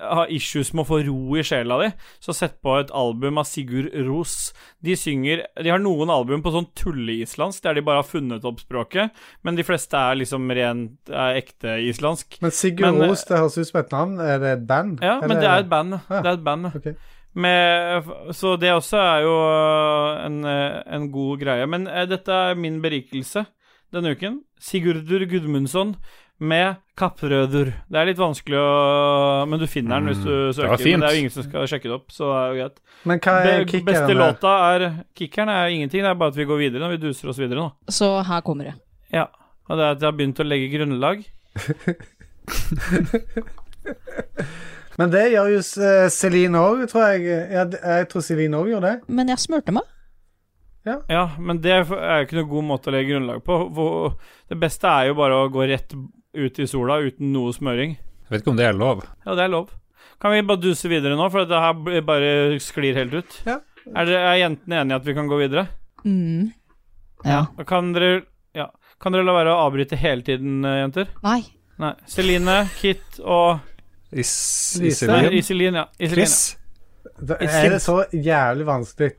Har 0.00 0.30
issues 0.32 0.70
med 0.72 0.84
å 0.84 0.88
få 0.88 1.00
ro 1.06 1.36
i 1.36 1.42
sjela 1.44 1.76
di. 1.82 1.90
Så 2.22 2.32
sett 2.36 2.56
på 2.64 2.78
et 2.80 2.92
album 2.96 3.40
av 3.42 3.48
Sigurd 3.48 3.90
Ros. 4.06 4.52
De 4.80 4.94
synger 4.96 5.42
De 5.60 5.68
har 5.72 5.82
noen 5.82 6.10
album 6.12 6.42
på 6.44 6.52
sånn 6.54 6.70
tulleislandsk 6.78 7.62
der 7.66 7.74
de 7.80 7.84
bare 7.84 8.00
har 8.04 8.08
funnet 8.08 8.44
opp 8.48 8.60
språket, 8.62 9.10
men 9.42 9.56
de 9.58 9.66
fleste 9.66 9.96
er 9.98 10.20
liksom 10.22 10.48
rent 10.56 11.10
er 11.12 11.40
ekte 11.42 11.76
islandsk. 11.90 12.38
Men 12.44 12.54
Sigurd 12.54 12.94
Men, 13.00 13.10
Ros, 13.10 13.24
det 13.28 13.38
høres 13.40 13.58
ut 13.58 13.68
som 13.72 13.80
et 13.82 13.92
navn. 13.94 14.18
Er 14.20 14.38
det 14.42 14.52
et 14.58 14.66
band? 14.70 15.00
Ja, 15.02 15.18
men 15.20 15.30
Eller- 15.32 15.40
det 15.40 15.50
er 15.50 15.64
et 15.66 15.70
band. 15.70 15.98
Ja. 16.08 16.20
Det 16.22 16.26
er 16.26 16.36
et 16.38 16.44
band. 16.44 16.70
Ok. 16.76 16.94
Med, 17.32 18.08
så 18.34 18.56
det 18.58 18.72
også 18.74 18.98
er 18.98 19.20
jo 19.22 19.34
en, 20.26 20.40
en 20.44 21.10
god 21.14 21.38
greie. 21.44 21.66
Men 21.70 21.86
eh, 21.86 22.08
dette 22.10 22.34
er 22.34 22.58
min 22.58 22.80
berikelse 22.82 23.44
denne 23.94 24.16
uken. 24.16 24.40
Sigurdur 24.60 25.22
Gudmundsson 25.30 25.94
med 26.40 26.80
Kapprødur. 26.98 27.70
Det 27.90 27.98
er 28.00 28.08
litt 28.08 28.18
vanskelig 28.20 28.56
å 28.56 29.46
Men 29.48 29.60
du 29.60 29.66
finner 29.68 30.00
den 30.00 30.08
hvis 30.10 30.22
du 30.24 30.30
søker. 30.30 30.48
det 30.48 30.54
søker. 30.56 30.68
var. 30.70 30.84
Men 30.90 31.00
det 31.04 31.08
er 31.08 31.14
jo 31.14 31.22
ingen 31.22 31.34
som 31.34 31.46
skal 31.46 31.68
sjekke 31.70 31.88
det 31.90 31.96
opp, 31.98 32.08
så 32.14 32.30
det 32.30 32.38
er 32.40 32.48
jo 32.48 32.56
greit. 32.60 32.80
Men 33.10 33.22
hva 33.24 33.34
er 33.40 33.64
kickeren 33.64 33.88
beste 33.90 34.16
låta 34.16 34.54
er 34.70 34.86
Kickeren 35.16 35.52
er 35.52 35.74
ingenting, 35.76 36.02
det 36.04 36.10
er 36.10 36.18
bare 36.22 36.34
at 36.34 36.40
vi 36.40 36.48
går 36.48 36.62
videre 36.64 36.82
når 36.84 36.96
vi 36.96 37.02
duser 37.06 37.30
oss 37.32 37.40
videre 37.40 37.60
nå. 37.60 37.68
Så 37.92 38.10
her 38.26 38.40
kommer 38.46 38.72
det. 38.72 38.76
Ja. 39.14 39.28
Og 39.70 39.78
det 39.78 39.84
er 39.84 39.94
at 39.94 40.02
jeg 40.02 40.08
har 40.08 40.18
begynt 40.18 40.42
å 40.42 40.48
legge 40.48 40.72
grunnlag. 40.72 41.18
Men 45.00 45.12
det 45.14 45.22
gjør 45.32 45.54
jo 45.54 45.62
eh, 45.86 46.06
Celine 46.12 46.60
òg, 46.60 46.84
tror 46.90 47.14
jeg. 47.14 47.24
Jeg, 47.54 47.80
jeg 47.80 48.08
tror 48.10 48.24
Celine 48.26 48.60
òg 48.60 48.68
gjør 48.74 48.84
det. 48.84 48.94
Men 49.08 49.32
jeg 49.32 49.42
smurte 49.46 49.72
meg. 49.74 49.88
Ja, 50.84 51.26
men 51.38 51.60
det 51.60 51.72
er 51.74 51.82
jo 51.84 51.98
ikke 52.24 52.38
noe 52.38 52.48
god 52.48 52.66
måte 52.66 52.88
å 52.90 52.94
legge 52.94 53.12
grunnlag 53.12 53.42
på. 53.44 53.56
Det 54.48 54.56
beste 54.60 54.88
er 54.88 55.10
jo 55.10 55.18
bare 55.18 55.36
å 55.36 55.50
gå 55.52 55.66
rett 55.68 55.92
ut 55.92 56.60
i 56.60 56.66
sola 56.68 56.98
uten 57.04 57.32
noe 57.34 57.52
smøring. 57.54 57.96
Jeg 57.96 58.32
vet 58.32 58.42
ikke 58.42 58.52
om 58.54 58.60
det 58.60 58.68
er 58.68 58.78
lov. 58.78 59.04
Ja, 59.26 59.36
det 59.36 59.44
er 59.44 59.52
lov. 59.52 59.74
Kan 60.20 60.34
vi 60.34 60.42
bare 60.46 60.60
duse 60.60 60.88
videre 60.92 61.16
nå, 61.16 61.28
for 61.32 61.48
det 61.48 61.60
her 61.64 62.02
bare 62.06 62.32
sklir 62.62 62.96
helt 62.98 63.16
ut? 63.16 63.38
Ja. 63.48 63.58
Er, 63.90 64.08
det, 64.08 64.18
er 64.18 64.40
jentene 64.42 64.82
enige 64.82 64.96
i 64.96 65.00
at 65.00 65.08
vi 65.08 65.14
kan 65.16 65.30
gå 65.30 65.38
videre? 65.40 65.66
Mm. 66.04 66.50
Ja. 67.24 67.44
Kan 67.68 67.94
dere 67.96 68.26
Ja. 68.56 68.70
Kan 69.00 69.14
dere 69.14 69.24
la 69.24 69.32
være 69.32 69.52
å 69.54 69.62
avbryte 69.64 69.96
hele 69.96 70.20
tiden, 70.24 70.60
eh, 70.68 70.82
jenter? 70.82 71.08
Nei. 71.24 71.40
Nei. 71.80 71.94
Celine, 72.10 72.56
Kit 72.76 73.16
og 73.24 73.62
Is 74.12 74.32
Iselin? 74.82 75.32
Iselin, 75.38 75.78
ja. 75.78 75.84
Iselin, 75.98 76.14
Chris? 76.14 76.56
Da 77.20 77.36
er 77.40 77.68
det 77.76 77.82
så 77.82 78.02
jævlig 78.12 78.66
vanskelig. 78.66 79.12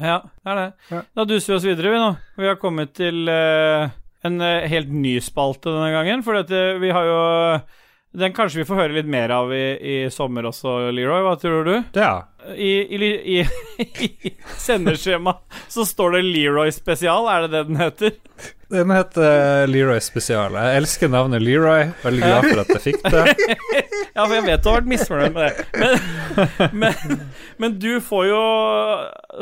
ja. 0.00 0.20
det 0.24 0.52
er 0.52 0.60
det. 0.60 0.68
Ja. 0.90 1.02
Da 1.16 1.26
duser 1.28 1.52
vi 1.52 1.56
oss 1.58 1.66
videre, 1.68 1.92
vi 1.92 2.00
nå. 2.00 2.10
Vi 2.40 2.48
har 2.48 2.56
kommet 2.60 2.94
til 2.96 3.28
uh, 3.28 3.90
en 4.24 4.40
uh, 4.40 4.64
helt 4.70 4.92
ny 4.92 5.18
spalte 5.24 5.72
denne 5.74 5.92
gangen, 5.92 6.24
for 6.24 6.40
dette, 6.40 6.80
vi 6.80 6.92
har 6.94 7.08
jo 7.08 7.20
Den 8.12 8.32
kanskje 8.34 8.62
vi 8.62 8.66
får 8.66 8.80
høre 8.80 8.96
litt 8.96 9.10
mer 9.10 9.30
av 9.30 9.52
i, 9.54 9.64
i 9.78 9.96
sommer 10.10 10.48
også, 10.50 10.88
Leroy. 10.90 11.22
Hva 11.22 11.36
tror 11.38 11.68
du? 11.68 11.74
Ja. 11.94 12.14
I, 12.56 12.72
i, 12.96 13.10
i, 13.38 13.44
i 14.26 14.32
sendeskjema 14.58 15.36
så 15.70 15.84
står 15.86 16.16
det 16.16 16.24
Leroy 16.26 16.72
spesial, 16.74 17.28
er 17.30 17.46
det 17.46 17.52
det 17.54 17.62
den 17.68 17.78
heter? 17.78 18.16
Den 18.70 18.90
heter 18.94 19.66
Leroy 19.66 19.98
Spesial. 19.98 20.54
Jeg 20.54 20.78
elsker 20.78 21.10
navnet 21.10 21.42
Leroy. 21.42 21.88
Veldig 22.04 22.22
glad 22.22 22.44
for 22.46 22.60
at 22.62 22.68
jeg 22.76 22.82
fikk 22.84 23.08
det. 23.10 23.24
Ja, 24.10 24.24
for 24.24 24.34
jeg 24.34 24.42
vet 24.42 24.62
du 24.62 24.66
har 24.68 24.80
vært 24.80 24.88
misfornøyd 24.90 25.34
med 25.36 25.44
det. 25.46 25.64
Men, 25.80 26.72
men, 26.82 27.20
men 27.62 27.76
du 27.80 27.92
får 28.02 28.24
jo, 28.26 28.40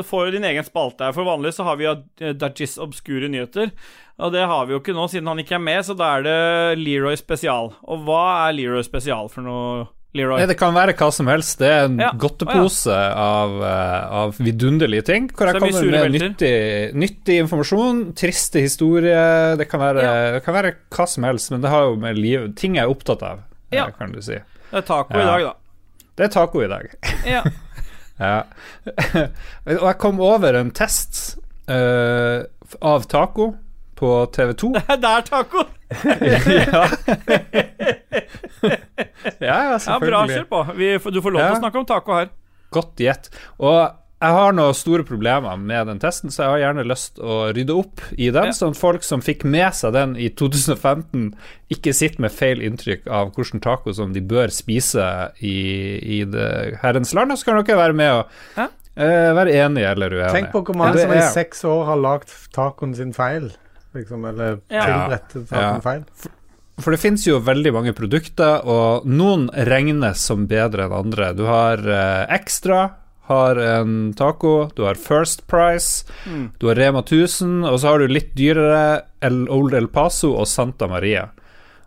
får 0.07 0.27
jo 0.29 0.35
din 0.35 0.45
egen 0.49 0.67
spalte 0.67 1.09
her. 1.09 1.15
For 1.17 1.27
vanlig 1.29 1.55
så 1.57 1.65
har 1.67 1.79
vi 1.81 1.87
jo 1.87 1.95
Dajis 2.37 2.77
obskure 2.85 3.31
nyheter. 3.33 3.73
Og 4.19 4.33
det 4.35 4.43
har 4.51 4.65
vi 4.67 4.75
jo 4.75 4.81
ikke 4.81 4.95
nå, 4.97 5.05
siden 5.13 5.29
han 5.31 5.39
ikke 5.39 5.55
er 5.55 5.63
med, 5.63 5.85
så 5.87 5.95
da 5.95 6.17
er 6.19 6.25
det 6.27 6.79
Leroy 6.81 7.15
spesial. 7.21 7.69
Og 7.87 8.01
hva 8.09 8.49
er 8.49 8.57
Leroy 8.57 8.83
spesial 8.83 9.29
for 9.31 9.47
noe, 9.47 9.85
Leroy? 10.17 10.41
Nei, 10.41 10.49
det 10.51 10.57
kan 10.59 10.75
være 10.75 10.95
hva 10.99 11.09
som 11.15 11.29
helst. 11.31 11.59
Det 11.61 11.69
er 11.71 11.85
en 11.87 11.99
Ja. 12.03 12.09
godtepose 12.19 12.97
av, 12.97 13.53
ja. 13.63 14.09
av 14.25 14.35
vidunderlige 14.43 15.05
ting. 15.07 15.29
Hvor 15.31 15.47
jeg 15.47 15.55
er 15.55 15.61
kommer 15.61 15.91
med 15.93 16.17
nyttig, 16.17 16.95
nyttig 16.99 17.37
informasjon, 17.45 18.01
triste 18.19 18.59
historier 18.65 19.55
Det 19.61 19.69
kan 19.71 19.81
være, 19.81 20.03
Ja. 20.03 20.33
det 20.33 20.43
kan 20.45 20.55
være 20.55 20.75
hva 20.91 21.07
som 21.07 21.23
helst, 21.29 21.51
men 21.53 21.61
det 21.61 21.71
har 21.71 21.83
jo 21.87 21.95
med 21.97 22.19
liv 22.19 22.55
Ting 22.57 22.75
jeg 22.75 22.85
er 22.89 22.91
opptatt 22.91 23.23
av, 23.23 23.39
eh, 23.71 23.77
Ja. 23.79 23.91
kan 23.91 24.11
du 24.11 24.21
si. 24.21 24.33
Det 24.35 24.73
er 24.73 24.81
taco 24.83 25.15
i 25.15 25.25
dag, 25.25 25.43
da. 25.43 25.53
Det 26.17 26.25
er 26.25 26.29
taco 26.35 26.61
i 26.65 26.67
dag. 26.69 26.89
Ja. 27.25 27.43
Ja. 28.19 28.43
Og 29.79 29.87
jeg 29.87 29.99
kom 29.99 30.19
over 30.21 30.57
en 30.59 30.73
test 30.73 31.37
uh, 31.71 32.43
av 32.83 33.05
taco 33.07 33.55
på 33.99 34.13
TV2. 34.37 34.73
Det 35.03 35.13
er 35.13 35.27
taco! 35.27 35.67
ja. 35.99 36.83
ja, 39.39 39.57
ja, 39.71 39.79
Ja, 39.79 40.01
bra, 40.03 40.25
kjør 40.29 40.49
på. 40.51 40.65
Vi, 40.79 40.91
du 40.99 41.23
får 41.25 41.33
lov 41.35 41.41
til 41.43 41.49
Ja. 41.49 41.55
å 41.57 41.63
snakke 41.63 41.81
om 41.83 41.87
taco 41.89 42.15
her. 42.19 42.29
Godt 42.75 43.01
gjett. 43.03 43.31
Og 43.59 43.79
jeg 44.19 44.35
har 44.35 44.53
noen 44.57 44.75
store 44.75 45.05
problemer 45.07 45.57
med 45.63 45.87
den 45.87 46.01
testen, 46.03 46.33
så 46.35 46.43
jeg 46.43 46.51
har 46.51 46.59
gjerne 46.65 46.85
lyst 46.91 47.21
å 47.23 47.37
rydde 47.55 47.77
opp 47.79 48.01
i 48.19 48.31
den, 48.35 48.51
Ja. 48.51 48.57
sånn 48.57 48.75
at 48.75 48.81
folk 48.81 49.05
som 49.07 49.21
fikk 49.23 49.45
med 49.45 49.73
seg 49.79 49.93
den 49.95 50.17
i 50.19 50.29
2015, 50.29 51.35
ikke 51.71 51.95
sitter 51.95 52.21
med 52.27 52.33
feil 52.35 52.59
inntrykk 52.67 53.07
av 53.07 53.31
hvilken 53.37 53.63
taco 53.63 53.93
som 53.95 54.13
de 54.13 54.21
bør 54.21 54.51
spise 54.51 55.07
i, 55.41 56.19
i 56.19 56.25
det 56.25 56.79
herrens 56.83 57.15
land. 57.15 57.31
Og 57.33 57.39
så 57.39 57.45
kan 57.53 57.63
dere 57.63 57.77
være 57.79 57.95
med 57.95 58.13
og 58.13 58.27
Ja. 58.59 58.69
eh, 58.97 59.33
være 59.39 59.55
enige 59.55 59.87
eller 59.95 60.11
uenige. 60.11 60.33
Tenk 60.35 60.51
på 60.53 60.65
hvor 60.67 60.75
mange 60.77 60.99
som 60.99 61.13
i 61.13 61.23
seks 61.33 61.63
år 61.65 61.85
har 61.87 61.97
lagd 61.97 62.29
tacoen 62.53 62.95
sin 62.97 63.13
feil. 63.15 63.53
Liksom, 63.95 64.25
eller 64.29 64.61
Ja. 64.71 65.09
tacoen 65.19 65.47
Ja. 65.53 65.81
feil. 65.81 66.05
For 66.81 66.93
det 66.93 67.01
finnes 67.01 67.25
jo 67.27 67.41
veldig 67.41 67.73
mange 67.73 67.93
produkter, 67.93 68.61
og 68.65 69.05
noen 69.07 69.49
regnes 69.51 70.19
som 70.23 70.47
bedre 70.47 70.85
enn 70.87 70.93
andre. 70.93 71.33
Du 71.35 71.45
har 71.47 71.79
eh, 71.79 72.27
Extra, 72.37 72.91
har 73.29 73.57
en 73.59 74.13
taco, 74.15 74.71
du 74.77 74.85
har 74.85 74.95
First 74.95 75.47
Price, 75.49 76.05
Mm. 76.27 76.53
du 76.59 76.69
har 76.69 76.77
Rema 76.77 77.03
1000, 77.03 77.65
og 77.67 77.81
så 77.81 77.89
har 77.89 77.99
du 77.99 78.07
litt 78.09 78.35
dyrere 78.35 79.03
El 79.21 79.49
Old 79.51 79.75
El 79.75 79.89
Paso 79.89 80.35
og 80.37 80.47
Santa 80.47 80.87
Maria. 80.87 81.31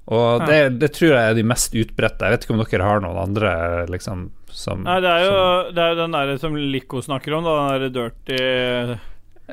Og 0.08 0.42
Ja. 0.42 0.46
det, 0.46 0.80
det 0.80 0.92
tror 0.94 1.10
jeg 1.16 1.32
er 1.32 1.34
de 1.36 1.44
mest 1.44 1.74
utbredte. 1.74 2.20
Jeg 2.26 2.32
vet 2.32 2.44
ikke 2.46 2.54
om 2.60 2.66
dere 2.66 2.84
har 2.84 3.00
noen 3.00 3.18
andre 3.18 3.86
liksom 3.88 4.30
som 4.52 4.84
Nei, 4.84 5.00
det 5.00 5.10
er 5.10 5.20
jo, 5.24 5.32
som- 5.32 5.76
det 5.76 5.82
er 5.82 5.90
jo 5.96 6.02
den 6.02 6.12
der 6.12 6.38
som 6.38 6.56
Lico 6.56 6.98
snakker 7.02 7.34
om, 7.38 7.44
da. 7.46 7.78
Den 7.80 7.94
der 7.94 8.10
dirty 8.10 9.00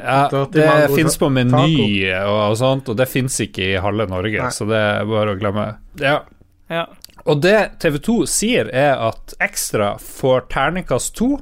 Ja, 0.03 0.45
det 0.53 0.69
fins 0.95 1.16
på. 1.19 1.29
Meny 1.31 2.12
og, 2.25 2.39
og 2.51 2.57
sånt, 2.61 2.89
og 2.89 2.97
det 2.97 3.09
fins 3.09 3.41
ikke 3.41 3.73
i 3.75 3.77
halve 3.83 4.07
Norge, 4.11 4.43
Nei. 4.43 4.51
så 4.55 4.66
det 4.69 4.79
er 4.79 5.05
bare 5.11 5.35
å 5.35 5.39
glemme. 5.41 5.66
Ja. 6.01 6.20
Ja. 6.70 6.87
Og 7.29 7.41
det 7.43 7.79
TV2 7.83 8.19
sier, 8.31 8.69
er 8.73 8.97
at 9.09 9.35
Ekstra 9.41 9.95
får 10.01 10.49
terningkast 10.55 11.15
to, 11.19 11.39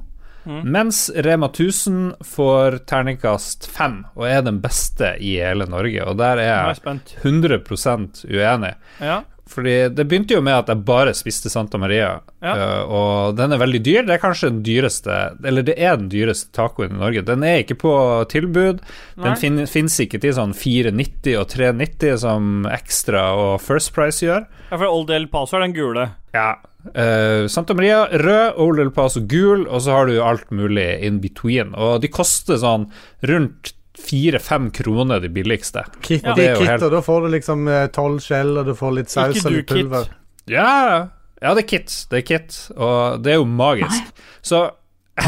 Mm. 0.47 0.61
mens 0.71 1.11
Rema 1.27 1.49
1000 1.51 2.13
får 2.23 2.77
terningkast 2.87 3.65
fem, 3.67 4.05
og 4.15 4.29
er 4.31 4.43
den 4.47 4.61
beste 4.63 5.17
i 5.19 5.33
hele 5.43 5.67
Norge. 5.67 6.05
Og 6.07 6.15
der 6.21 6.39
er 6.39 6.47
jeg 6.47 7.01
100% 7.25 8.21
uenig. 8.31 8.75
Ja. 9.03 9.17
Fordi 9.47 9.75
det 9.95 10.05
begynte 10.11 10.35
jo 10.35 10.41
med 10.43 10.57
at 10.59 10.69
jeg 10.73 10.83
bare 10.89 11.13
spiste 11.15 11.49
Santa 11.53 11.79
Maria, 11.79 12.17
Ja. 12.43 12.55
uh, 12.59 12.91
og 12.91 13.37
den 13.39 13.53
er 13.55 13.61
veldig 13.63 13.81
dyr. 13.87 14.03
Det 14.07 14.17
er 14.17 14.23
kanskje 14.23 14.51
den 14.51 14.63
dyreste 14.67 15.15
Eller 15.47 15.63
det 15.63 15.77
er 15.79 15.97
den 15.97 16.09
dyreste 16.11 16.51
tacoen 16.53 16.97
i 16.97 16.99
Norge. 16.99 17.23
Den 17.25 17.45
er 17.47 17.63
ikke 17.63 17.79
på 17.79 17.93
tilbud. 18.29 18.83
Nei. 19.17 19.23
Den 19.29 19.37
fin, 19.41 19.63
fins 19.71 20.01
ikke 20.03 20.21
til 20.21 20.35
sånn 20.35 20.53
490 20.53 21.39
og 21.39 21.47
390 21.55 22.19
som 22.27 22.67
Extra 22.75 23.29
og 23.39 23.61
First 23.63 23.95
Price 23.95 24.21
gjør. 24.27 24.47
ja, 24.71 24.77
for 24.77 24.87
Old 24.91 25.11
El 25.15 25.29
Paso 25.31 25.57
er 25.57 25.67
den 25.69 25.77
gule. 25.79 26.09
Ja. 26.35 26.57
Uh, 26.87 27.47
Santa 27.51 27.75
Maria 27.75 28.05
rød, 28.11 28.59
Old 28.63 28.79
El 28.83 28.91
Paso 28.95 29.21
gul, 29.27 29.65
og 29.67 29.81
så 29.87 29.95
har 29.95 30.07
du 30.11 30.19
alt 30.23 30.51
mulig 30.51 31.03
in 31.07 31.21
between. 31.23 31.73
Og 31.75 32.01
de 32.03 32.11
koster 32.11 32.59
sånn 32.63 32.91
rundt 33.27 33.76
fire-fem 33.99 34.71
kroner, 34.71 35.21
de 35.21 35.29
billigste. 35.33 35.85
Kit, 36.01 36.23
Ja. 36.25 36.35
Det 36.35 36.47
er 36.49 36.55
jo 36.61 36.65
helt- 36.69 36.83
og 36.83 36.91
da 36.93 37.01
får 37.03 37.21
du 37.27 37.29
liksom 37.37 37.69
eh, 37.69 37.87
tolv 37.89 38.21
skjell, 38.21 38.57
og 38.59 38.67
du 38.67 38.75
får 38.75 38.95
litt 38.95 39.11
saus 39.11 39.45
og 39.45 39.53
litt 39.53 39.67
pulver. 39.67 40.05
Kit. 40.05 40.13
Ja, 40.53 41.09
ja, 41.43 41.55
det 41.55 41.65
er 41.65 41.69
kit. 41.69 41.95
Det 42.11 42.19
er 42.19 42.27
kit, 42.27 42.59
og 42.77 43.23
det 43.23 43.33
er 43.33 43.41
jo 43.41 43.47
magisk. 43.49 44.13
Så 44.43 44.71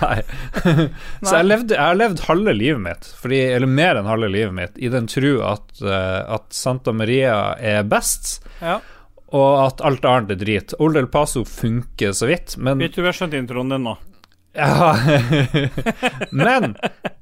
Nei. 0.00 0.22
Så 1.20 1.34
jeg, 1.36 1.44
levde, 1.44 1.74
jeg 1.76 1.82
har 1.84 1.96
levd 1.98 2.22
halve 2.24 2.54
livet 2.56 2.80
mitt, 2.80 3.08
fordi, 3.20 3.40
eller 3.52 3.68
mer 3.68 3.98
enn 4.00 4.08
halve 4.08 4.30
livet 4.32 4.54
mitt, 4.56 4.78
i 4.80 4.88
den 4.88 5.06
tro 5.12 5.34
at, 5.44 5.66
uh, 5.84 6.22
at 6.38 6.46
Santa 6.56 6.92
Maria 6.96 7.52
er 7.60 7.82
best, 7.84 8.38
Ja. 8.62 8.78
og 9.36 9.66
at 9.66 9.82
alt 9.84 10.04
annet 10.08 10.30
er 10.38 10.40
drit. 10.40 10.72
Old 10.80 10.96
El 10.96 11.06
Paso 11.12 11.44
funker 11.44 12.14
så 12.16 12.30
vidt, 12.30 12.56
men 12.56 12.78
Vi 12.80 12.88
tror 12.88 13.04
vi 13.04 13.12
har 13.12 13.18
skjønt 13.20 13.36
introen 13.36 13.68
din 13.74 13.84
nå. 13.84 13.96
Ja. 14.56 14.96
Men 16.42 16.74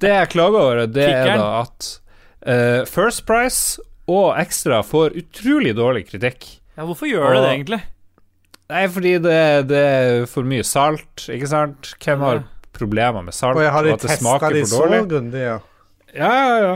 det 0.02 0.12
jeg 0.12 0.30
klager 0.34 0.60
over, 0.60 0.84
det 0.86 1.08
er 1.10 1.34
da 1.36 1.50
at 1.64 1.90
uh, 2.46 2.80
First 2.88 3.24
Price 3.28 3.82
og 4.10 4.34
Extra 4.38 4.82
får 4.84 5.16
utrolig 5.20 5.74
dårlig 5.76 6.06
kritikk. 6.10 6.46
Ja, 6.76 6.86
hvorfor 6.86 7.08
gjør 7.08 7.36
det 7.36 7.42
det, 7.42 7.52
egentlig? 7.58 7.82
Nei, 8.72 8.86
fordi 8.88 9.12
det, 9.22 9.38
det 9.70 9.84
er 9.84 10.24
for 10.30 10.46
mye 10.48 10.64
salt, 10.66 11.28
ikke 11.30 11.48
sant? 11.50 11.94
Hvem 12.00 12.24
har 12.24 12.42
problemer 12.74 13.24
med 13.24 13.36
salt? 13.36 13.58
Og 13.58 13.64
jeg 13.64 13.72
har 13.74 13.86
de 13.86 13.92
og 13.92 14.00
at 14.00 14.08
det 14.08 14.18
smaker 14.18 14.56
de 14.56 14.64
for 14.64 14.72
så 14.72 14.82
dårlig? 14.82 15.00
grundig, 15.12 15.44
ja. 15.44 15.60
Ja, 16.14 16.32
ja, 16.32 16.58
ja. 16.62 16.74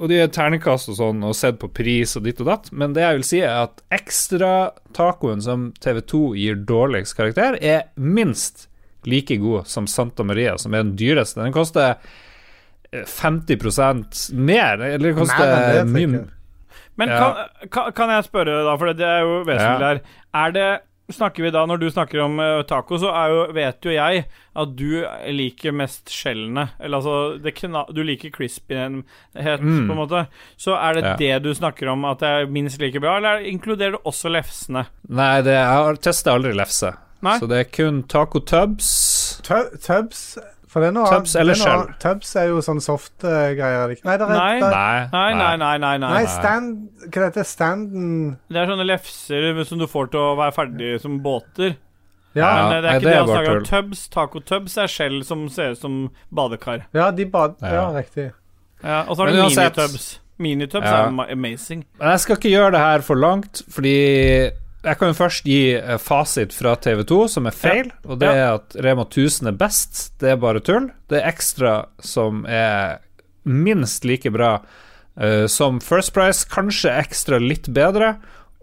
Og 0.00 0.08
de 0.08 0.16
er 0.16 0.30
terningkast 0.32 0.88
og 0.88 0.96
sånn, 0.96 1.20
og 1.28 1.36
sett 1.36 1.58
på 1.60 1.68
pris 1.76 2.14
og 2.16 2.24
ditt 2.24 2.38
og 2.40 2.48
datt. 2.48 2.70
Men 2.72 2.94
det 2.96 3.04
jeg 3.04 3.18
vil 3.18 3.26
si, 3.28 3.40
er 3.44 3.66
at 3.66 3.82
ekstra-tacoen 3.92 5.44
som 5.44 5.68
TV2 5.84 6.22
gir 6.40 6.62
dårligst 6.68 7.18
karakter, 7.18 7.58
er 7.60 7.90
minst 8.00 8.69
like 9.06 9.36
god 9.40 9.66
som 9.66 9.86
Santa 9.86 10.22
Maria, 10.24 10.56
som 10.58 10.74
er 10.74 10.82
den 10.82 10.96
dyreste. 10.96 11.40
Den 11.42 11.52
koster 11.52 11.96
eh, 12.92 13.04
50% 13.06 14.32
mer, 14.34 14.80
eller 14.94 15.12
koster 15.16 15.46
Nei, 15.46 15.72
det, 15.74 15.86
mye. 15.94 16.28
Men 17.00 17.08
Ja. 17.08 17.48
kan, 17.70 17.92
kan, 17.96 18.10
jeg 18.10 18.24
spørre, 18.28 18.64
da, 18.66 18.76
for 18.76 18.92
det 18.92 19.06
er 19.06 19.20
jo 19.24 19.42
vesentlig 19.44 19.80
Ja. 19.80 19.88
her. 19.94 20.00
Er 20.34 20.50
det 20.52 20.80
Snakker 21.10 21.42
vi 21.42 21.50
da, 21.50 21.64
Når 21.66 21.76
du 21.80 21.90
snakker 21.90 22.20
om 22.22 22.38
eh, 22.38 22.62
taco, 22.62 22.94
så 22.96 23.08
er 23.10 23.28
jo, 23.32 23.52
vet 23.52 23.80
jo 23.82 23.90
jeg 23.90 24.26
at 24.54 24.76
du 24.76 25.04
liker 25.26 25.72
mest 25.72 26.06
skjellene. 26.06 26.68
Eller 26.78 26.98
altså 27.00 27.42
det 27.42 27.52
kna, 27.56 27.82
Du 27.92 28.04
liker 28.04 28.30
crispyhet, 28.30 29.02
Mm. 29.34 29.88
på 29.88 29.90
en 29.92 29.98
måte. 29.98 30.26
Så 30.56 30.76
er 30.78 30.94
det 30.94 31.02
Ja. 31.04 31.16
det 31.16 31.42
du 31.42 31.50
snakker 31.52 31.88
om 31.90 32.04
at 32.04 32.20
det 32.20 32.28
er 32.28 32.46
minst 32.46 32.78
like 32.80 33.00
bra, 33.00 33.16
eller 33.16 33.38
inkluderer 33.42 33.90
det 33.98 34.04
også 34.04 34.30
lefsene? 34.30 34.86
Nei, 35.08 35.42
det, 35.42 35.50
jeg 35.50 36.00
tester 36.00 36.30
aldri 36.30 36.52
lefse. 36.54 36.94
Nei. 37.22 37.36
Så 37.38 37.46
det 37.50 37.58
er 37.58 37.68
kun 37.68 38.02
taco 38.08 38.40
tubs. 38.40 39.40
Tubs 39.44 40.38
For 40.70 40.80
det 40.80 40.88
er 40.88 40.94
noe 40.94 41.08
Tubs 41.10 41.34
eller 41.36 41.56
er 41.56 41.58
skjell? 41.58 41.82
Tubs 42.00 42.30
er 42.38 42.46
jo 42.52 42.60
sånn 42.64 42.80
soft 42.80 43.24
eh? 43.26 43.52
Nei, 43.58 44.16
det 44.16 44.28
Nei. 44.30 44.60
Nei. 44.62 45.08
Nei, 45.10 45.34
nei, 45.34 45.56
nei. 45.58 45.78
nei, 45.82 45.98
nei. 45.98 46.10
nei 46.14 46.26
stand 46.30 47.08
Hva 47.08 47.26
heter 47.26 47.40
det? 47.42 47.46
Standen 47.50 48.10
Det 48.48 48.62
er 48.62 48.70
sånne 48.70 48.86
lefser 48.86 49.64
som 49.66 49.82
du 49.82 49.86
får 49.90 50.12
til 50.14 50.20
å 50.22 50.36
være 50.38 50.54
ferdig 50.54 50.92
som 51.02 51.18
båter. 51.24 51.74
Ja, 52.38 52.46
Men 52.70 52.76
eh, 52.76 52.80
det 52.84 52.90
er 52.92 53.00
ikke 53.00 53.02
det 53.02 53.10
det, 53.10 53.12
er 53.12 53.18
han 53.18 53.28
snakker 53.34 53.50
om. 53.56 53.64
tull. 53.64 53.70
Tubs, 53.90 54.02
taco-tubs 54.14 54.76
er 54.78 54.92
skjell 54.92 55.20
som 55.26 55.48
ser 55.50 55.74
ut 55.74 55.80
som 55.82 55.96
badekar. 56.30 56.84
ja 56.94 57.10
de 57.10 57.26
bad... 57.26 57.56
Ja. 57.60 57.72
Ja, 57.74 57.84
riktig. 57.98 58.28
Ja, 58.84 59.00
og 59.10 59.16
så 59.18 59.24
har 59.26 59.32
du 59.34 59.40
minitubs. 59.42 60.06
Minitubs 60.40 60.86
Ja. 60.86 61.00
er 61.08 61.10
ma- 61.12 61.26
amazing. 61.34 61.82
Men 61.98 62.12
jeg 62.14 62.20
skal 62.22 62.38
ikke 62.38 62.52
gjøre 62.54 62.70
det 62.78 62.80
her 62.80 63.02
for 63.04 63.18
langt, 63.18 63.60
fordi 63.68 63.96
jeg 64.84 64.98
kan 64.98 65.08
jo 65.10 65.14
først 65.18 65.44
gi 65.44 65.74
eh, 65.76 65.96
fasit 66.00 66.52
fra 66.56 66.74
TV2, 66.76 67.28
som 67.28 67.46
er 67.46 67.56
feil, 67.56 67.90
og 68.06 68.18
det 68.20 68.28
Ja. 68.28 68.32
er 68.32 68.54
at 68.54 68.76
Rema 68.84 69.04
1000 69.04 69.48
er 69.48 69.52
best. 69.60 70.18
Det 70.20 70.30
er 70.32 70.36
bare 70.40 70.60
tull. 70.60 70.90
Det 71.08 71.20
er 71.22 71.28
Ekstra 71.32 71.86
som 72.00 72.44
er 72.46 72.98
minst 73.44 74.04
like 74.04 74.30
bra 74.30 74.60
uh, 75.20 75.46
som 75.46 75.80
First 75.80 76.12
Price, 76.14 76.44
kanskje 76.48 76.92
Ekstra 77.00 77.38
litt 77.40 77.68
bedre. 77.72 78.16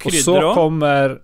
Og 0.06 0.12
så 0.14 0.36
også? 0.38 0.54
kommer 0.54 1.20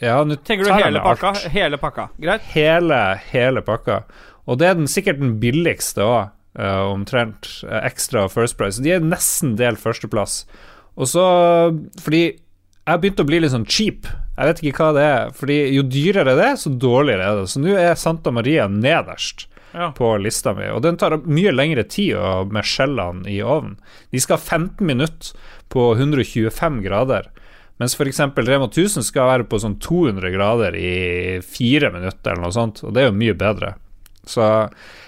Ja, 0.00 0.22
nå 0.24 0.36
Tenker 0.44 0.64
du 0.66 0.72
hele 0.72 1.00
pakka? 1.02 1.28
alt. 1.28 1.44
Hele 1.50 1.78
pakka. 1.78 2.08
Greit? 2.20 2.42
Hele, 2.54 3.20
hele 3.32 3.62
pakka. 3.62 4.02
Og 4.46 4.58
det 4.58 4.68
er 4.68 4.74
den, 4.74 4.86
sikkert 4.86 5.18
den 5.18 5.40
billigste 5.40 6.02
òg, 6.06 6.30
omtrent. 6.58 7.48
Uh, 7.64 7.80
ekstra 7.86 8.28
First 8.30 8.56
Price. 8.58 8.82
De 8.82 8.90
er 8.94 9.00
nesten 9.00 9.56
delt 9.58 9.78
førsteplass. 9.82 10.44
Og 10.98 11.06
så 11.06 11.24
Fordi 12.02 12.22
jeg 12.26 12.94
har 12.94 12.98
begynt 12.98 13.20
å 13.20 13.26
bli 13.26 13.40
litt 13.40 13.52
sånn 13.52 13.66
cheap. 13.68 14.06
Jeg 14.38 14.48
vet 14.52 14.60
ikke 14.70 14.84
hva 14.86 14.94
det 14.96 15.04
er. 15.10 15.30
Fordi 15.34 15.56
jo 15.74 15.82
dyrere 15.90 16.36
det 16.38 16.44
er, 16.52 16.58
så 16.60 16.70
dårligere 16.70 17.24
er 17.32 17.40
det. 17.40 17.48
Så 17.50 17.62
nå 17.62 17.72
er 17.74 17.96
Santa 17.98 18.30
Maria 18.34 18.68
nederst 18.70 19.48
Ja. 19.74 19.90
på 19.92 20.14
lista 20.22 20.54
mi. 20.56 20.64
Og 20.72 20.80
den 20.82 20.96
tar 20.96 21.18
mye 21.26 21.50
lengre 21.52 21.82
tid 21.84 22.14
med 22.54 22.64
skjellene 22.64 23.26
i 23.28 23.40
ovnen. 23.42 23.74
De 24.14 24.20
skal 24.22 24.38
ha 24.38 24.42
15 24.58 24.86
minutter 24.86 25.34
på 25.68 25.90
125 25.98 26.78
grader. 26.86 27.26
Mens 27.78 27.94
f.eks. 27.94 28.18
Rema 28.34 28.66
1000 28.70 29.04
skal 29.06 29.28
være 29.28 29.44
på 29.46 29.58
sånn 29.62 29.76
200 29.82 30.32
grader 30.34 30.74
i 30.74 31.38
fire 31.46 31.92
minutter, 31.94 32.32
eller 32.32 32.46
noe 32.48 32.54
sånt. 32.56 32.80
Og 32.82 32.94
det 32.94 33.02
er 33.04 33.10
jo 33.10 33.18
mye 33.20 33.36
bedre. 33.38 33.74
Så, 34.28 34.44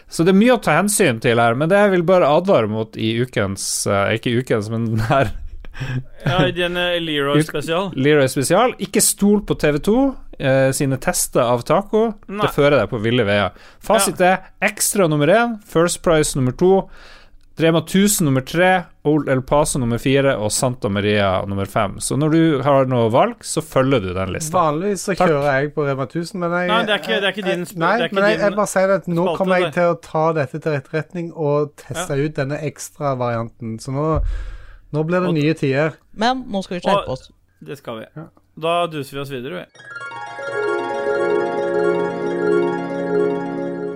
så 0.09 0.25
det 0.25 0.33
er 0.35 0.39
mye 0.39 0.55
å 0.55 0.61
ta 0.63 0.77
hensyn 0.79 1.19
til 1.25 1.41
her. 1.43 1.57
Men 1.59 1.69
det 1.73 1.81
jeg 1.81 1.95
vil 1.97 2.05
bare 2.09 2.29
advare 2.31 2.71
mot 2.71 2.95
i 3.01 3.15
ukens 3.25 3.65
eh, 3.91 4.15
Ikke 4.21 4.37
ukens, 4.39 4.71
men 4.73 4.87
den 4.93 5.03
her 5.09 5.33
Ja, 6.27 6.41
den 6.53 6.77
eh, 6.77 6.99
Leroy 7.01 7.43
spesial. 7.47 7.91
Leroy 7.97 8.29
Spesial. 8.29 8.75
Ikke 8.83 9.01
stol 9.05 9.41
på 9.49 9.57
TV2 9.61 9.95
eh, 10.39 10.73
sine 10.77 10.99
tester 11.01 11.41
av 11.47 11.63
taco. 11.69 12.11
Nei. 12.29 12.43
Det 12.45 12.53
fører 12.57 12.77
deg 12.83 12.91
på 12.93 13.01
ville 13.03 13.25
veier. 13.29 13.55
Fasit 13.85 14.21
er 14.21 14.51
Extra 14.61 15.09
nummer 15.09 15.31
én, 15.33 15.57
First 15.65 16.03
Price 16.05 16.37
nummer 16.39 16.53
to, 16.61 16.85
Drema 17.61 17.83
1000 17.83 18.25
nummer 18.25 18.41
tre, 18.47 18.69
Old 19.05 19.29
El 19.29 19.43
Paso 19.45 19.77
nummer 19.81 19.99
fire 20.01 20.33
og 20.41 20.49
Santa 20.55 20.89
Maria 20.89 21.43
nummer 21.49 21.69
fem. 21.69 21.99
Så 22.01 22.17
når 22.17 22.33
du 22.33 22.63
har 22.65 22.87
noe 22.89 23.11
valg, 23.13 23.43
så 23.45 23.61
følger 23.65 24.01
du 24.01 24.15
den 24.17 24.33
lista. 24.33 24.55
Vanligvis 24.57 25.03
så 25.05 25.13
Takk. 25.13 25.29
kjører 25.29 25.59
jeg 25.59 25.73
på 25.75 25.85
Rema 25.85 26.07
1000, 26.09 26.41
men 26.41 26.55
jeg 26.57 26.71
Nei, 26.71 26.79
det 26.87 26.95
er 26.95 27.03
ikke- 27.03 27.21
det 27.21 27.29
er 27.29 27.35
ikke 27.35 27.49
din 27.51 27.67
spørsmål 27.67 27.85
Nei, 27.85 27.91
det 27.97 28.03
er 28.03 28.09
ikke 28.09 28.15
men 28.21 28.25
jeg, 28.31 28.39
jeg 28.41 28.57
bare 28.57 28.67
sier 28.73 28.95
at 28.95 29.07
nå 29.09 29.37
kommer 29.37 29.61
jeg 29.61 29.73
til 29.75 29.83
å 29.83 29.99
ta 30.01 30.25
dette 30.33 30.59
til 30.61 30.73
etterretning 30.79 31.33
og 31.37 31.77
teste 31.77 32.17
ut 32.17 32.35
denne 32.35 32.61
ekstra-varianten. 32.71 33.77
Så 33.81 33.93
nå, 33.93 34.07
nå 34.93 35.05
blir 35.07 35.21
det 35.21 35.29
Og- 35.29 35.35
nye 35.35 35.55
tider. 35.55 35.93
Men 36.15 36.45
nå 36.51 36.63
skal 36.65 36.79
vi 36.79 36.85
skjerpe 36.87 37.09
oss. 37.09 37.31
Det 37.63 37.77
skal 37.79 38.01
vi. 38.01 38.07
Da 38.61 38.87
duser 38.87 39.17
vi 39.17 39.21
oss 39.23 39.31
videre, 39.31 39.55
vi. 39.61 39.67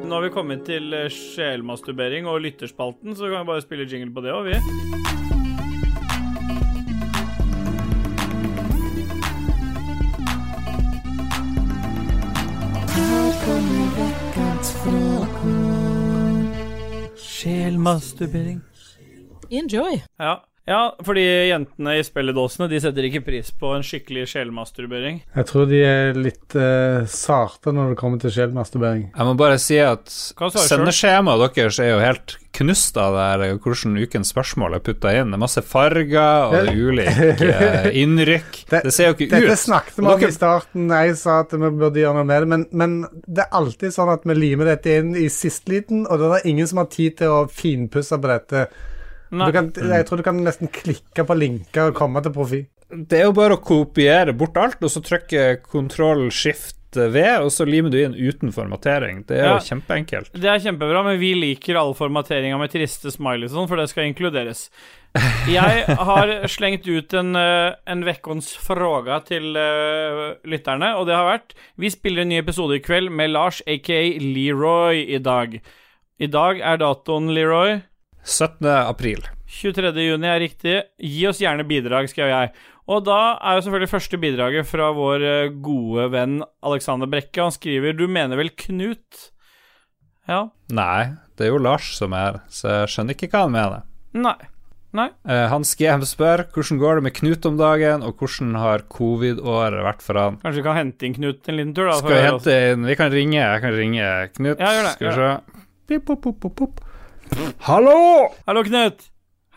Nå 0.05 0.13
har 0.15 0.23
vi 0.23 0.31
kommet 0.31 0.65
til 0.65 0.93
eh, 0.95 1.09
sjelmasturbering 1.11 2.27
og 2.31 2.41
lytterspalten, 2.45 3.17
så 3.17 3.31
kan 3.33 3.41
vi 3.43 3.51
bare 3.51 3.63
spille 3.65 3.89
jingle 3.91 4.13
på 4.15 4.23
det 4.23 4.31
òg, 4.37 4.45
vi. 4.53 5.65
Sjelmasturbering. 17.17 18.61
Enjoy. 19.51 20.03
Ja. 20.19 20.45
Ja, 20.65 20.95
fordi 21.05 21.21
jentene 21.51 21.99
i 21.99 22.05
spilledåsene 22.07 22.71
De 22.73 22.79
setter 22.81 23.05
ikke 23.05 23.21
pris 23.27 23.51
på 23.61 23.75
en 23.77 23.83
skikkelig 23.85 24.23
sjelmasturbering. 24.31 25.19
Jeg 25.37 25.49
tror 25.51 25.67
de 25.69 25.81
er 25.85 26.17
litt 26.17 26.57
uh, 26.57 27.05
sarte 27.11 27.75
når 27.75 27.93
det 27.93 27.99
kommer 28.01 28.23
til 28.23 28.33
sjelmasturbering. 28.33 29.11
Jeg 29.13 29.29
må 29.29 29.35
bare 29.37 29.59
si 29.61 29.77
at 29.83 30.09
sendeskjemaet 30.09 31.45
deres 31.59 31.81
er 31.85 31.93
jo 31.93 32.01
helt 32.01 32.39
knust 32.55 32.97
av 32.97 33.17
det 33.17 33.27
her, 33.27 33.59
hvordan 33.61 33.99
ukens 33.99 34.31
spørsmål 34.33 34.79
er 34.79 34.83
putta 34.87 35.13
inn. 35.19 35.35
Det 35.35 35.37
er 35.37 35.43
masse 35.43 35.65
farger, 35.67 36.47
og 36.47 36.55
det 36.55 36.63
er 36.63 36.81
ulik 36.81 37.21
eh, 37.51 37.91
innrykk. 38.01 38.59
Det, 38.71 38.83
ser 38.95 39.11
jo 39.11 39.19
ikke 39.19 39.29
Dette 39.35 39.53
ut. 39.59 39.63
snakket 39.67 39.99
vi 39.99 40.07
om 40.07 40.11
dere- 40.15 40.31
i 40.31 40.39
starten. 40.39 40.89
Jeg 40.95 41.19
sa 41.21 41.41
at 41.43 41.53
vi 41.53 41.73
burde 41.75 42.01
gjøre 42.01 42.23
noe 42.23 42.29
med 42.31 42.47
det, 42.47 42.51
men, 42.55 42.67
men 42.73 42.97
det 43.27 43.45
er 43.45 43.61
alltid 43.61 43.93
sånn 43.99 44.15
at 44.15 44.25
vi 44.25 44.39
limer 44.39 44.71
dette 44.71 44.97
inn 45.03 45.13
i 45.19 45.27
sisteliten, 45.29 46.07
og 46.09 46.23
det 46.23 46.33
er 46.39 46.51
ingen 46.55 46.71
som 46.71 46.81
har 46.81 46.89
tid 46.95 47.19
til 47.21 47.37
å 47.37 47.45
finpusse 47.53 48.17
på 48.17 48.33
dette. 48.33 48.69
Kan, 49.55 49.73
jeg 49.75 50.07
tror 50.07 50.21
du 50.21 50.23
kan 50.27 50.41
nesten 50.45 50.71
klikke 50.73 51.27
på 51.27 51.37
linker 51.39 51.91
og 51.91 51.99
komme 51.99 52.23
til 52.23 52.33
profil. 52.35 52.65
Det 52.95 53.19
er 53.21 53.25
jo 53.29 53.35
bare 53.35 53.57
å 53.57 53.63
kopiere 53.65 54.35
bort 54.37 54.57
alt, 54.61 54.83
og 54.85 54.91
så 54.93 55.03
trykke 55.03 55.63
kontroll 55.67 56.29
shift 56.31 56.77
V, 56.95 57.19
og 57.43 57.49
så 57.51 57.65
limer 57.67 57.91
du 57.91 57.97
inn 57.99 58.13
uten 58.15 58.53
formatering. 58.55 59.25
Det 59.27 59.41
er 59.41 59.45
Ja. 59.49 59.55
jo 59.59 59.65
kjempeenkelt. 59.67 60.31
Det 60.33 60.45
er 60.47 60.61
kjempebra, 60.63 61.03
men 61.03 61.19
vi 61.19 61.33
liker 61.35 61.75
alle 61.75 61.95
formateringa 61.99 62.59
med 62.61 62.71
triste 62.71 63.11
smileys 63.11 63.51
og 63.51 63.65
sånn, 63.65 63.69
for 63.69 63.77
det 63.77 63.89
skal 63.91 64.05
inkluderes. 64.07 64.69
Jeg 65.49 65.85
har 65.87 66.29
slengt 66.55 66.87
ut 66.87 67.13
en, 67.15 67.35
eh, 67.35 67.75
en 67.87 68.05
vekkons 68.07 68.53
fråga 68.63 69.21
til 69.27 69.57
uh, 69.57 70.35
lytterne, 70.47 70.95
og 70.99 71.07
det 71.07 71.15
har 71.15 71.29
vært 71.39 71.55
Vi 71.79 71.91
spiller 71.91 72.23
en 72.23 72.29
ny 72.29 72.39
episode 72.39 72.75
i 72.79 72.83
kveld 72.83 73.11
med 73.11 73.31
Lars, 73.31 73.61
aka 73.67 74.01
Leroy, 74.21 75.03
i 75.15 75.19
dag. 75.19 75.61
I 76.21 76.27
dag 76.31 76.61
er 76.61 76.79
datoen, 76.79 77.33
Leroy. 77.35 77.83
17. 78.25 78.67
april. 78.67 79.25
23. 79.55 79.93
juni 80.09 80.29
er 80.31 80.41
riktig. 80.43 80.79
Gi 80.99 81.27
oss 81.29 81.43
gjerne 81.43 81.67
bidrag, 81.69 82.09
skrev 82.11 82.33
jeg. 82.33 82.55
Og 82.91 83.05
da 83.07 83.19
er 83.41 83.57
jo 83.57 83.65
selvfølgelig 83.65 83.93
første 83.93 84.21
bidraget 84.21 84.69
fra 84.69 84.91
vår 84.97 85.23
eh, 85.25 85.53
gode 85.65 86.09
venn 86.13 86.41
Alexander 86.65 87.09
Brekke. 87.09 87.47
Han 87.47 87.55
skriver 87.55 87.97
'Du 87.97 88.07
mener 88.09 88.37
vel 88.37 88.51
Knut'? 88.51 89.31
Ja. 90.29 90.49
Nei, 90.73 91.15
det 91.37 91.47
er 91.47 91.53
jo 91.53 91.61
Lars 91.61 91.95
som 91.99 92.13
er 92.17 92.43
så 92.49 92.81
jeg 92.81 92.93
skjønner 92.93 93.17
ikke 93.17 93.31
hva 93.33 93.47
han 93.47 93.57
mener. 93.57 93.87
Nei. 94.17 94.37
Nei. 94.95 95.09
Eh, 95.27 95.49
Hans 95.51 95.73
GM 95.75 96.05
spør 96.07 96.45
hvordan 96.55 96.79
går 96.79 97.01
det 97.01 97.05
med 97.09 97.15
Knut 97.17 97.47
om 97.49 97.57
dagen, 97.59 98.05
og 98.07 98.21
hvordan 98.21 98.55
har 98.61 98.85
covid-året 98.93 99.83
vært 99.89 100.05
for 100.07 100.21
han. 100.21 100.37
Kanskje 100.45 100.61
vi 100.61 100.67
kan 100.69 100.79
hente 100.79 101.09
inn 101.09 101.17
Knut 101.17 101.49
en 101.51 101.59
liten 101.59 101.75
tur, 101.75 101.89
da? 101.91 101.99
Skal 101.99 102.15
vi 102.15 102.23
hente 102.29 102.59
inn 102.73 102.87
Vi 102.87 102.99
kan 103.01 103.11
ringe. 103.15 103.41
Jeg 103.41 103.65
kan 103.65 103.75
ringe 103.75 104.11
Knut. 104.37 104.61
Ja, 104.61 104.75
gjør 104.77 104.91
det, 104.91 104.93
Skal 104.99 105.09
vi 105.09 105.15
se. 105.19 105.63
Pip, 105.89 106.07
pop, 106.07 106.23
pop, 106.23 106.55
pop. 106.61 106.84
Hallo! 107.35 108.31
Hallo, 108.47 108.63
Knut. 108.63 109.01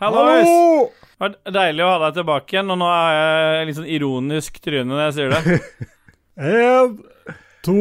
Hallois. 0.00 0.46
Hallo! 0.46 0.88
Det 1.18 1.52
deilig 1.54 1.82
å 1.84 1.90
ha 1.92 1.98
deg 2.04 2.16
tilbake 2.16 2.54
igjen, 2.56 2.70
og 2.74 2.78
nå 2.80 2.88
er 2.90 3.12
jeg 3.58 3.68
litt 3.68 3.76
sånn 3.78 3.90
ironisk 3.90 4.58
tryne 4.62 4.86
når 4.90 5.02
jeg 5.04 5.14
sier 5.18 5.34
det. 5.34 5.58
En, 6.48 6.92
to, 7.66 7.76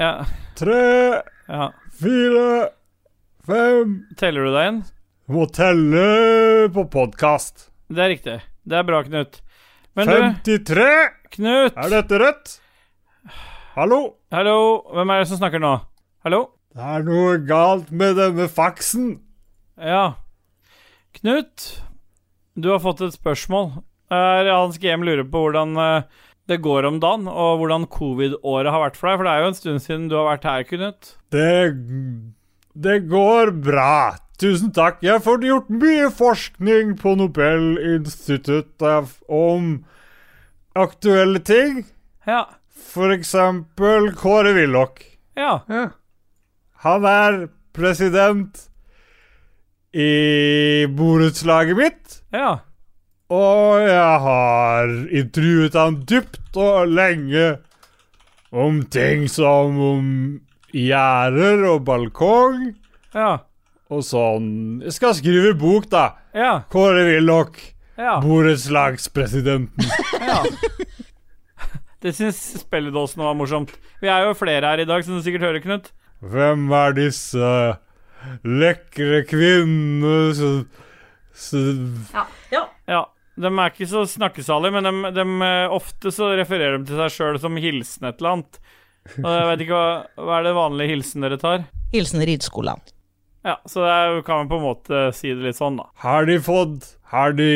Ja. 0.00 0.24
tre, 0.56 0.84
ja. 1.52 1.66
fire, 2.00 2.70
fem 3.44 3.90
Teller 4.16 4.48
du 4.48 4.54
deg 4.54 4.68
inn? 4.70 4.78
Må 5.36 5.44
telle 5.52 6.04
på 6.72 6.86
podkast. 6.88 7.66
Det 7.92 8.00
er 8.06 8.12
riktig. 8.14 8.38
Det 8.64 8.78
er 8.80 8.86
bra, 8.88 9.02
Knut. 9.04 9.42
Men 9.98 10.08
du, 10.08 10.16
53! 10.48 10.88
Knut 11.36 11.76
Er 11.76 11.92
dette 11.92 12.22
rødt? 12.24 12.54
Hallo? 13.76 14.00
Hallo, 14.32 14.56
hvem 14.96 15.12
er 15.12 15.20
det 15.24 15.28
som 15.32 15.40
snakker 15.42 15.60
nå? 15.60 15.74
Hallo? 16.24 16.46
Det 16.72 16.88
er 16.96 17.04
noe 17.04 17.36
galt 17.44 17.88
med 17.92 18.16
denne 18.16 18.48
faksen. 18.48 19.18
Ja. 19.80 20.14
Knut, 21.16 21.82
du 22.54 22.70
har 22.70 22.82
fått 22.84 23.00
et 23.04 23.16
spørsmål. 23.16 23.80
Er 24.12 24.50
Hans 24.50 24.78
GM 24.82 25.04
lurer 25.06 25.24
på 25.26 25.44
hvordan 25.46 25.76
eh, 25.80 26.08
det 26.50 26.60
går 26.64 26.86
om 26.88 26.98
dagen, 27.02 27.28
og 27.30 27.60
hvordan 27.60 27.86
covid-året 27.90 28.72
har 28.74 28.82
vært 28.84 28.98
for 28.98 29.10
deg. 29.10 29.18
For 29.20 29.26
det 29.26 29.32
er 29.32 29.42
jo 29.42 29.50
en 29.50 29.58
stund 29.58 29.84
siden 29.84 30.08
du 30.10 30.16
har 30.18 30.26
vært 30.32 30.48
her, 30.50 30.66
Knut. 30.68 31.12
Det, 31.32 31.52
det 32.74 32.96
går 33.10 33.54
bra. 33.64 34.16
Tusen 34.40 34.72
takk. 34.72 35.02
Jeg 35.04 35.18
har 35.18 35.24
fått 35.24 35.44
gjort 35.44 35.68
mye 35.68 36.08
forskning 36.16 36.94
på 37.00 37.12
Nobelinstituttet 37.20 39.18
om 39.28 39.84
aktuelle 40.78 41.42
ting. 41.44 41.84
Ja. 42.26 42.46
For 42.90 43.12
eksempel 43.12 44.10
Kåre 44.16 44.54
Willoch. 44.56 45.02
Ja. 45.36 45.60
Han 46.86 47.04
er 47.04 47.48
president 47.76 48.69
i 49.94 50.86
borettslaget 50.96 51.76
mitt. 51.78 52.20
Ja. 52.34 52.58
Og 53.30 53.80
jeg 53.86 54.20
har 54.26 54.90
intervjuet 55.20 55.74
han 55.78 56.00
dypt 56.10 56.56
og 56.58 56.88
lenge 56.90 57.58
om 58.50 58.80
ting 58.90 59.28
som 59.30 59.78
om 59.78 60.06
gjerder 60.74 61.64
og 61.72 61.84
balkong 61.86 62.72
Ja. 63.14 63.38
og 63.90 64.02
sånn. 64.06 64.80
Jeg 64.82 64.92
skal 64.94 65.14
skrive 65.18 65.54
bok, 65.58 65.88
da. 65.90 66.08
Ja. 66.34 66.62
Kåre 66.70 67.04
Willoch, 67.06 67.58
Ja. 67.98 68.20
borettslagspresidenten. 68.20 69.84
ja. 70.20 70.42
Det 72.00 72.14
syns 72.16 72.38
spilledåsene 72.62 73.26
var 73.26 73.34
morsomt. 73.36 73.74
Vi 74.00 74.08
er 74.08 74.22
jo 74.24 74.32
flere 74.32 74.64
her 74.64 74.80
i 74.80 74.86
dag, 74.88 75.02
som 75.04 75.18
du 75.18 75.22
sikkert 75.22 75.42
hører, 75.44 75.60
Knut. 75.60 75.90
Hvem 76.24 76.70
er 76.72 76.94
disse 76.96 77.50
lekre 78.44 79.22
kvinner 79.28 80.30
så, 80.36 80.50
så. 81.36 81.62
Ja. 82.52 82.66
De 83.40 83.48
er 83.48 83.72
ikke 83.72 83.88
så 83.88 84.04
snakkesalige, 84.08 84.74
men 84.76 84.88
de, 84.88 85.12
de, 85.16 85.26
eh, 85.46 85.72
ofte 85.72 86.12
så 86.12 86.32
refererer 86.36 86.80
de 86.80 86.90
til 86.90 87.00
seg 87.00 87.14
sjøl 87.14 87.40
som 87.40 87.56
hilsen 87.60 88.08
et 88.10 88.20
eller 88.20 88.36
annet. 88.36 88.60
Og 89.16 89.28
jeg 89.32 89.46
vet 89.48 89.62
ikke 89.64 89.78
hva, 89.78 89.92
hva 90.20 90.38
er 90.38 90.48
det 90.48 90.56
vanlige 90.58 90.92
hilsen 90.92 91.24
dere 91.24 91.38
tar? 91.40 91.62
Hilsen 91.94 92.24
Ridskolen. 92.28 92.82
Ja, 93.46 93.56
så 93.64 93.86
det 93.86 93.92
er, 93.94 94.18
kan 94.26 94.42
man 94.42 94.50
på 94.50 94.58
en 94.58 94.66
måte 94.66 95.04
si 95.16 95.32
det 95.32 95.46
litt 95.46 95.56
sånn, 95.56 95.78
da. 95.80 95.88
Har 96.02 96.28
de 96.28 96.36
fått 96.44 96.90
Har 97.14 97.32
de 97.38 97.48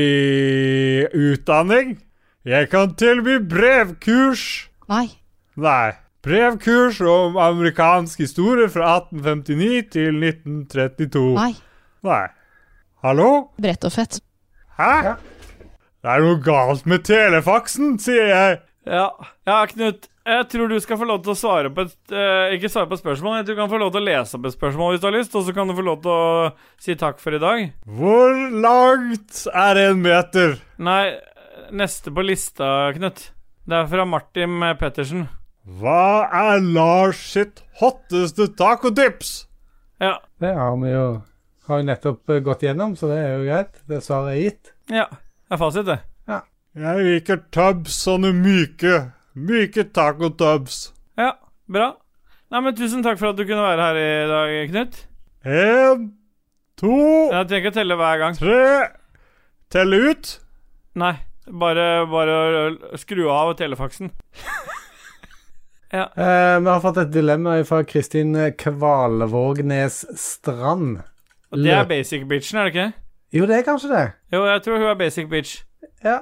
utdanning? 1.12 1.98
Jeg 2.44 2.70
kan 2.72 2.94
tilby 3.00 3.36
brevkurs. 3.48 4.70
Nei. 4.88 5.06
Nei. 5.60 5.92
Brevkurs 6.24 7.00
om 7.00 7.36
amerikansk 7.36 8.22
historie 8.24 8.70
fra 8.72 8.94
1859 8.96 9.90
til 9.92 10.22
1932. 10.24 11.24
Nei. 11.36 11.50
Nei. 12.06 12.22
Hallo? 13.04 13.26
Brett 13.60 13.84
og 13.84 13.92
fett. 13.92 14.22
Hæ? 14.78 15.18
Det 16.00 16.14
er 16.14 16.24
noe 16.24 16.38
galt 16.40 16.88
med 16.88 17.04
telefaksen, 17.04 17.98
sier 18.00 18.30
jeg. 18.30 18.56
Ja, 18.88 19.10
ja 19.44 19.58
Knut. 19.68 20.08
Jeg 20.24 20.48
tror 20.48 20.72
du 20.72 20.78
skal 20.80 20.96
få 20.96 21.10
lov 21.10 21.20
til 21.20 21.34
å 21.34 21.36
svare 21.36 21.68
på 21.68 21.82
et 21.84 21.94
uh, 22.16 22.48
Ikke 22.56 22.70
svare 22.72 22.88
på 22.88 22.96
spørsmål, 22.96 23.42
tror 23.44 23.58
du 23.58 23.60
kan 23.60 23.68
få 23.68 23.80
lov 23.82 23.90
til 23.92 24.00
å 24.00 24.06
lese 24.06 24.38
opp 24.38 24.48
et 24.48 24.56
spørsmål 24.56 24.94
hvis 24.94 25.02
du 25.02 25.06
har 25.10 25.16
lyst, 25.18 25.36
og 25.36 25.44
så 25.44 25.52
kan 25.52 25.68
du 25.68 25.76
få 25.76 25.84
lov 25.84 26.00
til 26.06 26.14
å 26.14 26.48
si 26.80 26.96
takk 26.96 27.20
for 27.20 27.36
i 27.36 27.44
dag. 27.44 27.68
Hvor 27.84 28.32
langt 28.64 29.44
er 29.52 29.84
en 29.90 30.00
meter? 30.08 30.56
Nei, 30.80 31.18
neste 31.76 32.16
på 32.16 32.24
lista, 32.24 32.94
Knut. 32.96 33.26
Det 33.68 33.82
er 33.82 33.92
fra 33.92 34.08
Martin 34.08 34.64
Pettersen. 34.80 35.26
Hva 35.64 36.28
er 36.28 36.60
Lars 36.60 37.20
sitt 37.32 37.62
hotteste 37.80 38.50
tacodips? 38.58 39.46
Ja. 40.02 40.18
Det 40.40 40.52
har 40.54 40.76
vi 40.82 40.90
jo 40.92 41.06
har 41.68 41.84
nettopp 41.86 42.28
eh, 42.28 42.42
gått 42.44 42.64
gjennom, 42.66 42.92
så 42.96 43.08
det 43.08 43.20
er 43.22 43.30
jo 43.38 43.44
greit. 43.46 43.78
Det 43.88 44.02
svaret 44.04 44.34
er 44.34 44.42
gitt. 44.42 44.74
Ja. 44.92 45.06
Det 45.08 45.56
er 45.56 45.60
fasit, 45.60 45.86
det. 45.88 46.00
Jeg 46.74 47.02
liker 47.06 47.38
tubs, 47.54 47.94
sånne 48.02 48.32
myke. 48.34 49.12
Myke 49.38 49.84
tacotubs. 49.94 50.88
Ja, 51.14 51.36
bra. 51.70 51.92
Nei, 52.50 52.62
men 52.66 52.74
Tusen 52.74 53.04
takk 53.06 53.20
for 53.20 53.30
at 53.30 53.38
du 53.38 53.44
kunne 53.46 53.62
være 53.62 53.84
her 53.86 53.98
i 54.00 54.08
dag, 54.30 54.54
Knut. 54.72 54.98
En, 55.46 56.08
to, 56.80 56.90
Jeg 57.30 57.46
trenger 57.46 57.60
ikke 57.62 57.72
å 57.72 57.76
telle 57.78 57.98
hver 58.00 58.20
gang. 58.24 58.38
tre 58.40 58.58
Telle 59.70 60.00
ut. 60.10 60.32
Nei, 60.98 61.12
bare, 61.62 61.86
bare 62.10 62.98
skru 62.98 63.28
av 63.30 63.54
telefaksen. 63.60 64.10
ja. 65.94 66.04
Eh, 66.18 66.58
vi 66.60 66.70
har 66.72 66.80
fått 66.82 67.00
et 67.04 67.12
dilemma 67.14 67.56
fra 67.68 67.82
Kristin 67.86 68.34
Kvalvågnes 68.58 70.02
Strand. 70.18 71.02
Og 71.54 71.62
det 71.62 71.72
er 71.72 71.86
basic 71.88 72.24
bitchen, 72.28 72.58
er 72.58 72.68
det 72.68 72.74
ikke? 72.74 72.88
Jo, 73.34 73.46
det 73.50 73.58
er 73.58 73.66
kanskje 73.66 73.90
det. 73.92 74.06
Jo, 74.34 74.42
jeg 74.46 74.62
tror 74.64 74.80
hun 74.82 74.90
er 74.90 74.98
basic 74.98 75.30
bitch. 75.30 75.62
Ja. 76.04 76.18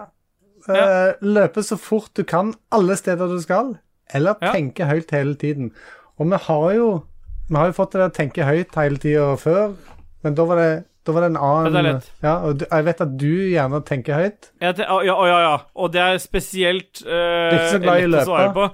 Eh, 0.69 1.15
løpe 1.24 1.65
så 1.65 1.77
fort 1.81 2.12
du 2.16 2.23
kan, 2.28 2.55
alle 2.73 2.97
steder 2.97 3.28
du 3.32 3.40
skal. 3.43 3.74
Eller 4.15 4.35
Ja. 4.43 4.53
tenke 4.53 4.85
høyt 4.85 5.11
hele 5.11 5.35
tiden. 5.35 5.73
Og 6.19 6.31
vi 6.31 6.36
har 6.36 6.73
jo 6.74 7.05
Vi 7.49 7.57
har 7.57 7.66
jo 7.66 7.73
fått 7.73 7.93
det 7.93 8.01
der 8.01 8.09
tenke 8.09 8.44
høyt 8.44 8.74
hele 8.77 8.97
tida 8.97 9.36
før, 9.36 9.74
men 10.23 10.35
da 10.35 10.44
var 10.44 10.57
det 10.57 10.85
da 11.05 11.12
var 11.12 11.20
det 11.20 11.31
en 11.32 11.36
annen. 11.36 12.03
Ja, 12.23 12.53
du, 12.55 12.65
jeg 12.70 12.85
vet 12.85 13.01
at 13.01 13.19
du 13.19 13.27
gjerne 13.51 13.81
tenker 13.85 14.15
høyt. 14.15 14.53
Jeg 14.62 14.78
ja, 14.78 15.03
ja, 15.03 15.40
ja. 15.43 15.57
Og 15.74 15.93
det 15.93 16.01
er 16.01 16.19
spesielt 16.23 17.03
uh, 17.03 17.11
Du 17.11 17.12
er 17.12 17.59
ikke 17.59 17.73
så 17.73 17.81
glad 17.82 18.01
i 18.01 18.07
å 18.07 18.12
løpe? 18.15 18.69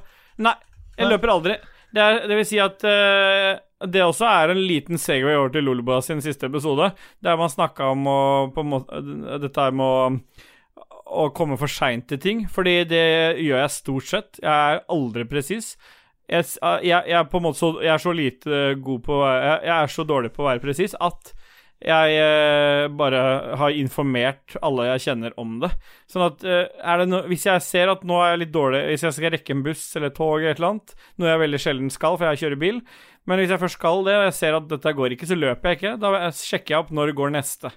Nei, 0.45 0.55
jeg 0.99 1.11
løper 1.13 1.35
aldri. 1.35 1.57
Det, 1.95 2.05
er, 2.05 2.21
det 2.29 2.37
vil 2.37 2.47
si 2.49 2.59
at 2.61 2.85
uh, 2.85 3.57
det 3.89 4.05
også 4.05 4.27
er 4.29 4.53
en 4.53 4.61
liten 4.61 5.01
segway 5.01 5.37
over 5.39 5.53
til 5.55 5.65
Lolbua 5.69 6.01
sin 6.05 6.21
siste 6.25 6.51
episode, 6.51 6.91
der 7.25 7.39
man 7.41 7.53
snakka 7.53 7.93
om 7.95 8.09
å 8.11 8.21
på 8.55 8.65
måte, 8.67 9.01
dette 9.45 9.69
med 9.79 9.87
å, 9.87 10.89
å 11.25 11.29
komme 11.37 11.57
for 11.61 11.71
seint 11.71 12.09
til 12.11 12.21
ting, 12.23 12.43
fordi 12.51 12.83
det 12.91 13.07
gjør 13.45 13.63
jeg 13.63 13.77
stort 13.77 14.11
sett. 14.11 14.43
Jeg 14.43 14.51
er 14.51 14.83
aldri 14.93 15.25
presis. 15.31 15.77
Jeg, 16.29 16.45
jeg, 16.85 17.03
jeg, 17.09 17.23
er 17.23 17.53
så, 17.57 17.71
jeg 17.81 17.93
er 17.95 18.03
så 18.03 18.13
lite 18.13 18.57
god 18.85 19.05
på 19.07 19.23
Jeg, 19.25 19.61
jeg 19.65 19.73
er 19.79 19.93
så 19.95 20.05
dårlig 20.05 20.35
på 20.35 20.43
å 20.45 20.49
være 20.51 20.61
presis 20.61 20.93
at 21.01 21.31
jeg 21.79 22.15
eh, 22.19 22.89
bare 22.99 23.19
har 23.61 23.77
informert 23.79 24.57
alle 24.67 24.89
jeg 24.89 25.05
kjenner 25.05 25.35
om 25.39 25.61
det. 25.63 25.71
Sånn 26.11 26.25
at 26.27 26.43
eh, 26.43 26.65
er 26.83 26.99
det 26.99 27.07
no 27.07 27.21
Hvis 27.31 27.47
jeg 27.47 27.63
ser 27.63 27.93
at 27.93 28.03
nå 28.09 28.17
er 28.19 28.33
jeg 28.33 28.41
litt 28.43 28.55
dårlig 28.57 28.81
Hvis 28.89 29.05
jeg 29.07 29.15
skal 29.15 29.33
rekke 29.37 29.55
en 29.55 29.63
buss 29.63 29.85
eller 29.99 30.11
tog 30.15 30.41
eller 30.41 30.57
et 30.57 30.59
eller 30.59 30.73
annet, 30.73 30.97
noe 31.23 31.31
jeg 31.31 31.43
veldig 31.45 31.61
sjelden 31.63 31.93
skal, 31.95 32.19
for 32.19 32.27
jeg 32.27 32.43
kjører 32.43 32.61
bil 32.65 32.81
Men 33.31 33.39
hvis 33.39 33.55
jeg 33.55 33.63
først 33.63 33.79
skal 33.79 34.03
det, 34.09 34.17
og 34.19 34.27
jeg 34.27 34.35
ser 34.41 34.59
at 34.59 34.67
dette 34.73 34.95
går 34.99 35.15
ikke, 35.15 35.29
så 35.31 35.39
løper 35.39 35.71
jeg 35.71 35.79
ikke. 35.79 35.95
Da 36.03 36.33
sjekker 36.35 36.75
jeg 36.75 36.83
opp 36.83 36.91
når 36.99 37.13
det 37.13 37.19
går 37.21 37.33
neste. 37.37 37.73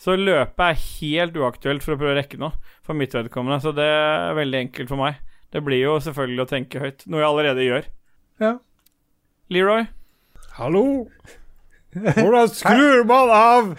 Så 0.00 0.14
løpet 0.16 0.62
er 0.64 0.78
helt 0.84 1.40
uaktuelt 1.40 1.84
for 1.84 1.96
å 1.96 2.00
prøve 2.00 2.14
å 2.14 2.18
rekke 2.20 2.38
noe, 2.40 2.52
for 2.86 2.96
mitt 2.96 3.16
vedkommende. 3.16 3.58
Så 3.64 3.72
det 3.76 3.88
er 3.88 4.36
veldig 4.38 4.62
enkelt 4.66 4.92
for 4.92 5.00
meg. 5.00 5.18
Det 5.50 5.64
blir 5.64 5.82
jo 5.82 5.98
selvfølgelig 6.04 6.44
å 6.44 6.50
tenke 6.52 6.84
høyt, 6.84 7.08
noe 7.08 7.24
jeg 7.24 7.30
allerede 7.32 7.66
gjør. 7.66 7.90
Ja. 8.44 8.54
Leroy? 9.50 9.88
Hallo? 10.60 10.84
Hvordan 11.94 12.48
skrur 12.54 13.04
man 13.04 13.30
av 13.34 13.70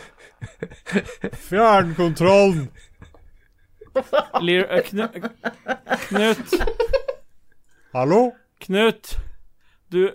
fjernkontrollen? 1.50 2.66
Lir, 4.42 4.66
uh, 4.72 4.82
Knu, 4.88 5.08
Knut? 6.08 6.54
Hallo? 7.94 8.32
Knut? 8.60 9.16
Du 9.92 10.12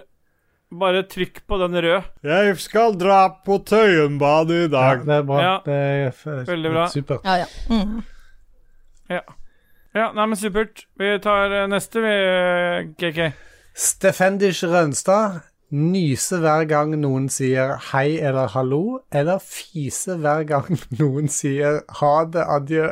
Bare 0.77 1.05
trykk 1.07 1.45
på 1.47 1.57
den 1.61 1.77
røde. 1.79 2.03
Jeg 2.27 2.57
skal 2.59 2.97
dra 2.99 3.21
på 3.47 3.61
Tøyenbadet 3.63 4.57
i 4.57 4.63
ja, 4.65 4.71
dag. 4.73 5.05
det 5.07 5.15
er 5.15 5.27
bra. 5.29 5.43
Ja. 5.45 5.57
Det 5.65 5.77
er 5.77 6.47
Veldig 6.49 6.73
bra. 6.73 6.87
supert. 6.91 7.21
Ja, 7.25 7.37
ja. 7.45 7.47
Mm. 7.71 8.01
Ja, 9.97 10.11
nei, 10.13 10.27
men 10.27 10.37
supert. 10.37 10.83
Vi 10.99 11.13
tar 11.23 11.55
eh, 11.55 11.69
neste, 11.71 12.03
vi, 12.03 12.11
eh, 12.11 12.89
KK. 12.99 13.31
Stefendish 13.79 14.67
Rønstad 14.67 15.39
nyser 15.75 16.43
hver 16.45 16.67
gang 16.71 16.95
noen 17.01 17.27
sier 17.33 17.75
hei 17.91 18.19
eller 18.23 18.53
hallo, 18.55 19.01
eller 19.11 19.43
fise 19.43 20.19
hver 20.23 20.47
gang 20.49 20.81
noen 21.01 21.31
sier 21.33 21.83
ha 22.01 22.15
det, 22.31 22.45
adjø. 22.59 22.91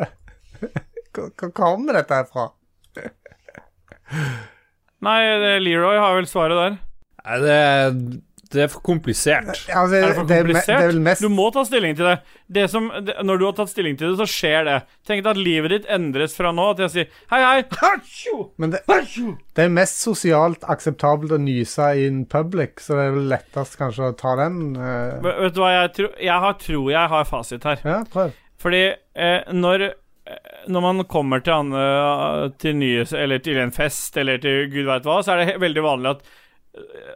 Hvor 1.14 1.30
hvor 1.38 1.50
kommer 1.54 1.94
dette 2.00 2.16
her 2.18 2.26
fra? 2.26 2.48
Nei, 5.04 5.20
det, 5.42 5.56
Leroy 5.62 5.98
har 6.00 6.16
vel 6.16 6.26
svaret 6.26 6.58
der. 6.58 6.78
Nei, 7.24 7.38
det, 7.44 8.22
det 8.54 8.64
er 8.64 8.70
for 8.72 8.84
komplisert. 8.86 9.50
Altså, 9.50 9.98
Er 9.98 10.06
det 10.08 10.16
for 10.16 10.28
det, 10.28 10.36
er, 10.36 10.46
komplisert? 10.46 10.70
det 10.70 10.86
er 10.86 10.92
vel 10.92 11.00
mest 11.04 11.24
Du 11.24 11.30
må 11.32 11.48
ta 11.54 11.64
stilling 11.66 11.96
til 11.98 12.08
det. 12.08 12.14
det, 12.56 12.66
som, 12.70 12.90
det 13.06 13.16
når 13.26 13.40
du 13.40 13.46
har 13.48 13.56
tatt 13.58 13.72
stilling 13.72 13.98
til 14.00 14.12
det, 14.12 14.18
så 14.22 14.28
skjer 14.30 14.68
det. 14.68 14.76
Tenk 15.06 15.26
at 15.30 15.40
livet 15.40 15.74
ditt 15.74 15.90
endres 15.92 16.36
fra 16.38 16.52
nå 16.54 16.68
til 16.74 16.86
jeg 16.86 16.94
sier 16.94 17.08
hei, 17.32 17.40
hei. 17.44 18.38
Men 18.62 18.74
det, 18.74 18.84
det 18.86 19.66
er 19.66 19.74
mest 19.74 20.00
sosialt 20.04 20.64
akseptabelt 20.70 21.34
å 21.34 21.40
nyse 21.40 21.90
in 22.04 22.24
public, 22.30 22.80
så 22.84 22.98
det 22.98 23.08
er 23.08 23.18
vel 23.18 23.28
lettest 23.34 23.78
kanskje 23.80 24.12
å 24.12 24.16
ta 24.18 24.36
den. 24.40 24.62
Uh... 24.78 25.20
Vet 25.24 25.56
du 25.56 25.60
hva 25.62 25.74
jeg 25.74 25.92
tror? 25.98 26.14
Jeg 26.22 26.46
har, 26.46 26.56
tror 26.62 26.88
jeg 26.94 27.12
har 27.16 27.28
fasit 27.28 27.68
her. 27.68 27.84
Ja, 27.84 28.00
prøv. 28.10 28.40
Fordi 28.64 28.84
eh, 28.88 29.52
når 29.52 29.88
eh, 29.90 29.92
når 30.72 30.80
man 30.80 31.04
kommer 31.10 31.42
til, 31.44 31.52
andre, 31.52 32.50
til 32.60 32.78
nye 32.80 33.04
Eller 33.18 33.42
til 33.44 33.58
en 33.60 33.72
fest 33.74 34.16
eller 34.16 34.40
til 34.40 34.70
gud 34.72 34.88
veit 34.88 35.04
hva, 35.04 35.18
så 35.20 35.34
er 35.34 35.42
det 35.42 35.60
veldig 35.60 35.84
vanlig 35.84 36.14
at 36.14 36.24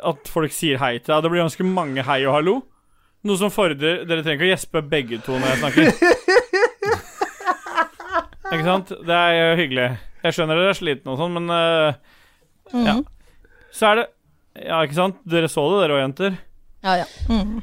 At 0.07 0.29
folk 0.31 0.53
sier 0.55 0.79
hei 0.83 0.99
til 0.99 1.13
deg. 1.13 1.23
Det 1.25 1.31
blir 1.33 1.43
ganske 1.43 1.65
mange 1.67 2.03
hei 2.07 2.21
og 2.27 2.35
hallo. 2.37 2.55
Noe 3.27 3.37
som 3.41 3.51
fordrer 3.51 4.05
Dere 4.07 4.23
trenger 4.23 4.39
ikke 4.39 4.47
å 4.47 4.53
gjespe 4.53 4.79
begge 4.87 5.19
to 5.27 5.33
når 5.35 5.49
jeg 5.51 5.61
snakker. 5.63 5.85
ikke 8.53 8.69
sant? 8.69 8.89
Det 9.09 9.17
er 9.17 9.33
jo 9.37 9.59
hyggelig. 9.63 9.89
Jeg 10.25 10.37
skjønner 10.37 10.59
dere 10.59 10.73
er 10.75 10.79
slitne 10.79 11.15
og 11.15 11.21
sånn, 11.21 11.35
men 11.39 11.47
eh, 11.55 11.91
Ja. 12.85 12.95
Så 13.75 13.83
er 13.91 13.95
det 14.01 14.07
Ja, 14.59 14.81
ikke 14.83 14.99
sant? 14.99 15.17
Dere 15.29 15.49
så 15.51 15.63
det, 15.71 15.79
dere 15.85 15.95
òg, 15.99 16.03
jenter. 16.03 16.33
Ja, 16.83 16.93
ja. 17.03 17.07
Mm. 17.31 17.59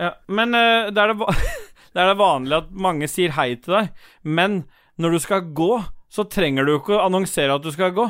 Ja, 0.00 0.10
men 0.30 0.48
uh, 0.56 0.88
det, 0.90 1.02
er 1.02 1.12
det, 1.12 1.16
det 1.94 2.02
er 2.02 2.10
det 2.10 2.18
vanlig 2.18 2.56
at 2.56 2.68
mange 2.86 3.06
sier 3.10 3.30
hei 3.36 3.50
til 3.60 3.72
deg, 3.76 3.84
men 4.22 4.50
når 5.00 5.08
du 5.14 5.18
skal 5.22 5.46
gå, 5.56 5.70
så 6.10 6.24
trenger 6.26 6.66
du 6.66 6.72
ikke 6.74 6.96
å 6.96 7.04
annonsere 7.06 7.54
at 7.54 7.64
du 7.64 7.70
skal 7.74 7.94
gå. 7.96 8.06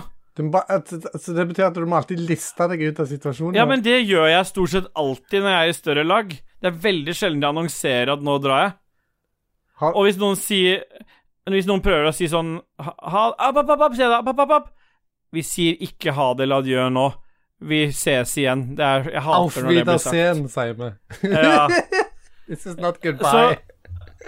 Altså, 0.49 1.35
det 1.37 1.47
betyr 1.51 1.67
at 1.69 1.77
du 1.77 1.87
må 1.89 1.99
alltid 2.01 2.21
liste 2.29 2.67
deg 2.73 2.83
ut 2.89 3.01
av 3.03 3.09
situasjonen. 3.11 3.57
Ja, 3.59 3.67
men 3.69 3.83
det 3.85 3.99
gjør 4.09 4.29
jeg 4.31 4.49
stort 4.49 4.73
sett 4.75 4.89
alltid 4.99 5.45
når 5.45 5.55
jeg 5.55 5.61
er 5.69 5.73
i 5.73 5.79
større 5.79 6.05
lag. 6.07 6.35
Det 6.61 6.71
er 6.71 6.83
veldig 6.85 7.15
sjelden 7.17 7.43
jeg 7.45 7.53
annonserer 7.55 8.13
at 8.15 8.25
nå 8.27 8.37
drar 8.45 8.63
jeg. 8.65 8.75
Ha- 9.81 9.93
Og 9.95 10.05
hvis 10.07 10.19
noen 10.21 10.37
sier 10.37 10.83
Hvis 11.51 11.67
noen 11.67 11.81
prøver 11.83 12.11
å 12.11 12.13
si 12.15 12.29
sånn 12.31 12.59
ha, 12.79 12.93
ha, 13.01 13.23
app, 13.49 14.51
app. 14.53 14.67
Vi 15.33 15.43
sier 15.43 15.81
ikke 15.83 16.13
ha 16.15 16.29
det 16.37 16.45
eller 16.45 16.61
adjø 16.63 16.85
nå. 16.93 17.07
Vi 17.61 17.81
ses 17.93 18.37
igjen. 18.39 18.77
Det 18.77 18.85
er, 18.85 19.09
jeg 19.17 19.23
Auf 19.25 19.57
når 19.57 19.67
det 19.67 19.85
blir 19.87 19.99
sagt. 19.99 20.15
Wiedersehen, 20.15 20.45
sier 20.53 20.77
vi. 20.79 20.91
Ja. 21.33 21.67
This 22.51 22.67
is 22.67 22.77
not 22.77 23.01
goodbye. 23.03 23.59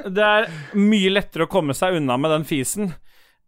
det 0.08 0.24
er 0.24 0.48
mye 0.78 1.10
lettere 1.12 1.44
å 1.46 1.50
komme 1.52 1.74
seg 1.76 1.98
unna 2.00 2.16
med 2.20 2.30
den 2.32 2.44
fisen 2.48 2.92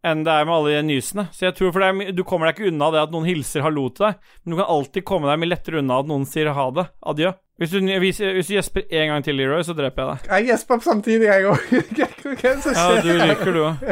enn 0.05 0.21
det 0.27 0.33
er 0.35 0.45
med 0.45 0.55
alle 0.55 0.73
de 0.77 0.83
nysene. 0.91 1.25
Så 1.33 1.47
jeg 1.47 1.55
tror 1.57 1.73
for 1.73 1.81
det 1.81 1.89
er, 2.09 2.13
Du 2.13 2.23
kommer 2.29 2.51
deg 2.51 2.59
ikke 2.59 2.69
unna 2.73 2.91
det 2.93 3.01
at 3.07 3.15
noen 3.15 3.25
hilser 3.29 3.65
hallo 3.65 3.87
til 3.89 4.11
deg, 4.11 4.19
men 4.45 4.53
du 4.55 4.59
kan 4.61 4.69
alltid 4.75 5.05
komme 5.09 5.31
deg 5.31 5.41
mye 5.41 5.49
lettere 5.55 5.81
unna 5.81 5.99
at 6.03 6.11
noen 6.11 6.27
sier 6.29 6.53
ha 6.53 6.67
det, 6.77 6.85
adjø. 7.15 7.33
Hvis 7.63 7.71
du, 7.71 7.79
hvis, 8.03 8.19
hvis 8.19 8.49
du 8.51 8.55
gjesper 8.57 8.85
en 8.91 9.09
gang 9.13 9.23
til, 9.25 9.37
Leroy, 9.39 9.63
så 9.63 9.77
dreper 9.79 10.03
jeg 10.03 10.11
deg. 10.11 10.31
Jeg 10.35 10.47
gjesper 10.51 10.81
samtidig, 10.83 11.29
jeg 11.31 11.45
òg. 11.47 11.69
Hva 11.71 12.09
er 12.35 12.41
det 12.43 12.55
som 12.65 12.75
Ja, 12.75 12.87
du 13.01 13.13
ryker, 13.23 13.53
du 13.55 13.61
òg. 13.63 13.85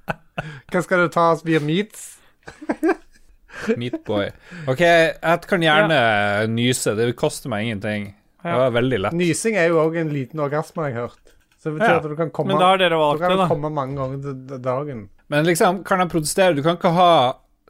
Hva 0.72 0.82
skal 0.82 1.04
du 1.04 1.12
ta 1.14 1.28
oss 1.36 1.44
via 1.46 1.60
Meats? 1.62 2.08
Meatboy. 3.80 4.30
OK, 4.70 4.80
jeg 4.82 5.42
kan 5.50 5.62
gjerne 5.64 5.98
nyse. 6.50 6.94
Det 6.98 7.10
koster 7.18 7.52
meg 7.52 7.66
ingenting. 7.68 8.10
Det 8.40 8.56
var 8.56 8.72
veldig 8.72 9.00
lett. 9.04 9.16
Nysing 9.20 9.58
er 9.60 9.68
jo 9.70 9.80
òg 9.82 9.98
en 10.00 10.12
liten 10.14 10.40
orgasme, 10.40 10.82
har 10.86 10.90
jeg 10.92 10.98
hørt. 11.02 11.34
Så 11.60 11.68
det 11.70 11.76
betyr 11.78 11.90
Ja. 11.92 11.96
at 12.00 12.06
du 12.08 12.16
kan 12.16 12.30
komme, 12.32 12.54
Men 12.54 12.60
da 12.62 12.70
har 12.72 12.78
dere 12.80 12.96
du 12.96 13.00
valgt 13.02 13.20
kan 13.20 13.30
det, 13.34 13.38
da. 13.42 13.48
komme 13.50 13.70
mange 13.70 13.96
ganger 14.00 14.22
til 14.24 14.62
dagen. 14.64 15.02
Men 15.30 15.46
liksom, 15.46 15.82
kan 15.86 16.02
jeg 16.02 16.10
protestere? 16.12 16.56
Du 16.58 16.62
kan 16.66 16.76
ikke 16.78 16.92
ha 16.96 17.10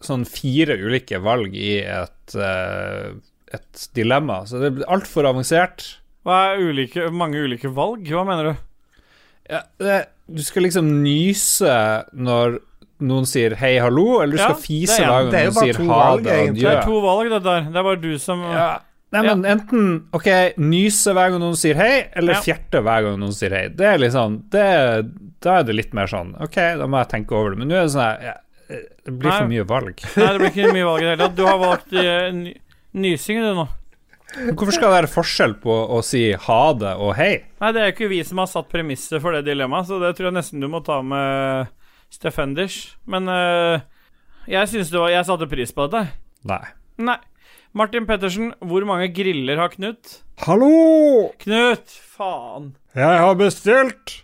sånn 0.00 0.22
fire 0.28 0.78
ulike 0.80 1.18
valg 1.20 1.52
i 1.60 1.74
et, 1.84 2.34
eh, 2.40 3.10
et 3.52 3.82
dilemma. 3.96 4.42
Så 4.48 4.60
det 4.62 4.72
blir 4.78 4.88
altfor 4.88 5.28
avansert. 5.28 5.84
Hva 6.24 6.54
er 6.54 6.64
ulike, 6.70 7.10
mange 7.12 7.40
ulike 7.44 7.68
valg? 7.76 8.08
Hva 8.08 8.24
mener 8.28 8.50
du? 8.50 8.64
Ja, 9.50 9.60
det, 9.82 9.98
du 10.30 10.42
skal 10.46 10.62
liksom 10.68 10.88
nyse 11.04 11.74
når 12.14 12.60
noen 13.00 13.24
sier 13.28 13.54
hei, 13.56 13.74
hallo, 13.80 14.20
eller 14.22 14.36
du 14.36 14.40
Ja, 14.42 14.50
skal 14.52 14.62
fise 14.62 14.96
er- 15.00 15.08
hver 15.08 15.30
gang 15.30 15.48
noen 15.48 15.56
sier 15.56 15.78
ha 15.88 16.16
det, 16.16 16.34
adjø. 16.36 16.54
Det 16.60 16.70
er 16.70 16.82
to 16.84 17.00
valg, 17.04 17.30
det 17.32 17.42
der. 17.46 17.60
Det 17.68 17.76
er 17.80 17.86
bare 17.88 18.00
du 18.00 18.12
som 18.20 18.42
Ja. 18.44 18.68
Nei, 19.10 19.22
men 19.26 19.40
enten 19.48 19.86
OK, 20.14 20.28
nyse 20.62 21.10
hver 21.16 21.32
gang 21.32 21.42
noen 21.42 21.56
sier 21.58 21.74
hei, 21.80 21.94
eller 22.14 22.36
Ja. 22.36 22.42
fjerte 22.44 22.78
hver 22.86 23.02
gang 23.08 23.16
noen 23.18 23.34
sier 23.34 23.50
hei. 23.56 23.64
Det 23.74 23.88
er 23.88 23.98
liksom 23.98 24.36
det, 24.54 24.66
Da 25.42 25.56
er 25.58 25.64
det 25.66 25.74
litt 25.74 25.92
mer 25.96 26.06
sånn 26.06 26.30
OK, 26.40 26.54
da 26.78 26.86
må 26.86 27.00
jeg 27.02 27.10
tenke 27.10 27.34
over 27.34 27.50
det. 27.50 27.58
Men 27.58 27.72
nå 27.72 27.74
er 27.74 27.88
det 27.88 27.94
sånn 27.96 28.04
her 28.06 28.22
ja, 28.28 28.36
Det 28.70 29.14
blir 29.18 29.32
for 29.34 29.50
mye 29.50 29.66
valg. 29.66 30.04
Nei, 30.16 30.28
det 30.30 30.38
blir 30.38 30.52
ikke 30.52 30.72
mye 30.76 30.86
valg 30.86 31.02
i 31.02 31.04
det 31.08 31.10
hele 31.16 31.24
tatt. 31.26 31.36
Du 31.40 31.44
har 31.48 31.58
valgt 31.58 31.94
uh, 31.96 32.30
ny, 32.36 32.52
nysing, 33.02 33.42
du, 33.42 33.50
nå. 33.58 33.66
Hvorfor 34.54 34.70
skal 34.76 34.92
det 34.92 34.94
være 35.00 35.10
forskjell 35.10 35.56
på 35.58 35.74
å 35.90 35.98
si 36.06 36.20
ha 36.44 36.60
det 36.78 36.92
og 37.02 37.16
hei? 37.18 37.32
Nei, 37.58 37.70
det 37.74 37.82
er 37.82 37.90
ikke 37.90 38.06
vi 38.12 38.20
som 38.22 38.38
har 38.38 38.46
satt 38.46 38.68
premisset 38.70 39.18
for 39.18 39.34
det 39.34 39.42
dilemmaet, 39.48 39.88
så 39.90 39.98
det 39.98 40.12
tror 40.14 40.28
jeg 40.30 40.36
nesten 40.38 40.62
du 40.62 40.68
må 40.70 40.84
ta 40.86 41.00
med 41.02 41.66
Steffenders. 42.14 42.76
Men 43.10 43.26
uh, 43.26 43.82
jeg 44.46 44.70
syns 44.70 44.94
det 44.94 45.02
var 45.02 45.10
Jeg 45.10 45.26
satte 45.26 45.50
pris 45.50 45.74
på 45.74 45.88
dette. 45.90 46.14
Nei. 46.46 46.62
Nei. 47.02 47.18
Martin 47.72 48.06
Pettersen, 48.06 48.52
hvor 48.66 48.82
mange 48.82 49.12
griller 49.14 49.56
har 49.60 49.68
Knut? 49.70 50.16
Hallo! 50.42 51.30
Knut! 51.38 51.86
Faen. 52.16 52.72
Jeg 52.98 53.18
har 53.22 53.34
bestilt 53.38 54.16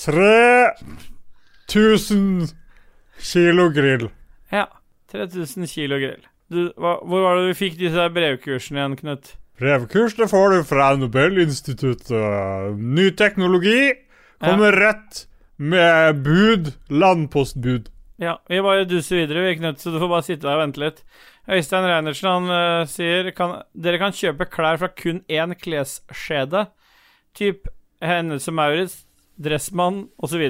3000 0.00 2.48
kilo 3.22 3.68
grill. 3.74 4.08
Ja. 4.50 4.66
3000 5.12 5.66
kilo 5.70 5.98
grill. 6.02 6.26
Du, 6.50 6.72
hva, 6.74 6.96
hvor 7.06 7.22
var 7.22 7.38
det 7.38 7.52
du 7.52 7.58
fikk 7.58 7.78
disse 7.78 8.08
brevkursene 8.14 8.78
igjen, 8.82 8.98
Knut? 8.98 9.36
Brevkurs 9.60 10.16
det 10.18 10.26
får 10.32 10.46
du 10.50 10.58
fra 10.66 10.96
Nobelinstituttet. 10.98 12.10
Ny 12.80 13.10
teknologi 13.14 13.92
kommer 14.42 14.72
rett 14.74 15.28
med 15.60 16.24
bud. 16.24 16.72
Landpostbud. 16.90 17.90
Ja, 18.20 18.40
vi 18.50 18.58
bare 18.64 18.84
duser 18.88 19.16
videre, 19.22 19.46
vi, 19.46 19.58
Knut, 19.60 19.78
så 19.78 19.94
du 19.94 20.00
får 20.02 20.10
bare 20.10 20.26
sitte 20.26 20.48
der 20.48 20.56
og 20.58 20.62
vente 20.64 20.80
litt. 20.82 20.98
Øystein 21.48 21.86
Reinertsen 21.88 22.28
han 22.28 22.50
eh, 22.54 22.86
sier 22.90 23.30
kan, 23.36 23.62
dere 23.74 23.98
kan 24.02 24.12
kjøpe 24.12 24.46
klær 24.52 24.78
fra 24.82 24.88
kun 24.92 25.22
én 25.28 25.54
klesskjede. 25.58 26.66
Typ 27.34 27.68
Hennes 28.02 28.48
og 28.48 28.54
Maurits, 28.58 29.04
Dressmann 29.40 30.08
osv. 30.20 30.42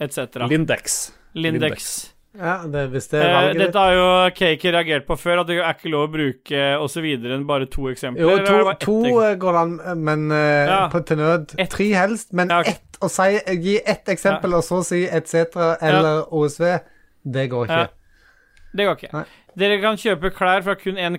etc. 0.00 0.42
Lindex. 0.50 1.12
Lindex. 1.34 2.10
Ja, 2.34 2.64
det, 2.66 2.88
hvis 2.90 3.06
det 3.12 3.20
er 3.22 3.28
Eh, 3.28 3.34
valget 3.36 3.60
dette 3.62 3.78
har 3.78 3.92
jo 3.94 4.06
Cake 4.34 4.72
reagert 4.74 5.04
på 5.06 5.14
før, 5.16 5.40
at 5.44 5.46
det 5.46 5.60
er 5.60 5.74
ikke 5.76 5.90
lov 5.92 6.08
å 6.08 6.12
bruke 6.16 6.62
osv. 6.82 7.04
enn 7.14 7.44
bare 7.46 7.66
to 7.70 7.86
eksempler. 7.92 8.22
Jo, 8.26 8.38
to, 8.42 8.56
to 8.82 8.96
eksempel? 8.98 9.20
eh, 9.28 9.36
går 9.38 9.58
an, 9.60 9.76
men 10.02 10.24
uh, 10.32 10.66
Ja. 10.66 10.80
på, 10.90 11.04
til 11.06 11.16
nød 11.22 11.54
et. 11.58 11.70
tre 11.70 11.86
helst. 11.94 12.32
Men 12.32 12.50
Ja, 12.50 12.60
ett 12.66 12.98
å 13.00 13.08
si, 13.08 13.38
gi 13.62 13.76
ett 13.86 14.08
eksempel, 14.10 14.54
og 14.58 14.64
så 14.66 14.82
si 14.82 15.04
etc. 15.06 15.54
eller 15.80 16.24
OSV, 16.34 16.80
det 17.24 17.50
går 17.50 17.68
ikke. 17.70 17.88
Det 18.74 18.86
går 18.88 18.96
ikke. 18.98 19.12
Nei. 19.14 19.24
Dere 19.56 19.80
kan 19.80 19.96
kjøpe 19.96 20.30
klær 20.34 20.62
fra 20.66 20.74
kun 20.74 20.96
én 20.98 21.16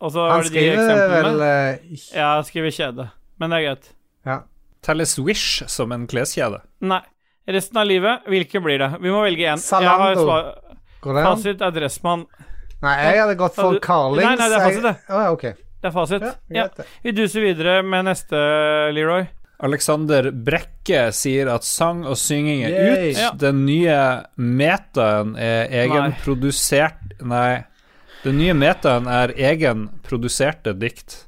og 0.00 0.12
så 0.12 0.22
Han 0.28 0.30
har 0.30 0.42
de 0.42 0.48
de 0.48 0.54
skriver 0.54 0.76
eksemplene. 0.76 1.32
vel 1.32 1.40
eh, 1.42 1.98
Ja, 2.16 2.30
skriver 2.42 2.70
kjede. 2.72 3.10
Men 3.38 3.50
det 3.50 3.56
er 3.58 3.66
greit. 3.68 3.90
ja. 4.26 4.38
Telles 4.82 5.18
Wish 5.18 5.64
som 5.66 5.90
en 5.92 6.06
kleskjede? 6.06 6.60
Nei. 6.80 7.00
Resten 7.48 7.76
av 7.78 7.86
livet, 7.86 8.22
hvilken 8.26 8.62
blir 8.62 8.78
det? 8.78 8.90
Vi 9.00 9.10
må 9.10 9.22
velge 9.24 9.42
én. 9.52 9.58
Zalando. 9.58 10.26
Går 11.00 11.14
det 11.14 11.22
an? 11.22 11.36
Fasit 11.36 11.60
er 11.62 11.70
Dressmann. 11.74 12.26
Nei, 12.82 12.94
jeg 13.02 13.20
hadde 13.20 13.36
gått 13.40 13.54
for 13.54 13.72
du- 13.72 13.80
Carlings. 13.80 14.24
Nei, 14.24 14.36
nei, 14.36 14.48
det 14.48 14.56
er 14.56 14.64
fasit, 14.64 14.82
det. 14.82 14.96
Jeg- 15.08 15.16
Å, 15.16 15.22
ja, 15.24 15.32
ok. 15.32 15.42
Det 15.82 15.84
er 15.84 15.90
fasit. 15.94 16.22
Ja, 16.22 16.32
Ja, 16.50 16.62
greit 16.66 16.76
det. 16.76 16.86
Vi 17.02 17.12
duser 17.12 17.40
videre 17.40 17.82
med 17.82 18.04
neste, 18.04 18.92
Leroy. 18.94 19.26
Alexander 19.64 20.30
Brekke 20.30 21.06
sier 21.16 21.48
at 21.48 21.64
sang 21.64 22.02
og 22.04 22.16
synging 22.20 22.64
er 22.66 22.74
Yay. 22.74 23.10
ut. 23.14 23.20
Ja. 23.22 23.30
Den 23.40 23.62
nye 23.64 23.96
metaen 24.36 25.36
er 25.40 25.70
egenprodusert 25.84 27.16
Nei. 27.24 27.64
Den 28.24 28.36
nye 28.38 28.52
metaen 28.58 29.06
er 29.08 29.32
egenproduserte 29.32 30.74
dikt. 30.76 31.22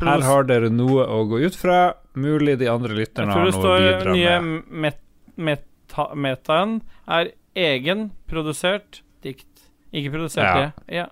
Her 0.00 0.22
har 0.24 0.46
dere 0.48 0.70
noe 0.72 1.04
å 1.06 1.20
gå 1.28 1.40
ut 1.44 1.56
fra. 1.58 1.94
Mulig 2.14 2.56
de 2.60 2.68
andre 2.70 2.94
lytterne 2.94 3.32
har 3.34 3.44
det 3.48 3.52
noe 3.54 3.58
å 3.58 3.62
står 3.64 3.84
bidra 3.84 4.12
nye 4.14 4.34
med. 4.40 4.62
met, 4.84 4.98
meta, 5.36 6.06
metaen 6.14 6.76
er 7.08 7.32
egenprodusert 7.54 9.02
dikt. 9.24 9.46
Ikke 9.94 10.10
produsert 10.14 10.44
Ja. 10.44 10.54
det. 10.60 10.94
Ja. 10.94 11.06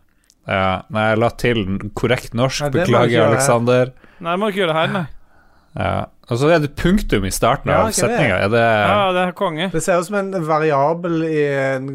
Ja, 0.48 0.82
nei, 0.90 1.10
jeg 1.10 1.18
la 1.18 1.28
til 1.30 1.60
korrekt 1.94 2.32
norsk. 2.34 2.70
Det 2.72 2.82
ikke 2.82 2.86
Beklager. 2.92 3.26
Alexander. 3.28 3.92
Nei, 4.20 4.32
det 4.32 4.38
må 4.40 4.46
du 4.48 4.52
ikke 4.52 4.66
gjøre 4.66 4.74
her, 4.74 4.88
nei. 4.88 5.06
Ja. 5.72 6.06
Og 6.32 6.38
så 6.40 6.48
er 6.54 6.62
det 6.62 6.70
punktum 6.78 7.24
i 7.28 7.32
starten 7.34 7.68
Ja, 7.68 7.82
av 7.82 7.90
det? 7.90 7.96
setninga. 7.98 8.36
Er 8.44 8.50
det 8.52 8.62
Ja, 8.62 9.12
det 9.12 9.22
er 9.26 9.32
konge. 9.36 9.68
Det 9.72 9.82
ser 9.82 10.00
ut 10.00 10.06
som 10.06 10.16
en 10.16 10.46
variabel 10.46 11.24
i 11.26 11.42
en, 11.44 11.88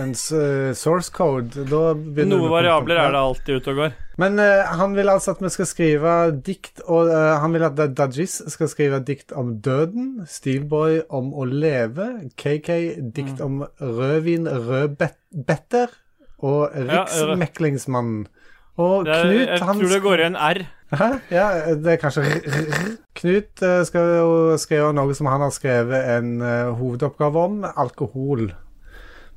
en 0.00 0.14
source 0.14 1.12
code. 1.12 1.66
Da 1.68 1.92
begynner 1.94 2.38
Noen 2.38 2.52
variabler 2.52 3.00
er 3.02 3.12
det 3.12 3.20
alltid 3.20 3.60
ute 3.60 3.74
og 3.74 3.80
går. 3.82 3.96
Men 4.16 4.40
uh, 4.40 4.64
han 4.80 4.94
vil 4.96 5.12
altså 5.12 5.34
at 5.34 5.42
vi 5.44 5.50
skal 5.52 5.68
skrive 5.68 6.14
dikt 6.40 6.80
og 6.86 7.10
uh, 7.10 7.36
Han 7.42 7.52
vil 7.52 7.66
at 7.66 7.76
Dajis 7.76 8.38
skal 8.48 8.70
skrive 8.72 9.02
dikt 9.04 9.34
om 9.36 9.58
døden, 9.60 10.22
Steelboy 10.24 11.02
om 11.12 11.34
å 11.36 11.44
leve, 11.44 12.30
KK 12.40 12.70
dikt 13.12 13.44
om 13.44 13.66
rødvin, 13.80 14.48
rødbetter 14.48 15.92
og 16.38 16.72
Riksmeklingsmannen. 16.72 18.26
Og 18.76 19.04
Knut, 19.08 19.12
han 19.16 19.44
jeg 19.48 19.60
tror 19.60 19.92
det 19.92 20.02
går 20.04 20.20
i 20.20 20.26
en 20.30 20.36
R. 20.36 20.64
Hæ? 20.94 21.08
Ja, 21.34 21.46
det 21.74 21.96
er 21.96 21.98
kanskje 21.98 22.22
r- 22.22 22.44
r- 22.46 22.68
r- 22.76 22.92
Knut 23.18 23.62
eh, 23.66 23.80
skal 23.88 24.10
jo 24.20 24.28
skrive 24.60 24.92
noe 24.94 25.14
som 25.18 25.26
han 25.26 25.42
har 25.42 25.50
skrevet 25.54 26.10
en 26.18 26.36
eh, 26.46 26.68
hovedoppgave 26.78 27.42
om, 27.48 27.56
alkohol. 27.66 28.52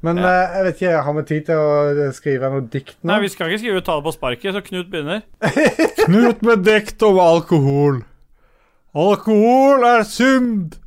Men 0.05 0.21
ja. 0.21 0.29
jeg 0.53 0.65
vet 0.67 0.77
ikke, 0.81 0.91
har 1.03 1.15
vi 1.17 1.23
tid 1.27 1.47
til 1.49 1.57
å 1.59 2.11
skrive 2.15 2.51
noe 2.53 2.67
dikt 2.71 2.93
nå? 3.01 3.09
Nei, 3.11 3.17
vi 3.25 3.31
skal 3.33 3.49
ikke 3.49 3.63
skrive 3.63 3.81
tale 3.87 4.05
på 4.05 4.13
sparket, 4.15 4.53
så 4.55 4.61
Knut 4.63 4.91
begynner. 4.93 5.25
Knut 6.05 6.45
med 6.45 6.63
dikt 6.67 7.01
om 7.03 7.17
alkohol. 7.19 8.03
Alkohol 8.95 9.83
er 9.89 10.05
synd. 10.07 10.77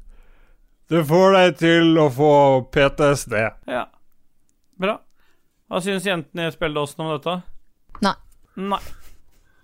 Det 0.93 1.03
får 1.09 1.37
deg 1.37 1.59
til 1.61 1.99
å 2.01 2.07
få 2.13 2.33
PTSD. 2.73 3.37
Ja. 3.71 3.85
Bra. 4.81 4.97
Hva 5.73 5.81
syns 5.85 6.07
jentene 6.07 6.49
i 6.49 6.55
spilledåsen 6.55 7.05
om 7.05 7.13
dette? 7.15 7.37
Nei. 8.05 8.15
Nei. 8.61 8.81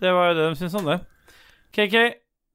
Det 0.01 0.13
var 0.15 0.29
jo 0.31 0.35
det 0.39 0.45
de 0.51 0.57
syntes 0.61 0.75
om 0.79 0.87
det. 0.87 0.99
KK, 1.75 1.97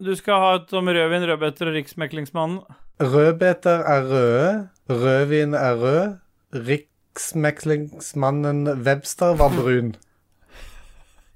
du 0.04 0.14
skal 0.20 0.40
ha 0.42 0.50
et 0.60 0.74
om 0.80 0.88
rødvin, 0.88 1.26
rødbeter 1.30 1.68
og 1.70 1.74
Riksmeklingsmannen. 1.78 2.60
Rødbeter 3.04 3.80
er 3.90 4.02
røde, 4.10 4.70
rødvin 4.90 5.54
er 5.58 5.76
rød, 5.82 6.14
riksmeklingsmannen 6.54 8.68
Webster 8.86 9.32
var 9.40 9.50
brun. 9.56 9.96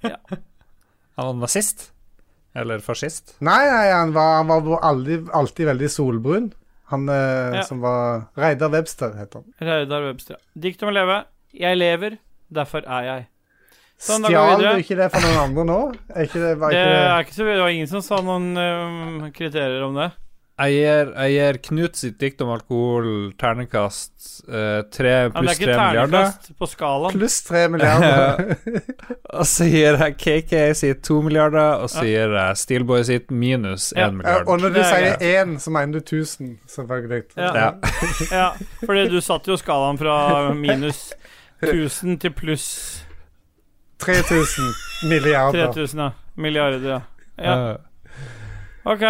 Han 1.17 1.25
var 1.25 1.33
nazist? 1.33 1.91
Eller 2.57 2.79
fascist? 2.81 3.35
Nei, 3.45 3.65
nei, 3.69 3.87
han 3.93 4.13
var, 4.15 4.37
han 4.39 4.47
var 4.65 4.79
alltid, 4.85 5.27
alltid 5.33 5.65
veldig 5.69 5.89
solbrun. 5.93 6.47
Han 6.89 7.09
eh, 7.09 7.55
Ja. 7.57 7.63
som 7.67 7.81
var 7.83 8.23
Reidar 8.37 8.69
Webster, 8.73 9.13
heter 9.17 9.39
han. 9.43 9.53
Reidar 9.61 10.01
Webster. 10.07 10.35
ja. 10.39 10.61
Dikt 10.61 10.81
om 10.83 10.89
å 10.89 10.93
leve. 10.95 11.19
Jeg 11.53 11.77
lever, 11.77 12.15
derfor 12.53 12.81
er 12.87 13.03
jeg. 13.05 13.27
Sånn, 13.97 14.27
Stjal 14.29 14.61
du 14.61 14.67
ikke 14.83 14.95
det 14.99 15.07
fra 15.09 15.23
noen 15.23 15.39
andre 15.47 15.63
nå? 15.65 15.79
Er 16.13 16.27
ikke 16.27 16.37
det, 16.43 16.53
var 16.61 16.69
ikke 16.69 16.85
det 16.85 16.97
er 17.01 17.23
ikke 17.25 17.33
så 17.33 17.45
Det 17.49 17.59
var 17.63 17.73
ingen 17.73 17.87
som 17.89 18.01
sa 18.05 18.19
noen 18.21 18.51
um, 18.53 19.31
kriterier 19.33 19.81
om 19.87 19.95
det. 19.97 20.11
Jeg 20.57 20.73
gir, 20.73 21.09
jeg 21.13 21.33
gir 21.35 21.57
Knut 21.67 21.97
sitt 21.99 22.15
dikt 22.17 22.39
om 22.41 22.49
alkohol 22.49 23.09
terningkast 23.37 24.13
pluss 24.47 24.87
tre 24.93 25.11
milliarder 25.29 25.33
men 25.33 25.33
det 25.33 25.41
pluss 25.43 25.51
er 25.51 25.59
ikke 25.59 25.75
ternekast 25.77 26.47
milliarder. 26.47 26.55
på 26.57 26.69
skalaen. 26.71 27.17
Pluss 27.17 27.35
tre 27.45 27.61
milliarder. 27.69 28.55
Og 29.37 29.45
så 29.49 29.67
gir 29.69 29.99
jeg 30.01 30.15
KK 30.23 30.55
sitt 30.79 31.03
to 31.05 31.19
milliarder, 31.21 31.81
og 31.83 31.89
så 31.93 32.05
gir 32.07 32.33
jeg 32.37 32.57
Steelboy 32.57 33.03
sitt 33.05 33.29
minus 33.33 33.91
én 33.93 33.99
Ja. 33.99 34.05
Ja, 34.07 34.11
milliard. 34.15 34.47
og 34.47 34.61
når 34.63 34.73
du 34.73 34.79
er 34.79 34.87
sier 34.89 35.05
greit. 35.17 35.25
én, 35.35 35.57
så 35.61 35.73
mener 35.75 35.93
du 35.93 35.99
1000, 35.99 36.53
selvfølgelig. 36.73 37.23
Ja. 37.37 37.51
Ja. 37.53 37.69
Ja, 38.31 38.47
fordi 38.85 39.07
du 39.13 39.19
satte 39.21 39.51
jo 39.51 39.57
skalaen 39.61 39.97
fra 40.01 40.53
minus 40.57 41.11
1000 41.61 42.17
til 42.23 42.33
pluss 42.33 42.69
3000 44.03 44.73
milliarder. 45.09 45.71
3000, 45.73 45.99
ja. 45.99 46.11
Milliarder, 46.35 46.89
ja. 46.89 47.01
ja. 47.43 47.77
OK, 48.87 49.03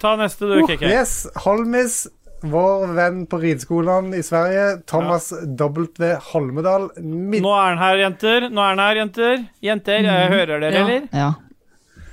ta 0.00 0.16
neste 0.18 0.48
du, 0.48 0.56
KK. 0.66 0.82
Yes, 0.88 1.12
Holmis, 1.44 2.00
vår 2.42 2.86
venn 2.96 3.20
på 3.30 3.38
rideskolen 3.42 4.14
i 4.16 4.22
Sverige, 4.26 4.80
Thomas 4.90 5.28
W. 5.60 6.14
Holmedal. 6.32 6.88
Midt 7.04 7.44
Nå 7.44 7.52
er 7.54 7.68
han 7.74 7.78
her, 7.84 8.00
jenter. 8.06 8.48
Nå 8.50 8.64
er 8.64 8.74
han 8.74 8.82
her, 8.82 9.02
jenter. 9.04 9.44
Jenter, 9.62 10.00
jeg 10.08 10.32
hører 10.34 10.56
dere, 10.64 10.72
Ja. 10.72 10.82
eller? 10.86 11.06
ja. 11.12 11.30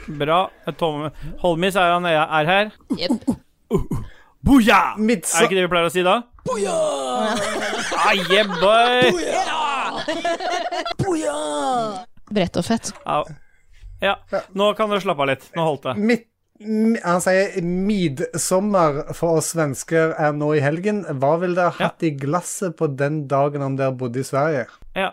Bra. 0.08 0.42
Tom 0.80 1.10
Holmis 1.42 1.76
er 1.76 1.92
han 1.96 2.06
er 2.08 2.46
her. 2.48 2.70
Jepp. 3.00 3.26
Boja! 4.48 4.94
Er 4.96 5.04
det 5.04 5.26
ikke 5.44 5.56
det 5.58 5.64
vi 5.66 5.72
pleier 5.74 5.90
å 5.90 5.92
si 5.92 6.04
da? 6.06 6.22
Boja! 6.48 6.76
Ah, 7.98 8.14
yeah, 8.32 8.48
boy! 8.62 9.12
Brett 12.34 12.58
og 12.60 12.66
fett. 12.68 12.92
Ja. 13.06 13.22
ja. 14.04 14.16
Nå 14.58 14.72
kan 14.78 14.90
dere 14.92 15.02
slappe 15.04 15.24
av 15.24 15.30
litt. 15.32 15.46
Nå 15.56 15.64
holdt 15.68 15.84
det. 15.88 15.96
Mitt, 16.10 16.26
Han 17.06 17.22
sier 17.22 17.62
midsommer 17.64 19.14
for 19.16 19.38
oss 19.40 19.52
svensker 19.54 20.16
er 20.18 20.34
nå 20.34 20.52
i 20.58 20.62
helgen. 20.64 21.04
Hva 21.22 21.36
ville 21.42 21.56
dere 21.60 21.76
hatt 21.78 22.04
i 22.04 22.12
glasset 22.18 22.76
på 22.80 22.90
den 22.98 23.28
dagen 23.32 23.62
om 23.62 23.76
dere 23.80 23.94
bodde 23.96 24.24
i 24.24 24.28
Sverige? 24.28 24.66
Ja. 24.98 25.12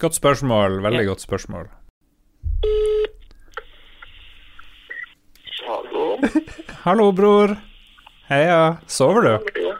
Godt 0.00 0.16
spørsmål. 0.18 0.80
Veldig 0.84 1.04
Ja. 1.04 1.10
godt 1.12 1.20
spørsmål. 1.24 1.68
Hallo? 5.66 6.18
Hallo, 6.86 7.12
bror. 7.12 7.56
Heia. 8.28 8.76
Sover 8.86 9.22
du? 9.22 9.70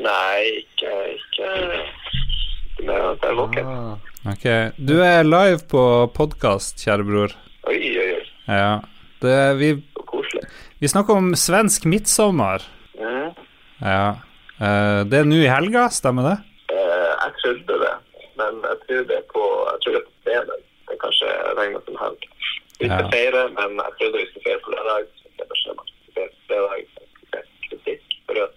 Nei, 0.00 0.62
ikke 0.62 0.92
ikke 1.16 1.50
med 2.86 3.26
er 3.26 3.34
våken. 3.36 3.72
Ok. 4.28 4.44
Du 4.76 4.98
er 5.02 5.24
live 5.24 5.62
på 5.70 5.82
podkast, 6.16 6.80
kjære 6.84 7.06
bror. 7.08 7.32
Oi, 7.70 7.78
oi, 7.96 8.08
oi. 8.18 8.24
Ja. 8.50 8.80
Det, 9.22 9.36
vi, 9.60 9.70
Så 9.96 10.04
koselig. 10.08 10.42
vi 10.80 10.88
snakker 10.92 11.16
om 11.20 11.30
svensk 11.36 11.84
midtsommer. 11.88 12.64
Mm. 13.00 13.30
Ja. 13.80 14.04
Eh, 14.60 15.00
det 15.08 15.22
er 15.22 15.28
nå 15.28 15.40
i 15.40 15.48
helga, 15.48 15.86
stemmer 15.92 16.28
det? 16.28 16.36
Eh, 16.72 17.12
jeg 17.24 17.32
trodde 17.40 17.78
det, 17.84 17.94
men 18.40 18.60
jeg 18.68 18.78
tror 18.86 19.06
det 19.08 19.16
er 19.22 19.26
på 19.32 19.44
jeg 19.70 19.78
tror 19.84 19.96
det 19.96 20.00
er 20.02 20.06
på 20.08 20.14
fredag. 20.28 20.60
Det 20.90 20.96
er 20.96 21.00
kanskje 21.06 21.32
regner 21.60 21.84
som 21.88 22.00
helg. 22.04 22.28
Vi 22.80 22.88
skal 22.88 23.04
Ja. 23.06 23.10
feire, 23.12 23.42
men 23.56 23.70
jeg 23.84 23.92
trodde 24.00 24.16
vi 24.20 24.26
skulle 24.30 24.46
feire 24.48 24.60
på 24.66 24.74
lørdag. 24.76 25.08
Det 25.36 25.44
er 25.46 25.48
fredag. 28.28 28.52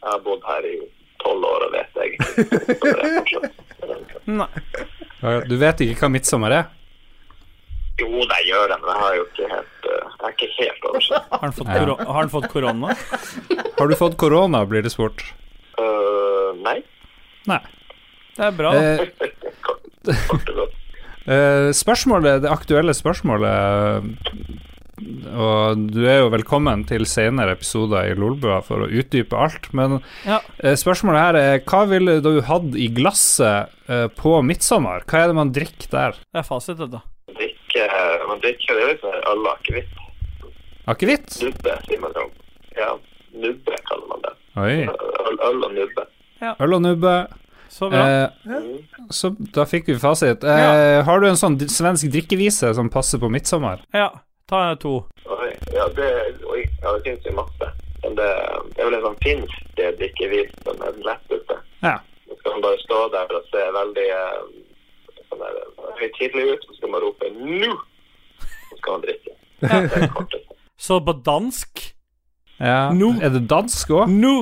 Jeg 0.00 0.08
har 0.10 0.18
bodd 0.24 0.42
her 0.48 0.64
i 0.64 0.76
tolv 1.22 1.44
år 1.44 1.64
og 1.66 1.72
vet 1.74 1.98
egentlig 2.00 2.28
ikke 2.40 2.76
hva 2.80 2.92
det 2.96 3.04
er 3.04 3.18
fortsatt. 3.20 3.54
Nei. 4.30 5.42
Du 5.50 5.56
vet 5.60 5.82
ikke 5.84 6.06
hva 6.06 6.10
midtsommer 6.14 6.54
er? 6.56 6.68
Jo, 8.00 8.08
det 8.30 8.38
gjør 8.46 8.70
det, 8.72 8.78
men 8.80 8.88
jeg 8.94 9.00
har 9.02 9.16
jo 9.18 9.24
ikke 9.26 9.48
helt 9.50 9.88
eh, 9.90 10.06
Jeg 10.06 10.22
er 10.28 10.34
ikke 10.36 10.48
helt 10.56 10.86
oversikt. 10.90 11.26
Har 11.34 11.42
han 11.44 11.56
fått, 11.56 11.70
koro 11.74 11.96
har 12.00 12.18
han 12.20 12.32
fått 12.32 12.48
korona? 12.52 12.94
Har 13.80 13.90
du 13.90 13.96
fått 13.98 14.16
korona, 14.20 14.62
blir 14.68 14.84
det 14.86 14.92
spurt. 14.94 15.24
Uh, 15.76 16.56
nei. 16.64 16.78
Nei. 17.50 17.60
Det 18.36 18.46
er 18.48 18.56
bra. 18.56 18.72
Eh, 18.76 19.02
Kort, 19.66 19.88
kort 20.30 20.52
og 20.54 20.60
godt. 20.62 20.76
Eh, 21.30 21.68
spørsmålet, 21.76 22.40
det 22.42 22.50
aktuelle 22.50 22.94
spørsmålet 22.96 24.08
og 25.34 25.84
du 25.92 26.00
er 26.08 26.18
jo 26.20 26.30
velkommen 26.32 26.82
til 26.88 27.04
senere 27.08 27.52
episoder 27.56 28.10
i 28.10 28.14
Lolbua 28.18 28.60
for 28.66 28.84
å 28.84 28.88
utdype 28.90 29.36
alt. 29.38 29.68
Men 29.74 30.00
Ja. 30.26 30.40
eh, 30.58 30.74
spørsmålet 30.76 31.20
her 31.24 31.34
er 31.40 31.58
hva 31.60 31.82
ville 31.88 32.20
du 32.20 32.40
hatt 32.42 32.74
i 32.74 32.88
glasset 32.88 33.68
eh, 33.88 34.06
på 34.08 34.42
midtsommer? 34.44 35.04
Hva 35.06 35.24
er 35.24 35.26
det 35.28 35.34
man 35.40 35.52
drikker 35.52 35.90
der? 35.90 36.12
Det 36.32 36.40
er 36.42 36.46
fasit, 36.48 36.78
dette. 36.78 37.02
Drikke, 37.30 37.88
man 38.28 38.40
drikker 38.40 38.74
det 38.80 38.86
er 38.90 38.98
sånn 39.02 39.20
øl 39.32 39.44
og 39.46 39.52
akevitt. 39.58 39.98
Akevitt? 40.90 41.36
Nubbe, 41.44 41.76
sier 41.86 42.00
man 42.02 42.12
sånn. 42.16 42.32
Ja, 42.78 42.94
nubbe 43.34 43.76
kaller 43.88 44.08
man 44.10 44.24
det. 44.24 44.32
Oi. 44.56 44.78
Øl, 44.88 45.38
øl 45.50 45.64
og 45.68 45.74
nubbe. 45.76 46.06
Øl 46.60 46.74
og 46.74 46.82
nubbe. 46.82 47.14
Så 47.70 47.86
bra. 47.92 48.00
Eh, 48.02 48.56
så 49.14 49.30
da 49.54 49.62
fikk 49.68 49.86
vi 49.92 49.94
fasit. 50.02 50.42
Eh, 50.42 51.02
Har 51.06 51.20
du 51.22 51.28
en 51.28 51.38
sånn 51.38 51.54
svensk 51.70 52.08
drikkevise 52.10 52.72
som 52.74 52.88
passer 52.90 53.20
på 53.22 53.30
midtsommer? 53.30 53.84
Ja, 53.94 54.08
ta 54.50 54.74
to. 54.82 54.96
Oi, 55.30 55.50
ja, 55.74 55.86
det, 55.96 56.10
oi, 56.50 56.64
ja, 56.82 56.92
det 56.96 57.02
finnes 57.06 57.26
jo 57.28 57.36
masse. 57.38 57.70
Men 58.02 58.16
det, 58.18 58.28
det 58.74 58.82
er 58.82 58.88
vel 58.88 58.98
en 58.98 59.06
sånn 59.06 59.20
finsk 59.24 59.58
drikkevis 59.78 60.52
som 60.64 60.80
er 60.80 60.96
den 60.96 61.06
letteste. 61.06 61.58
Ja. 61.84 61.96
Så 62.26 62.38
skal 62.40 62.56
man 62.56 62.64
bare 62.66 62.82
stå 62.84 63.00
der 63.14 63.34
og 63.38 63.48
se 63.52 63.64
veldig 63.76 64.06
eh, 64.16 64.38
sånn 65.28 65.44
der, 65.44 65.58
høytidelig 66.00 66.46
ut, 66.54 66.66
så 66.66 66.78
skal 66.78 66.94
man 66.94 67.04
rope 67.04 67.32
'nu', 67.36 67.76
så 68.40 68.80
skal 68.80 68.96
man 68.96 69.04
drikke. 69.06 69.36
Det 69.60 69.72
er 69.76 69.88
det. 69.94 70.40
Så 70.80 71.00
på 71.04 71.12
dansk 71.12 71.94
Ja. 72.60 72.90
Nå. 72.92 73.14
Er 73.24 73.30
det 73.32 73.46
dansk 73.48 73.90
òg? 73.90 74.08
Nå! 74.12 74.34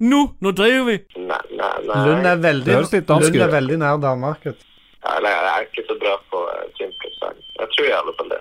Nå! 0.00 0.20
Nå 0.40 0.50
driver 0.56 0.84
vi! 0.88 0.96
Nei, 1.20 1.40
nei, 1.52 1.72
nei. 1.84 1.98
Lund 2.06 2.28
er 2.28 2.38
veldig, 2.40 2.76
Lund 3.08 3.42
er 3.44 3.52
veldig 3.52 3.76
nær 3.82 3.98
Danmark. 4.00 4.46
Ja, 4.48 5.18
nei, 5.24 5.32
jeg 5.32 5.50
er 5.52 5.66
ikke 5.66 5.84
så 5.88 5.96
bra 6.00 6.14
på 6.32 6.44
uh. 6.48 6.62
Jeg 7.58 7.68
tror 7.74 7.88
i 7.88 7.92
alle 7.98 8.14
fall 8.16 8.32
det. 8.32 8.40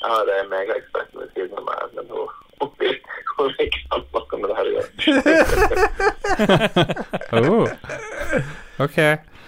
Jeg 0.00 0.08
har 0.12 0.24
en 0.40 0.50
megaekspert 0.52 1.10
ved 1.16 1.28
siden 1.34 1.56
av 1.58 1.64
meg, 1.68 1.78
men 1.96 2.04
hun, 2.12 2.28
hun, 2.60 3.50
ikke 3.64 3.80
ha 3.92 3.96
noe 4.02 4.40
med 4.42 4.48
det 4.50 4.56
her 4.58 4.66
å 4.66 4.74
gjøre. 4.76 4.90
Oh. 7.36 7.66
Ok. 8.84 8.96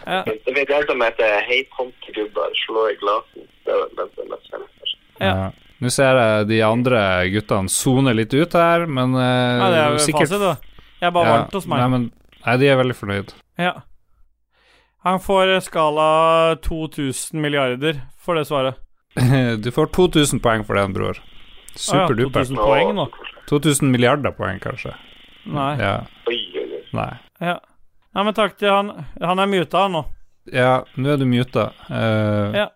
Det 0.08 0.38
finnes 0.46 0.70
en 0.72 0.86
som 0.88 1.02
heter 1.04 1.40
'Hei, 1.44 1.60
tomtegubber, 1.76 2.48
slå 2.64 2.82
i 2.88 2.96
glasen'. 3.02 3.48
Det 3.64 3.72
er 3.74 3.88
er. 5.20 5.26
Ja. 5.26 5.50
Nå 5.78 5.90
ser 5.94 6.18
jeg 6.18 6.48
de 6.48 6.62
andre 6.66 7.00
guttene 7.30 7.70
sone 7.70 8.14
litt 8.16 8.34
ut 8.34 8.56
her, 8.58 8.86
men 8.86 9.14
uh, 9.14 9.22
Ja, 9.22 9.68
det 9.70 9.82
er 9.82 9.98
sikkert 10.02 10.32
fasit, 10.32 10.42
da. 10.42 10.82
Jeg 10.98 11.06
er 11.06 11.14
bare 11.14 11.28
Ja, 11.28 11.36
varmt 11.36 11.54
hos 11.54 11.68
meg. 11.70 11.78
Nei, 11.82 11.88
men, 11.92 12.08
nei, 12.46 12.56
de 12.58 12.70
er 12.72 12.80
veldig 12.80 12.96
fornøyd. 12.98 13.34
Ja. 13.60 13.74
Han 15.06 15.20
får 15.22 15.54
eh, 15.54 15.62
skala 15.62 16.08
2000 16.64 17.38
milliarder 17.38 18.00
for 18.18 18.34
det 18.34 18.48
svaret. 18.48 18.80
Du 19.64 19.70
får 19.74 19.90
2000 19.96 20.40
poeng 20.44 20.64
for 20.66 20.78
den, 20.78 20.92
bror. 20.96 21.20
Superduper. 21.78 22.44
2000 22.44 22.56
poeng 22.58 22.94
nå. 22.96 23.08
2000 23.50 23.90
milliarder 23.92 24.34
poeng, 24.36 24.58
kanskje. 24.62 24.94
Nei. 25.48 25.72
Ja. 25.80 25.94
Nei. 26.92 27.10
Ja. 27.40 27.58
Nei, 28.14 28.24
men 28.24 28.34
takk 28.36 28.56
til 28.58 28.72
han. 28.72 28.90
Han 29.22 29.38
er 29.42 29.48
muta, 29.50 29.86
nå. 29.92 30.04
Ja, 30.52 30.82
nå 30.96 31.12
er 31.14 31.20
du 31.20 31.26
muta. 31.28 31.70
Uh, 31.90 32.52
Ja. 32.56 32.68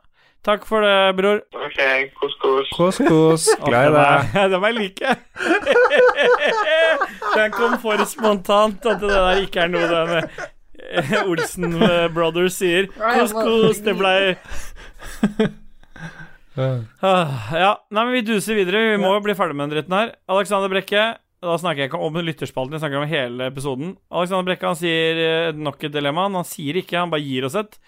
Takk 0.43 0.65
for 0.67 0.83
det, 0.83 1.15
bror. 1.15 1.39
OK, 1.55 1.77
kos-kos. 2.19 2.71
Kos, 2.75 2.97
kos. 3.07 3.45
Glad 3.69 3.93
i 3.93 3.93
deg. 3.95 4.33
Det 4.51 4.59
var 4.59 4.73
jeg 4.73 4.79
like. 4.81 5.13
Den 7.37 7.55
kom 7.55 7.77
for 7.83 8.03
spontant 8.11 8.83
at 8.91 8.99
det 9.05 9.13
der 9.13 9.43
ikke 9.45 9.63
er 9.63 9.71
noe 9.71 9.87
den 9.93 11.23
Olsen 11.23 11.77
eh, 11.79 12.09
Brothers 12.11 12.59
sier. 12.59 12.91
Kos. 12.99 13.79
Det 13.87 13.95
blei 13.99 14.35
Ah, 14.35 15.47
Ja. 16.57 17.73
Nei, 17.91 18.05
men 18.05 18.13
vi 18.13 18.25
duser 18.27 18.59
videre. 18.59 18.83
Vi 18.93 19.01
må 19.01 19.15
jo 19.15 19.25
bli 19.25 19.37
ferdig 19.39 19.57
med 19.57 19.69
den 19.69 19.77
dritten 19.79 19.97
her. 19.97 20.15
Alexander 20.33 20.73
Brekke. 20.73 21.05
Da 21.43 21.57
snakker 21.59 21.83
jeg 21.83 21.91
ikke 21.91 21.99
om 22.07 22.19
lytterspalten, 22.23 22.77
jeg 22.77 22.83
snakker 22.85 23.01
om 23.01 23.11
hele 23.11 23.49
episoden. 23.51 23.97
Alexander 24.15 24.47
Brekke 24.47 24.69
han 24.69 24.79
sier 24.79 25.19
eh, 25.19 25.57
nok 25.59 25.83
et 25.89 25.95
dilemma. 25.95 26.29
Han 26.31 26.47
sier 26.47 26.79
ikke, 26.79 27.01
han 27.01 27.11
bare 27.11 27.25
gir 27.25 27.49
oss 27.49 27.59
et. 27.59 27.81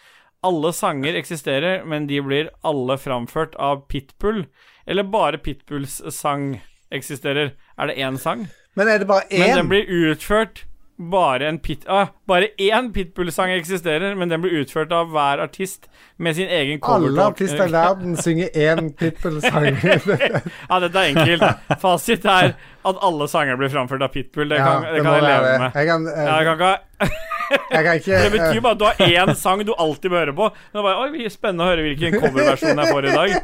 Alle 0.44 0.72
sanger 0.74 1.14
eksisterer, 1.20 1.84
men 1.88 2.08
de 2.10 2.18
blir 2.24 2.50
alle 2.66 2.96
framført 3.00 3.54
av 3.62 3.84
Pitbull. 3.92 4.42
Eller 4.90 5.06
bare 5.06 5.38
Pitbulls 5.38 6.00
sang 6.12 6.56
eksisterer. 6.92 7.54
Er 7.78 7.90
det 7.90 7.96
én 8.02 8.18
sang? 8.20 8.48
Men 8.74 8.90
er 8.90 8.98
det 9.00 9.06
bare 9.08 9.28
Men 9.30 9.56
den 9.60 9.70
blir 9.70 9.86
utført 9.86 10.64
bare 10.96 11.48
en 11.48 11.58
pit... 11.58 11.84
Ah, 11.90 12.06
bare 12.28 12.48
én 12.60 12.92
Pitbull-sang 12.94 13.50
eksisterer, 13.50 14.14
men 14.14 14.30
den 14.30 14.42
blir 14.44 14.60
utført 14.62 14.92
av 14.94 15.10
hver 15.10 15.42
artist 15.42 15.88
med 16.16 16.36
sin 16.36 16.48
egen 16.48 16.80
cover. 16.80 17.08
Alle 17.10 17.26
artister 17.32 17.66
i 17.66 17.72
verden 17.72 18.16
synger 18.16 18.48
én 18.54 18.92
Pitbull-sang. 18.94 19.66
Ja, 20.70 20.78
dette 20.80 21.02
er 21.02 21.10
enkelt. 21.10 21.44
Fasit 21.82 22.24
er 22.24 22.54
at 22.84 23.02
alle 23.08 23.28
sanger 23.28 23.58
blir 23.60 23.72
framført 23.72 24.06
av 24.06 24.14
Pitbull. 24.14 24.48
Det 24.54 24.62
kan, 24.62 24.86
det 24.86 25.02
kan 25.02 25.18
jeg 25.18 25.26
leve 25.28 25.52
det. 25.52 25.60
med. 25.64 25.78
Jeg 25.80 25.90
kan, 25.90 26.10
Ja, 26.14 26.40
jeg 26.40 26.46
kan 26.50 26.54
ikke 26.54 27.22
jeg 27.70 27.84
kan 27.84 27.94
ikke 27.98 28.18
Det 28.22 28.30
betyr 28.32 28.60
bare 28.64 28.72
at 28.72 28.80
du 28.80 28.84
har 28.84 29.26
én 29.28 29.34
sang 29.36 29.60
du 29.66 29.74
alltid 29.76 30.10
bør 30.10 30.22
høre 30.22 30.36
på. 30.36 30.50
Det 30.72 30.80
er 30.80 30.86
bare, 30.86 31.08
Oi, 31.08 31.28
Spennende 31.32 31.66
å 31.66 31.72
høre 31.72 31.84
hvilken 31.88 32.20
coverversjon 32.22 32.80
jeg 32.80 32.92
får 32.94 33.08
i 33.10 33.16
dag. 33.18 33.34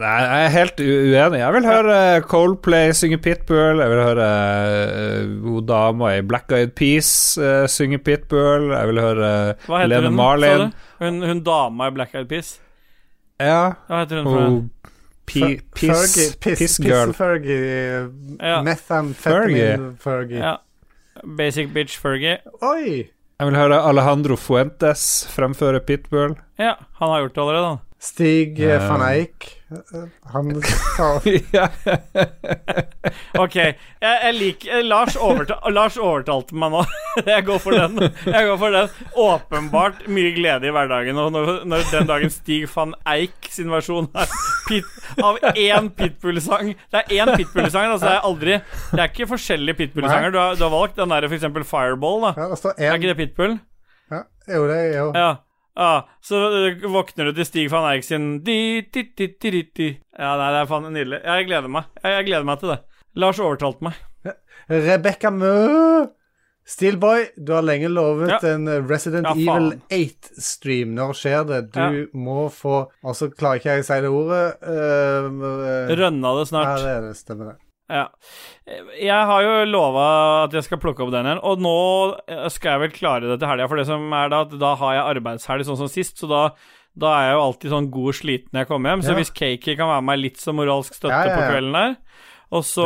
Nei, 0.00 0.20
jeg 0.24 0.44
er 0.46 0.52
helt 0.54 0.78
uenig. 0.80 1.38
Jeg 1.42 1.52
vil 1.52 1.66
høre 1.68 1.96
Coldplay 2.24 2.94
synge 2.96 3.18
Pitbull. 3.20 3.82
Jeg 3.82 3.92
vil 3.92 4.00
høre 4.00 4.28
uh, 4.32 5.34
hun 5.44 5.66
dama 5.68 6.14
i 6.16 6.22
Black 6.24 6.52
Eyed 6.56 6.72
Peas 6.78 7.10
uh, 7.36 7.66
synge 7.68 7.98
Pitbull. 8.00 8.70
Jeg 8.72 8.88
vil 8.88 9.00
høre 9.04 9.28
Hva 9.66 9.82
heter 9.82 9.92
Lene 9.92 10.08
hun? 10.08 10.16
Marlin. 10.16 10.72
Hun, 11.02 11.20
hun 11.28 11.42
dama 11.44 11.90
i 11.90 11.96
Black 11.98 12.16
Eyed 12.16 12.30
Peas. 12.32 12.54
Ja. 13.42 13.74
Hva 13.90 14.00
heter 14.06 14.22
hun 14.22 14.30
for? 14.32 14.90
Pi- 15.28 15.60
Piss 15.76 15.92
Fergie, 15.92 16.28
piss, 16.40 16.58
Piss 16.58 16.78
Girl. 16.82 17.12
Fergie. 17.16 18.08
Ja. 18.40 18.62
Fergie. 19.20 20.40
Ja. 20.40 20.56
Basic 21.22 21.68
bitch 21.76 22.00
Fergie. 22.00 22.38
Oi! 22.64 23.04
Jeg 23.42 23.48
vil 23.50 23.56
høre 23.58 23.78
Alejandro 23.90 24.36
Fuentes 24.38 25.04
fremføre 25.34 25.80
Pitbull. 25.84 26.36
Ja, 26.60 26.74
han 26.98 27.10
har 27.12 27.24
gjort 27.26 27.34
det 27.36 27.42
allerede, 27.44 27.70
han. 27.74 27.80
Stig 28.02 28.58
eh, 28.58 28.82
van 28.88 29.02
Eijk. 29.06 29.44
Eh, 29.70 30.06
Han 30.32 30.48
tar. 30.96 31.22
Ok, 33.38 33.54
jeg, 33.56 33.76
jeg 34.02 34.34
liker 34.36 34.82
Lars, 34.86 35.14
overta, 35.16 35.56
Lars 35.72 35.96
overtalte 36.00 36.54
meg 36.58 36.72
nå. 36.74 36.82
Jeg 37.32 37.44
går 37.46 37.58
for 37.62 37.76
den. 37.76 37.98
Jeg 38.26 38.46
går 38.48 38.58
for 38.60 38.74
den 38.74 38.88
Åpenbart 39.22 40.02
mye 40.12 40.32
glede 40.36 40.68
i 40.68 40.72
hverdagen. 40.74 41.18
Og 41.20 41.30
når, 41.34 41.50
når 41.68 41.84
den 41.92 42.08
dagen 42.10 42.32
Stig 42.32 42.66
van 42.74 42.94
Eijk 43.08 43.48
sin 43.52 43.70
versjon 43.72 44.08
er 44.16 44.30
pit, 44.68 44.88
av 45.22 45.38
én 45.52 45.90
Pitbull-sang 45.96 46.72
Det 46.92 47.02
er 47.02 47.14
én 47.22 47.32
Pitbull-sang. 47.36 47.90
Altså 47.94 48.08
det 48.08 48.14
er 48.16 48.28
aldri 48.28 48.58
Det 48.58 49.00
er 49.02 49.08
ikke 49.12 49.28
forskjellige 49.34 49.78
Pitbull-sanger. 49.82 50.32
Du, 50.34 50.38
har- 50.42 50.58
du 50.60 50.66
har 50.66 50.74
valgt 50.74 50.98
den 51.00 51.12
der 51.14 51.28
eksempel 51.30 51.64
Fireball. 51.68 52.20
da 52.28 52.34
Ja, 52.36 52.50
det 52.54 52.58
står 52.62 52.76
Er 52.80 52.98
ikke 53.00 53.12
det 53.14 53.18
Pitbull? 53.22 53.58
Ja, 54.12 54.22
jo, 54.56 54.66
det 54.68 54.78
er 54.82 54.92
jo 54.98 55.08
Ja. 55.16 55.30
Ja. 55.76 55.92
Så 56.22 56.36
øh, 56.36 56.82
våkner 56.92 57.30
du 57.30 57.32
til 57.36 57.46
Stig 57.48 57.70
van 57.72 57.88
Eijk 57.92 58.04
sin 58.04 58.30
di, 58.44 58.82
di, 58.94 59.04
di, 59.18 59.28
di, 59.40 59.62
di. 59.76 59.90
Ja, 60.18 60.36
nei, 60.36 60.48
det 60.52 60.62
er 60.62 60.70
faen 60.70 60.88
nydelig. 60.92 61.20
Jeg 61.24 61.46
gleder 61.48 61.68
meg. 61.72 61.84
Jeg, 62.02 62.16
jeg 62.18 62.26
gleder 62.30 62.48
meg 62.48 62.58
til 62.60 62.74
det. 62.74 62.80
Lars 63.16 63.40
overtalte 63.40 63.88
meg. 63.88 64.00
Rebekka 64.88 65.30
Mø! 65.34 65.54
Steelboy, 66.62 67.24
du 67.42 67.50
har 67.56 67.64
lenge 67.66 67.88
lovet 67.90 68.30
Ja. 68.30 68.38
en 68.52 68.68
eh, 68.70 68.84
Resident 68.86 69.26
Ja, 69.26 69.32
Evil 69.34 69.72
8-stream. 69.90 70.92
Når 70.94 71.16
skjer 71.18 71.42
det? 71.48 71.60
Du 71.74 71.80
Ja. 71.80 72.06
må 72.14 72.46
få 72.54 72.86
Og 73.02 73.16
så 73.18 73.28
klarer 73.34 73.58
ikke 73.58 73.74
jeg 73.74 73.82
å 73.82 73.88
si 73.88 74.00
det 74.00 74.12
ordet. 74.12 74.44
Uh, 74.62 75.26
eh, 75.66 75.96
Rønna 75.98 76.38
det 76.38 76.46
snart. 76.48 76.78
Ja, 76.78 76.86
det 76.86 77.08
det. 77.08 77.16
Stemmer 77.18 77.50
det. 77.50 77.56
Ja. 77.92 78.06
Jeg 78.96 79.26
har 79.28 79.42
jo 79.44 79.54
lova 79.68 80.04
at 80.46 80.54
jeg 80.56 80.64
skal 80.64 80.80
plukke 80.80 81.04
opp 81.04 81.10
den 81.12 81.28
igjen, 81.28 81.42
og 81.44 81.60
nå 81.60 81.74
eh, 82.26 82.46
skal 82.54 82.76
jeg 82.78 82.82
vel 82.86 82.94
klare 82.96 83.28
det 83.28 83.36
til 83.42 83.50
helga. 83.50 83.68
For 83.68 83.80
det 83.82 83.86
som 83.90 84.06
er 84.16 84.32
da, 84.32 84.44
da 84.48 84.74
har 84.80 84.96
jeg 84.96 85.08
arbeidshelg 85.18 85.68
sånn 85.68 85.80
som 85.82 85.90
sist, 85.92 86.16
så 86.22 86.30
da, 86.30 86.42
da 86.96 87.12
er 87.18 87.26
jeg 87.28 87.36
jo 87.38 87.44
alltid 87.46 87.74
sånn 87.76 87.90
god 87.92 88.16
sliten 88.22 88.50
når 88.54 88.64
jeg 88.64 88.70
kommer 88.72 88.94
hjem. 88.94 89.04
Så 89.04 89.12
Ja. 89.12 89.18
hvis 89.20 89.34
Cakey 89.36 89.76
kan 89.76 89.92
være 89.92 90.06
meg 90.08 90.22
litt 90.24 90.40
som 90.40 90.56
moralsk 90.56 90.96
støtte 90.96 91.20
Ja, 91.28 91.36
på 91.36 91.48
kvelden 91.52 91.72
der 91.76 91.96
og 92.52 92.66
så, 92.68 92.84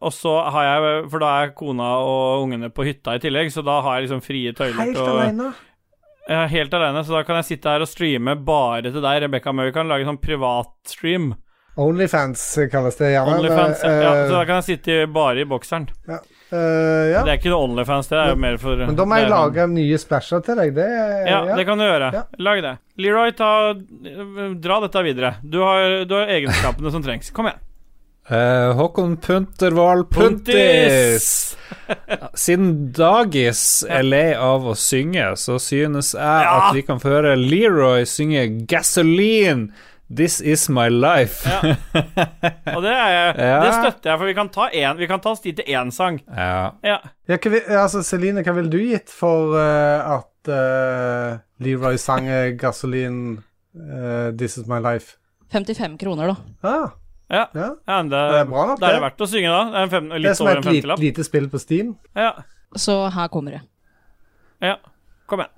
og 0.00 0.12
så 0.16 0.30
har 0.54 0.64
jeg 0.64 1.10
For 1.12 1.20
da 1.20 1.32
er 1.42 1.50
kona 1.52 1.88
og 2.00 2.46
ungene 2.46 2.70
på 2.72 2.86
hytta 2.88 3.18
i 3.18 3.20
tillegg, 3.20 3.50
så 3.52 3.60
da 3.60 3.82
har 3.84 3.98
jeg 3.98 4.06
liksom 4.06 4.22
frie 4.24 4.54
tøyler 4.56 4.80
Helt 4.86 4.96
til 4.96 5.04
å 5.04 5.18
alene. 5.20 5.50
Helt 6.48 6.72
aleine, 6.72 7.02
så 7.04 7.18
da 7.18 7.22
kan 7.28 7.36
jeg 7.42 7.50
sitte 7.50 7.68
her 7.74 7.84
og 7.84 7.90
streame 7.90 8.32
bare 8.40 8.88
til 8.88 9.02
deg, 9.04 9.18
Rebekka 9.26 9.52
Møy. 9.52 9.68
Kan 9.76 9.90
lage 9.92 10.06
sånn 10.08 10.16
privatstream. 10.16 11.34
Onlyfans 11.76 12.42
kalles 12.70 12.96
det 13.00 13.10
gjerne. 13.14 13.34
Onlyfans. 13.38 13.82
men, 13.82 13.96
ja, 14.02 14.14
eh, 14.14 14.28
så 14.28 14.36
da 14.36 14.44
kan 14.46 14.60
jeg 14.60 14.66
sitte 14.68 14.98
bare 15.10 15.42
i 15.42 15.48
bokseren. 15.48 15.90
ja. 16.10 16.20
Uh, 16.54 16.60
ja. 17.10 17.22
Det 17.24 17.32
er 17.32 17.38
ikke 17.40 17.50
noe 17.50 17.64
Onlyfans, 17.66 18.06
det 18.12 18.18
er 18.20 18.28
jo 18.30 18.36
mer 18.38 18.58
for 18.62 18.78
Men 18.78 18.94
da 18.94 19.06
må 19.08 19.16
jeg 19.18 19.30
lage 19.32 19.64
nye 19.72 19.98
splasher 19.98 20.42
til 20.44 20.60
deg. 20.60 20.74
Det 20.76 20.84
ja, 20.86 21.06
Ja, 21.26 21.38
det 21.56 21.64
kan 21.66 21.80
du 21.80 21.86
gjøre. 21.86 22.10
Ja. 22.14 22.22
Lag 22.46 22.60
det. 22.62 22.74
Leroy, 23.00 23.32
ta, 23.34 23.50
dra 24.62 24.76
dette 24.84 25.02
videre. 25.02 25.32
Du 25.42 25.58
har, 25.64 26.04
du 26.06 26.14
har 26.14 26.30
egenskapene 26.30 26.92
som 26.94 27.02
trengs. 27.02 27.32
Kom 27.34 27.48
igjen. 27.50 27.58
Uh, 28.24 28.70
Håkon 28.78 29.16
Puntervold 29.20 30.06
Puntis. 30.14 31.26
Siden 32.44 32.70
Dagis 32.96 33.64
er 33.88 34.06
lei 34.06 34.30
av 34.38 34.64
å 34.70 34.76
synge, 34.78 35.32
så 35.40 35.58
synes 35.60 36.14
jeg 36.14 36.46
Ja. 36.46 36.54
at 36.60 36.76
vi 36.76 36.84
kan 36.86 37.02
få 37.02 37.16
høre 37.18 37.34
Leroy 37.40 38.06
synge 38.08 38.46
'Gasoline'. 38.70 39.72
This 40.16 40.40
is 40.40 40.68
my 40.70 40.88
life. 40.92 41.42
Ja. 41.48 41.74
Og 42.76 42.82
det, 42.84 42.92
er 42.92 43.38
Ja. 43.50 43.60
det 43.64 43.72
støtter 43.74 44.10
jeg, 44.12 44.18
for 44.20 44.26
vi 44.30 44.34
kan 44.36 44.48
ta, 44.54 44.68
en, 44.72 44.96
vi 45.00 45.08
kan 45.10 45.20
ta 45.24 45.32
oss 45.34 45.40
dit 45.44 45.56
til 45.58 45.66
én 45.74 45.90
sang. 45.94 46.20
Ja. 46.28 46.70
Ja. 46.86 46.98
Ja, 47.28 47.38
hva, 47.42 47.60
altså, 47.82 48.02
Celine, 48.06 48.44
hva 48.46 48.54
ville 48.56 48.70
du 48.70 48.78
gitt 48.78 49.10
for 49.10 49.56
uh, 49.56 50.18
at 50.20 50.50
uh, 50.52 51.38
Leroy 51.64 51.96
sang 51.98 52.26
Gasoline 52.28 52.56
Gasolin 52.60 53.20
eh, 53.74 54.32
This 54.38 54.58
Is 54.60 54.66
My 54.70 54.78
Life? 54.84 55.16
55 55.54 55.98
kroner, 56.00 56.32
da. 56.34 56.36
Ah, 56.68 56.90
Ja. 57.30 57.46
ja. 57.54 57.68
ja 57.88 58.02
det, 58.02 58.10
Det 58.10 58.40
er 58.42 58.48
bra 58.50 58.66
nok, 58.68 58.80
det. 58.80 58.86
er 58.86 58.92
det 58.92 58.98
er 58.98 59.04
verdt 59.06 59.22
å 59.24 59.28
synge, 59.30 59.50
da. 59.54 59.62
Det 59.70 59.78
er 59.78 59.86
en 59.88 59.92
fem, 59.94 60.08
Det 60.14 60.30
er 60.30 60.34
som 60.38 60.46
over 60.50 60.58
et 60.60 60.66
en 60.66 60.74
lite, 60.76 60.96
lite 61.00 61.24
spill 61.24 61.48
på 61.50 61.58
Steam. 61.62 61.94
Ja. 62.14 62.32
Så 62.76 62.98
her 63.14 63.28
kommer 63.32 63.56
det. 63.58 63.62
ja. 64.60 64.76
Kom 65.26 65.40
igjen. 65.40 65.54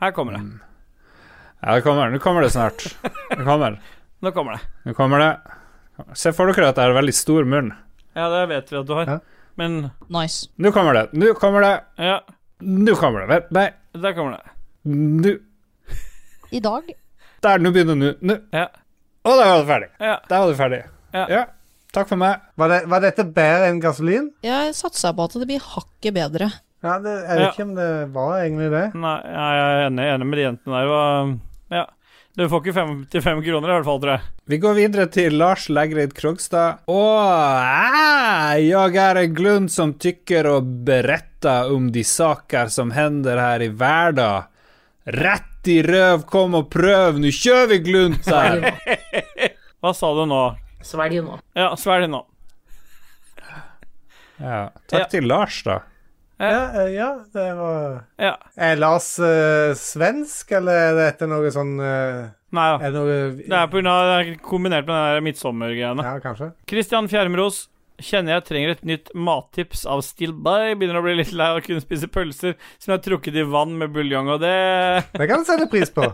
Her 0.00 0.14
kommer 0.16 0.38
det. 0.38 0.42
Ja, 1.62 1.74
det 1.74 1.82
kommer. 1.82 2.10
Nå 2.14 2.18
kommer 2.22 2.42
det 2.46 2.50
snart. 2.54 2.84
Det 3.30 3.44
kommer. 3.44 3.78
Nå 4.22 4.32
kommer 4.34 4.52
det. 4.58 4.60
Nå 4.86 4.94
kommer 4.98 5.18
det. 5.22 5.30
Se 6.18 6.32
for 6.34 6.50
dere 6.52 6.70
at 6.70 6.78
jeg 6.78 6.90
har 6.90 6.94
veldig 6.96 7.14
stor 7.14 7.46
munn. 7.48 7.72
Ja, 8.18 8.28
det 8.32 8.44
vet 8.50 8.70
vi 8.72 8.78
at 8.80 8.86
du 8.88 8.94
har. 8.94 9.10
Ja. 9.10 9.18
Men 9.58 9.90
Nice. 10.14 10.46
Nå 10.62 10.70
kommer 10.74 10.94
det. 10.94 11.04
Nå 11.18 11.32
kommer 11.38 11.64
det. 11.66 11.72
ja, 11.98 12.20
Nå 12.62 12.94
kommer 12.98 13.24
det. 13.24 13.28
Vent, 13.32 13.50
nei. 13.54 13.68
der 13.98 14.14
kommer 14.14 14.38
det. 14.38 14.52
Nå. 14.88 15.32
I 16.54 16.60
dag 16.64 16.86
Der, 17.44 17.58
nå 17.62 17.70
begynner 17.74 17.98
det. 18.00 18.12
Nå. 18.26 18.36
Ja. 18.54 18.68
Å, 19.26 19.34
der 19.34 19.50
var 19.50 19.58
det 19.60 19.66
ferdig. 19.68 19.88
Ja. 20.00 20.14
Der 20.30 20.38
var 20.44 20.48
det 20.52 20.58
ferdig. 20.58 20.78
Ja. 21.14 21.42
Takk 21.94 22.08
for 22.10 22.20
meg. 22.20 22.40
Var, 22.60 22.70
det, 22.72 22.78
var 22.90 23.02
dette 23.02 23.24
bedre 23.34 23.68
enn 23.72 23.78
gasolin? 23.82 24.30
Jeg 24.46 24.74
satser 24.78 25.14
på 25.16 25.26
at 25.26 25.36
det 25.40 25.46
blir 25.50 25.62
hakket 25.74 26.14
bedre. 26.16 26.48
Ja, 26.84 26.96
det, 27.02 27.12
jeg 27.26 27.34
vet 27.34 27.42
Ja. 27.42 27.50
ikke 27.52 27.66
om 27.66 27.74
det 27.78 27.90
var 28.14 28.32
egentlig 28.42 28.70
det. 28.74 28.84
Nei, 28.94 29.14
jeg 29.26 29.62
er 29.66 29.84
enig, 29.88 30.08
enig 30.14 30.26
med 30.30 30.38
de 30.38 30.44
jentene 30.46 30.78
der. 30.82 30.92
Og, 30.94 31.32
ja. 31.70 31.86
Du 32.38 32.44
får 32.48 32.60
ikke 32.62 32.74
55 32.76 33.40
kroner 33.42 33.70
i 33.70 33.72
hvert 33.74 33.86
fall, 33.88 33.98
tror 34.02 34.12
jeg. 34.12 34.26
Vi 34.52 34.58
går 34.62 34.74
videre 34.76 35.06
til 35.10 35.34
Lars 35.40 35.64
Legreid 35.74 36.12
Krogstad. 36.14 36.84
Å, 36.86 36.98
jeg 38.62 38.94
er 39.02 39.18
en 39.24 39.34
glund 39.34 39.72
som 39.74 39.94
tykker 39.98 40.46
og 40.52 40.68
beretter 40.86 41.72
om 41.74 41.88
de 41.94 42.04
saker 42.06 42.70
som 42.70 42.92
hender 42.94 43.40
her 43.42 43.64
i 43.66 43.70
hverdag. 43.74 44.46
Rett 45.18 45.66
i 45.72 45.80
røv, 45.82 46.22
kom 46.30 46.54
og 46.60 46.68
prøv, 46.70 47.18
nå 47.18 47.32
kjører 47.34 47.72
vi 47.74 47.80
glunt 47.88 48.30
her. 48.30 48.68
Hva 49.82 49.90
sa 49.96 50.12
du 50.14 50.22
nå? 50.30 50.42
Svelg 50.86 51.18
nå. 51.26 51.40
Ja, 51.58 51.72
svelg 51.80 52.06
nå. 52.12 52.22
Ja, 54.38 54.68
takk 54.86 55.00
Ja. 55.00 55.06
til 55.10 55.26
Lars, 55.26 55.62
da. 55.66 55.80
Ja, 56.38 56.82
eh, 56.82 56.90
ja 56.94 57.08
det 57.34 57.46
var 57.58 58.04
Ja. 58.20 58.34
Er 58.54 58.76
Lars 58.78 59.10
uh, 59.18 59.74
svensk, 59.74 60.52
eller 60.54 60.84
er 60.90 61.00
dette 61.00 61.26
noe 61.30 61.50
sånn 61.54 61.74
uh, 61.82 62.28
Nei 62.54 62.66
da. 62.72 62.76
Er 62.78 62.92
det 62.94 63.00
noe 63.00 63.16
Det 63.40 63.56
er 63.58 63.66
på 63.72 63.80
grunn 63.80 63.90
av 63.90 64.04
det 64.06 64.18
er 64.20 64.30
kombinert 64.44 64.86
med 64.88 65.18
den 65.18 65.26
midtsommergreiene. 65.26 66.06
Ja, 66.06 66.22
kanskje. 66.22 66.52
Christian 66.70 67.10
Fjermros. 67.10 67.66
Kjenner 67.98 68.36
jeg 68.36 68.44
trenger 68.46 68.70
et 68.76 68.84
nytt 68.86 69.08
mattips 69.18 69.82
av 69.90 70.04
Still 70.06 70.30
By. 70.30 70.76
Begynner 70.78 71.00
å 71.00 71.02
bli 71.02 71.16
litt 71.18 71.32
lei 71.34 71.48
av 71.50 71.58
å 71.58 71.64
kunne 71.64 71.82
spise 71.82 72.06
pølser 72.06 72.54
som 72.78 72.92
jeg 72.92 72.94
har 72.94 73.02
trukket 73.02 73.40
i 73.42 73.42
vann 73.42 73.74
med 73.80 73.90
buljong, 73.92 74.30
og 74.36 74.38
det 74.44 74.54
Det 75.18 75.26
kan 75.26 75.42
du 75.42 75.50
sette 75.50 75.66
pris 75.72 75.90
på. 75.92 76.06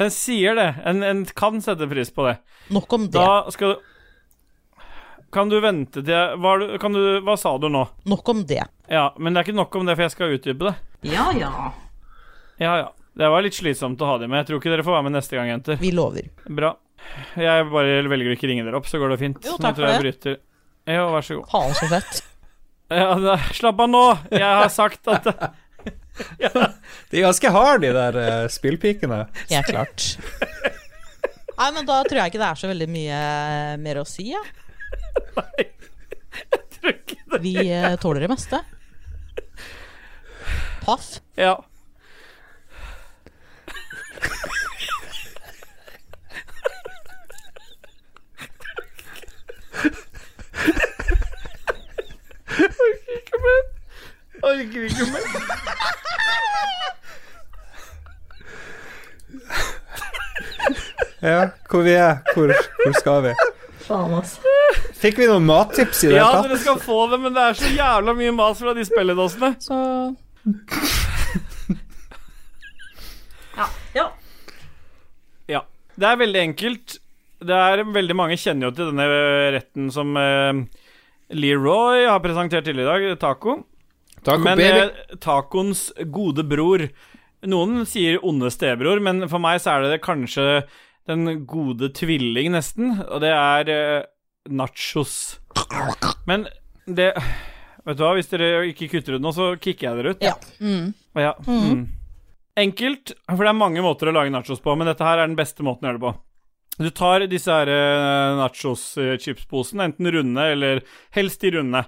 Den 0.00 0.10
sier 0.10 0.58
det. 0.58 0.72
En, 0.90 1.04
en 1.06 1.22
kan 1.38 1.62
sette 1.62 1.86
pris 1.88 2.10
på 2.10 2.26
det. 2.26 2.40
Nok 2.74 2.98
om 2.98 3.06
det. 3.06 3.14
Da 3.14 3.54
skal 3.54 3.76
du 3.76 3.86
Kan 5.30 5.48
du 5.52 5.60
vente 5.62 6.02
til 6.02 6.36
hva, 6.42 6.52
du- 6.58 6.78
kan 6.82 6.92
du, 6.96 7.02
hva 7.22 7.36
sa 7.38 7.52
du 7.62 7.68
nå? 7.70 7.84
Nok 8.10 8.28
om 8.32 8.40
det. 8.46 8.64
Ja, 8.90 9.12
men 9.18 9.32
det 9.34 9.40
er 9.42 9.48
ikke 9.48 9.56
nok 9.60 9.76
om 9.78 9.86
det, 9.86 9.94
for 9.96 10.02
jeg 10.08 10.14
skal 10.16 10.34
utdype 10.34 10.66
det. 10.70 10.74
Ja, 11.12 11.28
ja. 11.38 11.50
Ja, 12.58 12.72
ja. 12.82 12.88
Det 13.20 13.28
var 13.30 13.42
litt 13.44 13.54
slitsomt 13.58 14.00
å 14.02 14.08
ha 14.08 14.18
dem 14.22 14.30
med. 14.30 14.42
Jeg 14.42 14.48
tror 14.50 14.60
ikke 14.60 14.72
dere 14.72 14.84
får 14.86 14.96
være 14.96 15.06
med 15.06 15.14
neste 15.18 15.36
gang, 15.38 15.48
jenter. 15.52 15.78
Vi 15.82 15.90
lover. 15.94 16.26
Bra. 16.46 16.72
Jeg 17.38 17.66
bare 17.72 18.02
velger 18.10 18.32
å 18.32 18.36
ikke 18.36 18.50
ringe 18.50 18.64
dere 18.66 18.78
opp, 18.78 18.86
så 18.90 19.00
går 19.00 19.14
det 19.14 19.18
fint. 19.22 19.38
Jo, 19.44 19.54
takk 19.56 19.70
jeg 19.72 19.78
tror 19.78 19.86
for 19.86 19.94
jeg 19.94 20.04
bryter. 20.04 20.36
Ja, 20.90 21.06
vær 21.14 21.26
så 21.26 21.38
god. 21.38 21.48
Faen 21.52 21.74
så 21.78 21.88
fett. 21.90 22.20
Ja, 22.90 23.08
da, 23.22 23.36
slapp 23.54 23.80
av 23.84 23.90
nå! 23.90 24.04
Jeg 24.34 24.42
har 24.62 24.70
sagt 24.74 25.06
at 25.12 25.28
De 27.10 27.20
er 27.20 27.22
ganske 27.24 27.52
harde, 27.54 27.86
de 27.86 27.92
der 27.96 28.16
uh, 28.18 28.48
spillpikene. 28.52 29.22
Ja, 29.52 29.62
klart. 29.66 30.08
Nei, 31.60 31.68
men 31.76 31.86
da 31.88 32.00
tror 32.08 32.18
jeg 32.22 32.32
ikke 32.32 32.40
det 32.42 32.48
er 32.50 32.58
så 32.60 32.70
veldig 32.70 32.88
mye 32.90 33.20
mer 33.84 34.00
å 34.02 34.04
si, 34.08 34.30
ja. 34.32 34.40
tror 36.80 36.92
ikke 36.92 37.16
det. 37.30 37.40
Vi 37.42 37.72
eh, 37.72 37.96
tåler 37.96 38.20
det 38.20 38.28
meste. 38.28 38.60
Paff. 40.84 41.20
Ja. 41.36 41.64
Orker 52.60 53.16
ikke 53.16 53.38
mer. 53.44 53.62
Orker 54.42 54.82
ikke 54.84 55.04
mer. 55.12 55.24
Ja, 61.22 61.48
hvor 61.70 61.82
vi 61.82 61.90
er. 61.90 62.16
Hvor, 62.34 62.46
hvor 62.84 62.92
skal 63.00 63.22
vi? 63.22 63.34
Faen, 63.78 64.14
altså. 64.14 64.49
Fikk 65.00 65.16
vi 65.20 65.26
noen 65.30 65.46
mattips 65.48 66.02
i 66.04 66.10
det 66.12 66.18
Ja, 66.18 66.28
dere 66.44 66.58
skal 66.60 66.76
få 66.82 67.06
det, 67.12 67.18
men 67.22 67.32
det 67.36 67.40
er 67.40 67.56
så 67.56 67.70
jævla 67.72 68.12
mye 68.18 68.32
mas 68.36 68.58
fra 68.60 68.74
de 68.76 68.84
spilledåsene. 68.84 69.54
Så 69.64 69.78
Ja. 73.94 74.06
Ja. 75.50 75.62
Det 75.98 76.06
er 76.08 76.20
veldig 76.20 76.42
enkelt. 76.50 76.98
Det 77.40 77.56
er 77.56 77.82
Veldig 77.88 78.16
mange 78.16 78.36
kjenner 78.40 78.68
jo 78.68 78.76
til 78.76 78.90
denne 78.92 79.06
retten 79.56 79.88
som 79.94 80.12
uh, 80.16 80.60
Leroy 81.32 82.04
har 82.08 82.20
presentert 82.24 82.66
tidligere 82.68 83.00
i 83.00 83.08
dag, 83.10 83.18
taco. 83.22 83.56
Taco 84.26 84.44
men 84.44 84.60
baby. 84.60 84.84
eh, 84.84 85.16
tacoens 85.22 85.86
gode 86.12 86.44
bror 86.44 86.82
Noen 87.48 87.86
sier 87.88 88.18
onde 88.26 88.50
stebror, 88.52 89.00
men 89.00 89.24
for 89.32 89.40
meg 89.40 89.62
så 89.64 89.78
er 89.78 89.86
det 89.88 90.02
kanskje 90.04 90.42
den 91.08 91.46
gode 91.48 91.88
tvilling, 91.96 92.50
nesten. 92.52 92.98
Og 93.06 93.22
det 93.24 93.30
er 93.32 93.70
eh, 93.72 94.02
nachos. 94.48 95.38
Men 96.26 96.46
det 96.86 97.12
Vet 97.86 97.96
du 97.96 98.02
hva, 98.04 98.10
hvis 98.14 98.28
dere 98.28 98.66
ikke 98.68 98.90
kutter 98.92 99.14
ut 99.16 99.22
nå, 99.24 99.30
så 99.32 99.54
kicker 99.56 99.86
jeg 99.88 99.96
dere 99.96 100.10
ut. 100.12 100.20
ja. 100.22 100.34
Mm. 100.60 100.90
Ja. 101.16 101.30
Mm. 101.48 101.86
Enkelt, 102.60 103.12
for 103.24 103.40
det 103.40 103.48
er 103.48 103.56
mange 103.56 103.80
måter 103.80 104.10
å 104.10 104.12
lage 104.12 104.30
nachos 104.30 104.60
på, 104.60 104.74
men 104.76 104.86
dette 104.90 105.00
her 105.06 105.16
er 105.22 105.26
den 105.30 105.36
beste 105.38 105.64
måten 105.64 105.86
å 105.86 105.88
gjøre 105.88 105.98
det 105.98 106.04
på. 106.04 106.12
Du 106.84 106.90
tar 106.90 107.24
disse 107.26 107.48
her 107.50 107.68
eh, 107.72 108.36
nachos-chipsposene, 108.36 109.86
enten 109.88 110.10
runde 110.12 110.44
eller 110.52 110.82
helst 111.16 111.40
de 111.40 111.54
runde. 111.56 111.82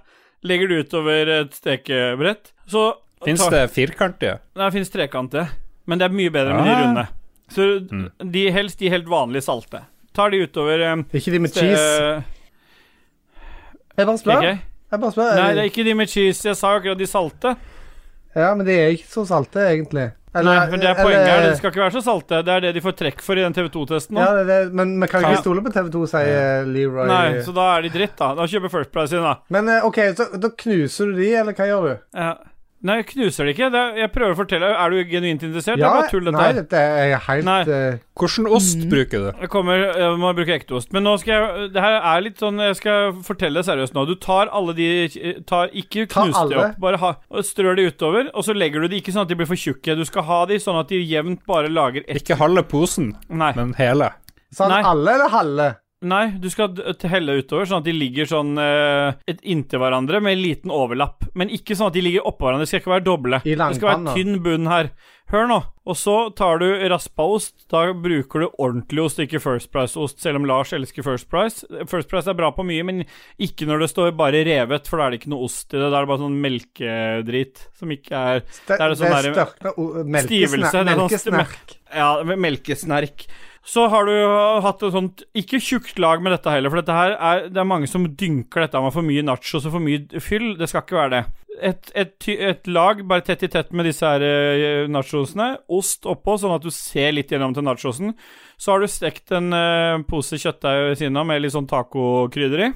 Legger 0.48 0.68
det 0.72 0.80
utover 0.88 1.28
et 1.42 1.52
stekebrett. 1.60 2.54
Så 2.66 2.86
Fins 3.22 3.44
det 3.52 3.66
firkantige? 3.76 4.38
Nei, 4.56 4.64
det 4.64 4.72
fins 4.80 4.90
trekantige. 4.90 5.48
men 5.86 5.98
det 6.00 6.08
er 6.08 6.14
mye 6.16 6.30
bedre 6.32 6.54
med 6.56 6.64
de 6.66 6.72
Ah. 6.72 6.82
runde. 6.86 7.08
Så 7.52 7.62
Mm. 7.92 8.10
de 8.32 8.50
helst 8.50 8.78
de 8.78 8.88
helt 8.88 9.04
vanlige 9.06 9.42
salte. 9.44 9.84
Tar 10.14 10.30
de 10.30 10.46
utover 10.46 10.80
eh, 10.80 10.96
Ikke 11.12 11.30
de 11.32 11.38
med 11.38 11.52
cheese. 11.52 12.24
Jeg 13.98 14.06
bare 14.08 14.18
spør. 14.18 14.38
Okay. 14.40 14.56
Jeg 14.92 15.00
bare 15.00 15.12
spør. 15.12 15.30
Nei, 15.36 15.50
det 15.56 15.62
er 15.66 15.70
ikke 15.70 15.84
de 15.88 15.94
med 15.98 16.08
cheese. 16.12 16.48
Jeg 16.48 16.56
sa 16.58 16.74
akkurat 16.76 16.98
de 17.00 17.06
salte. 17.08 17.54
Ja, 18.36 18.54
men 18.56 18.66
de 18.66 18.72
er 18.72 18.94
ikke 18.96 19.08
så 19.12 19.24
salte, 19.28 19.60
egentlig. 19.68 20.10
Nei, 20.32 20.54
men 20.72 20.80
det 20.80 20.88
er 20.88 20.96
poenget 20.96 21.26
her. 21.28 21.42
De 21.44 21.56
skal 21.58 21.68
ikke 21.68 21.82
være 21.82 21.92
så 21.98 22.00
salte. 22.06 22.38
Det 22.46 22.52
er 22.54 22.62
det 22.64 22.70
de 22.78 22.80
får 22.80 22.94
trekk 22.96 23.18
for 23.20 23.36
i 23.36 23.42
den 23.44 23.52
TV2-testen. 23.52 24.16
Ja, 24.16 24.30
det, 24.38 24.44
det, 24.48 24.60
men 24.72 24.94
vi 25.02 25.08
kan 25.12 25.20
Ja. 25.26 25.34
ikke 25.34 25.42
stole 25.44 25.60
på 25.66 25.72
TV2, 25.74 26.06
sier 26.08 26.64
Leroy. 26.64 27.04
Nei, 27.10 27.42
så 27.44 27.52
da 27.52 27.66
er 27.76 27.82
de 27.84 27.90
dritt, 27.92 28.14
da. 28.16 28.30
Da 28.38 28.46
kjøper 28.48 28.72
First 28.72 28.92
Price 28.94 29.12
inn, 29.12 29.26
da. 29.26 29.34
Men 29.52 29.68
eh, 29.68 29.84
OK, 29.84 29.98
så 30.16 30.30
da 30.40 30.48
knuser 30.64 31.12
du 31.12 31.20
de, 31.20 31.28
eller 31.42 31.52
hva 31.58 31.68
gjør 31.68 31.88
du? 31.90 31.92
Ja. 32.16 32.30
Nei, 32.82 32.96
jeg 32.98 33.06
knuser 33.12 33.46
det 33.46 33.52
ikke. 33.54 33.68
Det 33.70 33.78
er, 33.78 33.98
jeg 34.00 34.10
prøver 34.10 34.32
å 34.34 34.36
fortelle. 34.40 34.68
Er 34.74 34.90
du 34.90 34.96
genuint 35.06 35.42
interessert? 35.46 35.76
det 35.78 35.84
Ja, 35.84 35.90
er 35.92 36.00
bare 36.00 36.10
tull, 36.10 36.24
dette 36.26 36.34
nei, 36.34 36.46
her. 36.48 36.56
dette 36.58 36.80
er 36.82 37.12
helt 37.28 37.44
Nei. 37.46 37.58
Hvordan 38.18 38.48
ost 38.50 38.76
ost 38.76 38.88
bruker 38.90 39.22
du? 39.22 39.28
Jeg 39.44 39.50
kommer, 39.52 39.84
jeg 40.00 40.16
må 40.18 40.32
bruke 40.34 40.56
ekte 40.56 40.74
ost. 40.80 40.90
Men 40.92 41.06
nå 41.06 41.12
skal 41.22 41.32
jeg 41.36 41.68
Det 41.76 41.84
her 41.84 41.98
er 42.00 42.24
litt 42.26 42.42
sånn 42.42 42.58
Jeg 42.58 42.74
skal 42.80 43.12
fortelle 43.22 43.62
seriøst 43.62 43.94
nå. 43.94 44.02
Du 44.10 44.16
tar 44.18 44.50
alle 44.50 44.74
de 44.74 44.88
tar, 45.46 45.70
Ikke 45.72 46.08
Ta 46.10 46.24
knus 46.26 46.40
de 46.50 46.58
opp, 46.58 46.80
bare 46.82 46.98
ha, 47.04 47.12
og 47.30 47.46
strør 47.46 47.76
de 47.78 47.86
utover. 47.92 48.32
Og 48.34 48.42
så 48.48 48.52
legger 48.56 48.82
du 48.82 48.88
de 48.88 48.98
ikke 48.98 49.14
sånn 49.14 49.22
at 49.22 49.28
de 49.30 49.38
blir 49.38 49.46
for 49.46 49.54
tjukke. 49.62 49.94
Du 49.96 50.04
skal 50.04 50.26
ha 50.26 50.40
de 50.50 50.58
sånn 50.58 50.80
at 50.82 50.90
de 50.90 50.98
jevnt 50.98 51.46
bare 51.46 51.70
lager 51.70 52.02
ett 52.08 52.24
Ikke 52.24 52.34
halve 52.42 52.66
posen, 52.66 53.14
Nei. 53.30 53.52
men 53.54 53.74
hele. 53.78 54.10
Sånn 54.52 54.68
Nei. 54.74 54.82
alle 54.84 55.14
eller 55.14 55.30
halve? 55.32 55.68
Nei, 56.02 56.24
du 56.42 56.48
skal 56.50 56.74
helle 57.10 57.38
utover, 57.38 57.68
sånn 57.68 57.82
at 57.82 57.86
de 57.86 57.94
ligger 57.94 58.28
sånn 58.28 58.56
uh, 58.58 59.14
inntil 59.42 59.82
hverandre 59.82 60.18
med 60.24 60.36
en 60.36 60.42
liten 60.42 60.74
overlapp. 60.74 61.28
Men 61.38 61.52
ikke 61.54 61.76
sånn 61.78 61.92
at 61.92 61.96
de 61.96 62.04
ligger 62.04 62.26
oppå 62.28 62.48
hverandre. 62.48 62.66
Det 62.66 62.72
skal 62.72 62.82
ikke 62.82 62.96
være 62.96 63.06
doble. 63.06 63.42
Det 63.46 63.58
skal 63.78 63.90
være 63.92 64.16
tynn 64.16 64.40
bunn 64.42 64.70
her. 64.70 64.90
Hør 65.32 65.46
nå. 65.48 65.58
Og 65.88 65.96
så 65.96 66.14
tar 66.36 66.60
du 66.60 66.66
raspa 66.92 67.24
ost. 67.34 67.54
Da 67.72 67.86
bruker 67.96 68.44
du 68.44 68.48
ordentlig 68.50 69.00
ost, 69.06 69.20
ikke 69.22 69.40
First 69.42 69.70
Price-ost, 69.72 70.20
selv 70.22 70.38
om 70.42 70.46
Lars 70.46 70.74
elsker 70.76 71.06
First 71.06 71.30
Price. 71.32 71.64
First 71.90 72.10
Price 72.10 72.28
er 72.30 72.36
bra 72.38 72.50
på 72.54 72.66
mye, 72.68 72.84
men 72.86 73.00
ikke 73.40 73.66
når 73.70 73.86
det 73.86 73.88
står 73.94 74.12
bare 74.18 74.42
revet, 74.46 74.90
for 74.90 75.00
da 75.00 75.06
er 75.06 75.14
det 75.14 75.22
ikke 75.22 75.32
noe 75.32 75.48
ost 75.48 75.72
i 75.72 75.78
det. 75.78 75.86
Da 75.88 75.96
er 75.96 76.04
det 76.04 76.12
bare 76.12 76.22
sånn 76.26 76.36
melkedrit 76.44 77.64
som 77.80 77.94
ikke 77.96 78.26
er 78.34 78.44
Det, 78.44 78.76
er 78.76 78.84
det 78.84 79.00
sånn 79.00 79.16
det 79.16 80.26
Stivelse. 80.26 80.84
melkesnerk. 80.84 80.84
det 80.84 80.84
er 80.84 80.84
sånn 80.84 80.92
melkesnerk. 80.92 81.74
Ja, 81.92 82.36
melkesnerk. 82.46 83.26
Så 83.62 83.84
har 83.92 84.08
du 84.08 84.14
hatt 84.64 84.80
et 84.82 84.94
sånt 84.94 85.22
Ikke 85.38 85.60
tjukt 85.62 86.00
lag 86.02 86.22
med 86.22 86.34
dette 86.34 86.50
heller, 86.50 86.72
for 86.72 86.82
dette 86.82 86.96
her 86.96 87.14
er, 87.14 87.44
det 87.46 87.60
er 87.62 87.68
mange 87.68 87.86
som 87.90 88.08
dynker 88.08 88.64
dette 88.64 88.82
med 88.82 88.94
for 88.94 89.06
mye 89.06 89.22
nachos 89.22 89.68
og 89.68 89.76
for 89.76 89.84
mye 89.84 90.22
fyll. 90.22 90.56
Det 90.58 90.68
skal 90.70 90.82
ikke 90.82 90.98
være 90.98 91.14
det. 91.14 91.22
Et, 91.62 91.90
et, 92.00 92.28
et 92.50 92.70
lag 92.72 93.02
bare 93.06 93.22
tett 93.26 93.44
i 93.46 93.50
tett 93.52 93.70
med 93.76 93.86
disse 93.86 94.08
her 94.08 94.24
eh, 94.26 94.90
nachosene. 94.90 95.52
Ost 95.70 96.08
oppå, 96.10 96.34
sånn 96.40 96.56
at 96.56 96.64
du 96.64 96.72
ser 96.74 97.12
litt 97.14 97.30
gjennom 97.30 97.54
til 97.54 97.66
nachosen. 97.66 98.16
Så 98.58 98.72
har 98.72 98.82
du 98.82 98.90
stekt 98.90 99.30
en 99.34 99.52
uh, 99.54 100.02
pose 100.08 100.38
kjøttdeig 100.40 100.88
ved 100.88 100.98
siden 100.98 101.18
av 101.20 101.28
med 101.28 101.44
litt 101.44 101.54
sånn 101.54 101.70
tacokrydder 101.70 102.66
i. 102.66 102.72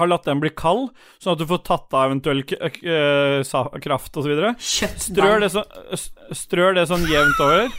Har 0.00 0.08
latt 0.08 0.28
den 0.28 0.40
bli 0.40 0.52
kald, 0.56 0.90
sånn 1.20 1.34
at 1.34 1.40
du 1.40 1.48
får 1.48 1.64
tatt 1.66 1.96
av 1.96 2.08
eventuell 2.08 2.40
eh, 2.40 3.40
kraft 3.84 4.16
osv. 4.20 4.32
Strør, 4.60 5.40
det 5.42 5.50
så, 5.52 5.64
strør 6.36 6.76
det 6.78 6.86
sånn 6.88 7.08
jevnt 7.10 7.40
over. 7.44 7.72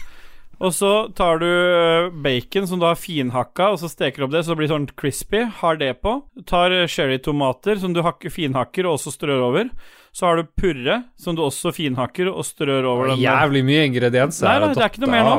Og 0.62 0.74
så 0.78 0.90
tar 1.18 1.40
du 1.42 1.48
eh, 1.50 2.12
bacon 2.22 2.68
som 2.70 2.82
du 2.82 2.86
har 2.86 3.00
finhakka, 3.00 3.72
og 3.74 3.80
så 3.82 3.90
steker 3.90 4.22
du 4.22 4.28
opp 4.28 4.36
det 4.36 4.44
så 4.46 4.54
det 4.54 4.60
blir 4.60 4.70
sånn 4.70 4.86
crispy. 5.00 5.42
Har 5.62 5.80
det 5.82 5.96
på. 6.06 6.20
Tar 6.50 6.76
eh, 6.76 6.86
cherrytomater 6.92 7.82
som 7.82 7.96
du 7.96 8.04
hakker, 8.06 8.30
finhakker 8.34 8.86
og 8.86 9.00
også 9.00 9.16
strør 9.16 9.42
over. 9.48 9.72
Så 10.14 10.28
har 10.28 10.38
du 10.38 10.46
purre 10.60 11.02
som 11.20 11.38
du 11.38 11.42
også 11.48 11.74
finhakker 11.74 12.30
og 12.30 12.46
strør 12.46 12.86
over. 12.92 13.14
den. 13.14 13.24
Jævlig 13.24 13.66
mye 13.66 13.88
ingredienser. 13.90 14.50
Nei, 14.52 14.58
nei, 14.62 14.74
det 14.78 14.86
er 14.86 14.94
ikke 14.94 15.06
noe 15.06 15.14
mer 15.16 15.30
nå. 15.30 15.38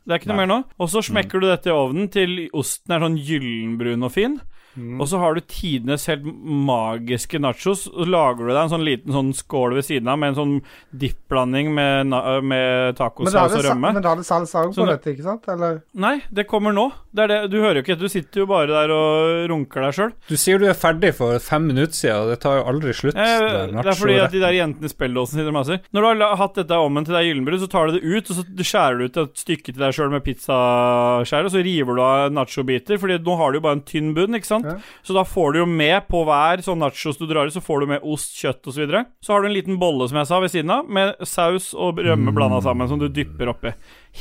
Det 0.00 0.16
er 0.16 0.22
ikke 0.22 0.32
noe 0.32 0.40
mer 0.40 0.50
nå. 0.50 0.60
Og 0.80 0.90
så 0.90 1.04
smekker 1.06 1.42
du 1.42 1.46
dette 1.46 1.70
i 1.70 1.76
ovnen 1.76 2.08
til 2.10 2.38
osten 2.56 2.96
er 2.96 3.04
sånn 3.04 3.20
gyllenbrun 3.20 4.08
og 4.08 4.14
fin. 4.16 4.40
Og 4.76 5.06
så 5.10 5.18
har 5.18 5.34
du 5.34 5.40
tidenes 5.40 6.06
helt 6.06 6.22
magiske 6.24 7.40
nachos. 7.42 7.88
Så 7.90 8.06
lager 8.06 8.46
du 8.46 8.52
deg 8.52 8.60
en 8.62 8.70
sånn 8.72 8.84
liten 8.86 9.12
sånn 9.12 9.32
skål 9.34 9.74
ved 9.74 9.84
siden 9.88 10.08
av 10.12 10.18
med 10.22 10.32
en 10.32 10.38
sånn 10.38 10.52
dippblanding 10.96 11.72
med, 11.74 12.06
na- 12.12 12.40
med 12.40 12.96
tacosaus 12.96 13.56
og 13.58 13.64
rømme. 13.66 13.92
men 13.94 14.02
da 14.04 14.12
er 14.12 14.16
det 14.22 14.26
salsa 14.28 14.62
òg 14.66 14.74
på 14.76 14.86
dette, 14.86 15.14
ikke 15.14 15.26
sant? 15.26 15.48
Eller? 15.48 15.80
Nei, 15.94 16.20
det 16.30 16.46
kommer 16.46 16.72
nå. 16.76 16.86
Det 17.12 17.24
er 17.24 17.28
det. 17.32 17.38
Du 17.50 17.58
hører 17.60 17.80
jo 17.80 17.82
ikke. 17.82 17.98
Du 17.98 18.08
sitter 18.08 18.40
jo 18.44 18.46
bare 18.46 18.68
der 18.70 18.92
og 18.94 19.48
runker 19.50 19.82
deg 19.88 19.96
sjøl. 19.98 20.12
Du 20.28 20.36
sier 20.36 20.58
du 20.62 20.66
er 20.70 20.74
ferdig 20.78 21.12
for 21.18 21.38
fem 21.42 21.66
minutter 21.66 21.92
siden, 21.98 22.22
og 22.22 22.30
det 22.30 22.38
tar 22.44 22.60
jo 22.60 22.64
aldri 22.70 22.94
slutt. 22.94 23.16
Eh, 23.18 23.38
det 23.40 23.74
det 23.74 23.86
er 23.90 23.98
fordi 23.98 24.18
at 24.22 24.30
de 24.30 24.40
der 24.44 24.54
jentene 24.54 24.86
i 24.86 24.92
spelldåsen 24.94 25.34
sitter 25.40 25.50
og 25.50 25.58
maser. 25.58 25.80
Når 25.92 26.00
du 26.14 26.24
har 26.24 26.36
hatt 26.36 26.54
dette 26.54 26.78
ommen 26.78 27.04
til 27.04 27.14
deg 27.18 27.26
gyllenbrun, 27.26 27.58
så 27.60 27.68
tar 27.70 27.86
du 27.90 27.98
det 27.98 28.04
ut, 28.06 28.30
og 28.30 28.36
så 28.38 28.44
skjærer 28.70 28.98
du 28.98 29.04
ut 29.10 29.16
et 29.24 29.34
stykke 29.42 29.72
til 29.74 29.80
deg 29.82 29.92
sjøl 29.96 30.10
med 30.14 30.22
pizzaskjær, 30.24 31.44
og 31.48 31.50
så 31.54 31.62
river 31.64 31.94
du 31.98 32.02
av 32.02 32.30
nachobiter, 32.32 32.98
Fordi 33.00 33.18
nå 33.18 33.36
har 33.38 33.52
du 33.52 33.58
jo 33.58 33.62
bare 33.64 33.78
en 33.78 33.82
tynn 33.86 34.14
bunn, 34.14 34.34
ikke 34.36 34.46
sant? 34.46 34.59
Ja. 34.64 34.76
Så 35.02 35.14
da 35.16 35.24
får 35.24 35.52
du 35.52 35.58
jo 35.60 35.66
med 35.66 36.06
på 36.08 36.24
hver 36.28 36.62
sånn 36.64 36.78
nachos 36.82 37.18
du 37.18 37.26
drar 37.26 37.46
i, 37.46 37.54
så 37.54 37.62
får 37.62 37.80
du 37.80 37.86
med 37.94 38.00
ost, 38.02 38.34
kjøtt 38.40 38.62
osv. 38.66 38.72
Så, 38.80 38.80
videre. 38.86 39.04
så 39.22 39.32
har 39.34 39.42
du 39.42 39.48
en 39.48 39.54
liten 39.54 39.78
bolle, 39.78 40.08
som 40.08 40.16
jeg 40.18 40.26
sa, 40.30 40.40
ved 40.40 40.50
siden 40.50 40.70
av, 40.70 40.88
med 40.88 41.14
saus 41.28 41.74
og 41.74 41.98
rømme 41.98 42.32
blanda 42.34 42.60
sammen, 42.64 42.88
som 42.88 42.98
du 42.98 43.08
dypper 43.08 43.48
oppi. 43.52 43.72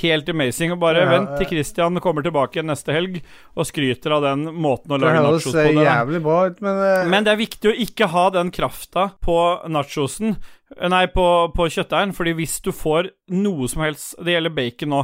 Helt 0.02 0.28
amazing. 0.30 0.72
Og 0.76 0.80
bare 0.80 1.02
Ja, 1.02 1.10
vent 1.10 1.38
til 1.40 1.48
Christian 1.48 1.98
kommer 2.00 2.22
tilbake 2.22 2.62
neste 2.62 2.94
helg 2.94 3.22
og 3.56 3.66
skryter 3.66 4.12
av 4.18 4.22
den 4.28 4.46
måten 4.54 4.92
å 4.92 5.00
lage 5.00 5.24
nachos 5.24 5.48
på. 5.50 5.58
eh, 5.60 6.06
Det- 6.06 6.24
bra 6.24 6.46
ut, 6.48 6.62
men, 6.62 6.78
eh, 6.78 7.10
men 7.10 7.24
det 7.24 7.32
er 7.34 7.38
viktig 7.46 7.72
å 7.72 7.78
ikke 7.88 8.08
ha 8.10 8.30
den 8.30 8.52
krafta 8.52 9.12
på 9.22 9.68
nachosen 9.68 10.38
Nei, 10.78 11.08
på, 11.08 11.52
på 11.56 11.66
kjøttdeigen, 11.66 12.12
fordi 12.14 12.36
hvis 12.38 12.60
du 12.62 12.70
får 12.72 13.10
noe 13.34 13.68
som 13.68 13.82
helst 13.82 14.14
Det 14.24 14.36
gjelder 14.36 14.54
bacon 14.54 14.90
nå. 14.94 15.00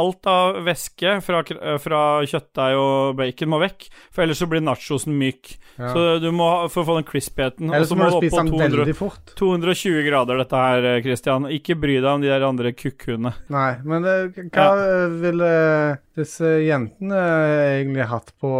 Alt 0.00 0.28
av 0.30 0.60
væske 0.64 1.16
fra, 1.24 1.42
fra 1.82 2.02
kjøttdeig 2.24 2.78
og 2.80 3.18
bacon 3.18 3.52
må 3.52 3.60
vekk, 3.62 3.88
for 4.08 4.24
ellers 4.24 4.40
så 4.40 4.48
blir 4.50 4.64
nachosen 4.64 5.16
myk. 5.20 5.54
Ja. 5.76 5.92
Så 5.92 6.04
du 6.22 6.30
må 6.34 6.48
for 6.72 6.82
å 6.82 6.88
få 6.88 6.96
den 6.98 7.06
crispheten 7.08 7.70
Ellers 7.72 7.88
så 7.88 7.96
må 7.98 8.08
du 8.08 8.16
spise 8.18 8.42
den 8.42 8.60
veldig 8.60 8.96
fort. 8.98 9.32
220 9.38 10.04
grader, 10.06 10.40
dette 10.42 10.62
her, 10.62 10.88
eh, 10.90 11.02
Christian. 11.04 11.48
Ikke 11.52 11.76
bry 11.80 11.98
deg 12.00 12.10
om 12.10 12.24
de 12.24 12.30
der 12.30 12.44
andre 12.46 12.72
kukkhundene. 12.76 13.34
Nei, 13.52 13.72
men 13.88 14.08
eh, 14.08 14.40
hva 14.50 14.68
ja. 14.76 15.04
ville 15.22 15.52
disse 16.18 16.56
jentene 16.66 17.20
egentlig 17.80 18.08
hatt 18.10 18.34
på 18.40 18.52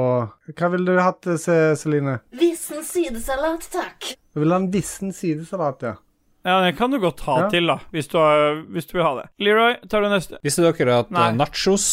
Hva 0.57 0.71
ville 0.73 0.97
du 0.97 1.03
hatt, 1.03 1.27
eh, 1.31 1.75
Celine? 1.79 2.21
Vissen 2.41 2.85
sidesalat, 2.87 3.67
takk. 3.73 4.15
Du 4.35 4.43
ville 4.43 4.55
ha 4.55 4.63
en 4.63 4.71
vissen 4.73 5.15
sidesalat, 5.17 5.85
ja. 5.91 5.97
Ja, 6.45 6.61
den 6.65 6.77
kan 6.77 6.91
du 6.91 6.99
godt 7.03 7.21
ha 7.27 7.41
Ja. 7.43 7.49
til, 7.53 7.67
da, 7.69 7.79
hvis 7.93 8.09
du, 8.09 8.17
har, 8.19 8.63
hvis 8.73 8.87
du 8.89 8.95
vil 8.99 9.05
ha 9.05 9.15
det. 9.23 9.27
Leroy, 9.45 9.75
tar 9.89 10.01
du 10.01 10.09
neste? 10.09 10.39
Visste 10.43 10.65
dere 10.73 11.01
at 11.03 11.11
Nei. 11.13 11.29
eh, 11.29 11.35
nachos 11.37 11.87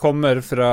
kommer 0.00 0.38
fra 0.40 0.68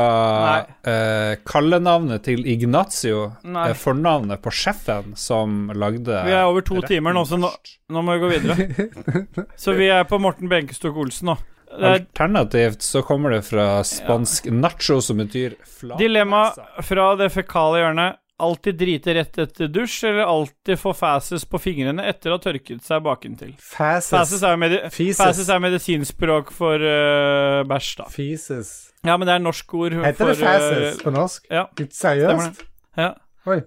eh, 0.87 1.33
kallenavnet 1.43 2.23
til 2.23 2.45
Ignacio? 2.47 3.33
Nei. 3.43 3.69
eh, 3.71 3.75
fornavnet 3.75 4.39
på 4.41 4.53
sjefen 4.53 5.15
som 5.19 5.67
lagde 5.75 6.21
Vi 6.25 6.31
er 6.31 6.45
over 6.47 6.61
to 6.61 6.79
timer 6.87 7.13
nå, 7.17 7.25
så 7.27 7.39
nå, 7.41 7.49
nå 7.91 8.03
må 8.05 8.15
vi 8.15 8.23
gå 8.23 8.29
videre. 8.37 9.45
Så 9.57 9.73
vi 9.75 9.89
er 9.91 10.05
på 10.07 10.19
Morten 10.21 10.47
Benkestok 10.51 10.95
Olsen 10.95 11.33
nå. 11.33 11.37
Er 11.77 11.97
Alternativt 11.97 12.81
så 12.81 13.01
kommer 13.03 13.33
det 13.35 13.41
fra 13.49 13.81
spansk 13.83 14.45
nacho, 14.55 15.01
som 15.03 15.17
betyr 15.19 15.57
flat. 15.67 15.97
dilemma 15.99 16.45
fra 16.87 17.09
det 17.19 17.27
fekale 17.33 17.81
hjørnet. 17.83 18.15
Alltid 18.37 18.75
drite 18.77 19.13
rett 19.17 19.37
etter 19.41 19.69
dusj, 19.73 20.03
eller 20.05 20.27
alltid 20.29 20.77
få 20.77 20.91
fases 20.93 21.45
på 21.49 21.57
fingrene 21.57 22.03
etter 22.05 22.29
å 22.29 22.35
ha 22.37 22.41
tørket 22.43 22.83
seg 22.85 23.01
bakentil? 23.05 23.55
Fases. 23.57 24.11
Fases 24.13 24.43
er, 24.45 24.59
medi 24.61 24.77
fases 25.17 25.49
er 25.49 25.63
medisinspråk 25.63 26.51
for 26.53 26.77
uh, 26.77 27.63
bæsj, 27.65 27.89
da. 28.03 28.05
Fises. 28.13 28.75
Ja, 29.01 29.15
men 29.17 29.25
det 29.25 29.39
er 29.39 29.41
norsk 29.41 29.73
ord 29.79 29.97
Heter 30.03 30.19
for 30.19 30.33
det 30.33 30.37
fases 30.43 30.85
eh, 30.91 31.01
på 31.01 31.15
norsk? 31.15 31.49
Ja. 31.49 31.65
Litt 31.81 31.97
seriøst? 31.97 32.61
det. 32.61 32.69
Ja. 33.01 33.09
Oi. 33.49 33.57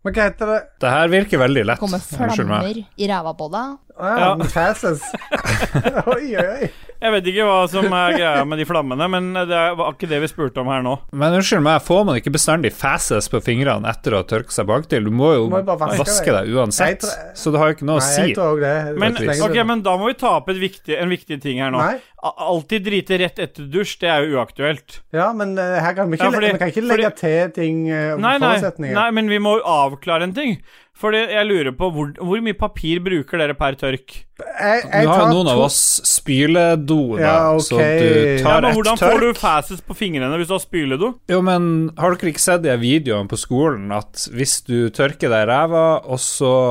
Men 0.00 0.14
hva 0.16 0.26
heter 0.30 0.48
det? 0.48 0.60
Det 0.80 0.90
her 0.94 1.10
virker 1.12 1.40
veldig 1.42 1.64
lett. 1.68 1.80
Kommer 1.82 2.00
flammer 2.00 2.78
i 2.80 3.08
ræva 3.10 3.34
på 3.36 3.50
deg. 3.52 3.74
Å 4.00 4.10
ja, 4.10 4.18
Ja. 4.18 4.34
men 4.36 4.48
oi, 6.14 6.36
oi, 6.36 6.46
oi. 6.60 6.70
Jeg 7.00 7.12
vet 7.14 7.28
ikke 7.30 7.44
hva 7.48 7.60
som 7.72 7.86
er 7.96 8.12
greia 8.12 8.40
med 8.44 8.58
de 8.60 8.64
flammene, 8.68 9.06
men 9.08 9.28
det 9.48 9.56
er- 9.56 9.74
var 9.78 9.94
ikke 9.94 10.08
det 10.10 10.18
vi 10.20 10.28
spurte 10.28 10.60
om 10.60 10.68
her 10.68 10.82
nå. 10.84 10.98
Men 11.16 11.32
unnskyld 11.38 11.62
meg, 11.64 11.78
får 11.80 12.02
man 12.04 12.18
ikke 12.20 12.32
bestandig 12.34 12.72
fases 12.76 13.28
på 13.32 13.40
fingrene 13.40 13.88
etter 13.88 14.12
å 14.12 14.20
ha 14.20 14.26
tørket 14.28 14.52
seg 14.52 14.66
baktil? 14.68 15.04
Du 15.08 15.10
må 15.10 15.30
jo 15.32 15.46
må 15.48 15.62
jo 15.62 15.68
bare 15.70 15.78
vaske 15.94 16.04
vaske 16.04 16.34
deg. 16.36 16.50
uansett, 16.52 16.88
Jeg 16.90 16.98
tror- 17.00 17.32
så 17.40 17.52
det 17.54 17.58
har 17.62 17.68
jo 17.72 17.74
ikke 17.78 17.88
noe 17.88 17.96
å 17.96 18.04
si. 18.04 18.20
jeg 18.28 18.36
tror 18.36 18.60
det. 18.60 18.98
Men, 18.98 19.14
Det 19.14 19.28
er 19.38 19.48
ok, 19.48 19.64
men 19.66 19.80
da 19.82 19.96
må 19.96 20.06
vi 20.12 20.14
ta 20.20 20.36
opp 20.36 20.48
et 20.52 20.60
viktig, 20.60 21.00
en 21.00 21.08
viktig 21.08 21.40
ting 21.40 21.58
her 21.58 21.70
nå. 21.70 21.78
Nei. 21.80 22.00
Alltid 22.22 22.84
drite 22.84 23.16
rett 23.18 23.38
etter 23.38 23.64
dusj, 23.72 23.96
det 24.00 24.08
er 24.10 24.26
jo 24.28 24.36
uaktuelt. 24.36 25.00
Ja, 25.10 25.32
men 25.32 25.56
eh, 25.58 25.80
her 25.80 25.94
kan 25.94 26.10
vi 26.10 26.18
ikke, 26.18 26.24
Ja, 26.28 26.30
fordi- 26.36 26.52
vi 26.52 26.58
kan 26.58 26.68
ikke 26.68 26.84
legge 26.84 27.16
til 27.16 27.50
ting 27.56 27.88
uh, 27.90 28.16
Nei, 28.20 28.36
nei, 28.36 28.58
forutsetninger. 28.60 28.92
nei, 28.92 29.10
men 29.10 29.26
vi 29.28 29.38
må 29.38 29.56
jo 29.56 29.64
avklare 29.64 30.24
en 30.24 30.34
ting. 30.34 30.58
For 31.00 31.12
det- 31.16 31.30
jeg 31.32 31.46
lurer 31.48 31.72
på 31.72 31.86
hvor, 31.94 32.10
hvor 32.20 32.42
mye 32.44 32.52
papir 32.60 32.98
bruker 33.00 33.38
dere 33.40 33.54
per 33.56 33.72
tørk? 33.80 34.18
Jeg, 34.40 34.82
jeg 34.84 35.06
Nå 35.06 35.12
har 35.14 35.20
jo 35.24 35.32
noen 35.32 35.46
to- 35.48 35.52
av 35.54 35.60
oss 35.64 35.78
spyledo, 36.04 37.16
da, 37.16 37.22
Ja, 37.22 37.52
okay. 37.54 37.64
så 37.64 37.78
du 37.78 38.36
Ja, 38.36 38.42
tar 38.44 38.60
men 38.60 38.70
ett 38.70 38.76
hvordan 38.76 38.98
får 39.00 39.20
du 39.20 39.32
tørk. 39.32 39.38
fases 39.40 39.80
på 39.80 39.96
fingrene 39.96 40.36
hvis 40.36 40.48
du 40.48 40.54
har 40.54 40.60
spyledo? 40.60 41.14
Jo, 41.28 41.40
men 41.42 41.90
har 41.98 42.14
dere 42.14 42.32
ikke 42.32 42.40
sett 42.44 42.62
de 42.62 42.76
videoene 42.76 43.28
på 43.28 43.38
skolen 43.40 43.90
at 43.96 44.28
hvis 44.32 44.60
du 44.66 44.90
tørker 44.90 45.28
deg 45.32 45.48
i 45.48 45.50
ræva, 45.50 45.84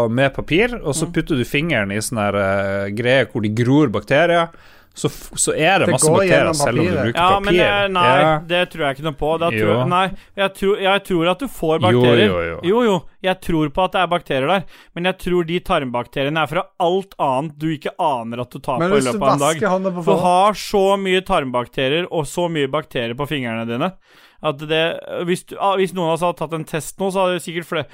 med 0.10 0.34
papir, 0.34 0.76
og 0.76 0.94
Mm. 0.94 1.00
så 1.00 1.12
putter 1.12 1.36
du 1.38 1.44
fingeren 1.44 1.92
i 1.92 1.98
sånne 1.98 2.30
eh, 2.30 2.90
greier 2.92 3.26
hvor 3.32 3.42
de 3.42 3.50
gror 3.50 3.88
bakterier, 3.90 4.50
så, 4.94 5.08
så 5.40 5.54
er 5.56 5.80
det, 5.80 5.86
Det 5.88 5.94
masse 5.96 6.12
bakterier 6.12 6.54
selv 6.58 6.80
om 6.82 6.86
du 6.86 6.92
bruker 6.92 7.16
Ja, 7.16 7.28
papir. 7.40 7.46
men 7.46 7.94
nei, 7.94 8.20
Ja. 8.20 8.32
det 8.50 8.62
tror 8.72 8.84
jeg 8.86 8.98
ikke 8.98 9.06
noe 9.06 9.16
på. 9.20 9.30
Da 9.40 9.50
tror, 9.54 9.86
nei, 9.88 10.02
jeg 10.36 10.54
tror, 10.58 10.80
jeg 10.84 11.04
tror 11.08 11.30
at 11.32 11.40
du 11.40 11.48
får 11.48 11.80
bakterier. 11.86 12.26
jo, 12.28 12.40
jo. 12.50 12.60
jo, 12.64 12.82
jo. 12.84 12.96
Jeg 13.24 13.40
tror 13.42 13.70
på 13.76 13.84
at 13.86 13.92
det 13.96 14.02
er 14.02 14.08
bakterier 14.12 14.48
der, 14.48 14.64
men 14.96 15.04
jeg 15.06 15.18
tror 15.20 15.44
de 15.48 15.60
tarmbakteriene 15.60 16.44
er 16.44 16.48
fra 16.52 16.64
alt 16.80 17.16
annet 17.20 17.58
du 17.60 17.68
ikke 17.78 17.94
aner 18.00 18.42
at 18.42 18.50
du 18.52 18.60
tar 18.60 18.80
Men 18.80 18.92
på 18.92 18.98
i 18.98 19.06
løpet 19.08 19.22
av 19.22 19.34
en 19.34 19.40
dag. 19.40 20.04
Du 20.06 20.16
har 20.26 20.54
så 20.54 20.84
mye 21.00 21.22
tarmbakterier 21.22 22.08
og 22.12 22.26
så 22.28 22.50
mye 22.52 22.68
bakterier 22.68 23.16
på 23.16 23.28
fingrene 23.28 23.66
dine 23.70 23.94
at 24.42 24.62
det 24.70 24.84
Hvis, 25.28 25.44
du, 25.50 25.58
ah, 25.60 25.76
hvis 25.76 25.92
noen 25.94 26.10
av 26.12 26.14
oss 26.18 26.22
hadde 26.24 26.38
tatt 26.40 26.54
en 26.56 26.64
test 26.66 27.00
nå, 27.02 27.10
så 27.12 27.26
hadde 27.26 27.42
sikkert 27.44 27.68
flere 27.68 27.88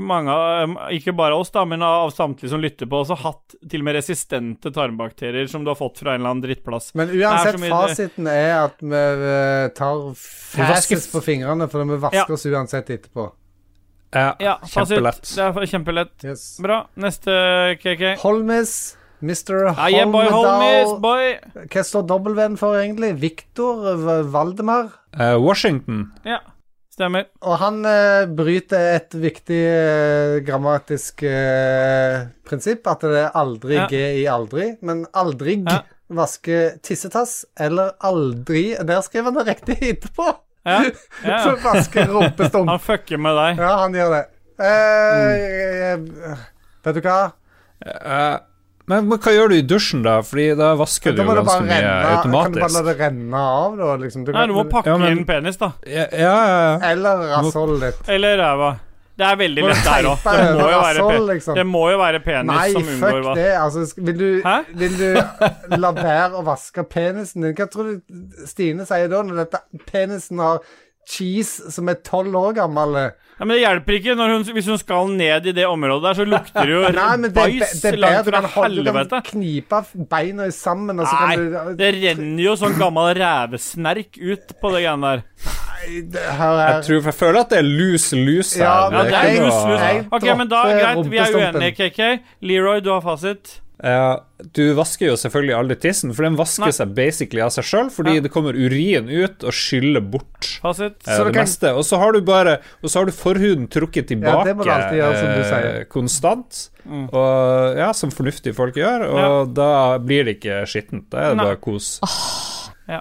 mange 0.00 0.32
av, 0.32 0.72
Ikke 0.96 1.12
bare 1.12 1.36
oss, 1.36 1.50
da, 1.52 1.64
men 1.68 1.82
av 1.84 2.08
samtlige 2.16 2.48
som 2.54 2.62
lytter 2.62 2.88
på, 2.88 3.02
også 3.04 3.18
hatt 3.20 3.54
til 3.68 3.82
og 3.82 3.84
med 3.84 3.98
resistente 3.98 4.72
tarmbakterier 4.72 5.46
som 5.50 5.62
du 5.64 5.68
har 5.70 5.76
fått 5.76 6.00
fra 6.00 6.14
en 6.14 6.22
eller 6.22 6.30
annen 6.32 6.44
drittplass. 6.46 6.94
Men 6.96 7.12
uansett, 7.12 7.60
er 7.60 7.68
fasiten 7.74 8.26
er 8.32 8.50
at 8.62 8.80
vi 8.80 8.96
eh, 8.96 9.68
tar 9.76 10.00
vasker 10.14 11.04
på 11.12 11.22
fingrene, 11.26 11.68
for 11.68 11.84
vi 11.84 12.00
vasker 12.00 12.24
Ja. 12.24 12.32
oss 12.32 12.46
uansett 12.48 12.90
etterpå. 12.96 13.28
Ja, 14.14 14.34
Ja, 14.40 14.58
kjempelett. 14.64 15.22
Det 15.34 15.42
er 15.44 15.66
kjempelett. 15.66 16.16
Yes. 16.24 16.58
Bra. 16.62 16.86
Neste, 16.96 17.76
KK. 17.82 18.14
Holmis. 18.24 18.96
Mr. 19.24 19.70
Yeah, 19.88 20.10
boy, 20.10 20.26
Holmedal. 20.28 20.98
boy. 21.00 21.38
Hva 21.72 21.84
står 21.86 22.02
W-en 22.10 22.56
for, 22.60 22.76
egentlig? 22.76 23.14
Victor 23.20 23.96
Valdemar. 24.32 24.90
Eh, 25.18 25.36
Washington. 25.38 26.12
Ja, 26.26 26.40
stemmer. 26.94 27.26
Og 27.42 27.58
han 27.60 27.80
uh, 27.86 28.24
bryter 28.34 28.96
et 28.96 29.14
viktig 29.14 29.60
uh, 29.70 30.38
grammatisk 30.46 31.22
prinsipp, 32.48 32.86
at 32.90 33.04
det 33.06 33.20
er 33.24 33.36
aldri 33.38 33.76
Ja. 33.78 33.86
G 33.90 34.00
i 34.22 34.24
aldri, 34.30 34.72
men 34.82 35.04
aldri 35.14 35.58
Ja. 35.64 35.82
vaske 36.10 36.78
tissetass, 36.84 37.44
eller 37.58 37.94
aldri 38.04 38.74
Der 38.76 39.00
skriver 39.02 39.30
han 39.32 39.34
det 39.40 39.46
riktig 39.54 39.78
etterpå! 39.94 40.34
Ja, 40.64 40.78
ja. 41.24 41.38
Så 41.44 41.56
vaske 41.60 42.06
rumpestump. 42.08 42.68
Han 42.70 42.80
fucker 42.80 43.18
med 43.20 43.36
deg. 43.36 43.58
Ja, 43.60 43.72
han 43.82 43.92
gjør 43.92 44.14
det. 44.14 44.22
Mm. 44.56 46.04
eh, 46.30 46.36
Vet 46.84 46.94
du 46.96 47.00
hva? 47.04 47.18
Eh, 47.84 48.36
Men, 48.86 49.06
men 49.08 49.16
hva 49.18 49.32
gjør 49.32 49.48
du 49.48 49.56
i 49.56 49.62
dusjen, 49.64 50.02
da? 50.04 50.18
Fordi 50.26 50.50
da 50.58 50.74
vasker 50.76 51.14
du 51.16 51.22
jo 51.22 51.28
ganske 51.38 51.60
mye 51.64 51.78
renne 51.80 52.16
Kan 52.22 52.32
du 52.52 52.58
bare 52.60 52.72
la 52.74 52.82
det 52.84 52.96
renne 53.00 53.44
av, 53.60 53.76
da? 53.80 53.92
Liksom? 54.02 54.26
Nei, 54.28 54.46
du 54.50 54.56
må 54.58 54.64
pakke 54.68 54.92
Ja, 54.92 54.98
men- 55.00 55.18
inn 55.18 55.28
penis, 55.28 55.56
da. 55.60 55.70
Ja, 55.88 56.04
ja, 56.12 56.34
ja. 56.52 56.74
Eller 56.90 57.24
rassholdet 57.32 57.86
ditt. 57.86 58.10
Eller 58.12 58.36
ræva. 58.42 58.74
Det 59.14 59.22
er 59.22 59.36
veldig 59.38 59.62
lett 59.62 59.84
der 59.86 60.06
òg. 60.10 60.24
Det, 60.26 60.46
må 60.58 60.64
jo 60.72 60.78
være 60.82 61.02
pe- 61.06 61.18
liksom? 61.28 61.54
det 61.54 61.64
må 61.70 61.82
jo 61.92 61.98
være 62.00 62.20
penis 62.24 62.48
Nei, 62.50 62.70
som 62.74 62.82
unngår 62.82 63.20
fuck 63.22 63.36
det. 63.38 63.50
Altså, 63.60 63.84
vil, 64.08 64.16
du, 64.18 64.30
Hæ? 64.42 64.54
vil 64.80 64.96
du 64.98 65.76
la 65.84 65.92
være 65.94 66.32
å 66.34 66.42
vaske 66.48 66.82
penisen 66.90 67.46
din? 67.46 67.54
Hva 67.54 67.68
tror 67.70 67.92
du 67.92 68.48
Stine 68.50 68.82
sier 68.88 69.06
da, 69.12 69.20
når 69.22 69.44
dette 69.44 69.60
penisen 69.92 70.42
har 70.42 70.58
cheese 71.08 71.70
som 71.74 71.88
er 71.90 72.00
tolv 72.06 72.34
år 72.38 72.56
gammel? 72.60 72.98
Ja, 73.34 73.44
Men 73.44 73.56
det 73.56 73.62
hjelper 73.64 73.96
ikke. 73.98 74.14
Når 74.18 74.32
hun, 74.32 74.44
hvis 74.56 74.68
hun 74.70 74.78
skal 74.78 75.10
ned 75.14 75.48
i 75.50 75.54
det 75.56 75.66
området 75.66 76.06
der, 76.06 76.18
så 76.20 76.26
lukter 76.28 76.68
det 76.68 76.76
jo 76.76 76.82
Nei, 77.00 77.08
men 77.16 77.30
det, 77.30 77.34
bæsj 77.38 77.88
er 77.90 77.98
langt. 77.98 78.28
Du 78.28 78.30
fra 78.30 78.42
kan, 78.52 78.76
du 78.78 78.92
kan 78.92 79.26
knipe 79.30 79.80
beina 80.10 80.48
sammen, 80.54 81.02
og 81.02 81.10
så 81.10 81.18
Nei, 81.18 81.34
kan 81.34 81.72
du 81.72 81.74
det 81.80 81.90
renner 81.98 82.44
jo 82.46 82.54
sånn 82.60 82.78
gammel 82.80 83.10
rævesnerk 83.18 84.20
ut 84.20 84.54
på 84.60 84.74
det 84.76 84.84
greiene 84.84 85.10
der. 85.16 85.26
det, 86.14 86.28
her 86.38 86.54
er, 86.54 86.70
Jeg 86.76 86.86
tror 86.86 87.00
jeg 87.00 87.18
føler 87.18 87.40
at 87.42 87.52
det 87.52 87.60
er 87.60 87.68
lus-lus 87.68 88.54
her. 88.60 88.64
Ja, 88.64 89.02
det 89.10 89.18
er 89.18 89.36
lus, 89.42 89.60
lus. 89.72 90.08
Ok, 90.14 90.30
men 90.30 90.48
da, 90.48 90.62
dropper 90.62 90.80
greit, 90.84 91.12
vi 91.12 91.22
er 91.24 91.38
uenige, 91.42 91.76
KK. 91.80 92.00
Leroy, 92.52 92.80
du 92.84 92.94
har 92.94 93.04
fasit. 93.04 93.58
Ja, 93.82 94.20
du 94.54 94.60
vasker 94.78 95.08
jo 95.08 95.16
selvfølgelig 95.18 95.54
aldri 95.58 95.76
tissen, 95.82 96.12
for 96.14 96.22
den 96.22 96.36
vasker 96.38 96.68
Nei. 96.68 96.74
seg 96.76 96.92
basically 96.94 97.40
av 97.42 97.50
seg 97.50 97.64
sjøl, 97.66 97.88
fordi 97.90 98.14
Ja. 98.14 98.20
det 98.22 98.30
kommer 98.30 98.54
urin 98.54 99.08
ut 99.10 99.42
og 99.42 99.50
skyller 99.52 100.00
bort 100.00 100.60
eh, 100.62 100.72
Så 100.72 100.92
det 100.94 101.34
kan- 101.34 101.42
meste. 101.42 101.72
Og 101.74 101.82
så 101.84 101.98
har 101.98 102.12
du 102.12 102.20
bare 102.22 102.60
Og 102.82 102.88
så 102.88 103.00
har 103.00 103.06
du 103.06 103.12
forhuden 103.12 103.66
trukket 103.68 104.06
tilbake 104.06 104.44
det 104.44 104.56
må 104.56 104.62
du 104.64 104.70
alltid 104.70 104.98
gjøre, 105.02 105.16
som 105.18 105.26
du 105.26 105.40
eh, 105.40 105.50
sier. 105.50 105.84
konstant. 105.90 106.68
Mm. 106.86 107.08
Og 107.12 107.76
ja, 107.76 107.92
som 107.92 108.10
fornuftige 108.10 108.54
folk 108.54 108.74
gjør, 108.76 109.08
og 109.10 109.54
da 109.54 109.98
blir 109.98 110.24
det 110.24 110.38
ikke 110.40 110.62
skittent. 110.68 111.10
Da 111.10 111.18
er 111.18 111.28
det 111.30 111.36
Nei. 111.38 111.44
bare 111.44 111.56
kos. 111.56 111.98
Ja. 112.88 113.00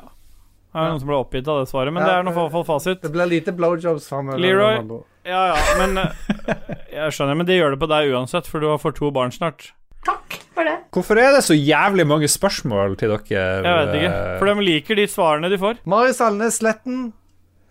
Det 0.73 0.81
er 0.81 0.89
noen 0.89 0.99
som 1.03 1.07
ble 1.07 1.17
oppgitt 1.21 1.47
av 1.47 1.59
det 1.61 1.69
svaret, 1.69 1.93
men 1.93 2.01
Ja, 2.01 2.07
det 2.07 2.13
er 2.15 2.31
i 2.31 2.33
hvert 2.33 2.51
fall 2.51 2.63
fasit. 2.65 3.01
Det 3.03 3.11
blir 3.13 3.29
lite 3.29 3.51
blowjobs 3.53 4.07
framover. 4.09 4.39
Leroy. 4.39 5.03
Ja, 5.23 5.53
ja, 5.53 5.77
men 5.77 5.97
eh, 5.99 6.11
Jeg 6.91 7.11
skjønner, 7.13 7.37
men 7.37 7.45
de 7.45 7.53
gjør 7.59 7.75
det 7.75 7.79
på 7.79 7.87
deg 7.87 8.09
uansett, 8.11 8.47
for 8.47 8.59
du 8.59 8.67
har 8.71 8.79
fått 8.81 8.95
to 8.95 9.11
barn 9.11 9.29
snart. 9.31 9.71
Hvorfor 10.93 11.17
er 11.17 11.31
det 11.33 11.41
så 11.47 11.55
jævlig 11.57 12.05
mange 12.07 12.27
spørsmål 12.29 12.95
til 12.99 13.09
dere? 13.09 13.25
Jeg 13.33 13.63
vet 13.65 13.95
ikke. 13.97 14.11
eh, 14.13 14.39
For 14.39 14.45
de 14.51 14.65
liker 14.67 14.95
de 14.99 15.05
svarene 15.09 15.49
de 15.49 15.57
får. 15.57 15.79
Marius 15.89 16.21
Alnes 16.21 16.59
Sletten 16.61 16.99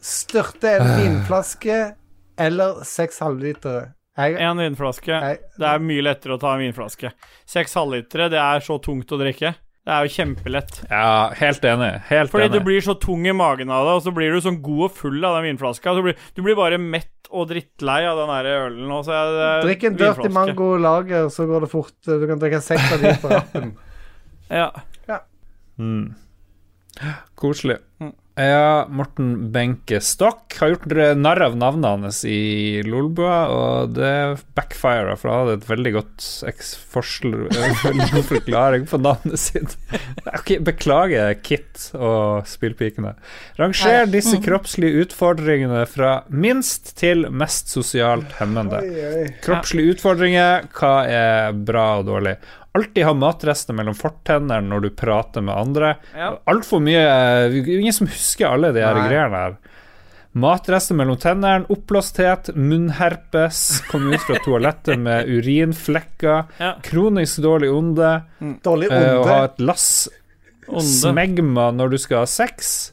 styrte 0.03 0.73
en 0.81 0.91
vinflaske 0.99 1.77
eller 2.43 2.81
seks 2.89 3.21
halvlitere. 3.23 3.93
Én 4.19 4.37
En 4.43 4.59
vinflaske. 4.61 5.09
jeg, 5.13 5.39
Det 5.59 5.69
er 5.69 5.79
mye 5.79 6.03
lettere 6.03 6.35
å 6.37 6.41
ta 6.43 6.55
en 6.57 6.61
vinflaske. 6.67 7.13
Seks 7.47 7.75
halvlitere, 7.79 8.29
det 8.29 8.39
er 8.43 8.61
så 8.61 8.81
tungt 8.83 9.07
å 9.15 9.19
drikke. 9.21 9.55
Det 9.83 9.91
er 9.93 10.05
jo 10.07 10.13
kjempelett. 10.15 10.83
Ja, 10.91 11.31
helt 11.35 11.63
enig. 11.65 12.03
Helt 12.11 12.31
Fordi 12.31 12.45
enig. 12.49 12.53
du 12.59 12.61
blir 12.67 12.81
så 12.81 12.95
tung 13.01 13.25
i 13.27 13.33
magen 13.35 13.71
av 13.71 13.87
det, 13.87 13.95
og 13.99 14.03
så 14.05 14.13
blir 14.15 14.31
du 14.35 14.41
sånn 14.41 14.61
god 14.63 14.85
og 14.91 14.93
full 14.95 15.25
av 15.25 15.39
den 15.43 15.49
vinflaska. 15.57 15.95
Du 15.97 16.03
blir, 16.03 16.15
du 16.37 16.43
blir 16.43 16.55
bare 16.59 16.79
mett 16.79 17.12
og 17.33 17.49
drittlei 17.51 18.03
av 18.07 18.21
den 18.21 18.33
der 18.33 18.49
ølen. 18.53 18.91
Og 18.93 19.05
så 19.07 19.15
er 19.17 19.31
det 19.37 19.51
Drikk 19.67 19.87
en 19.89 19.99
Dirty. 20.01 20.29
Mango 20.35 20.73
lager, 20.81 21.29
så 21.33 21.47
går 21.49 21.65
det 21.67 21.71
fort. 21.73 21.95
Du 22.05 22.27
kan 22.29 22.41
drikke 22.43 22.61
seks 22.65 22.93
av 22.93 23.03
de 23.05 23.15
på 23.23 23.33
rappen. 23.33 23.73
Ja. 24.53 24.67
Mm. 25.81 26.11
Koselig. 27.41 27.79
Mm. 28.03 28.11
Ja, 28.35 28.87
Morten 28.89 29.53
Benke 29.53 29.99
Stokk 30.01 30.55
har 30.57 30.71
gjort 30.73 30.87
narr 31.21 31.43
av 31.45 31.57
navnet 31.61 31.91
hans 31.91 32.21
i 32.25 32.81
Lolbua, 32.87 33.41
og 33.53 33.93
det 33.93 34.39
backfira, 34.57 35.19
for 35.21 35.29
han 35.29 35.43
hadde 35.43 35.57
et 35.59 35.67
veldig 35.69 35.93
godt 35.99 36.29
forklaring 38.31 38.87
på 38.89 39.01
navnet 39.05 39.37
sitt. 39.41 39.77
Okay, 40.33 40.63
beklager, 40.65 41.35
Kit 41.45 41.91
og 41.93 42.49
spillpikene. 42.49 43.13
Ranger 43.61 44.09
disse 44.09 44.41
kroppslige 44.41 45.05
utfordringene 45.05 45.85
fra 45.91 46.23
minst 46.33 46.95
til 46.97 47.29
mest 47.29 47.69
sosialt 47.75 48.33
hemmende. 48.41 48.81
Kroppslige 49.45 49.99
utfordringer, 49.99 50.71
hva 50.73 50.95
er 51.05 51.63
bra 51.69 51.87
og 52.01 52.09
dårlig? 52.09 52.39
Alltid 52.75 53.05
ha 53.05 53.13
matrester 53.13 53.77
mellom 53.77 53.95
fortennene 53.95 54.63
når 54.71 54.87
du 54.87 54.91
prater 54.97 55.45
med 55.45 55.53
andre. 55.55 55.91
Ja. 56.17 56.31
Altfor 56.49 56.81
mye 56.81 57.03
eh, 57.05 57.57
Ingen 57.79 57.93
som 57.93 58.09
husker 58.09 58.49
alle 58.55 58.71
de 58.73 58.81
her 58.81 58.97
Nei. 58.97 59.09
greiene 59.11 59.43
her. 59.43 59.57
Matrester 60.33 60.97
mellom 60.97 61.19
tennene, 61.21 61.67
oppblåsthet, 61.69 62.55
munnherpes, 62.57 63.83
komme 63.91 64.15
ut 64.17 64.23
fra 64.25 64.39
toalettet 64.41 64.97
med 65.05 65.29
urinflekker, 65.37 66.47
Ja. 66.57 66.71
kronisk 66.87 67.43
dårlig 67.45 67.69
onde, 67.77 68.15
Dårlig 68.65 68.89
eh, 68.91 69.11
å 69.21 69.27
ha 69.29 69.43
et 69.51 69.61
lass 69.61 70.09
Onde. 70.69 70.87
smegma 70.89 71.69
når 71.77 71.93
du 71.93 71.99
skal 72.01 72.23
ha 72.25 72.31
sex, 72.31 72.93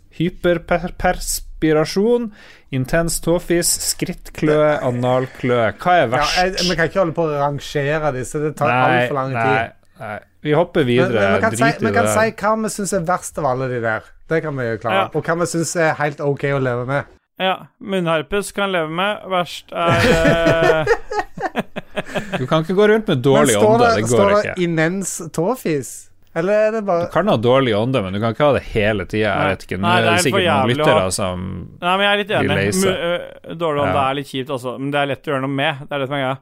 hyperperspirasjon, 1.59 2.31
intens 2.71 3.19
tåfis, 3.21 3.67
skrittklø, 3.91 4.79
analklø. 4.81 5.71
Hva 5.79 5.93
er 5.95 6.01
Ja, 6.01 6.07
verst? 6.07 6.37
jeg, 6.37 6.69
vi 6.69 6.75
kan 6.75 6.87
ikke 6.89 6.99
holde 6.99 7.13
på 7.13 7.25
å 7.27 7.39
rangere 7.39 8.11
disse. 8.13 8.39
Det 8.39 8.55
tar 8.55 8.69
altfor 8.69 9.15
lang 9.15 9.29
tid. 9.29 9.35
nei, 9.35 9.69
nei. 9.99 10.19
Vi 10.41 10.53
hopper 10.55 10.85
Men, 10.85 10.87
videre. 10.87 11.19
men 11.19 11.33
vi 11.35 11.41
kan, 11.41 11.51
si, 11.51 11.85
vi 11.85 11.91
kan 11.93 12.05
det. 12.05 12.13
si 12.13 12.31
hva 12.31 12.55
vi 12.63 12.69
syns 12.69 12.93
er 12.93 12.99
verst 13.05 13.37
av 13.37 13.45
alle 13.45 13.67
de 13.67 13.81
der. 13.81 14.01
Det 14.29 14.41
kan 14.43 14.55
vi 14.55 14.63
jo 14.69 14.77
klare. 14.77 14.95
Ja. 14.95 15.09
Og 15.13 15.23
hva 15.25 15.35
vi 15.41 15.45
syns 15.45 15.75
er 15.75 15.93
helt 15.99 16.19
OK 16.21 16.43
å 16.43 16.59
leve 16.59 16.85
med. 16.85 17.03
ja. 17.39 17.67
Munnharpus 17.81 18.51
kan 18.53 18.71
leve 18.71 18.89
med. 18.89 19.17
Verst 19.27 19.71
er 19.71 20.85
eh, 20.85 22.39
Du 22.39 22.45
kan 22.47 22.63
ikke 22.63 22.73
gå 22.75 22.87
rundt 22.87 23.07
med 23.07 23.17
Men 23.17 23.21
dårlig 23.23 23.57
ånde. 23.57 23.79
det, 23.95 24.01
Det 24.03 24.07
står 24.09 24.29
det 24.29 24.39
ikke. 24.45 24.61
imens 24.63 25.21
tåfis? 25.33 26.08
Eller 26.39 26.67
er 26.67 26.71
det 26.77 26.81
Du 26.87 27.05
kan 27.13 27.27
ha 27.31 27.35
dårlig 27.41 27.73
ånde, 27.77 28.01
men 28.05 28.15
du 28.15 28.19
kan 28.23 28.33
ikke 28.35 28.47
ha 28.49 28.53
det 28.57 28.63
hele 28.73 29.05
tida. 29.09 29.31
Jeg 29.33 29.53
vet 29.53 29.65
ikke. 29.67 29.79
Nå 29.83 29.89
er 29.91 30.01
det 30.01 30.07
det 30.09 30.13
er 30.15 30.25
sikkert 30.27 30.47
noen 30.49 30.71
lyttere 30.73 31.11
som 31.15 31.43
Nei, 31.81 31.93
men 31.97 32.05
jeg 32.05 32.11
er 32.11 32.21
litt 32.23 32.33
enig. 32.39 32.57
Mu- 32.79 32.95
øh, 32.95 33.57
Dårlig 33.63 33.83
ånde 33.85 33.95
Ja. 33.99 34.05
er 34.09 34.17
litt 34.19 34.31
kjipt, 34.31 34.49
altså. 34.57 34.77
Men 34.79 34.91
det 34.95 34.99
er 35.03 35.11
lett 35.13 35.27
å 35.27 35.31
gjøre 35.33 35.43
noe 35.45 35.55
med. 35.59 35.83
Det 35.85 35.91
er 35.95 35.99
det 35.99 36.07
som 36.09 36.17
er 36.17 36.25
greia. 36.25 36.39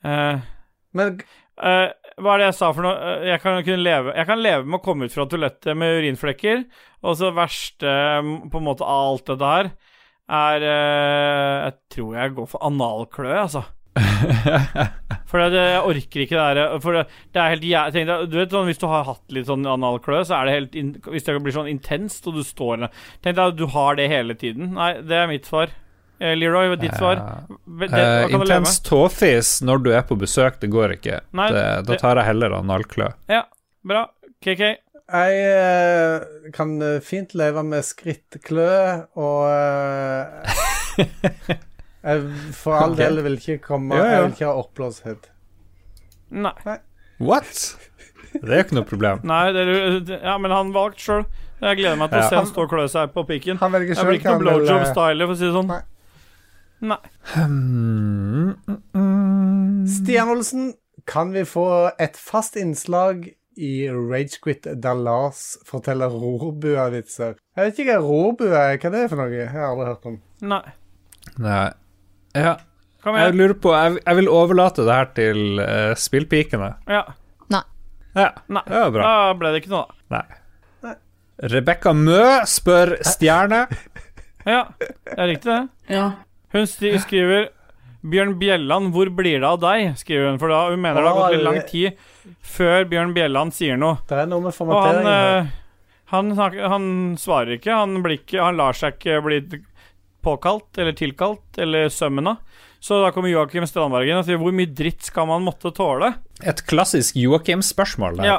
Uh, 0.00 0.40
Men 0.96 1.18
uh, 1.60 1.88
hva 2.20 2.34
er 2.34 2.38
det 2.42 2.46
jeg 2.50 2.58
sa 2.60 2.72
for 2.76 2.82
noe? 2.84 2.96
Eh, 2.96 3.26
Jeg 3.30 3.40
kan, 3.42 3.58
kunne 3.64 3.84
leve, 3.84 4.14
jeg 4.16 4.26
kan 4.28 4.40
leve 4.42 4.64
med 4.66 4.80
å 4.80 4.84
komme 4.84 5.04
ut 5.08 5.12
fra 5.14 5.24
toalettet 5.30 5.76
med 5.76 6.00
urinflekker, 6.00 6.64
og 7.04 7.16
så 7.16 7.30
verste 7.36 7.92
på 8.50 8.60
en 8.60 8.66
måte 8.66 8.84
av 8.84 9.12
alt 9.14 9.26
dette 9.30 9.50
her 9.54 9.70
er 10.30 10.62
eh, 10.62 11.68
Jeg 11.68 11.74
tror 11.94 12.16
jeg 12.18 12.34
går 12.36 12.48
for 12.52 12.64
analklø, 12.66 13.30
altså. 13.44 13.62
For 15.30 15.42
det, 15.52 15.60
jeg 15.62 15.82
orker 15.86 16.22
ikke 16.24 16.38
det 16.38 16.46
der 16.58 16.80
For 16.82 16.96
det, 16.96 17.04
det 17.34 17.42
er 17.42 17.52
helt 17.52 17.66
tenk 17.94 18.30
Du 18.32 18.38
vet 18.38 18.54
sånn 18.54 18.66
Hvis 18.66 18.80
du 18.80 18.86
har 18.90 19.06
hatt 19.06 19.34
litt 19.34 19.46
sånn 19.50 19.66
analkløe, 19.68 20.24
så 20.26 20.40
er 20.40 20.48
det 20.48 20.56
helt 20.56 20.78
in, 20.80 20.90
Hvis 21.04 21.26
det 21.28 21.36
blir 21.44 21.54
sånn 21.54 21.70
intenst, 21.70 22.26
og 22.26 22.38
du 22.38 22.42
står 22.46 22.82
der 22.84 22.90
Tenk 23.22 23.38
deg 23.38 23.44
at 23.44 23.58
du 23.58 23.66
har 23.70 23.98
det 23.98 24.08
hele 24.10 24.34
tiden. 24.38 24.74
Nei, 24.76 24.92
det 25.06 25.16
er 25.16 25.30
mitt 25.30 25.46
svar. 25.48 25.72
Eh, 26.20 26.34
Leroy, 26.36 26.74
ditt 26.80 26.96
svar? 26.98 27.20
Det, 27.20 27.88
hva 27.88 27.88
Eh, 28.00 28.26
leve 28.28 28.36
Intens 28.36 28.80
tåfis 28.84 29.52
når 29.64 29.84
du 29.84 29.90
er 29.94 30.04
på 30.08 30.18
besøk, 30.20 30.60
det 30.62 30.70
går 30.72 30.96
ikke. 30.98 31.22
Nei, 31.36 31.48
det, 31.54 31.64
da 31.88 31.98
tar 32.00 32.20
jeg 32.20 32.28
heller 32.32 32.58
analklø. 32.58 33.10
klø 33.12 33.38
Ja, 33.38 33.44
bra. 33.86 34.06
KK. 34.40 34.62
jeg 35.10 35.40
eh, 35.44 36.50
kan 36.56 36.76
fint 37.04 37.34
leve 37.36 37.64
med 37.66 37.84
skrittklø 37.84 38.70
og 39.20 39.48
jeg 42.00 42.54
For 42.56 42.78
all 42.78 42.96
del 42.96 43.20
vil 43.26 43.36
ikke 43.36 43.58
komme 43.64 43.98
Ja, 43.98 44.04
ja. 44.04 44.14
Jeg 44.14 44.22
vil 44.24 44.34
ikke 44.38 44.48
ha 44.48 44.64
oppblåshet. 44.64 45.30
Nei. 46.30 46.78
What? 47.20 47.62
Det 48.32 48.46
er 48.46 48.60
jo 48.60 48.64
ikke 48.64 48.78
noe 48.78 48.88
problem. 48.88 49.22
Nei, 49.32 49.44
det 49.52 49.64
er, 49.66 50.00
ja, 50.22 50.36
men 50.40 50.54
han 50.54 50.74
valgte 50.76 51.04
sjøl. 51.04 51.24
Jeg 51.60 51.76
gleder 51.76 51.98
meg 52.00 52.12
til 52.12 52.22
å 52.22 52.28
se 52.30 52.38
han 52.38 52.46
stå 52.48 52.64
og 52.64 52.70
klø 52.72 52.86
seg 52.88 53.10
på 53.12 53.24
pikken. 53.28 53.58
Han 53.60 53.74
velger 53.74 53.98
Jeg 53.98 54.08
blir 54.08 54.20
ikke 54.20 54.32
noe 54.32 54.44
blowjob-styler, 54.46 55.28
for 55.28 55.34
å 55.34 55.40
si 55.40 55.48
det 55.48 55.56
sånn. 55.56 55.72
Nei. 55.74 55.80
Nei. 56.80 57.00
Hmm, 57.34 58.54
mm, 58.64 58.78
mm. 58.96 59.82
Stian 59.92 60.32
Olsen, 60.32 60.70
kan 61.10 61.34
vi 61.34 61.44
få 61.44 61.66
et 62.00 62.16
fast 62.16 62.56
innslag 62.56 63.28
i 63.60 63.72
Ragequit 63.92 64.64
der 64.80 64.96
Lars 64.96 65.58
forteller 65.68 66.08
rorbua-vitser? 66.14 67.36
Jeg 67.58 67.66
vet 67.66 67.82
ikke 67.84 67.98
hva 67.98 68.06
rorbua 68.06 68.64
er. 68.70 68.80
Hva 68.80 68.94
det 68.94 69.04
er 69.04 69.12
for 69.12 69.20
noe? 69.20 69.34
Jeg 69.34 69.52
har 69.52 69.68
aldri 69.74 69.90
hørt 69.90 70.08
om. 70.08 70.18
Nei. 70.54 70.64
Nei. 71.36 71.68
Ja. 72.36 72.56
Kom 73.00 73.16
Jeg 73.16 73.32
lurer 73.32 73.56
på 73.56 73.72
Jeg, 73.72 73.96
jeg 74.04 74.16
vil 74.18 74.28
overlate 74.28 74.84
det 74.84 74.92
her 74.94 75.08
til 75.16 75.60
uh, 75.62 75.94
spillpikene. 75.96 76.74
Ja. 76.90 77.06
Ja, 78.10 78.32
Nei. 78.50 78.62
det 78.66 78.74
var 78.74 78.90
bra. 78.90 79.06
Da 79.06 79.34
ble 79.38 79.52
det 79.54 79.60
ikke 79.62 79.70
noe, 79.70 79.84
da. 80.10 80.20
Nei. 80.82 80.94
Rebekka 81.50 81.92
Mø 81.96 82.24
spør 82.50 82.96
Stjerne. 83.06 83.60
Ja, 84.48 84.64
det 84.80 85.14
er 85.14 85.30
riktig, 85.30 85.54
det. 85.54 85.94
Ja. 85.94 86.06
Hun 86.50 86.66
skriver 86.66 87.48
Bjørn 88.00 88.34
Bjelland, 88.40 88.90
hvor 88.94 89.10
blir 89.14 89.38
det 89.42 89.46
av 89.46 89.60
deg? 89.62 89.94
skriver 90.00 90.30
hun. 90.30 90.40
For 90.40 90.50
da 90.52 90.60
hun 90.72 90.80
mener 90.82 91.04
det 91.04 91.10
har 91.12 91.18
gått 91.20 91.36
litt 91.36 91.46
lang 91.46 91.60
tid 91.68 92.34
før 92.56 92.86
Bjørn 92.90 93.14
Bjelland 93.16 93.54
sier 93.54 93.78
noe. 93.80 94.00
Det 94.08 94.22
er 94.24 94.30
noe 94.30 94.42
med 94.48 94.56
han, 94.74 95.00
her. 95.06 95.38
eh, 95.44 95.50
han, 96.10 96.32
han 96.34 96.86
svarer 97.20 97.58
ikke. 97.58 97.76
Han, 97.76 98.00
blir 98.02 98.18
ikke, 98.18 98.40
han 98.42 98.58
lar 98.58 98.76
seg 98.76 98.96
ikke 98.98 99.20
bli 99.28 99.42
påkalt 100.24 100.78
eller 100.80 100.96
tilkalt 100.96 101.58
eller 101.60 101.88
sømmen 101.92 102.32
av. 102.32 102.44
Så 102.80 103.02
da 103.02 103.10
kommer 103.12 103.28
Joakim 103.32 103.66
Strandbergen 103.68 104.22
og 104.22 104.28
sier 104.28 104.40
hvor 104.40 104.54
mye 104.56 104.70
dritt 104.72 105.04
skal 105.04 105.28
man 105.28 105.44
måtte 105.44 105.72
tåle? 105.76 106.14
Et 106.40 106.62
klassisk 106.68 107.18
Joakim-spørsmål. 107.20 108.22
Ja. 108.24 108.38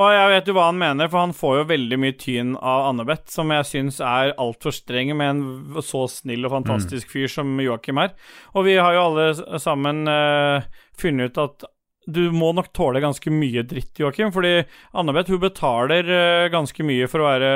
Og 0.00 0.08
jeg 0.08 0.30
vet 0.32 0.48
jo 0.48 0.54
hva 0.56 0.70
han 0.70 0.80
mener, 0.80 1.10
for 1.12 1.20
han 1.20 1.34
får 1.36 1.58
jo 1.58 1.66
veldig 1.68 1.98
mye 2.00 2.14
tyn 2.18 2.54
av 2.56 2.88
Annebeth, 2.88 3.28
som 3.34 3.52
jeg 3.52 3.68
syns 3.68 4.00
er 4.00 4.32
altfor 4.40 4.72
streng 4.74 5.12
med 5.18 5.34
en 5.34 5.82
så 5.84 6.06
snill 6.10 6.48
og 6.48 6.54
fantastisk 6.54 7.12
fyr 7.12 7.28
som 7.30 7.52
Joakim 7.60 8.00
er. 8.00 8.14
Og 8.56 8.66
vi 8.66 8.78
har 8.80 8.96
jo 8.96 9.04
alle 9.10 9.60
sammen 9.62 10.06
uh, 10.08 10.64
funnet 10.98 11.32
ut 11.32 11.42
at 11.44 11.68
du 12.06 12.32
må 12.34 12.50
nok 12.56 12.72
tåle 12.74 13.02
ganske 13.02 13.30
mye 13.30 13.62
dritt, 13.68 13.94
Joakim, 14.00 14.32
fordi 14.34 14.64
Annabeth 14.98 15.30
hun 15.30 15.42
betaler 15.42 16.08
eh, 16.10 16.48
ganske 16.52 16.86
mye 16.86 17.06
for 17.10 17.22
å 17.22 17.28
være 17.28 17.52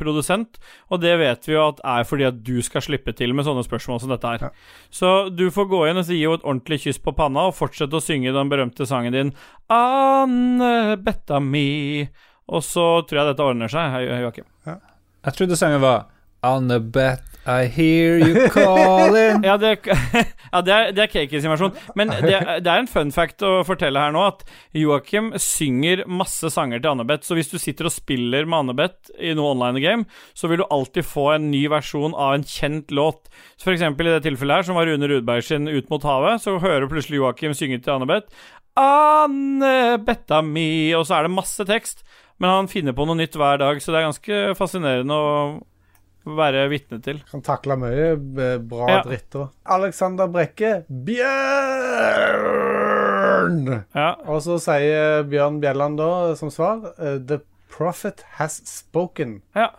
produsent, 0.00 0.56
og 0.88 1.02
det 1.02 1.12
vet 1.20 1.48
vi 1.48 1.54
jo 1.54 1.66
at 1.66 1.82
er 1.84 2.06
fordi 2.08 2.26
at 2.28 2.40
du 2.46 2.56
skal 2.64 2.84
slippe 2.84 3.12
til 3.16 3.34
med 3.36 3.46
sånne 3.46 3.64
spørsmål 3.66 4.00
som 4.02 4.14
dette 4.14 4.32
her. 4.32 4.54
Så 4.94 5.28
du 5.28 5.46
får 5.54 5.68
gå 5.70 5.82
inn 5.90 6.00
og 6.00 6.08
gi 6.08 6.22
henne 6.22 6.40
et 6.40 6.48
ordentlig 6.48 6.80
kyss 6.86 7.02
på 7.04 7.14
panna 7.16 7.48
og 7.50 7.58
fortsette 7.58 8.00
å 8.00 8.02
synge 8.02 8.34
den 8.34 8.52
berømte 8.52 8.88
sangen 8.88 9.14
din 9.14 9.34
Anne 9.72 10.96
Betta 11.04 11.40
mi. 11.42 12.08
Og 12.48 12.64
så 12.64 12.86
tror 13.04 13.20
jeg 13.20 13.30
dette 13.32 13.46
ordner 13.46 13.72
seg, 13.72 14.00
Joakim. 14.24 14.48
Ja. 14.68 14.80
Jeg 15.24 15.38
trodde 15.38 15.56
sangen 15.56 15.84
var 15.84 16.08
Annabeth, 16.44 17.33
I 17.46 17.66
hear 17.68 18.16
you 18.18 18.48
calling. 18.48 19.42
Ja, 19.48 19.56
det, 19.60 19.84
ja, 20.52 20.60
det 20.64 20.72
er, 20.72 20.92
det 20.96 21.04
er 21.04 21.40
sin 21.40 21.52
versjon. 21.52 21.74
Men 21.98 22.08
det, 22.08 22.38
det 22.64 22.70
er 22.70 22.80
en 22.80 22.88
fun 22.88 23.12
fact 23.12 23.44
å 23.44 23.58
fortelle 23.68 24.00
her 24.00 24.14
nå 24.14 24.22
at 24.24 24.44
Joakim 24.72 25.32
synger 25.36 26.06
masse 26.08 26.48
sanger 26.54 26.80
til 26.80 26.94
Annebeth. 26.94 27.26
Så 27.28 27.36
hvis 27.36 27.52
du 27.52 27.58
sitter 27.60 27.90
og 27.90 27.92
spiller 27.92 28.48
med 28.48 28.62
Annebeth 28.62 29.12
i 29.20 29.34
noe 29.36 29.52
online 29.52 29.82
game, 29.84 30.08
så 30.32 30.48
vil 30.48 30.62
du 30.62 30.66
alltid 30.72 31.04
få 31.04 31.34
en 31.34 31.50
ny 31.52 31.66
versjon 31.72 32.16
av 32.16 32.38
en 32.38 32.46
kjent 32.48 32.94
låt. 32.96 33.28
Så 33.58 33.68
for 33.68 33.76
eksempel 33.76 34.08
i 34.08 34.16
det 34.16 34.24
tilfellet 34.24 34.62
her, 34.62 34.68
som 34.70 34.80
var 34.80 34.88
Rune 34.88 35.10
Rudberg 35.10 35.44
sin 35.44 35.68
Ut 35.68 35.92
mot 35.92 36.08
havet, 36.08 36.40
så 36.40 36.56
hører 36.62 36.88
plutselig 36.88 37.20
Joakim 37.20 37.52
synge 37.56 37.82
til 37.84 37.98
Annebeth. 37.98 38.32
Annebetta 38.80 40.40
mi 40.42 40.90
Og 40.96 41.04
så 41.06 41.18
er 41.18 41.28
det 41.28 41.36
masse 41.36 41.68
tekst, 41.68 42.02
men 42.40 42.50
han 42.50 42.72
finner 42.72 42.96
på 42.96 43.04
noe 43.06 43.20
nytt 43.20 43.36
hver 43.38 43.60
dag, 43.60 43.78
så 43.78 43.92
det 43.92 44.00
er 44.00 44.08
ganske 44.08 44.42
fascinerende 44.58 45.14
å 45.14 45.30
være 46.24 46.68
vitne 46.72 46.98
til. 47.04 47.18
Han 47.32 47.42
takla 47.44 47.76
mye 47.76 48.06
eh, 48.16 48.58
bra 48.58 48.86
Ja. 48.90 49.02
dritt 49.04 49.34
òg. 49.36 49.48
Alexander 49.76 50.26
Brekke 50.32 50.84
Bjørn! 52.34 53.66
Ja. 53.94 54.08
Og 54.30 54.40
så 54.44 54.56
sier 54.62 55.22
Bjørn 55.28 55.60
Bjelland 55.62 55.98
da 56.00 56.08
som 56.38 56.50
svar 56.54 56.80
eh, 56.98 57.18
The 57.28 57.40
prophet 57.74 58.22
has 58.38 58.60
spoken. 58.70 59.40
Ja. 59.56 59.70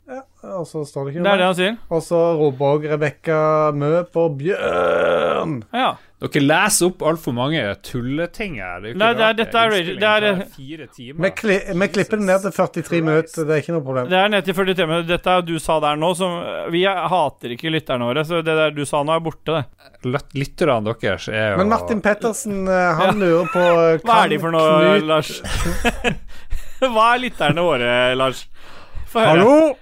Og 0.44 0.66
så 0.70 0.84
står 0.86 1.06
det 1.08 1.14
ikke 1.16 1.24
Det 1.26 1.32
er 1.32 1.40
det 1.42 1.46
han 1.48 1.56
sier. 1.58 1.78
Og 1.90 2.02
så 2.06 2.20
roper 2.38 2.74
òg 2.76 2.90
Rebekka 2.92 3.38
Mø 3.74 3.94
på 4.14 4.28
Bjørn. 4.42 5.62
Ja. 5.74 5.94
Dere 6.26 6.42
leser 6.42 6.88
opp 6.90 7.02
altfor 7.06 7.34
mange 7.36 7.62
tulleting 7.86 8.56
her. 8.62 8.80
Det 8.84 8.88
er 8.88 8.92
jo 8.92 8.96
ikke 8.96 9.02
Nei, 9.02 9.10
det 9.14 9.26
er- 9.26 9.34
dette 9.40 9.58
er- 9.58 9.70
det 9.70 9.80
er- 10.04 10.22
det 10.22 10.30
er. 10.30 11.16
Vi, 11.16 11.30
kli 11.40 11.58
klipper 11.96 12.18
det 12.22 12.28
ned 12.30 12.42
til 12.46 12.52
43 12.56 13.02
minutter, 13.04 13.44
det 13.46 13.52
er 13.56 13.62
ikke 13.64 13.74
noe 13.76 13.84
problem. 13.88 14.10
Det 14.10 14.18
er 14.22 14.30
ned 14.30 14.46
til 14.48 14.54
43 14.56 14.88
minutter. 14.88 15.10
Dette 15.18 15.28
er 15.38 15.42
du 15.42 15.60
sa 15.60 15.80
der 15.80 15.96
nå, 16.00 16.14
som 16.16 16.72
Vi 16.72 16.84
hater 16.86 17.50
ikke 17.58 17.72
lytterne 17.74 18.08
våre, 18.08 18.24
så 18.26 18.40
det 18.44 18.56
der 18.60 18.72
du 18.72 18.86
sa 18.86 19.04
nå, 19.04 19.16
er 19.16 19.20
borte, 19.20 19.46
det. 19.46 19.66
Lyt- 20.06 20.34
Lytterne 20.36 20.84
deres 21.02 21.28
er 21.28 21.52
jo 21.52 21.58
Men 21.58 21.70
Martin 21.70 22.02
Pettersen, 22.02 22.68
eh, 22.68 22.96
han 22.96 23.20
lurer 23.20 23.48
på 23.52 23.60
eh, 23.60 23.98
Hva 24.06 24.24
er 24.26 24.30
de 24.30 24.38
for 24.40 24.52
noe, 24.52 25.00
Knut- 25.00 25.08
Lars? 25.08 25.42
Hva 26.92 27.14
er 27.16 27.24
lytterne 27.26 27.66
våre, 27.66 27.92
Lars? 28.18 28.46
Hallo? 29.16 29.76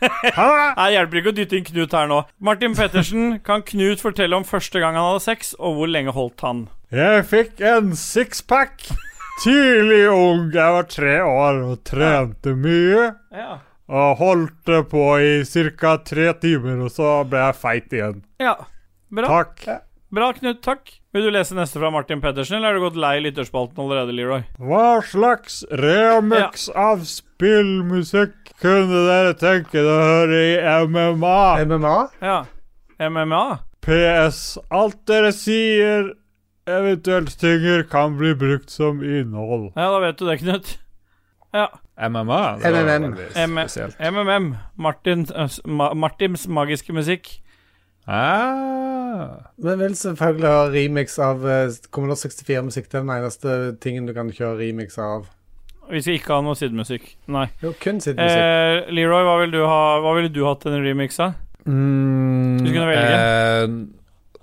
Nei, 0.00 0.88
hjelper 0.94 1.20
ikke 1.20 1.32
å 1.32 1.36
dytte 1.36 1.58
inn 1.58 1.66
Knut 1.66 1.94
her 1.94 2.08
nå. 2.10 2.22
Martin 2.42 2.74
Pettersen, 2.76 3.38
kan 3.46 3.64
Knut 3.66 4.02
fortelle 4.02 4.36
om 4.38 4.46
første 4.48 4.80
gang 4.82 4.96
han 4.96 5.10
hadde 5.10 5.24
sex, 5.26 5.52
og 5.60 5.76
hvor 5.78 5.90
lenge 5.92 6.14
holdt 6.16 6.44
han? 6.46 6.66
Jeg 6.90 7.26
fikk 7.30 7.60
en 7.62 7.92
sixpack 7.98 8.88
tidlig 9.44 10.06
ung. 10.10 10.48
Jeg 10.54 10.76
var 10.76 10.88
tre 10.90 11.16
år 11.22 11.60
og 11.68 11.82
trente 11.86 12.54
mye. 12.58 13.10
Ja. 13.34 13.58
Og 13.90 14.16
holdt 14.22 14.72
på 14.90 15.04
i 15.18 15.42
ca. 15.78 15.96
tre 16.06 16.32
timer, 16.42 16.80
og 16.86 16.92
så 16.94 17.20
ble 17.28 17.44
jeg 17.44 17.60
feit 17.60 17.94
igjen. 17.96 18.24
Ja, 18.42 18.56
bra. 19.10 19.30
Takk. 19.40 19.64
Bra, 20.10 20.32
Knut. 20.38 20.62
Takk. 20.66 20.99
Vil 21.10 21.24
du 21.26 21.30
lese 21.34 21.56
neste 21.58 21.80
fra 21.82 21.88
Martin 21.90 22.20
Pedersen, 22.22 22.60
eller 22.60 22.70
er 22.70 22.76
du 22.78 22.84
gått 22.84 22.98
lei 23.02 23.16
lytterspalten 23.24 23.80
allerede, 23.82 24.12
Leroy? 24.14 24.44
Hva 24.62 25.00
slags 25.02 25.56
remix 25.74 26.68
av 26.70 27.02
spillmusikk 27.02 28.52
kunne 28.62 29.00
dere 29.08 29.32
tenke 29.40 29.74
dere 29.74 29.96
å 29.96 30.04
høre 30.06 30.38
i 30.44 30.52
MMA? 30.86 31.40
MMA? 31.66 31.96
Ja. 32.22 32.36
MMA? 33.02 33.42
PS. 33.82 34.40
Alt 34.70 35.00
dere 35.10 35.34
sier, 35.34 36.12
eventuelt 36.70 37.34
tynger, 37.42 37.82
kan 37.90 38.14
bli 38.20 38.30
brukt 38.38 38.70
som 38.70 39.02
innhold. 39.02 39.72
Ja, 39.74 39.90
da 39.90 39.98
vet 40.06 40.22
du 40.22 40.28
det, 40.30 40.38
Knut. 40.44 40.76
Ja. 41.50 41.66
MMA? 41.98 42.42
MMM. 42.62 43.18
MMM. 43.98 44.50
Martin, 44.78 45.26
Martins 45.66 46.46
magiske 46.46 46.94
musikk. 46.94 47.40
Ah. 48.08 49.26
Men 49.60 49.78
vil 49.82 49.94
selvfølgelig 49.98 50.48
ha 50.48 50.62
remix 50.72 51.18
av 51.22 51.44
uh, 51.44 51.68
Commodore 51.92 52.18
64-musikk. 52.22 52.88
Det 52.90 52.98
er 53.00 53.04
den 53.04 53.12
eneste 53.18 53.58
tingen 53.82 54.08
du 54.08 54.14
kan 54.16 54.30
kjøre 54.34 54.58
remix 54.62 54.98
av. 55.02 55.28
Vi 55.90 56.00
skal 56.04 56.16
ikke 56.20 56.36
ha 56.36 56.42
noe 56.46 56.54
sidemusikk. 56.58 57.06
Nei. 57.34 57.48
Jo, 57.64 57.72
kun 57.82 57.98
sidemusikk. 58.02 58.42
Eh, 58.44 58.90
Leroy, 58.94 59.24
hva 59.26 59.38
ville 59.40 59.56
du, 59.56 59.64
ha, 59.66 59.80
vil 60.14 60.28
du 60.32 60.44
hatt 60.46 60.66
en 60.70 60.76
remix 60.84 61.18
av? 61.22 61.32
Mm, 61.66 62.60
Du 62.62 62.68
kunne 62.70 62.86
velge. 62.86 63.16
eh, 63.16 63.80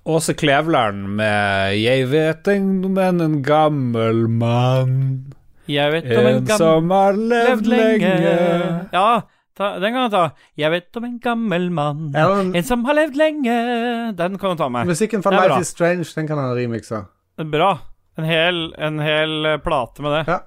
Åse 0.08 0.34
Klevland 0.40 1.08
med 1.20 1.74
'Jeg 1.82 2.08
vet 2.12 2.48
en, 2.48 2.94
men 2.94 3.22
en 3.22 3.42
gammel 3.44 4.28
mann'. 4.28 5.34
Jeg 5.68 5.92
vet 5.92 6.06
om 6.18 6.26
en 6.26 6.36
En 6.36 6.46
gammel 6.46 6.58
som 6.58 6.92
har 6.92 7.14
levd 7.14 7.66
lenge. 7.68 8.88
Ja, 8.94 9.22
ta, 9.58 9.74
den 9.82 9.94
kan 9.96 10.06
han 10.06 10.14
ta. 10.14 10.24
Jeg 10.60 10.72
vet 10.74 11.00
om 11.00 11.08
en 11.08 11.18
gammel 11.24 11.70
mann, 11.74 12.12
Ja, 12.16 12.28
men- 12.36 12.56
en 12.56 12.64
som 12.64 12.86
har 12.86 12.98
levd 12.98 13.18
lenge. 13.20 13.56
Den 14.16 14.38
kan 14.38 14.56
du 14.56 14.64
ta 14.64 14.70
med. 14.70 14.88
Musikken 14.88 15.24
fra 15.24 15.32
Life 15.36 15.62
is 15.62 15.74
Strange, 15.74 16.06
den 16.16 16.28
kan 16.28 16.38
han 16.38 16.56
remixe. 16.56 17.06
Bra. 17.38 17.80
En 18.18 18.26
hel, 18.26 18.74
en 18.78 19.00
hel 19.00 19.46
eh, 19.46 19.58
plate 19.58 20.02
med 20.02 20.12
det. 20.12 20.24
Ja. 20.32 20.40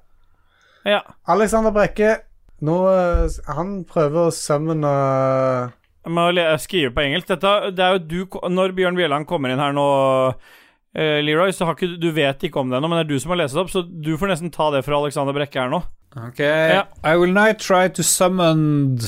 Ja. 0.85 1.03
Alexander 1.29 1.71
Brekke, 1.71 2.17
nå 2.63 2.79
eh, 2.89 3.29
Han 3.55 3.85
prøver 3.85 4.31
å 4.31 4.33
summone 4.33 4.91
Jeg 6.01 6.15
må 6.17 6.25
skrive 6.59 6.95
på 6.97 7.05
engelsk. 7.05 7.29
Dette, 7.29 7.71
det 7.77 7.85
er 7.85 7.99
jo 7.99 7.99
du 7.99 8.39
Når 8.49 8.73
Bjørn 8.75 8.97
Bjelland 8.97 9.29
kommer 9.29 9.53
inn 9.53 9.61
her 9.61 9.77
nå, 9.77 9.87
Uh, 10.91 11.21
Leroy, 11.23 11.53
så 11.55 11.69
har 11.69 11.77
ikke 11.77 12.01
du 12.03 12.09
vet 12.11 12.43
ikke 12.43 12.59
om 12.59 12.71
det 12.71 12.81
ennå, 12.81 12.89
men 12.91 12.99
det 12.99 13.05
er 13.05 13.11
du 13.13 13.21
som 13.23 13.31
har 13.31 13.39
lest 13.39 13.55
det 13.55 13.63
opp, 13.63 13.69
så 13.71 13.85
du 13.87 14.17
får 14.19 14.33
nesten 14.33 14.51
ta 14.51 14.73
det 14.75 14.81
fra 14.83 14.99
Alexander 14.99 15.37
Brekke 15.37 15.61
her 15.63 15.71
nå. 15.71 15.79
Ok. 16.17 16.39
Ja. 16.41 16.85
I 17.05 17.17
will 17.17 17.33
now 17.33 17.53
try 17.53 17.89
to 17.89 18.03
summon 18.03 18.99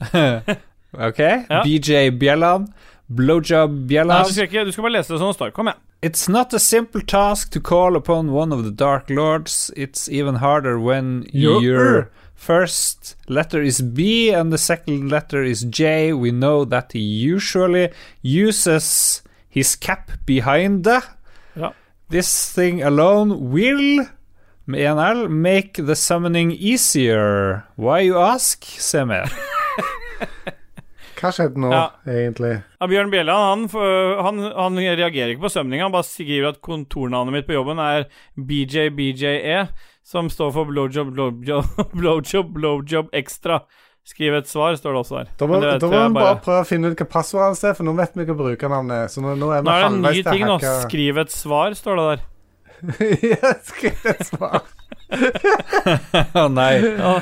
Ok. 0.92 1.18
Ja. 1.48 1.62
BJ 1.64 2.10
Bjelland. 2.10 2.72
Blowjob 3.06 3.70
Nei, 3.70 3.86
Bjelland. 3.86 4.26
du, 4.28 4.32
skal 4.32 4.44
ikke, 4.44 4.64
du 4.64 4.72
skal 4.72 4.82
bare 4.86 4.92
lese 4.98 5.12
det 5.12 5.18
som 5.18 5.28
det 5.32 5.36
står. 5.38 5.50
Kom 5.56 5.66
igjen. 5.70 5.80
It's 6.02 6.28
not 6.32 6.54
a 6.54 6.58
simple 6.58 7.02
task 7.02 7.50
to 7.52 7.60
call 7.60 7.96
upon 7.96 8.30
one 8.30 8.52
of 8.54 8.62
the 8.64 8.70
Dark 8.70 9.10
Lords. 9.10 9.70
It's 9.76 10.08
even 10.08 10.36
harder 10.36 10.78
when 10.78 11.26
Your- 11.34 11.60
your 11.62 12.10
first 12.34 13.16
letter 13.28 13.60
is 13.62 13.82
B 13.82 14.30
and 14.32 14.50
the 14.52 14.58
second 14.58 15.10
letter 15.10 15.42
is 15.44 15.60
J. 15.64 16.12
We 16.14 16.30
know 16.30 16.64
that 16.64 16.92
he 16.92 17.00
usually 17.00 17.90
uses 18.22 19.22
his 19.48 19.76
cap 19.76 20.10
behind 20.26 20.84
the. 20.84 21.02
Ja. 21.54 21.72
This 22.10 22.52
thing 22.54 22.82
alone 22.82 23.50
will, 23.52 24.06
med 24.70 24.86
en 24.92 24.98
L, 25.02 25.24
make 25.28 25.82
the 25.86 25.96
summoning 25.98 26.52
easier. 26.54 27.62
Why 27.76 28.02
you 28.08 28.18
ask? 28.20 28.64
Se 28.80 29.04
mer. 29.08 29.30
Hva 31.20 31.28
skjedde 31.36 31.60
nå, 31.60 31.68
Ja. 31.68 31.82
egentlig? 32.08 32.54
Ja, 32.80 32.86
Bjørn 32.88 33.10
Bjelland 33.12 33.68
han, 33.74 34.22
han, 34.24 34.38
han 34.56 34.78
reagerer 34.80 35.34
ikke 35.34 35.44
på 35.44 35.50
sømninga. 35.52 35.84
Han 35.84 35.92
bare 35.92 36.06
skriver 36.08 36.48
at 36.54 36.62
kontornavnet 36.64 37.34
mitt 37.34 37.46
på 37.48 37.52
jobben 37.58 37.78
er 37.84 38.06
BJBJE, 38.40 39.66
som 40.06 40.30
står 40.32 40.54
for 40.56 40.64
blowjob, 40.70 41.12
blowjob, 41.12 41.68
blowjob, 42.00 42.54
blowjob 42.56 43.12
extra. 43.12 43.60
Skriv 44.08 44.32
et 44.38 44.48
svar, 44.48 44.72
står 44.80 44.96
det 44.96 45.00
også 45.02 45.18
der. 45.18 45.28
Da 45.38 45.46
må, 45.46 45.58
da 45.60 45.74
vi 45.76 45.90
bare- 45.92 46.08
bare 46.16 46.38
prøve 46.40 46.62
å 46.64 46.66
finne 46.66 46.88
ut 46.90 46.96
hva 46.98 47.06
passordet 47.12 47.50
hans 47.50 47.60
er, 47.68 47.74
for 47.76 47.84
nå 47.86 47.92
vet 48.00 48.16
vi 48.16 48.24
hva 48.24 48.38
brukernavnet 48.40 49.04
er. 49.04 49.10
Så 49.12 49.20
nå, 49.22 49.34
nå 49.38 49.50
er 49.52 49.60
vi 49.60 49.68
Nå 49.68 49.74
er 49.76 49.84
det 49.84 49.90
en 49.92 50.00
ny 50.08 50.22
ting 50.24 50.46
nå. 50.48 50.56
Skriv 50.86 51.20
et 51.20 51.30
svar, 51.36 51.76
står 51.76 52.00
det 52.00 52.06
der. 52.08 52.24
skriv 53.70 54.06
et 54.10 54.22
svar. 54.28 54.62
Å 56.38 56.44
nei. 56.52 56.74
Ja. 56.86 57.14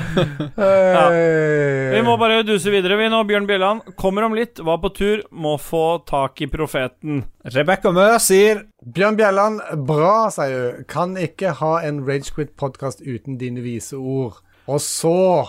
Vi 1.95 2.01
må 2.05 2.15
bare 2.21 2.43
duse 2.45 2.71
videre, 2.73 2.99
vi 2.99 3.09
nå. 3.09 3.23
Bjørn 3.29 3.47
Bjelland 3.49 3.93
kommer 3.99 4.27
om 4.27 4.35
litt, 4.37 4.61
var 4.65 4.77
på 4.83 4.91
tur, 4.95 5.23
må 5.31 5.55
få 5.61 6.01
tak 6.09 6.41
i 6.45 6.49
profeten. 6.51 7.23
Rebekka 7.49 7.93
Mø 7.95 8.11
sier 8.21 8.65
Bjørn 8.85 9.17
Bjelland, 9.19 9.63
bra, 9.89 10.29
sier 10.33 10.55
hun. 10.59 10.87
Kan 10.89 11.17
ikke 11.19 11.55
ha 11.59 11.79
en 11.85 12.03
Ragequit-podkast 12.07 13.03
uten 13.05 13.39
dine 13.41 13.65
vise 13.65 13.97
ord. 13.97 14.39
Og 14.69 14.81
så 14.85 15.47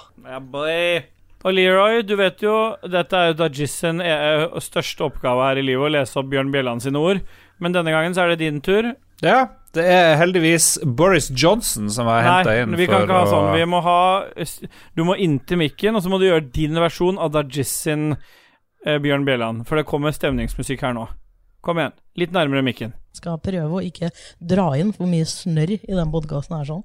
boy. 0.50 1.02
Og 1.40 1.54
Leroy, 1.56 2.02
du 2.04 2.14
vet 2.20 2.42
jo 2.44 2.54
Dette 2.84 3.16
er 3.16 3.30
jo 3.30 3.36
Dajis 3.38 3.78
sin 3.82 4.02
eh, 4.04 4.44
største 4.60 5.06
oppgave 5.06 5.46
her 5.48 5.60
i 5.60 5.64
livet, 5.64 5.86
å 5.88 5.94
lese 5.94 6.18
opp 6.20 6.28
Bjørn 6.32 6.52
Bjelland 6.52 6.84
sine 6.84 7.00
ord. 7.00 7.22
Men 7.60 7.76
denne 7.76 7.92
gangen 7.94 8.16
så 8.16 8.24
er 8.24 8.34
det 8.34 8.42
din 8.44 8.60
tur. 8.64 8.92
Ja, 9.24 9.46
det 9.76 9.84
er 9.86 10.16
heldigvis 10.18 10.80
Boris 10.98 11.28
Johnson 11.30 11.90
som 11.94 12.08
har 12.10 12.24
henta 12.26 12.56
inn 12.58 12.74
vi 12.74 12.88
kan 12.90 13.04
for 13.04 13.06
ikke 13.06 13.18
ha 13.20 13.30
sånn. 13.30 13.50
Vi 13.54 13.66
må 13.70 13.82
ha 13.84 14.00
Du 14.98 15.04
må 15.06 15.14
inntil 15.14 15.60
mikken, 15.62 15.94
og 15.94 16.02
så 16.02 16.10
må 16.10 16.18
du 16.18 16.26
gjøre 16.26 16.48
din 16.50 16.78
versjon 16.82 17.20
av 17.22 17.30
Dajis 17.36 17.70
sin 17.86 18.12
eh, 18.16 18.98
Bjørn 18.98 19.26
Bjelland. 19.28 19.66
For 19.68 19.78
det 19.78 19.86
kommer 19.90 20.14
stemningsmusikk 20.16 20.82
her 20.86 20.96
nå. 20.96 21.06
Kom 21.62 21.78
igjen. 21.78 21.94
Litt 22.18 22.34
nærmere 22.34 22.64
mikken. 22.66 22.96
Skal 23.14 23.38
prøve 23.42 23.78
å 23.78 23.84
ikke 23.84 24.10
dra 24.40 24.72
inn 24.80 24.94
for 24.96 25.10
mye 25.10 25.28
snørr 25.28 25.76
i 25.78 25.94
den 25.94 26.10
podkasten 26.10 26.58
her 26.58 26.66
sånn. 26.66 26.84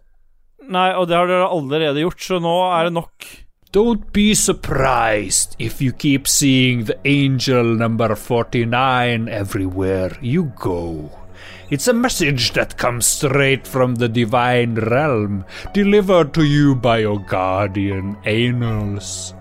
Nei, 0.65 0.91
og 0.97 1.09
det 1.09 1.17
har 1.17 1.29
dere 1.29 1.49
allerede 1.49 2.01
gjort, 2.01 2.21
så 2.21 2.39
nå 2.41 2.55
er 2.73 2.87
det 2.87 2.95
nok. 2.97 3.27
Don't 3.75 4.05
be 4.15 4.33
surprised 4.33 5.55
if 5.59 5.81
you 5.81 5.91
keep 5.91 6.27
seeing 6.27 6.85
the 6.85 6.95
angel 7.03 7.75
number 7.75 8.15
49 8.15 9.27
everywhere 9.27 10.15
you 10.21 10.51
go. 10.55 11.24
It's 11.71 11.87
a 11.87 11.93
message 11.93 12.53
that 12.53 12.77
comes 12.77 13.07
straight 13.07 13.65
from 13.65 13.95
the 13.95 14.07
divine 14.07 14.75
realm, 14.75 15.45
delivered 15.73 16.31
to 16.35 16.43
you 16.43 16.75
by 16.75 16.99
your 16.99 17.19
guardian 17.19 18.17
angels. 18.25 19.33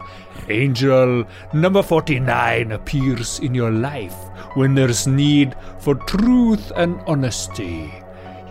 Angel 0.49 1.27
number 1.53 1.83
49 1.83 2.73
appears 2.73 3.41
in 3.41 3.55
your 3.55 3.71
life 3.71 4.17
when 4.55 4.75
there's 4.75 5.07
need 5.07 5.55
for 5.81 5.97
truth 5.97 6.73
and 6.77 6.99
honesty. 7.07 7.93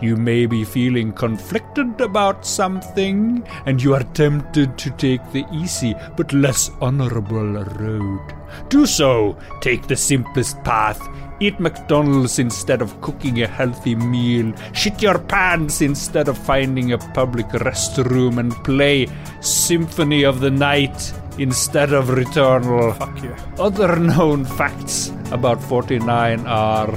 You 0.00 0.16
may 0.16 0.46
be 0.46 0.64
feeling 0.64 1.12
conflicted 1.12 2.00
about 2.00 2.44
something, 2.44 3.46
and 3.66 3.82
you 3.82 3.94
are 3.94 4.02
tempted 4.14 4.76
to 4.78 4.90
take 4.90 5.22
the 5.32 5.44
easy 5.52 5.94
but 6.16 6.32
less 6.32 6.70
honorable 6.80 7.64
road. 7.64 8.34
Do 8.68 8.86
so. 8.86 9.36
Take 9.60 9.86
the 9.86 9.96
simplest 9.96 10.62
path. 10.64 11.00
Eat 11.40 11.58
McDonald's 11.58 12.38
instead 12.38 12.80
of 12.80 13.00
cooking 13.00 13.42
a 13.42 13.46
healthy 13.46 13.94
meal. 13.94 14.54
Shit 14.72 15.02
your 15.02 15.18
pants 15.18 15.80
instead 15.80 16.28
of 16.28 16.38
finding 16.38 16.92
a 16.92 16.98
public 16.98 17.46
restroom 17.48 18.38
and 18.38 18.52
play 18.64 19.08
Symphony 19.40 20.24
of 20.24 20.40
the 20.40 20.50
Night 20.50 21.12
instead 21.38 21.92
of 21.92 22.06
Returnal. 22.06 22.96
Fuck 22.96 23.22
you. 23.22 23.34
Other 23.58 23.96
known 23.96 24.44
facts 24.44 25.12
about 25.32 25.62
49 25.62 26.46
are 26.46 26.92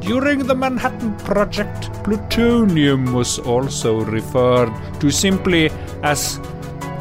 during 0.00 0.46
the 0.46 0.54
Manhattan 0.54 1.14
Project, 1.18 1.92
plutonium 2.04 3.12
was 3.12 3.38
also 3.38 4.00
referred 4.04 4.72
to 5.00 5.10
simply 5.10 5.70
as 6.02 6.40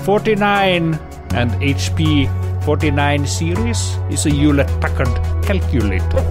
49 0.05 0.97
and 1.35 1.51
HP 1.61 2.27
49 2.65 3.26
series 3.26 3.97
is 4.09 4.26
a 4.26 4.30
Hewlett 4.30 4.67
Packard 4.81 5.09
calculator. 5.45 6.23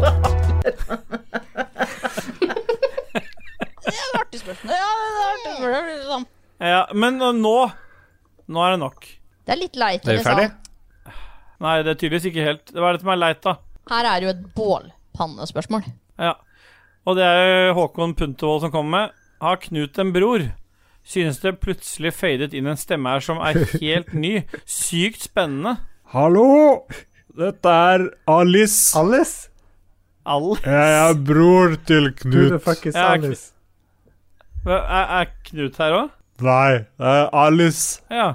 Det 3.88 3.94
er 3.94 4.04
et 4.04 4.16
artig 4.20 4.40
spørsmål. 4.40 4.72
Ja, 4.74 4.88
det 5.00 5.20
er 5.20 5.28
artig 5.32 5.52
spørsmål. 5.56 5.86
Liksom. 5.94 6.26
Ja, 6.60 6.80
men 6.94 7.16
nå 7.40 7.54
Nå 8.48 8.62
er 8.64 8.70
det 8.74 8.80
nok. 8.80 9.06
Det 9.46 9.52
er 9.54 9.58
litt 9.60 9.76
leit. 9.80 10.04
Er 10.08 10.18
vi 10.18 10.24
ferdig? 10.24 10.48
Nei, 11.60 11.72
det 11.84 11.90
er 11.92 11.98
tydeligvis 12.00 12.28
ikke 12.30 12.44
helt. 12.46 12.70
Hva 12.72 12.90
er 12.90 12.96
det 12.96 13.02
som 13.02 13.10
er 13.12 13.18
leit, 13.20 13.40
da? 13.44 13.52
Her 13.90 14.08
er 14.08 14.24
jo 14.24 14.30
et 14.32 14.40
bålpannespørsmål. 14.56 15.84
Ja. 16.20 16.32
Og 17.08 17.16
det 17.16 17.24
er 17.24 17.70
Håkon 17.72 18.10
Puntervold 18.12 18.66
som 18.66 18.72
kommer 18.72 18.92
med. 18.92 19.12
Har 19.40 19.56
Knut 19.62 19.96
en 20.02 20.10
bror? 20.12 20.42
Synes 21.08 21.38
det 21.40 21.54
plutselig 21.62 22.10
fadet 22.12 22.52
inn 22.52 22.66
en 22.68 22.76
stemme 22.76 23.08
her 23.14 23.22
som 23.24 23.38
er 23.40 23.56
helt 23.80 24.10
ny. 24.12 24.32
Sykt 24.68 25.22
spennende. 25.24 25.78
Hallo! 26.12 26.82
Dette 27.38 27.72
er 27.72 28.04
Alice. 28.28 28.92
Alice? 28.98 29.48
Alice? 30.28 30.60
Jeg 30.68 30.98
er 30.98 31.22
bror 31.30 31.78
til 31.88 32.10
Knut. 32.18 32.34
Du 32.34 32.58
er 32.58 32.60
faktisk 32.66 32.98
Alice? 33.00 33.54
Er, 34.66 34.82
er 35.22 35.30
Knut 35.48 35.80
her 35.80 35.96
òg? 36.02 36.10
Nei, 36.44 36.82
det 37.00 37.14
er 37.14 37.32
Alice. 37.46 38.02
Ja. 38.12 38.26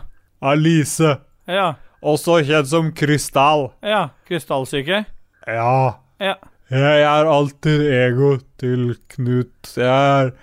Alice. 0.42 1.12
Ja. 1.46 1.68
Også 2.02 2.40
kjent 2.48 2.72
som 2.74 2.90
Krystall. 2.98 3.68
Ja. 3.86 4.08
Krystallsyke? 4.26 5.04
Ja. 5.46 5.76
Ja. 6.24 6.34
Jeg 6.74 7.04
er 7.06 7.30
alltid 7.30 7.84
ego 7.94 8.32
til 8.62 8.96
Knut. 9.14 9.74
Jeg 9.78 9.88
er 9.90 10.34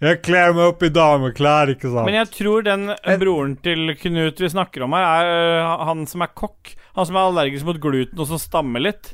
Jeg 0.00 0.22
kler 0.24 0.54
meg 0.56 0.70
opp 0.70 0.82
i 0.84 0.88
dameklær, 0.92 1.74
ikke 1.74 1.90
sant? 1.92 2.06
Men 2.08 2.16
jeg 2.16 2.30
tror 2.32 2.64
den 2.64 2.86
broren 3.20 3.56
til 3.60 3.92
Knut 4.00 4.40
vi 4.40 4.48
snakker 4.52 4.86
om 4.86 4.96
her, 4.96 5.04
er 5.04 5.30
øh, 5.60 5.86
han 5.90 6.06
som 6.08 6.24
er 6.24 6.32
kokk. 6.32 6.72
Han 6.96 7.08
som 7.08 7.18
er 7.18 7.28
allergisk 7.28 7.68
mot 7.68 7.80
gluten 7.80 8.20
og 8.20 8.28
som 8.30 8.40
stammer 8.40 8.80
litt. 8.80 9.12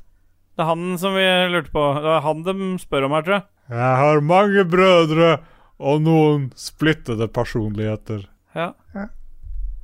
Det 0.57 0.63
er 0.65 0.71
han 0.71 0.95
som 1.03 1.19
vi 1.19 1.27
lurte 1.53 1.75
på. 1.75 1.85
Det 2.01 2.13
er 2.15 2.25
han 2.25 2.47
de 2.47 2.71
spør 2.81 3.09
om 3.09 3.17
her, 3.19 3.27
tror 3.27 3.39
jeg. 3.39 3.47
Jeg 3.77 4.01
har 4.01 4.23
mange 4.25 4.65
brødre 4.71 5.31
og 5.77 6.03
noen 6.07 6.51
splittede 6.57 7.27
personligheter. 7.35 8.23
Ja. 8.57 8.71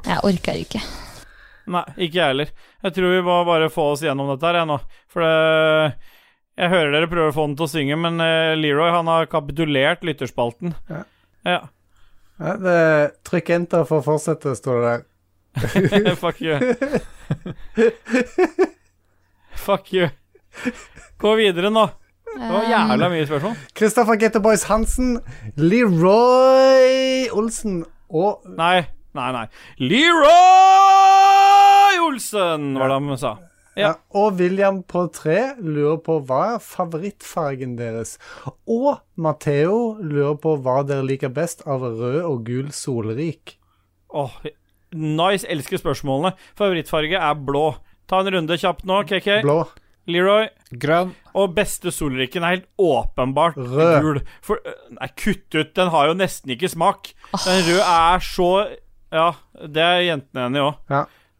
Jeg 0.06 0.22
orker 0.24 0.62
ikke. 0.62 0.80
Nei, 1.70 1.82
ikke 1.98 2.18
jeg 2.18 2.30
heller. 2.32 2.54
Jeg 2.82 2.94
tror 2.96 3.12
vi 3.12 3.26
må 3.26 3.36
bare 3.46 3.68
få 3.70 3.92
oss 3.92 4.02
gjennom 4.06 4.30
dette 4.32 4.48
her, 4.48 4.62
jeg 4.62 4.70
nå. 4.70 4.78
For 5.12 5.26
det 5.26 6.11
Jeg 6.60 6.68
hører 6.68 6.90
dere 6.92 7.08
prøver 7.08 7.30
å 7.30 7.34
få 7.36 7.46
den 7.48 7.56
til 7.56 7.64
å 7.64 7.72
synge, 7.72 7.96
men 7.96 8.20
uh, 8.20 8.52
Leroy 8.58 8.90
han 8.92 9.08
har 9.08 9.30
kapitulert 9.32 10.04
lytterspalten. 10.04 10.74
Ja. 10.90 11.02
Ja. 11.48 11.60
Ja, 12.42 12.52
det, 12.58 12.76
trykk 13.28 13.50
enter 13.54 13.84
for 13.88 14.02
å 14.02 14.04
fortsette, 14.04 14.52
står 14.58 14.74
det 14.82 14.84
der. 14.90 15.00
Fuck 16.22 16.40
you. 16.42 16.56
Fuck 19.62 19.92
you. 19.94 20.08
Gå 21.22 21.34
videre 21.38 21.70
nå. 21.72 21.86
Det 22.32 22.48
var 22.48 22.64
jævla 22.64 23.08
mye 23.12 23.26
spørsmål. 23.28 23.54
Kristoffer 23.76 24.16
Getterboys 24.20 24.64
Hansen, 24.70 25.20
Leroy 25.60 27.28
Olsen 27.36 27.84
og 28.08 28.40
Nei, 28.48 28.86
nei, 29.16 29.32
nei. 29.36 29.46
Leroy 29.80 30.32
Olsen, 32.08 32.74
var 32.80 32.88
det 32.88 32.96
han 32.98 33.18
sa. 33.20 33.36
Ja. 33.78 33.94
Og 34.12 34.36
William 34.40 34.82
på 34.84 35.06
tre 35.14 35.54
lurer 35.60 36.00
på 36.04 36.18
hva 36.28 36.40
er 36.56 36.64
favorittfargen 36.64 37.76
deres. 37.78 38.18
Og 38.68 38.98
Matheo 39.16 39.94
lurer 40.02 40.36
på 40.42 40.56
hva 40.60 40.82
dere 40.86 41.06
liker 41.08 41.32
best 41.32 41.64
av 41.66 41.84
rød 41.86 42.20
og 42.22 42.42
gul 42.48 42.68
solrik. 42.76 43.56
Åh, 44.12 44.34
nice. 44.92 45.48
Elsker 45.48 45.80
spørsmålene. 45.80 46.34
Favorittfarge 46.58 47.16
er 47.16 47.38
blå. 47.48 47.70
Ta 48.10 48.20
en 48.20 48.32
runde 48.34 48.58
kjapt 48.60 48.84
nå, 48.88 49.00
KK. 49.08 49.30
Blå. 49.46 49.62
Leroy. 50.10 50.48
Grønn. 50.82 51.12
Og 51.38 51.52
beste 51.56 51.92
solriken 51.94 52.42
er 52.44 52.56
helt 52.56 52.68
åpenbart 52.82 53.56
Rød. 53.56 53.94
gul. 54.02 54.20
For 54.44 54.58
øh, 54.66 54.78
Nei, 54.98 55.08
kutt 55.16 55.54
ut. 55.54 55.72
Den 55.78 55.92
har 55.94 56.10
jo 56.10 56.16
nesten 56.18 56.52
ikke 56.52 56.68
smak. 56.72 57.12
Den 57.46 57.62
røde 57.68 57.86
er 57.86 58.24
så 58.26 58.48
Ja, 59.12 59.30
det 59.68 59.82
er 59.84 60.04
jentene 60.06 60.46
enig 60.48 60.60
i 60.60 60.64
òg. 60.66 60.76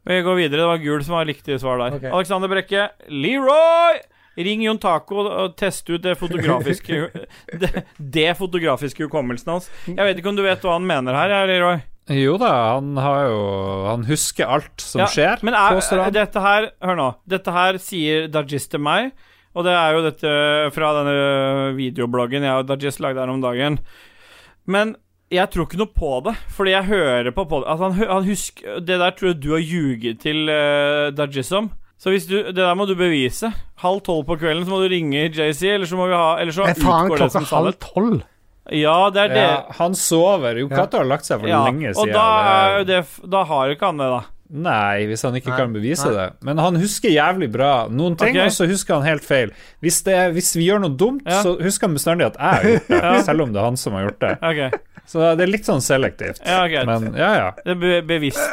Vi 0.09 0.23
går 0.23 0.39
videre. 0.39 0.63
Det 0.63 0.71
var 0.73 0.83
gul 0.83 1.05
som 1.07 1.15
var 1.19 1.29
riktig 1.29 1.61
svar 1.63 1.79
der. 1.79 1.99
Okay. 1.99 2.11
Alexander 2.11 2.51
Brekke. 2.51 2.89
Leroy! 3.09 4.03
Ring 4.37 4.63
Jon 4.65 4.79
Taco 4.81 5.27
og 5.29 5.57
test 5.61 5.89
ut 5.91 6.01
det 6.01 6.15
fotografiske 6.17 7.03
det, 7.63 7.71
det 7.99 8.31
fotografiske 8.39 9.05
hukommelsen 9.05 9.53
hans. 9.53 9.67
Jeg 9.85 10.01
vet 10.01 10.21
ikke 10.23 10.31
om 10.33 10.39
du 10.39 10.45
vet 10.47 10.63
hva 10.65 10.79
han 10.79 10.87
mener 10.89 11.19
her, 11.19 11.35
Leroy? 11.51 11.83
Jo 12.11 12.35
da, 12.41 12.49
han 12.75 12.97
har 12.99 13.29
jo 13.31 13.43
Han 13.87 14.07
husker 14.09 14.49
alt 14.57 14.83
som 14.83 15.05
Ja, 15.05 15.11
skjer, 15.13 15.45
Men 15.47 15.55
er, 15.55 16.09
dette 16.11 16.41
her 16.43 16.73
Hør 16.83 16.99
nå. 16.99 17.11
Dette 17.31 17.55
her 17.55 17.79
sier 17.79 18.27
Dajis 18.33 18.67
til 18.73 18.83
meg, 18.83 19.13
og 19.55 19.69
det 19.69 19.77
er 19.77 19.95
jo 19.95 20.03
dette 20.09 20.33
fra 20.75 20.91
denne 20.97 21.15
videobloggen 21.77 22.43
jeg 22.49 22.65
og 22.65 22.67
Dajis 22.73 22.99
lagde 23.05 23.23
her 23.23 23.31
om 23.31 23.45
dagen. 23.45 23.79
Men 24.67 24.97
jeg 25.33 25.51
tror 25.53 25.67
ikke 25.67 25.79
noe 25.81 25.91
på 25.97 26.11
det, 26.27 26.35
fordi 26.53 26.75
jeg 26.75 26.85
hører 26.91 27.31
på 27.35 27.45
pod 27.49 27.65
Altså, 27.67 27.89
han, 27.91 28.09
han 28.11 28.27
husker 28.29 28.81
Det 28.85 28.99
der 29.01 29.15
tror 29.17 29.31
jeg 29.33 29.39
du 29.43 29.51
har 29.55 29.63
ljuget 29.65 30.21
til 30.21 30.49
uh, 30.51 31.09
Dajis 31.17 31.53
om. 31.57 31.71
Så 32.03 32.11
hvis 32.11 32.27
du, 32.27 32.37
det 32.43 32.57
der 32.59 32.75
må 32.75 32.85
du 32.89 32.95
bevise. 32.99 33.53
Halv 33.83 34.01
tolv 34.03 34.25
på 34.27 34.37
kvelden 34.41 34.65
så 34.67 34.73
må 34.75 34.81
du 34.83 34.89
ringe 34.91 35.29
JC, 35.31 35.63
eller 35.77 35.87
så 35.87 35.97
må 35.97 36.09
vi 36.11 36.17
ha 36.19 36.37
Eller 36.43 36.53
så 36.53 36.67
Men 36.67 36.81
faen 36.83 37.07
utgår 37.11 37.23
det 37.25 37.31
som 37.37 37.47
halv 37.53 37.73
tolv? 37.81 38.21
Ja, 38.71 38.97
det 39.11 39.23
er 39.25 39.33
det. 39.33 39.43
Ja, 39.43 39.55
han 39.79 39.95
sover. 39.99 40.59
Jo 40.63 40.69
Cato 40.71 41.01
har 41.01 41.09
lagt 41.11 41.27
seg 41.27 41.41
for 41.43 41.51
Ja, 41.51 41.65
lenge 41.67 41.91
og 41.91 41.97
siden. 41.99 42.15
da, 42.15 42.27
er 42.79 42.85
Det- 42.87 43.31
da 43.31 43.43
har 43.45 43.73
ikke 43.75 43.87
han 43.91 43.99
det, 43.99 44.11
da. 44.13 44.21
Nei, 44.53 45.07
hvis 45.09 45.23
han 45.25 45.33
ikke 45.39 45.49
Nei, 45.49 45.59
kan 45.63 45.73
bevise 45.73 46.11
nei. 46.11 46.15
det. 46.19 46.27
Men 46.45 46.59
han 46.61 46.77
husker 46.77 47.09
jævlig 47.09 47.49
bra 47.55 47.71
noen 47.89 48.19
ting, 48.21 48.35
okay. 48.37 48.51
og 48.51 48.53
så 48.53 48.67
husker 48.69 48.99
han 48.99 49.07
helt 49.09 49.25
feil. 49.25 49.53
Hvis, 49.81 50.03
det, 50.05 50.17
hvis 50.37 50.51
vi 50.59 50.67
gjør 50.69 50.83
noe 50.85 50.93
dumt, 51.01 51.23
Ja. 51.25 51.39
så 51.43 51.55
husker 51.57 51.89
han 51.89 51.97
bestandig 51.97 52.27
at 52.29 52.37
jeg 52.37 52.53
har 52.59 52.67
gjort 52.69 52.89
det, 52.93 52.99
Ja. 53.07 53.23
selv 53.25 53.47
om 53.47 53.53
det 53.55 53.63
er 53.63 53.65
han 53.71 53.79
som 53.81 53.97
har 53.97 54.05
gjort 54.11 54.21
det. 54.27 54.35
Okay. 54.53 54.71
Så 55.09 55.25
det 55.37 55.43
er 55.47 55.51
litt 55.51 55.67
sånn 55.67 55.81
selektivt. 55.83 56.43
ja, 56.47 56.61
okay. 56.67 56.85
Men 56.87 57.17
ja, 57.19 57.31
ja. 57.35 57.49
Det 57.65 57.73
er 57.75 57.81
be 57.81 57.95
bevisst, 58.07 58.45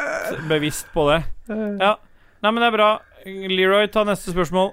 bevisst 0.48 0.88
på 0.96 1.04
det. 1.12 1.20
Ja. 1.52 1.92
Nei, 2.40 2.50
men 2.50 2.58
det 2.64 2.70
er 2.70 2.74
bra. 2.74 2.88
Leroy, 3.28 3.86
ta 3.92 4.02
neste 4.08 4.32
spørsmål. 4.32 4.72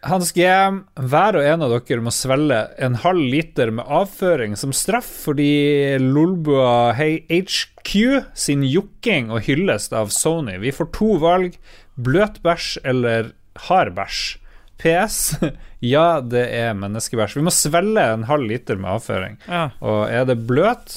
Hans 0.00 0.30
GM, 0.32 0.78
hver 0.96 1.36
og 1.36 1.44
en 1.44 1.62
av 1.66 1.74
dere 1.74 2.00
må 2.00 2.12
svelge 2.14 2.60
en 2.80 2.94
halv 3.02 3.20
liter 3.20 3.68
med 3.74 3.84
avføring 3.84 4.54
som 4.56 4.72
straff 4.72 5.08
fordi 5.26 5.98
Lolbua 6.00 6.94
HQ 6.96 7.92
sin 8.32 8.64
jokking 8.64 9.28
og 9.28 9.44
hyllest 9.44 9.92
av 9.92 10.08
Sony. 10.14 10.56
Vi 10.62 10.72
får 10.72 10.88
to 10.96 11.18
valg. 11.20 11.58
bløt 12.00 12.40
bæsj 12.40 12.78
eller 12.84 13.34
hard 13.68 13.92
bæsj? 13.98 14.38
PS. 14.80 15.34
Ja, 15.80 16.20
det 16.20 16.42
er 16.52 16.74
menneskebæsj. 16.76 17.38
Vi 17.38 17.44
må 17.46 17.52
svelge 17.56 18.02
en 18.12 18.26
halv 18.28 18.44
liter 18.50 18.76
med 18.76 18.98
avføring. 18.98 19.38
Ja. 19.48 19.70
Og 19.80 20.10
er 20.12 20.26
det 20.28 20.36
bløt 20.44 20.92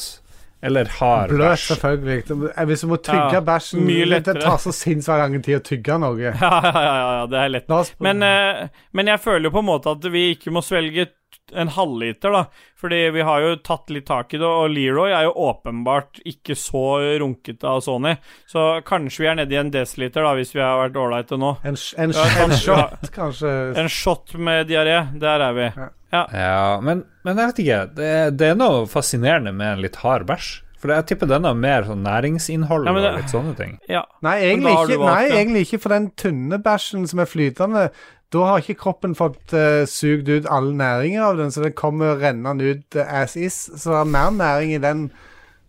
eller 0.64 0.88
Bløt, 1.30 1.40
bæsj? 1.40 1.66
selvfølgelig. 1.74 2.28
Det- 2.28 2.68
Hvis 2.70 2.82
du 2.82 2.88
må 2.88 2.98
tygge 3.04 3.34
Ja, 3.34 3.40
bæsjen 3.42 3.86
Det 4.24 4.42
tar 4.42 4.58
så 4.58 4.72
sinnssykt 4.72 5.18
lang 5.20 5.42
tid 5.44 5.60
å 5.60 5.64
tygge 5.64 6.00
noe. 6.00 6.18
Ja, 6.22 6.32
ja, 6.64 6.72
ja, 6.74 7.20
ja, 7.20 7.26
det 7.28 7.40
er 7.40 7.50
lett. 7.50 7.96
Men, 8.00 8.24
eh, 8.24 8.68
men 8.94 9.08
jeg 9.08 9.20
føler 9.20 9.50
jo 9.50 9.54
på 9.58 9.60
en 9.60 9.66
måte 9.66 9.92
at 9.92 10.12
vi 10.12 10.36
ikke 10.36 10.52
må 10.52 10.62
svelge 10.64 11.08
en 11.56 11.72
halvliter, 11.76 12.34
da. 12.34 12.44
Fordi 12.80 13.00
vi 13.16 13.22
har 13.24 13.42
jo 13.44 13.56
tatt 13.64 13.90
litt 13.96 14.06
tak 14.10 14.34
i 14.36 14.40
det, 14.42 14.48
og 14.48 14.72
Leroy 14.74 15.14
er 15.16 15.28
jo 15.28 15.34
åpenbart 15.46 16.20
ikke 16.28 16.56
så 16.60 16.84
runkete 17.22 17.68
av 17.70 17.80
Sony. 17.86 18.16
Så 18.50 18.66
kanskje 18.88 19.24
vi 19.24 19.30
er 19.32 19.40
nede 19.40 19.56
i 19.56 19.60
en 19.62 19.72
desiliter, 19.74 20.26
da, 20.26 20.34
hvis 20.38 20.52
vi 20.56 20.62
har 20.64 20.82
vært 20.82 21.00
ålreite 21.00 21.40
nå. 21.40 21.54
En, 21.64 21.78
en, 22.04 22.16
Ja, 22.18 22.28
kanskje, 22.38 22.44
en 22.44 22.58
shot, 22.60 23.14
kanskje. 23.16 23.54
En 23.84 23.90
shot 23.90 24.36
med 24.36 24.68
diaré. 24.72 25.00
Der 25.22 25.48
er 25.48 25.58
vi. 25.58 25.70
Ja. 26.14 26.26
Ja, 26.34 26.80
men, 26.84 27.06
men 27.26 27.40
jeg 27.42 27.50
vet 27.54 27.64
ikke. 27.64 27.80
Det, 27.98 28.12
det 28.38 28.52
er 28.52 28.60
noe 28.60 28.84
fascinerende 28.92 29.56
med 29.56 29.78
en 29.78 29.84
litt 29.88 29.98
hard 30.04 30.28
bæsj. 30.30 30.52
For 30.84 30.92
jeg 30.92 31.06
tipper 31.08 31.30
den 31.32 31.46
har 31.48 31.56
mer 31.56 31.86
sånn 31.88 32.02
næringsinnhold 32.04 32.90
Ja, 32.90 32.92
og 32.92 33.16
litt 33.16 33.32
sånne 33.32 33.54
ting. 33.56 33.78
ja. 33.88 34.02
Nei, 34.26 34.34
egentlig 34.50 34.74
ikke, 34.76 34.98
nei, 35.00 35.22
egentlig 35.32 35.62
ikke 35.64 35.80
for 35.86 35.96
den 35.96 36.10
tynne 36.20 36.60
bæsjen 36.60 37.06
som 37.08 37.22
er 37.24 37.30
flytende. 37.32 37.86
Da 38.34 38.46
har 38.48 38.64
ikke 38.64 38.80
kroppen 38.82 39.14
fått 39.18 39.54
uh, 39.54 39.84
sugd 39.90 40.30
ut 40.32 40.48
all 40.50 40.72
næringen 40.74 41.22
av 41.22 41.38
den, 41.38 41.52
så 41.54 41.62
den 41.66 41.76
kommer 41.78 42.18
rennende 42.22 42.74
ut 42.74 42.98
uh, 42.98 43.06
as 43.22 43.38
is. 43.38 43.60
Så 43.78 43.92
det 43.92 44.00
er 44.00 44.10
mer 44.16 44.34
næring 44.34 44.74
i 44.74 44.82
den, 44.82 45.06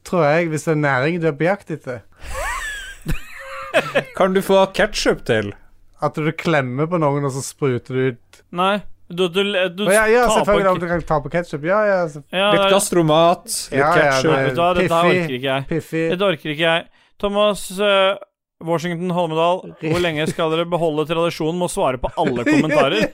tror 0.09 0.25
jeg, 0.31 0.49
hvis 0.53 0.65
det 0.65 0.73
er 0.73 0.81
næring 0.87 1.21
du 1.21 1.29
er 1.29 1.37
på 1.37 1.49
jakt 1.49 1.75
etter. 1.75 2.01
Kan 4.19 4.35
du 4.37 4.41
få 4.45 4.65
ketsjup 4.73 5.27
til? 5.29 5.53
At 6.05 6.17
du 6.17 6.33
klemmer 6.37 6.89
på 6.89 7.01
noen, 7.01 7.27
og 7.29 7.33
så 7.35 7.43
spruter 7.45 7.95
du 7.97 8.03
ut 8.13 8.43
Nei, 8.55 8.75
du, 9.09 9.27
du, 9.29 9.41
du 9.77 9.85
Ja, 9.91 10.05
ja 10.09 10.25
selvfølgelig. 10.31 10.71
Om 10.71 10.81
du 10.81 10.87
kan 10.89 11.03
ta 11.07 11.19
på 11.21 11.33
ketsjup. 11.33 11.65
Ja, 11.69 11.81
ja. 11.87 12.03
Ja, 12.33 12.51
Litt 12.55 12.71
gastromat, 12.73 13.49
litt 13.49 13.81
Ja, 13.81 13.91
ketsjup. 13.93 14.33
Ja, 14.33 14.43
det, 14.45 14.55
Piffi. 14.55 14.83
dette 14.83 15.01
orker 15.01 15.35
ikke 15.37 15.49
jeg. 15.49 15.67
Piffi. 15.69 16.05
Dette 16.13 16.29
orker 16.31 16.55
ikke 16.55 16.65
jeg. 16.65 16.87
Thomas 17.21 17.67
eh, 17.79 18.15
Washington 18.65 19.13
Holmedal, 19.15 19.63
hvor 19.81 20.01
lenge 20.03 20.27
skal 20.31 20.53
dere 20.55 20.67
beholde 20.69 21.07
tradisjonen 21.11 21.61
med 21.61 21.69
å 21.69 21.75
svare 21.75 22.01
på 22.03 22.13
alle 22.21 22.47
kommentarer? 22.49 23.09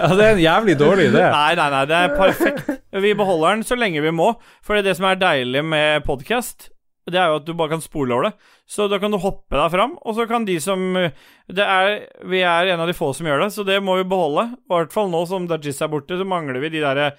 Ja, 0.00 0.08
det 0.16 0.24
er 0.24 0.30
en 0.32 0.40
jævlig 0.42 0.74
dårlig 0.80 1.08
idé. 1.10 1.22
Nei, 1.28 1.54
nei, 1.58 1.66
nei, 1.74 1.80
det 1.90 1.96
er 1.96 2.12
perfekt. 2.16 2.68
Vi 3.04 3.10
beholder 3.18 3.56
den 3.58 3.64
så 3.68 3.76
lenge 3.76 4.02
vi 4.04 4.12
må. 4.14 4.30
For 4.64 4.80
det 4.84 4.94
som 4.96 5.06
er 5.10 5.18
deilig 5.20 5.62
med 5.66 6.06
podkast, 6.06 6.70
det 7.10 7.18
er 7.20 7.32
jo 7.32 7.40
at 7.40 7.46
du 7.48 7.52
bare 7.58 7.74
kan 7.74 7.82
spole 7.84 8.14
over 8.14 8.28
det. 8.28 8.32
Så 8.70 8.86
da 8.90 9.00
kan 9.02 9.12
du 9.12 9.18
hoppe 9.20 9.58
deg 9.58 9.72
fram, 9.74 9.96
og 10.00 10.16
så 10.16 10.26
kan 10.30 10.46
de 10.48 10.56
som 10.62 10.94
det 10.94 11.66
er, 11.66 12.06
Vi 12.30 12.40
er 12.46 12.70
en 12.72 12.84
av 12.84 12.88
de 12.88 12.96
få 12.96 13.10
som 13.16 13.26
gjør 13.28 13.44
det, 13.44 13.50
så 13.56 13.66
det 13.66 13.80
må 13.84 13.98
vi 13.98 14.08
beholde. 14.08 14.46
I 14.54 14.72
hvert 14.72 14.94
fall 14.94 15.10
nå 15.12 15.24
som 15.28 15.48
Dajis 15.50 15.82
er 15.82 15.92
borte, 15.92 16.16
så 16.16 16.28
mangler 16.28 16.62
vi 16.62 16.72
de 16.76 16.84
derre 16.84 17.10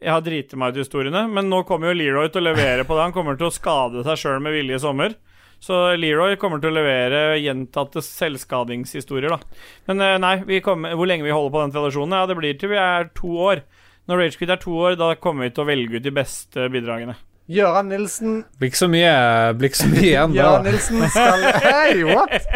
jeg 0.00 0.10
har 0.10 0.24
driti 0.24 0.58
meg 0.58 0.74
ut-historiene, 0.74 1.26
men 1.30 1.48
nå 1.50 1.62
kommer 1.68 1.90
jo 1.90 1.98
Leroy 1.98 2.30
til 2.32 2.42
å 2.42 2.48
levere 2.50 2.86
på 2.86 2.96
det. 2.96 3.06
Han 3.06 3.14
kommer 3.16 3.38
til 3.38 3.48
å 3.48 3.54
skade 3.54 4.04
seg 4.06 4.20
sjøl 4.20 4.42
med 4.44 4.56
vilje 4.56 4.78
i 4.78 4.82
sommer. 4.82 5.16
Så 5.64 5.78
Leroy 5.96 6.36
kommer 6.40 6.60
til 6.60 6.72
å 6.72 6.76
levere 6.76 7.38
gjentatte 7.40 8.02
selvskadingshistorier, 8.04 9.32
da. 9.32 9.60
Men 9.88 10.02
eh, 10.04 10.16
nei, 10.20 10.34
vi 10.48 10.60
kommer, 10.64 10.96
hvor 10.98 11.08
lenge 11.08 11.24
vi 11.24 11.32
holder 11.32 11.54
på 11.54 11.62
den 11.62 11.76
tradisjonen? 11.76 12.16
Ja, 12.18 12.28
det 12.28 12.36
blir 12.40 12.58
til 12.60 12.74
vi 12.74 12.80
er 12.80 13.08
to 13.16 13.30
år. 13.46 13.62
Når 14.10 14.20
Ragequit 14.20 14.50
er 14.52 14.60
to 14.60 14.74
år, 14.76 14.98
da 15.00 15.14
kommer 15.16 15.46
vi 15.46 15.54
til 15.54 15.64
å 15.64 15.68
velge 15.70 15.96
ut 15.96 16.04
de 16.04 16.12
beste 16.12 16.66
bidragene. 16.72 17.16
Gøran 17.48 17.90
Nilsen 17.92 18.38
Blir 18.56 18.70
ikke 18.70 18.80
så 18.80 18.88
mye, 18.88 19.14
blir 19.56 19.68
ikke 19.68 19.80
så 19.82 19.88
mye 19.90 20.04
igjen 20.04 20.32
da. 20.32 20.44
Gøran 20.44 20.68
Nilsen 20.68 21.02
skal 21.12 21.42
Hei, 21.64 22.04
what? 22.08 22.46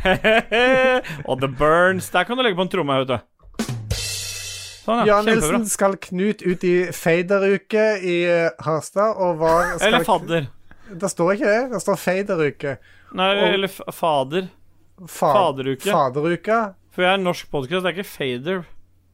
og 1.28 1.40
The 1.40 1.48
Burns 1.48 2.08
Der 2.12 2.24
kan 2.28 2.36
du 2.36 2.44
legge 2.44 2.56
på 2.56 2.64
en 2.64 2.72
tromme, 2.72 2.98
vet 3.02 3.12
du. 3.12 3.29
Sånn, 4.90 5.02
ja. 5.06 5.06
Jan 5.14 5.28
Kjempebra. 5.28 5.50
Nilsen 5.58 5.66
skal 5.70 5.94
Knut 6.08 6.42
ut 6.42 6.64
i 6.66 6.74
faderuke 6.96 7.84
i 8.02 8.16
Harstad, 8.66 9.14
og 9.22 9.38
var 9.42 9.68
skal 9.78 9.86
Eller 9.92 10.04
fadder. 10.08 10.48
Det 10.90 11.10
står 11.12 11.36
ikke 11.36 11.46
det. 11.52 11.60
Det 11.76 11.80
står 11.84 12.00
faderuke. 12.02 12.72
Nei, 13.14 13.30
Og- 13.36 13.54
eller 13.54 13.70
fader. 13.94 14.48
Fa 15.06 15.30
Faderuke. 15.32 15.86
Faderuka. 15.88 16.58
For 16.92 17.06
jeg 17.06 17.14
er 17.14 17.22
norsk 17.22 17.46
podkast, 17.54 17.84
det 17.86 17.92
er 17.92 17.98
ikke 18.00 18.10
fader. 18.10 18.64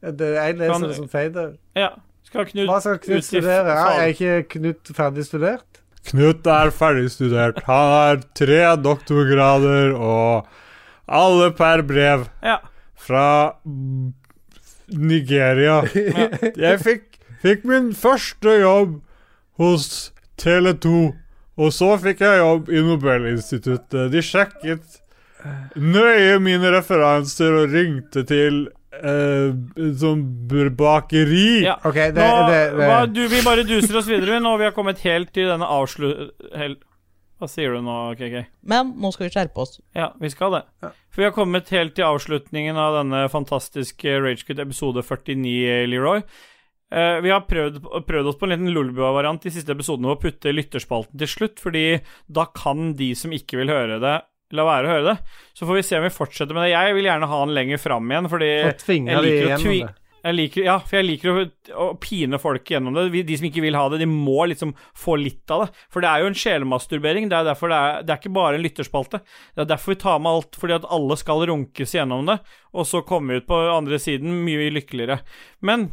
Det, 0.01 0.27
jeg 0.35 0.55
leser 0.57 0.73
Kan- 0.73 0.87
det 0.89 0.95
som 0.97 1.07
fader. 1.13 1.53
Ja. 1.77 1.91
Skal 2.27 2.45
Knut 2.49 2.67
Hva 2.67 2.79
skal 2.83 2.97
Knut 2.99 3.17
ut 3.21 3.23
studere? 3.29 3.75
Ja, 3.77 3.85
er 4.01 4.11
ikke 4.11 4.33
Knut 4.57 4.89
ferdig 4.97 5.23
studert? 5.29 5.79
Knut 6.09 6.45
er 6.47 6.69
ferdigstudert. 6.75 7.61
Han 7.67 7.93
har 7.93 8.19
tre 8.35 8.59
doktorgrader 8.83 9.93
og 9.95 10.47
alle 11.07 11.51
per 11.55 11.81
brev 11.87 12.27
Ja. 12.43 12.57
fra 12.95 13.23
Nigeria. 14.93 15.81
Jeg 16.57 16.79
fikk, 16.83 17.19
fikk 17.43 17.65
min 17.67 17.91
første 17.97 18.59
jobb 18.61 18.99
hos 19.61 20.13
Tele2, 20.39 20.93
og 21.57 21.73
så 21.73 21.91
fikk 22.01 22.23
jeg 22.23 22.41
jobb 22.43 22.71
i 22.71 22.83
Nobelinstituttet. 22.85 24.11
De 24.13 24.23
sjekket 24.23 25.01
nøye 25.77 26.39
mine 26.43 26.71
referanser 26.73 27.63
og 27.63 27.77
ringte 27.77 28.25
til 28.27 28.67
Uh, 28.97 29.51
sånn 29.99 30.23
bakeri. 30.73 31.59
Ja. 31.67 31.75
Okay, 31.85 32.09
det, 32.15 32.23
Nå, 32.23 32.47
det, 32.49 32.61
det 32.79 32.87
hva, 32.89 32.95
du, 33.05 33.19
vi 33.29 33.43
bare 33.45 33.65
duser 33.67 33.99
oss 33.99 34.07
videre 34.09 34.39
nå. 34.41 34.55
Vi 34.57 34.65
har 34.65 34.73
kommet 34.73 35.03
helt 35.05 35.29
til 35.35 35.51
denne 35.51 35.67
avslu... 35.69 36.07
Hel, 36.57 36.79
hva 37.37 37.49
sier 37.51 37.75
du 37.77 37.83
nå, 37.85 37.97
KK? 38.17 38.47
Men 38.65 38.95
nå 38.97 39.11
skal 39.13 39.27
vi 39.27 39.35
skjerpe 39.35 39.61
oss. 39.61 39.77
Ja, 39.93 40.07
vi 40.17 40.31
skal 40.33 40.55
det. 40.55 40.63
For 41.17 41.23
vi 41.23 41.25
har 41.31 41.33
kommet 41.33 41.71
helt 41.73 41.95
til 41.97 42.05
avslutningen 42.05 42.77
av 42.77 42.99
denne 42.99 43.23
fantastiske 43.33 44.11
Ragequit 44.21 44.59
episode 44.61 45.01
49, 45.01 45.87
Leroy. 45.89 46.19
Uh, 46.93 47.17
vi 47.25 47.31
har 47.33 47.41
prøvd, 47.49 47.79
prøvd 48.05 48.29
oss 48.29 48.37
på 48.37 48.45
en 48.45 48.53
liten 48.53 48.69
Lolbua-variant 48.69 49.47
i 49.49 49.53
siste 49.55 49.73
episoden 49.73 50.05
ved 50.05 50.13
å 50.13 50.19
putte 50.21 50.53
lytterspalten 50.53 51.17
til 51.17 51.31
slutt, 51.31 51.57
fordi 51.57 51.81
da 52.29 52.45
kan 52.53 52.91
de 52.99 53.09
som 53.17 53.33
ikke 53.33 53.57
vil 53.63 53.73
høre 53.73 53.97
det, 54.03 54.13
la 54.53 54.67
være 54.69 54.85
å 54.85 54.93
høre 54.93 55.07
det. 55.07 55.41
Så 55.57 55.65
får 55.65 55.79
vi 55.79 55.85
se 55.89 55.97
om 55.97 56.05
vi 56.05 56.13
fortsetter 56.19 56.53
med 56.53 56.67
det. 56.67 56.75
Jeg 56.75 56.99
vil 56.99 57.09
gjerne 57.09 57.31
ha 57.33 57.41
den 57.47 57.57
lenger 57.57 57.81
fram 57.81 58.13
igjen, 58.13 58.29
fordi 58.35 58.51
jeg 58.53 59.25
liker 59.25 59.49
å 59.49 59.57
det. 59.89 60.06
Jeg 60.23 60.35
liker, 60.35 60.63
ja, 60.65 60.77
for 60.83 60.99
jeg 60.99 61.07
liker 61.07 61.31
å, 61.31 61.43
å 61.83 61.87
pine 62.01 62.39
folk 62.41 62.71
gjennom 62.71 62.95
det. 62.97 63.07
De 63.27 63.37
som 63.39 63.47
ikke 63.49 63.63
vil 63.63 63.77
ha 63.77 63.85
det, 63.91 64.01
de 64.01 64.09
må 64.09 64.47
liksom 64.51 64.73
få 64.97 65.17
litt 65.21 65.53
av 65.53 65.65
det. 65.65 65.69
For 65.93 66.03
det 66.03 66.09
er 66.11 66.23
jo 66.23 66.31
en 66.31 66.39
sjelmasturbering. 66.41 67.29
Det 67.31 67.37
er 67.37 67.47
derfor 67.47 67.71
det 67.71 67.77
er, 67.77 68.01
det 68.07 68.15
er 68.15 68.21
ikke 68.21 68.33
bare 68.37 68.57
en 68.59 68.65
lytterspalte. 68.65 69.21
Det 69.53 69.63
er 69.63 69.69
derfor 69.69 69.93
vi 69.93 70.01
tar 70.01 70.19
med 70.23 70.33
alt, 70.33 70.59
fordi 70.59 70.77
at 70.79 70.89
alle 70.97 71.19
skal 71.19 71.45
runkes 71.49 71.95
gjennom 71.95 72.27
det, 72.29 72.39
og 72.73 72.89
så 72.89 73.05
komme 73.07 73.39
ut 73.39 73.47
på 73.49 73.61
andre 73.71 74.01
siden 74.01 74.43
mye 74.47 74.71
lykkeligere. 74.75 75.21
Men 75.65 75.89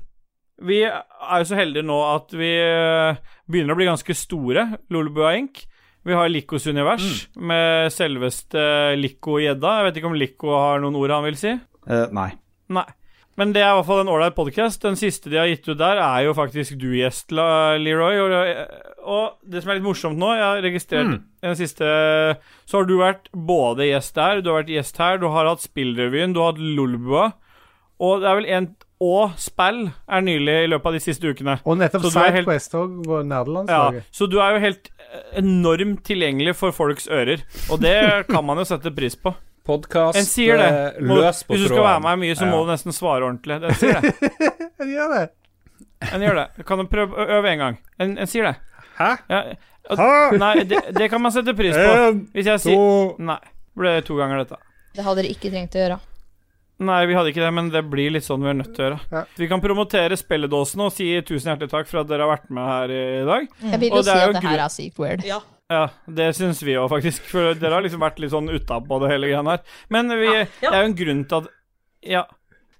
vi 0.64 0.80
er 0.86 1.38
jo 1.42 1.46
så 1.48 1.59
heldige 1.59 1.86
nå 1.86 1.96
at 2.06 2.34
vi 2.36 2.51
eh, 2.62 3.22
begynner 3.51 3.74
å 3.74 3.78
bli 3.78 3.88
ganske 3.88 4.16
store, 4.16 4.68
Lolebua 4.94 5.34
Inc. 5.38 5.64
Vi 6.05 6.12
har 6.12 6.28
Likos 6.28 6.66
univers 6.68 7.30
med 7.40 7.88
selveste 7.92 8.60
Liko 8.98 9.38
Gjedda. 9.40 9.78
Jeg 9.78 9.86
vet 9.86 9.98
ikke 9.98 10.10
om 10.10 10.18
Liko 10.20 10.52
har 10.52 10.82
noen 10.82 10.98
ord 11.01 11.14
han 11.14 11.24
vil 11.24 11.38
si? 11.40 11.55
Uh, 11.88 12.05
nei. 12.12 12.28
Nei. 12.76 12.84
Men 13.36 13.52
det 13.55 13.62
er 13.65 13.73
i 13.73 13.77
hvert 13.81 13.86
fall 13.89 14.01
en 14.05 14.11
ålreit 14.12 14.35
podkast. 14.36 14.82
Den 14.85 14.94
siste 14.98 15.31
de 15.32 15.39
har 15.40 15.48
gitt 15.51 15.66
ut 15.66 15.78
der, 15.81 15.98
er 15.98 16.24
jo 16.28 16.35
faktisk 16.39 16.77
du 16.78 16.93
gjest, 16.94 17.32
Leroy. 17.35 18.20
Og, 18.23 18.35
og 19.05 19.51
det 19.51 19.62
som 19.65 19.73
er 19.73 19.81
litt 19.81 19.86
morsomt 19.89 20.20
nå, 20.20 20.28
jeg 20.39 20.44
har 20.47 20.62
registrert 20.62 21.09
Mm. 21.11 21.16
den 21.43 21.56
siste 21.59 21.85
Så 22.65 22.78
har 22.78 22.85
du 22.86 22.94
vært 23.01 23.27
både 23.35 23.89
gjest 23.90 24.15
der, 24.15 24.40
du 24.40 24.51
har 24.52 24.62
vært 24.62 24.70
gjest 24.77 24.97
her, 25.02 25.19
du 25.19 25.27
har 25.35 25.47
hatt 25.51 25.65
Spillrevyen, 25.66 26.32
du 26.32 26.40
har 26.44 26.52
hatt 26.52 26.62
Lolbua. 26.62 27.32
Og 28.01 28.20
det 28.23 28.28
er 28.31 28.35
vel 28.40 28.47
en 28.61 28.70
Og 29.05 29.35
spill 29.36 29.89
er 30.09 30.23
nylig 30.24 30.55
i 30.65 30.69
løpet 30.70 30.86
av 30.86 30.94
de 30.94 31.01
siste 31.02 31.28
ukene. 31.28 31.59
Og 31.66 31.77
nettopp 31.77 32.02
Så 32.06 32.12
du 32.15 32.19
helt- 32.20 32.47
Sidequest 32.47 32.74
òg 32.78 32.93
på 33.05 33.19
Ja, 33.69 33.90
så 34.15 34.28
du 34.31 34.39
er 34.40 34.55
jo 34.55 34.61
helt 34.62 34.89
eh, 35.12 35.40
enormt 35.43 36.05
tilgjengelig 36.06 36.55
for 36.56 36.70
folks 36.73 37.09
ører, 37.09 37.43
og 37.70 37.81
det 37.82 38.27
kan 38.31 38.44
man 38.47 38.56
jo 38.59 38.65
sette 38.65 38.94
pris 38.94 39.16
på. 39.16 39.35
Podkast 39.65 40.19
En 40.20 40.27
sier 40.28 40.59
det. 40.61 40.70
Må, 41.01 41.16
løs 41.23 41.41
på 41.47 41.55
hvis 41.55 41.62
du 41.65 41.70
skal 41.73 41.86
være 41.86 42.01
med 42.05 42.19
mye, 42.20 42.35
så 42.36 42.45
må 42.49 42.59
Ja. 42.61 42.65
du 42.66 42.73
nesten 42.74 42.93
svare 42.93 43.24
ordentlig. 43.24 43.57
Den 43.62 43.74
sier 43.81 44.01
det. 44.01 44.12
Jeg 44.82 44.91
gjør 44.93 45.15
det. 45.15 45.23
En 46.12 46.20
gjør 46.27 46.41
det. 46.43 46.66
Kan 46.69 46.82
du 46.82 46.89
prøve 46.93 47.16
å 47.16 47.28
øve 47.39 47.53
en 47.55 47.62
gang? 47.62 47.78
En, 47.99 48.19
en 48.20 48.28
sier 48.28 48.51
det. 48.51 48.57
Hæ? 48.99 49.15
Ja, 49.32 49.43
Hæ? 49.89 50.11
Nei, 50.41 50.53
det, 50.69 50.81
det 50.97 51.09
kan 51.12 51.20
man 51.20 51.32
sette 51.32 51.55
pris 51.57 51.74
på. 51.77 51.89
En, 52.09 52.20
Hvis 52.32 52.47
jeg 52.49 52.61
sier 52.62 52.77
to 52.77 53.24
Nei. 53.24 53.39
Ble 53.77 53.97
det 53.99 54.05
to 54.07 54.15
ganger, 54.16 54.45
dette. 54.45 54.61
Det 54.95 55.03
hadde 55.05 55.23
dere 55.24 55.32
ikke 55.35 55.51
trengt 55.51 55.74
å 55.74 55.81
gjøre. 55.82 55.97
Nei, 56.85 57.01
vi 57.07 57.15
hadde 57.16 57.31
ikke 57.32 57.43
det, 57.43 57.51
men 57.55 57.69
det 57.73 57.82
blir 57.91 58.12
litt 58.15 58.24
sånn 58.27 58.43
vi 58.45 58.51
er 58.53 58.57
nødt 58.61 58.70
til 58.77 58.85
å 58.85 58.86
gjøre. 58.89 59.01
Ja. 59.15 59.23
Vi 59.41 59.49
kan 59.51 59.61
promotere 59.65 60.16
spilledåsene 60.19 60.86
og 60.89 60.95
si 60.95 61.09
tusen 61.27 61.51
hjertelig 61.53 61.73
takk 61.73 61.89
for 61.91 62.03
at 62.03 62.09
dere 62.11 62.27
har 62.27 62.32
vært 62.36 62.49
med 62.55 62.69
her 62.70 62.95
i 62.95 63.03
dag. 63.28 63.49
Jeg 63.73 63.81
vil 63.82 63.93
jo 63.97 64.03
si 64.07 64.15
at 64.15 64.36
det 64.36 64.45
her 64.47 64.62
er 64.66 64.73
sykt 64.77 65.01
weird. 65.03 65.24
Ja. 65.27 65.41
Ja, 65.74 65.82
det 66.06 66.30
syns 66.38 66.62
vi 66.62 66.76
òg, 66.78 66.86
faktisk. 66.92 67.26
For 67.32 67.55
dere 67.59 67.74
har 67.78 67.82
liksom 67.84 68.02
vært 68.05 68.20
litt 68.22 68.30
sånn 68.34 68.51
utapå 68.55 69.01
det 69.02 69.10
hele 69.14 69.30
greia 69.32 69.42
her. 69.48 69.62
Men 69.90 70.09
vi, 70.14 70.28
Ja, 70.30 70.46
ja. 70.62 70.70
det 70.70 70.72
er 70.72 70.80
jo 70.84 70.90
en 70.92 70.98
grunn 71.02 71.22
til 71.28 71.42
at 71.42 71.52
Ja. 72.14 72.24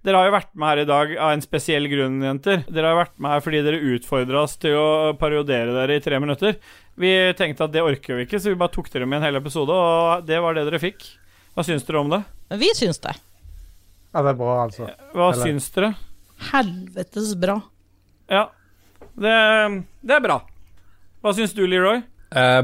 Dere 0.04 0.18
har 0.20 0.26
jo 0.28 0.32
vært 0.34 0.50
med 0.60 0.68
her 0.68 0.78
i 0.82 0.84
dag 0.84 1.12
av 1.16 1.30
en 1.32 1.40
spesiell 1.40 1.86
grunn, 1.88 2.18
jenter. 2.20 2.58
Dere 2.68 2.90
har 2.92 2.98
vært 3.06 3.14
med 3.24 3.30
her 3.32 3.40
fordi 3.40 3.62
dere 3.64 3.78
utfordra 3.96 4.42
oss 4.44 4.58
til 4.60 4.74
å 4.76 5.14
parodiere 5.16 5.72
dere 5.72 5.96
i 5.96 6.02
tre 6.04 6.18
minutter. 6.20 6.58
Vi 7.00 7.08
tenkte 7.38 7.64
at 7.64 7.72
det 7.72 7.80
orker 7.80 8.18
vi 8.20 8.26
ikke, 8.26 8.36
så 8.38 8.52
vi 8.52 8.58
bare 8.60 8.74
tok 8.74 8.90
dere 8.92 9.06
med 9.08 9.22
en 9.22 9.24
hel 9.30 9.38
episode, 9.40 9.72
og 9.72 10.26
det 10.28 10.42
var 10.44 10.52
det 10.58 10.66
dere 10.68 10.82
fikk. 10.82 11.06
Hva 11.56 11.64
syns 11.64 11.86
dere 11.88 12.02
om 12.04 12.12
det? 12.12 12.20
Vi 12.60 12.68
syns 12.76 13.00
det. 13.00 13.14
Ja, 14.12 14.20
det 14.22 14.34
er 14.34 14.38
bra, 14.44 14.58
altså. 14.66 14.90
Hva 15.16 15.30
Eller- 15.32 15.48
syns 15.48 15.70
dere? 15.72 15.94
Helvetes 16.52 17.32
bra. 17.40 17.56
Ja, 18.28 18.44
det, 19.16 19.34
det 20.04 20.18
er 20.18 20.20
bra. 20.28 20.36
Hva 21.24 21.32
syns 21.32 21.54
du, 21.56 21.64
Leroy? 21.66 22.02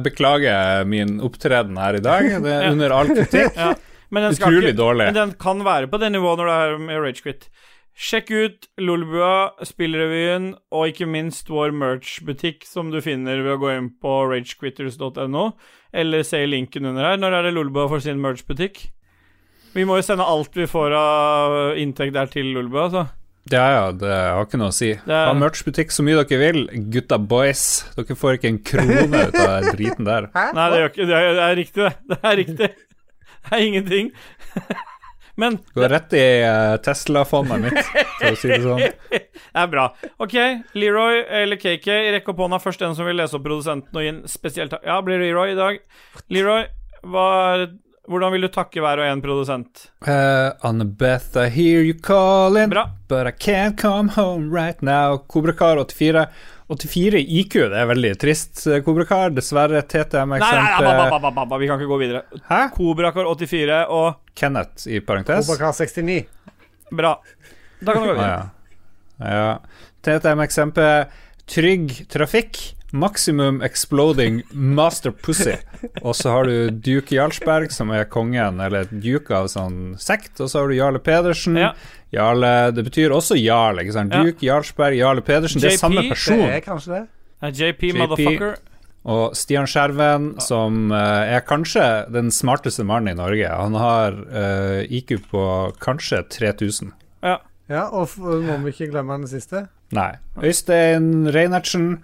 Beklager 0.05 0.85
min 0.89 1.19
opptreden 1.25 1.79
her 1.79 1.99
i 1.99 2.05
dag. 2.05 2.29
Det 2.43 2.55
er 2.57 2.69
under 2.75 2.95
all 2.97 3.11
kritikk. 3.15 3.57
Ja, 3.57 3.75
men 4.11 4.27
den 4.27 4.39
skal 4.39 4.55
Utrolig 4.57 4.73
ikke, 4.73 4.81
dårlig. 4.83 5.11
Men 5.11 5.19
den 5.21 5.35
kan 5.41 5.65
være 5.67 5.91
på 5.91 6.01
det 6.03 6.13
nivået 6.15 6.41
når 6.41 6.51
det 6.51 6.57
er 6.63 6.81
med 6.87 7.05
Ragequit. 7.05 7.51
Sjekk 8.01 8.31
ut 8.33 8.69
Lolbua, 8.81 9.51
Spillrevyen 9.67 10.55
og 10.73 10.93
ikke 10.93 11.09
minst 11.11 11.51
vår 11.53 11.75
merch-butikk 11.77 12.65
som 12.65 12.89
du 12.95 13.01
finner 13.05 13.43
ved 13.45 13.57
å 13.57 13.61
gå 13.61 13.75
inn 13.75 13.91
på 14.01 14.15
ragequitters.no, 14.31 15.51
eller 15.93 16.25
se 16.25 16.41
linken 16.49 16.89
under 16.89 17.11
her. 17.11 17.21
Når 17.21 17.37
er 17.37 17.49
det 17.49 17.55
Lolbua 17.59 17.91
får 17.91 18.07
sin 18.07 18.23
merch-butikk? 18.23 18.87
Vi 19.75 19.85
må 19.87 19.99
jo 20.01 20.07
sende 20.07 20.27
alt 20.27 20.57
vi 20.57 20.67
får 20.71 20.95
av 20.97 21.57
inntekt 21.79 22.17
der 22.17 22.31
til 22.33 22.49
Lolbua, 22.57 22.89
altså. 22.89 23.05
Ja, 23.51 23.65
ja, 23.73 23.85
det 23.97 24.11
har 24.13 24.45
ikke 24.45 24.59
noe 24.61 24.69
å 24.71 24.75
si. 24.77 24.91
er- 24.93 25.27
Ha 25.27 25.33
merchbutikk 25.35 25.91
så 25.91 26.05
mye 26.05 26.21
dere 26.23 26.39
vil, 26.39 26.67
gutta 26.93 27.17
boys. 27.19 27.85
Dere 27.97 28.15
får 28.19 28.37
ikke 28.37 28.49
en 28.53 28.59
krone 28.63 29.23
ut 29.29 29.35
av 29.41 29.63
den 29.65 29.73
driten 29.75 30.05
der. 30.07 30.29
Nei, 30.35 30.67
det, 30.75 30.83
ikke, 30.93 31.07
det, 31.09 31.17
er, 31.17 31.35
det 31.39 31.47
er 31.49 31.57
riktig, 31.57 31.83
det. 31.89 31.95
Det 32.13 32.21
er 32.23 32.37
riktig. 32.43 32.71
Det 33.41 33.53
er 33.57 33.65
ingenting. 33.65 34.13
Men 35.41 35.57
Går 35.75 35.89
rett 35.89 36.13
i 36.19 36.25
uh, 36.45 36.77
Tesla-fondet 36.85 37.63
mitt, 37.63 37.79
for 38.19 38.27
å 38.29 38.37
si 38.37 38.51
det 38.51 38.59
sånn. 38.61 38.83
Det 39.51 39.63
er 39.63 39.71
bra. 39.73 39.87
Ok, 40.21 40.35
Leroy 40.77 41.23
eller 41.41 41.57
KK, 41.59 41.87
rekk 42.15 42.29
opp 42.31 42.43
hånda 42.45 42.59
først 42.61 42.83
den 42.85 42.93
som 42.99 43.09
vil 43.09 43.17
lese 43.19 43.39
opp 43.39 43.47
produsenten 43.47 43.97
og 43.97 44.05
gi 44.05 44.11
en 44.13 44.21
spesiell 44.29 44.69
takk. 44.71 44.85
Ja, 44.87 44.99
blir 45.07 45.19
Leroy 45.23 45.55
i 45.55 45.59
dag. 45.59 45.81
Leroy, 46.31 46.67
hva, 47.09 47.25
hvordan 48.09 48.33
vil 48.33 48.43
du 48.47 48.49
takke 48.49 48.81
hver 48.83 48.99
og 49.03 49.07
en 49.11 49.21
produsent? 49.23 49.91
Uh, 50.07 50.53
Annabeth, 50.67 51.37
I 51.37 51.49
hear 51.49 51.83
you 51.83 51.95
calling, 51.95 52.71
Bra. 52.71 52.87
but 53.09 53.27
I 53.27 53.31
can't 53.33 53.77
come 53.79 54.09
home 54.17 54.51
right 54.51 54.81
now. 54.83 55.19
Kobrakar 55.19 55.77
84. 55.79 56.27
84 56.71 57.19
IQ, 57.19 57.55
det 57.73 57.79
er 57.83 57.87
veldig 57.91 58.13
trist, 58.23 58.61
eh, 58.71 58.79
Kobrakar. 58.87 59.33
Dessverre, 59.35 59.81
Nei, 59.81 59.83
nei, 59.83 59.83
nei, 59.83 60.05
TTM-eksempel. 60.05 61.11
ba, 61.21 61.31
ba, 61.35 61.45
ba, 61.51 61.59
vi 61.59 61.67
kan 61.67 61.81
ikke 61.81 61.91
gå 61.91 61.99
videre. 61.99 62.23
Hæ? 62.49 62.61
Kobrakar 62.77 63.27
84 63.27 63.81
og 63.91 64.15
Kenneth 64.39 64.87
i 64.87 65.01
parentes. 65.01 65.49
Kobrakar69. 65.51 66.21
Bra. 66.95 67.17
Da 67.83 67.93
kan 67.93 68.03
du 68.03 68.09
gå 68.09 68.15
Ah, 68.15 68.21
videre. 68.21 68.51
ja. 69.19 69.35
ja. 69.35 69.59
TTM-eksempel 70.07 71.11
Trygg 71.51 72.07
trafikk. 72.09 72.61
Maximum 72.93 73.61
exploding 73.63 74.43
master 74.51 75.13
pussy. 75.13 75.55
Og 76.03 76.15
så 76.19 76.33
har 76.35 76.49
du 76.49 76.71
Duke 76.71 77.15
Jarlsberg, 77.15 77.71
som 77.75 77.93
er 77.95 78.09
kongen, 78.11 78.61
eller 78.63 78.89
duke 78.91 79.35
av 79.37 79.51
sånn 79.53 79.95
sekt. 80.01 80.35
Og 80.41 80.51
så 80.51 80.63
har 80.63 80.71
du 80.71 80.77
Jarle 80.79 81.03
Pedersen. 81.03 81.59
Ja. 81.61 81.73
Jarle 82.15 82.73
Det 82.75 82.85
betyr 82.89 83.15
også 83.15 83.39
Jarl, 83.39 83.83
ikke 83.85 83.95
sant? 83.95 84.15
Ja. 84.15 84.25
Duke 84.27 84.47
Jarlsberg, 84.47 84.99
Jarle 84.99 85.25
Pedersen. 85.27 85.63
Det 85.63 85.75
er 85.75 85.81
samme 85.81 86.07
person. 86.11 86.43
Det 86.43 86.57
er 86.59 86.67
kanskje 86.67 86.97
det. 86.97 87.05
JP, 87.61 87.87
motherfucker. 88.01 88.57
Og 89.11 89.37
Stian 89.39 89.69
Skjerven, 89.71 90.35
som 90.45 90.91
uh, 90.93 91.25
er 91.25 91.41
kanskje 91.49 91.85
den 92.13 92.29
smarteste 92.35 92.85
mannen 92.85 93.15
i 93.15 93.17
Norge. 93.17 93.49
Han 93.49 93.79
har 93.81 94.19
uh, 94.29 94.83
IQ 94.85 95.15
på 95.31 95.45
kanskje 95.81 96.25
3000. 96.37 96.93
Ja. 97.25 97.39
Ja, 97.71 97.85
og 97.95 98.09
f 98.11 98.17
må 98.19 98.57
vi 98.65 98.73
ikke 98.75 98.91
glemme 98.91 99.15
den 99.21 99.31
siste? 99.31 99.69
Nei. 99.95 100.17
Øystein 100.43 101.31
Reinertsen 101.31 102.01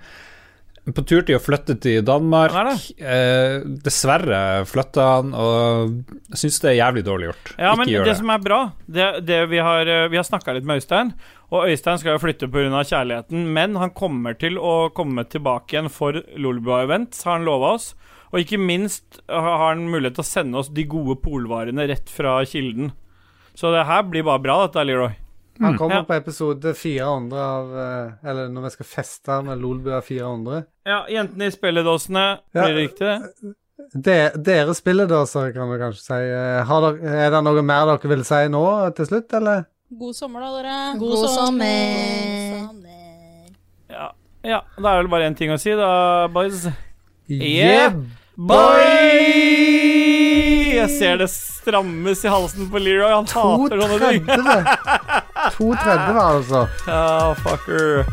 på 0.95 1.03
tur 1.03 1.25
til 1.27 1.35
å 1.39 1.43
flytte 1.43 1.75
til 1.83 2.05
Danmark. 2.07 2.55
Eh, 2.99 3.65
dessverre 3.83 4.65
flytta 4.71 5.07
han, 5.17 5.33
og 5.35 5.97
jeg 6.31 6.43
syns 6.45 6.61
det 6.63 6.71
er 6.71 6.77
jævlig 6.79 7.05
dårlig 7.09 7.31
gjort. 7.31 7.53
Ja, 7.59 7.73
men 7.75 7.89
Ikke 7.89 7.97
gjør 7.97 8.05
det 8.05 8.13
det. 8.13 8.19
som 8.21 8.31
er 8.31 8.45
bra 8.45 8.61
det, 8.87 9.09
det 9.27 9.41
Vi 9.51 9.59
har, 9.59 9.87
eh, 9.87 10.09
vi 10.13 10.21
har 10.21 10.25
snakka 10.29 10.55
litt 10.55 10.65
med 10.69 10.79
Øystein, 10.81 11.13
og 11.51 11.67
Øystein 11.67 11.99
skal 11.99 12.15
jo 12.15 12.23
flytte 12.23 12.51
pga. 12.51 12.85
kjærligheten, 12.87 13.47
men 13.53 13.75
han 13.77 13.91
kommer 13.91 14.39
til 14.39 14.59
å 14.59 14.93
komme 14.95 15.25
tilbake 15.25 15.75
igjen 15.75 15.91
for 15.91 16.13
Lolbua-event, 16.37 17.23
har 17.25 17.39
han 17.39 17.45
lova 17.45 17.75
oss. 17.75 17.95
Og 18.33 18.41
ikke 18.43 18.59
minst 18.59 19.21
har 19.31 19.59
han 19.69 19.89
mulighet 19.89 20.15
til 20.19 20.25
å 20.25 20.27
sende 20.27 20.59
oss 20.59 20.69
de 20.69 20.85
gode 20.85 21.21
polvarene 21.23 21.89
rett 21.89 22.09
fra 22.11 22.45
kilden. 22.45 22.93
Så 23.55 23.73
det 23.73 23.87
her 23.87 24.03
blir 24.03 24.23
bare 24.27 24.43
bra, 24.43 24.67
dette, 24.67 24.85
Leroy. 24.85 25.15
Han 25.61 25.79
kommer 25.79 25.97
Ja. 26.01 26.05
på 26.05 26.15
episode 26.15 26.75
400 26.75 27.45
av 27.45 27.79
eh, 27.79 28.29
Eller 28.31 28.49
når 28.53 28.63
vi 28.67 28.71
skal 28.71 28.87
feste 28.87 29.43
med 29.47 29.59
Lolbua 29.63 30.03
400. 30.03 30.63
Ja, 30.87 31.05
jentene 31.11 31.47
i 31.47 31.55
spilledåsene. 31.55 32.27
Ja. 32.53 32.65
Blir 32.65 32.75
det 32.75 32.83
riktig, 32.83 33.07
det? 33.07 33.53
De, 33.93 34.17
dere 34.43 34.75
så 34.75 35.53
kan 35.55 35.71
vi 35.71 35.79
kanskje 35.79 36.03
si. 36.03 36.13
Eh, 36.15 36.65
Har 36.67 36.81
dere, 36.87 37.17
er 37.27 37.31
det 37.31 37.43
noe 37.45 37.63
mer 37.63 37.87
dere 37.93 38.09
vil 38.15 38.25
si 38.25 38.43
nå 38.49 38.65
til 38.97 39.07
slutt, 39.07 39.33
eller? 39.37 39.65
God 39.91 40.17
sommer, 40.19 40.41
da, 40.41 40.51
dere. 40.57 40.99
God 40.99 41.29
sommer. 41.31 42.69
Ja. 43.91 44.09
ja. 44.43 44.61
Da 44.81 44.97
er 44.97 45.03
det 45.07 45.11
bare 45.13 45.29
én 45.31 45.37
ting 45.39 45.53
å 45.55 45.59
si, 45.61 45.71
da, 45.79 46.27
boys. 46.33 46.67
Yeah, 47.29 47.95
boy! 48.37 48.83
Jeg 50.77 50.91
ser 50.99 51.17
det 51.19 51.29
strammes 51.33 52.25
i 52.25 52.31
halsen 52.31 52.69
på 52.71 52.79
Leroy. 52.83 53.11
Han 53.11 53.27
hater 53.31 53.81
sånne 53.83 54.11
ting. 54.11 54.27
230, 55.59 56.21
altså. 56.21 56.67
Ja, 56.87 57.33
fucker. 57.33 58.05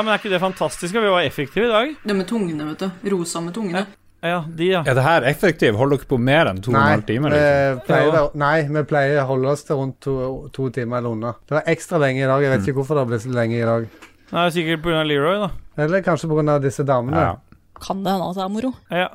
Ja, 0.00 0.04
men 0.06 0.14
er 0.14 0.20
ikke 0.22 0.30
det 0.32 0.38
fantastisk? 0.40 0.94
Vi 0.96 1.08
var 1.12 1.20
effektive 1.20 1.66
i 1.66 1.68
dag. 1.68 1.90
Det 2.08 2.14
med 2.16 2.24
tungene, 2.24 2.64
vet 2.70 2.80
du. 2.80 3.08
Rosa 3.12 3.42
med 3.44 3.52
tungene. 3.52 3.82
Ja, 4.24 4.38
de, 4.48 4.68
ja. 4.70 4.78
Er 4.88 4.94
det 4.96 5.02
her 5.04 5.26
effektiv? 5.28 5.76
Holder 5.76 6.00
dere 6.00 6.08
på 6.08 6.16
mer 6.16 6.48
enn 6.48 6.62
to 6.64 6.70
og 6.72 6.78
en 6.78 6.86
halv 6.86 7.02
time? 7.04 7.28
Liksom? 7.34 8.30
nei, 8.40 8.62
vi 8.64 8.82
pleier 8.88 9.18
å 9.20 9.26
holde 9.28 9.50
oss 9.52 9.64
til 9.68 9.76
rundt 9.76 9.98
to, 10.06 10.14
to 10.56 10.70
timer 10.72 11.02
eller 11.02 11.12
under. 11.18 11.34
Det 11.44 11.58
var 11.58 11.68
ekstra 11.68 11.98
lenge 12.00 12.22
i 12.22 12.28
dag. 12.30 12.44
Jeg 12.46 12.52
vet 12.54 12.64
ikke 12.64 12.78
hvorfor 12.78 12.96
det 12.96 13.02
har 13.02 13.10
blitt 13.10 13.24
så 13.26 13.32
lenge 13.36 13.58
i 13.58 13.66
dag. 13.68 13.84
Nei, 14.30 14.44
sikkert 14.54 14.84
pga. 14.86 15.02
Leroy, 15.10 15.36
da. 15.42 15.50
Eller 15.84 16.06
kanskje 16.06 16.30
pga. 16.32 16.54
disse 16.64 16.86
damene. 16.88 17.24
Ja. 17.26 17.66
Kan 17.84 18.00
det 18.06 18.14
hende 18.14 18.28
at 18.30 18.38
det 18.38 18.44
er 18.46 18.54
moro? 18.54 18.70
Ja, 18.88 19.10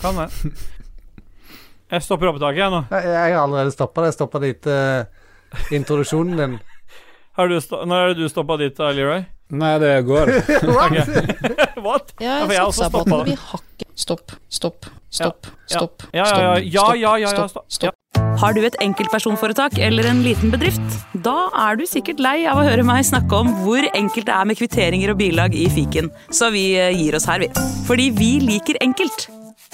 kan 0.00 0.22
det. 0.22 0.30
Jeg 1.90 2.06
stopper 2.06 2.30
opptaket, 2.30 2.62
jeg 2.62 2.72
nå. 2.72 2.80
Jeg, 2.94 3.12
jeg 3.12 3.34
har 3.34 3.42
allerede 3.42 3.74
stoppa 3.74 4.06
det. 4.06 4.14
Jeg 4.14 4.16
stoppa 4.16 4.40
det 4.40 4.54
etter 4.54 5.74
introduksjonen 5.74 6.40
din. 6.40 6.56
Har 7.36 7.50
du 7.50 7.56
sto 7.60 7.82
Når 7.84 8.04
er 8.04 8.12
det 8.14 8.22
du 8.22 8.30
stoppa 8.30 8.56
ditt, 8.60 8.78
Leroy? 8.78 9.24
Nei, 9.50 9.72
det 9.82 9.92
går. 10.06 10.30
What? 11.84 12.12
Ja, 12.20 12.26
Ja, 12.26 12.46
jeg 12.46 12.54
jeg 12.54 12.74
satsa 12.74 12.90
på 12.92 13.02
at 13.02 13.10
det 13.12 13.22
blir 13.30 13.40
hakket. 13.50 13.88
Stopp, 14.00 14.32
stopp, 14.48 14.86
stopp, 15.12 15.46
Ja. 15.70 15.78
stopp. 15.78 16.04
Ja, 16.14 16.24
ja, 16.24 16.38
ja, 16.38 16.54
ja, 16.58 16.60
ja, 16.64 16.92
ja, 16.94 17.16
ja, 17.24 17.32
stopp, 17.34 17.50
stopp. 17.50 17.66
stopp. 17.68 17.96
Har 18.40 18.54
du 18.56 18.62
et 18.64 18.76
enkeltpersonforetak 18.80 19.76
eller 19.78 20.06
en 20.08 20.22
liten 20.24 20.50
bedrift? 20.54 20.96
Da 21.26 21.50
er 21.66 21.76
du 21.76 21.84
sikkert 21.86 22.22
lei 22.22 22.46
av 22.48 22.58
å 22.58 22.64
høre 22.66 22.86
meg 22.86 23.04
snakke 23.06 23.42
om 23.42 23.52
hvor 23.64 23.84
enkelt 23.94 24.26
det 24.30 24.34
er 24.34 24.48
med 24.48 24.58
kvitteringer 24.58 25.12
og 25.12 25.20
bilag 25.20 25.54
i 25.54 25.68
fiken, 25.70 26.08
så 26.32 26.50
vi 26.54 26.70
eh, 26.80 26.90
gir 26.96 27.18
oss 27.18 27.28
her, 27.30 27.44
vi. 27.44 27.50
Fordi 27.86 28.10
vi 28.16 28.32
liker 28.46 28.80
enkelt. 28.80 29.28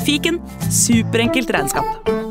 Fiken 0.04 0.42
superenkelt 0.72 1.52
regnskap. 1.54 2.25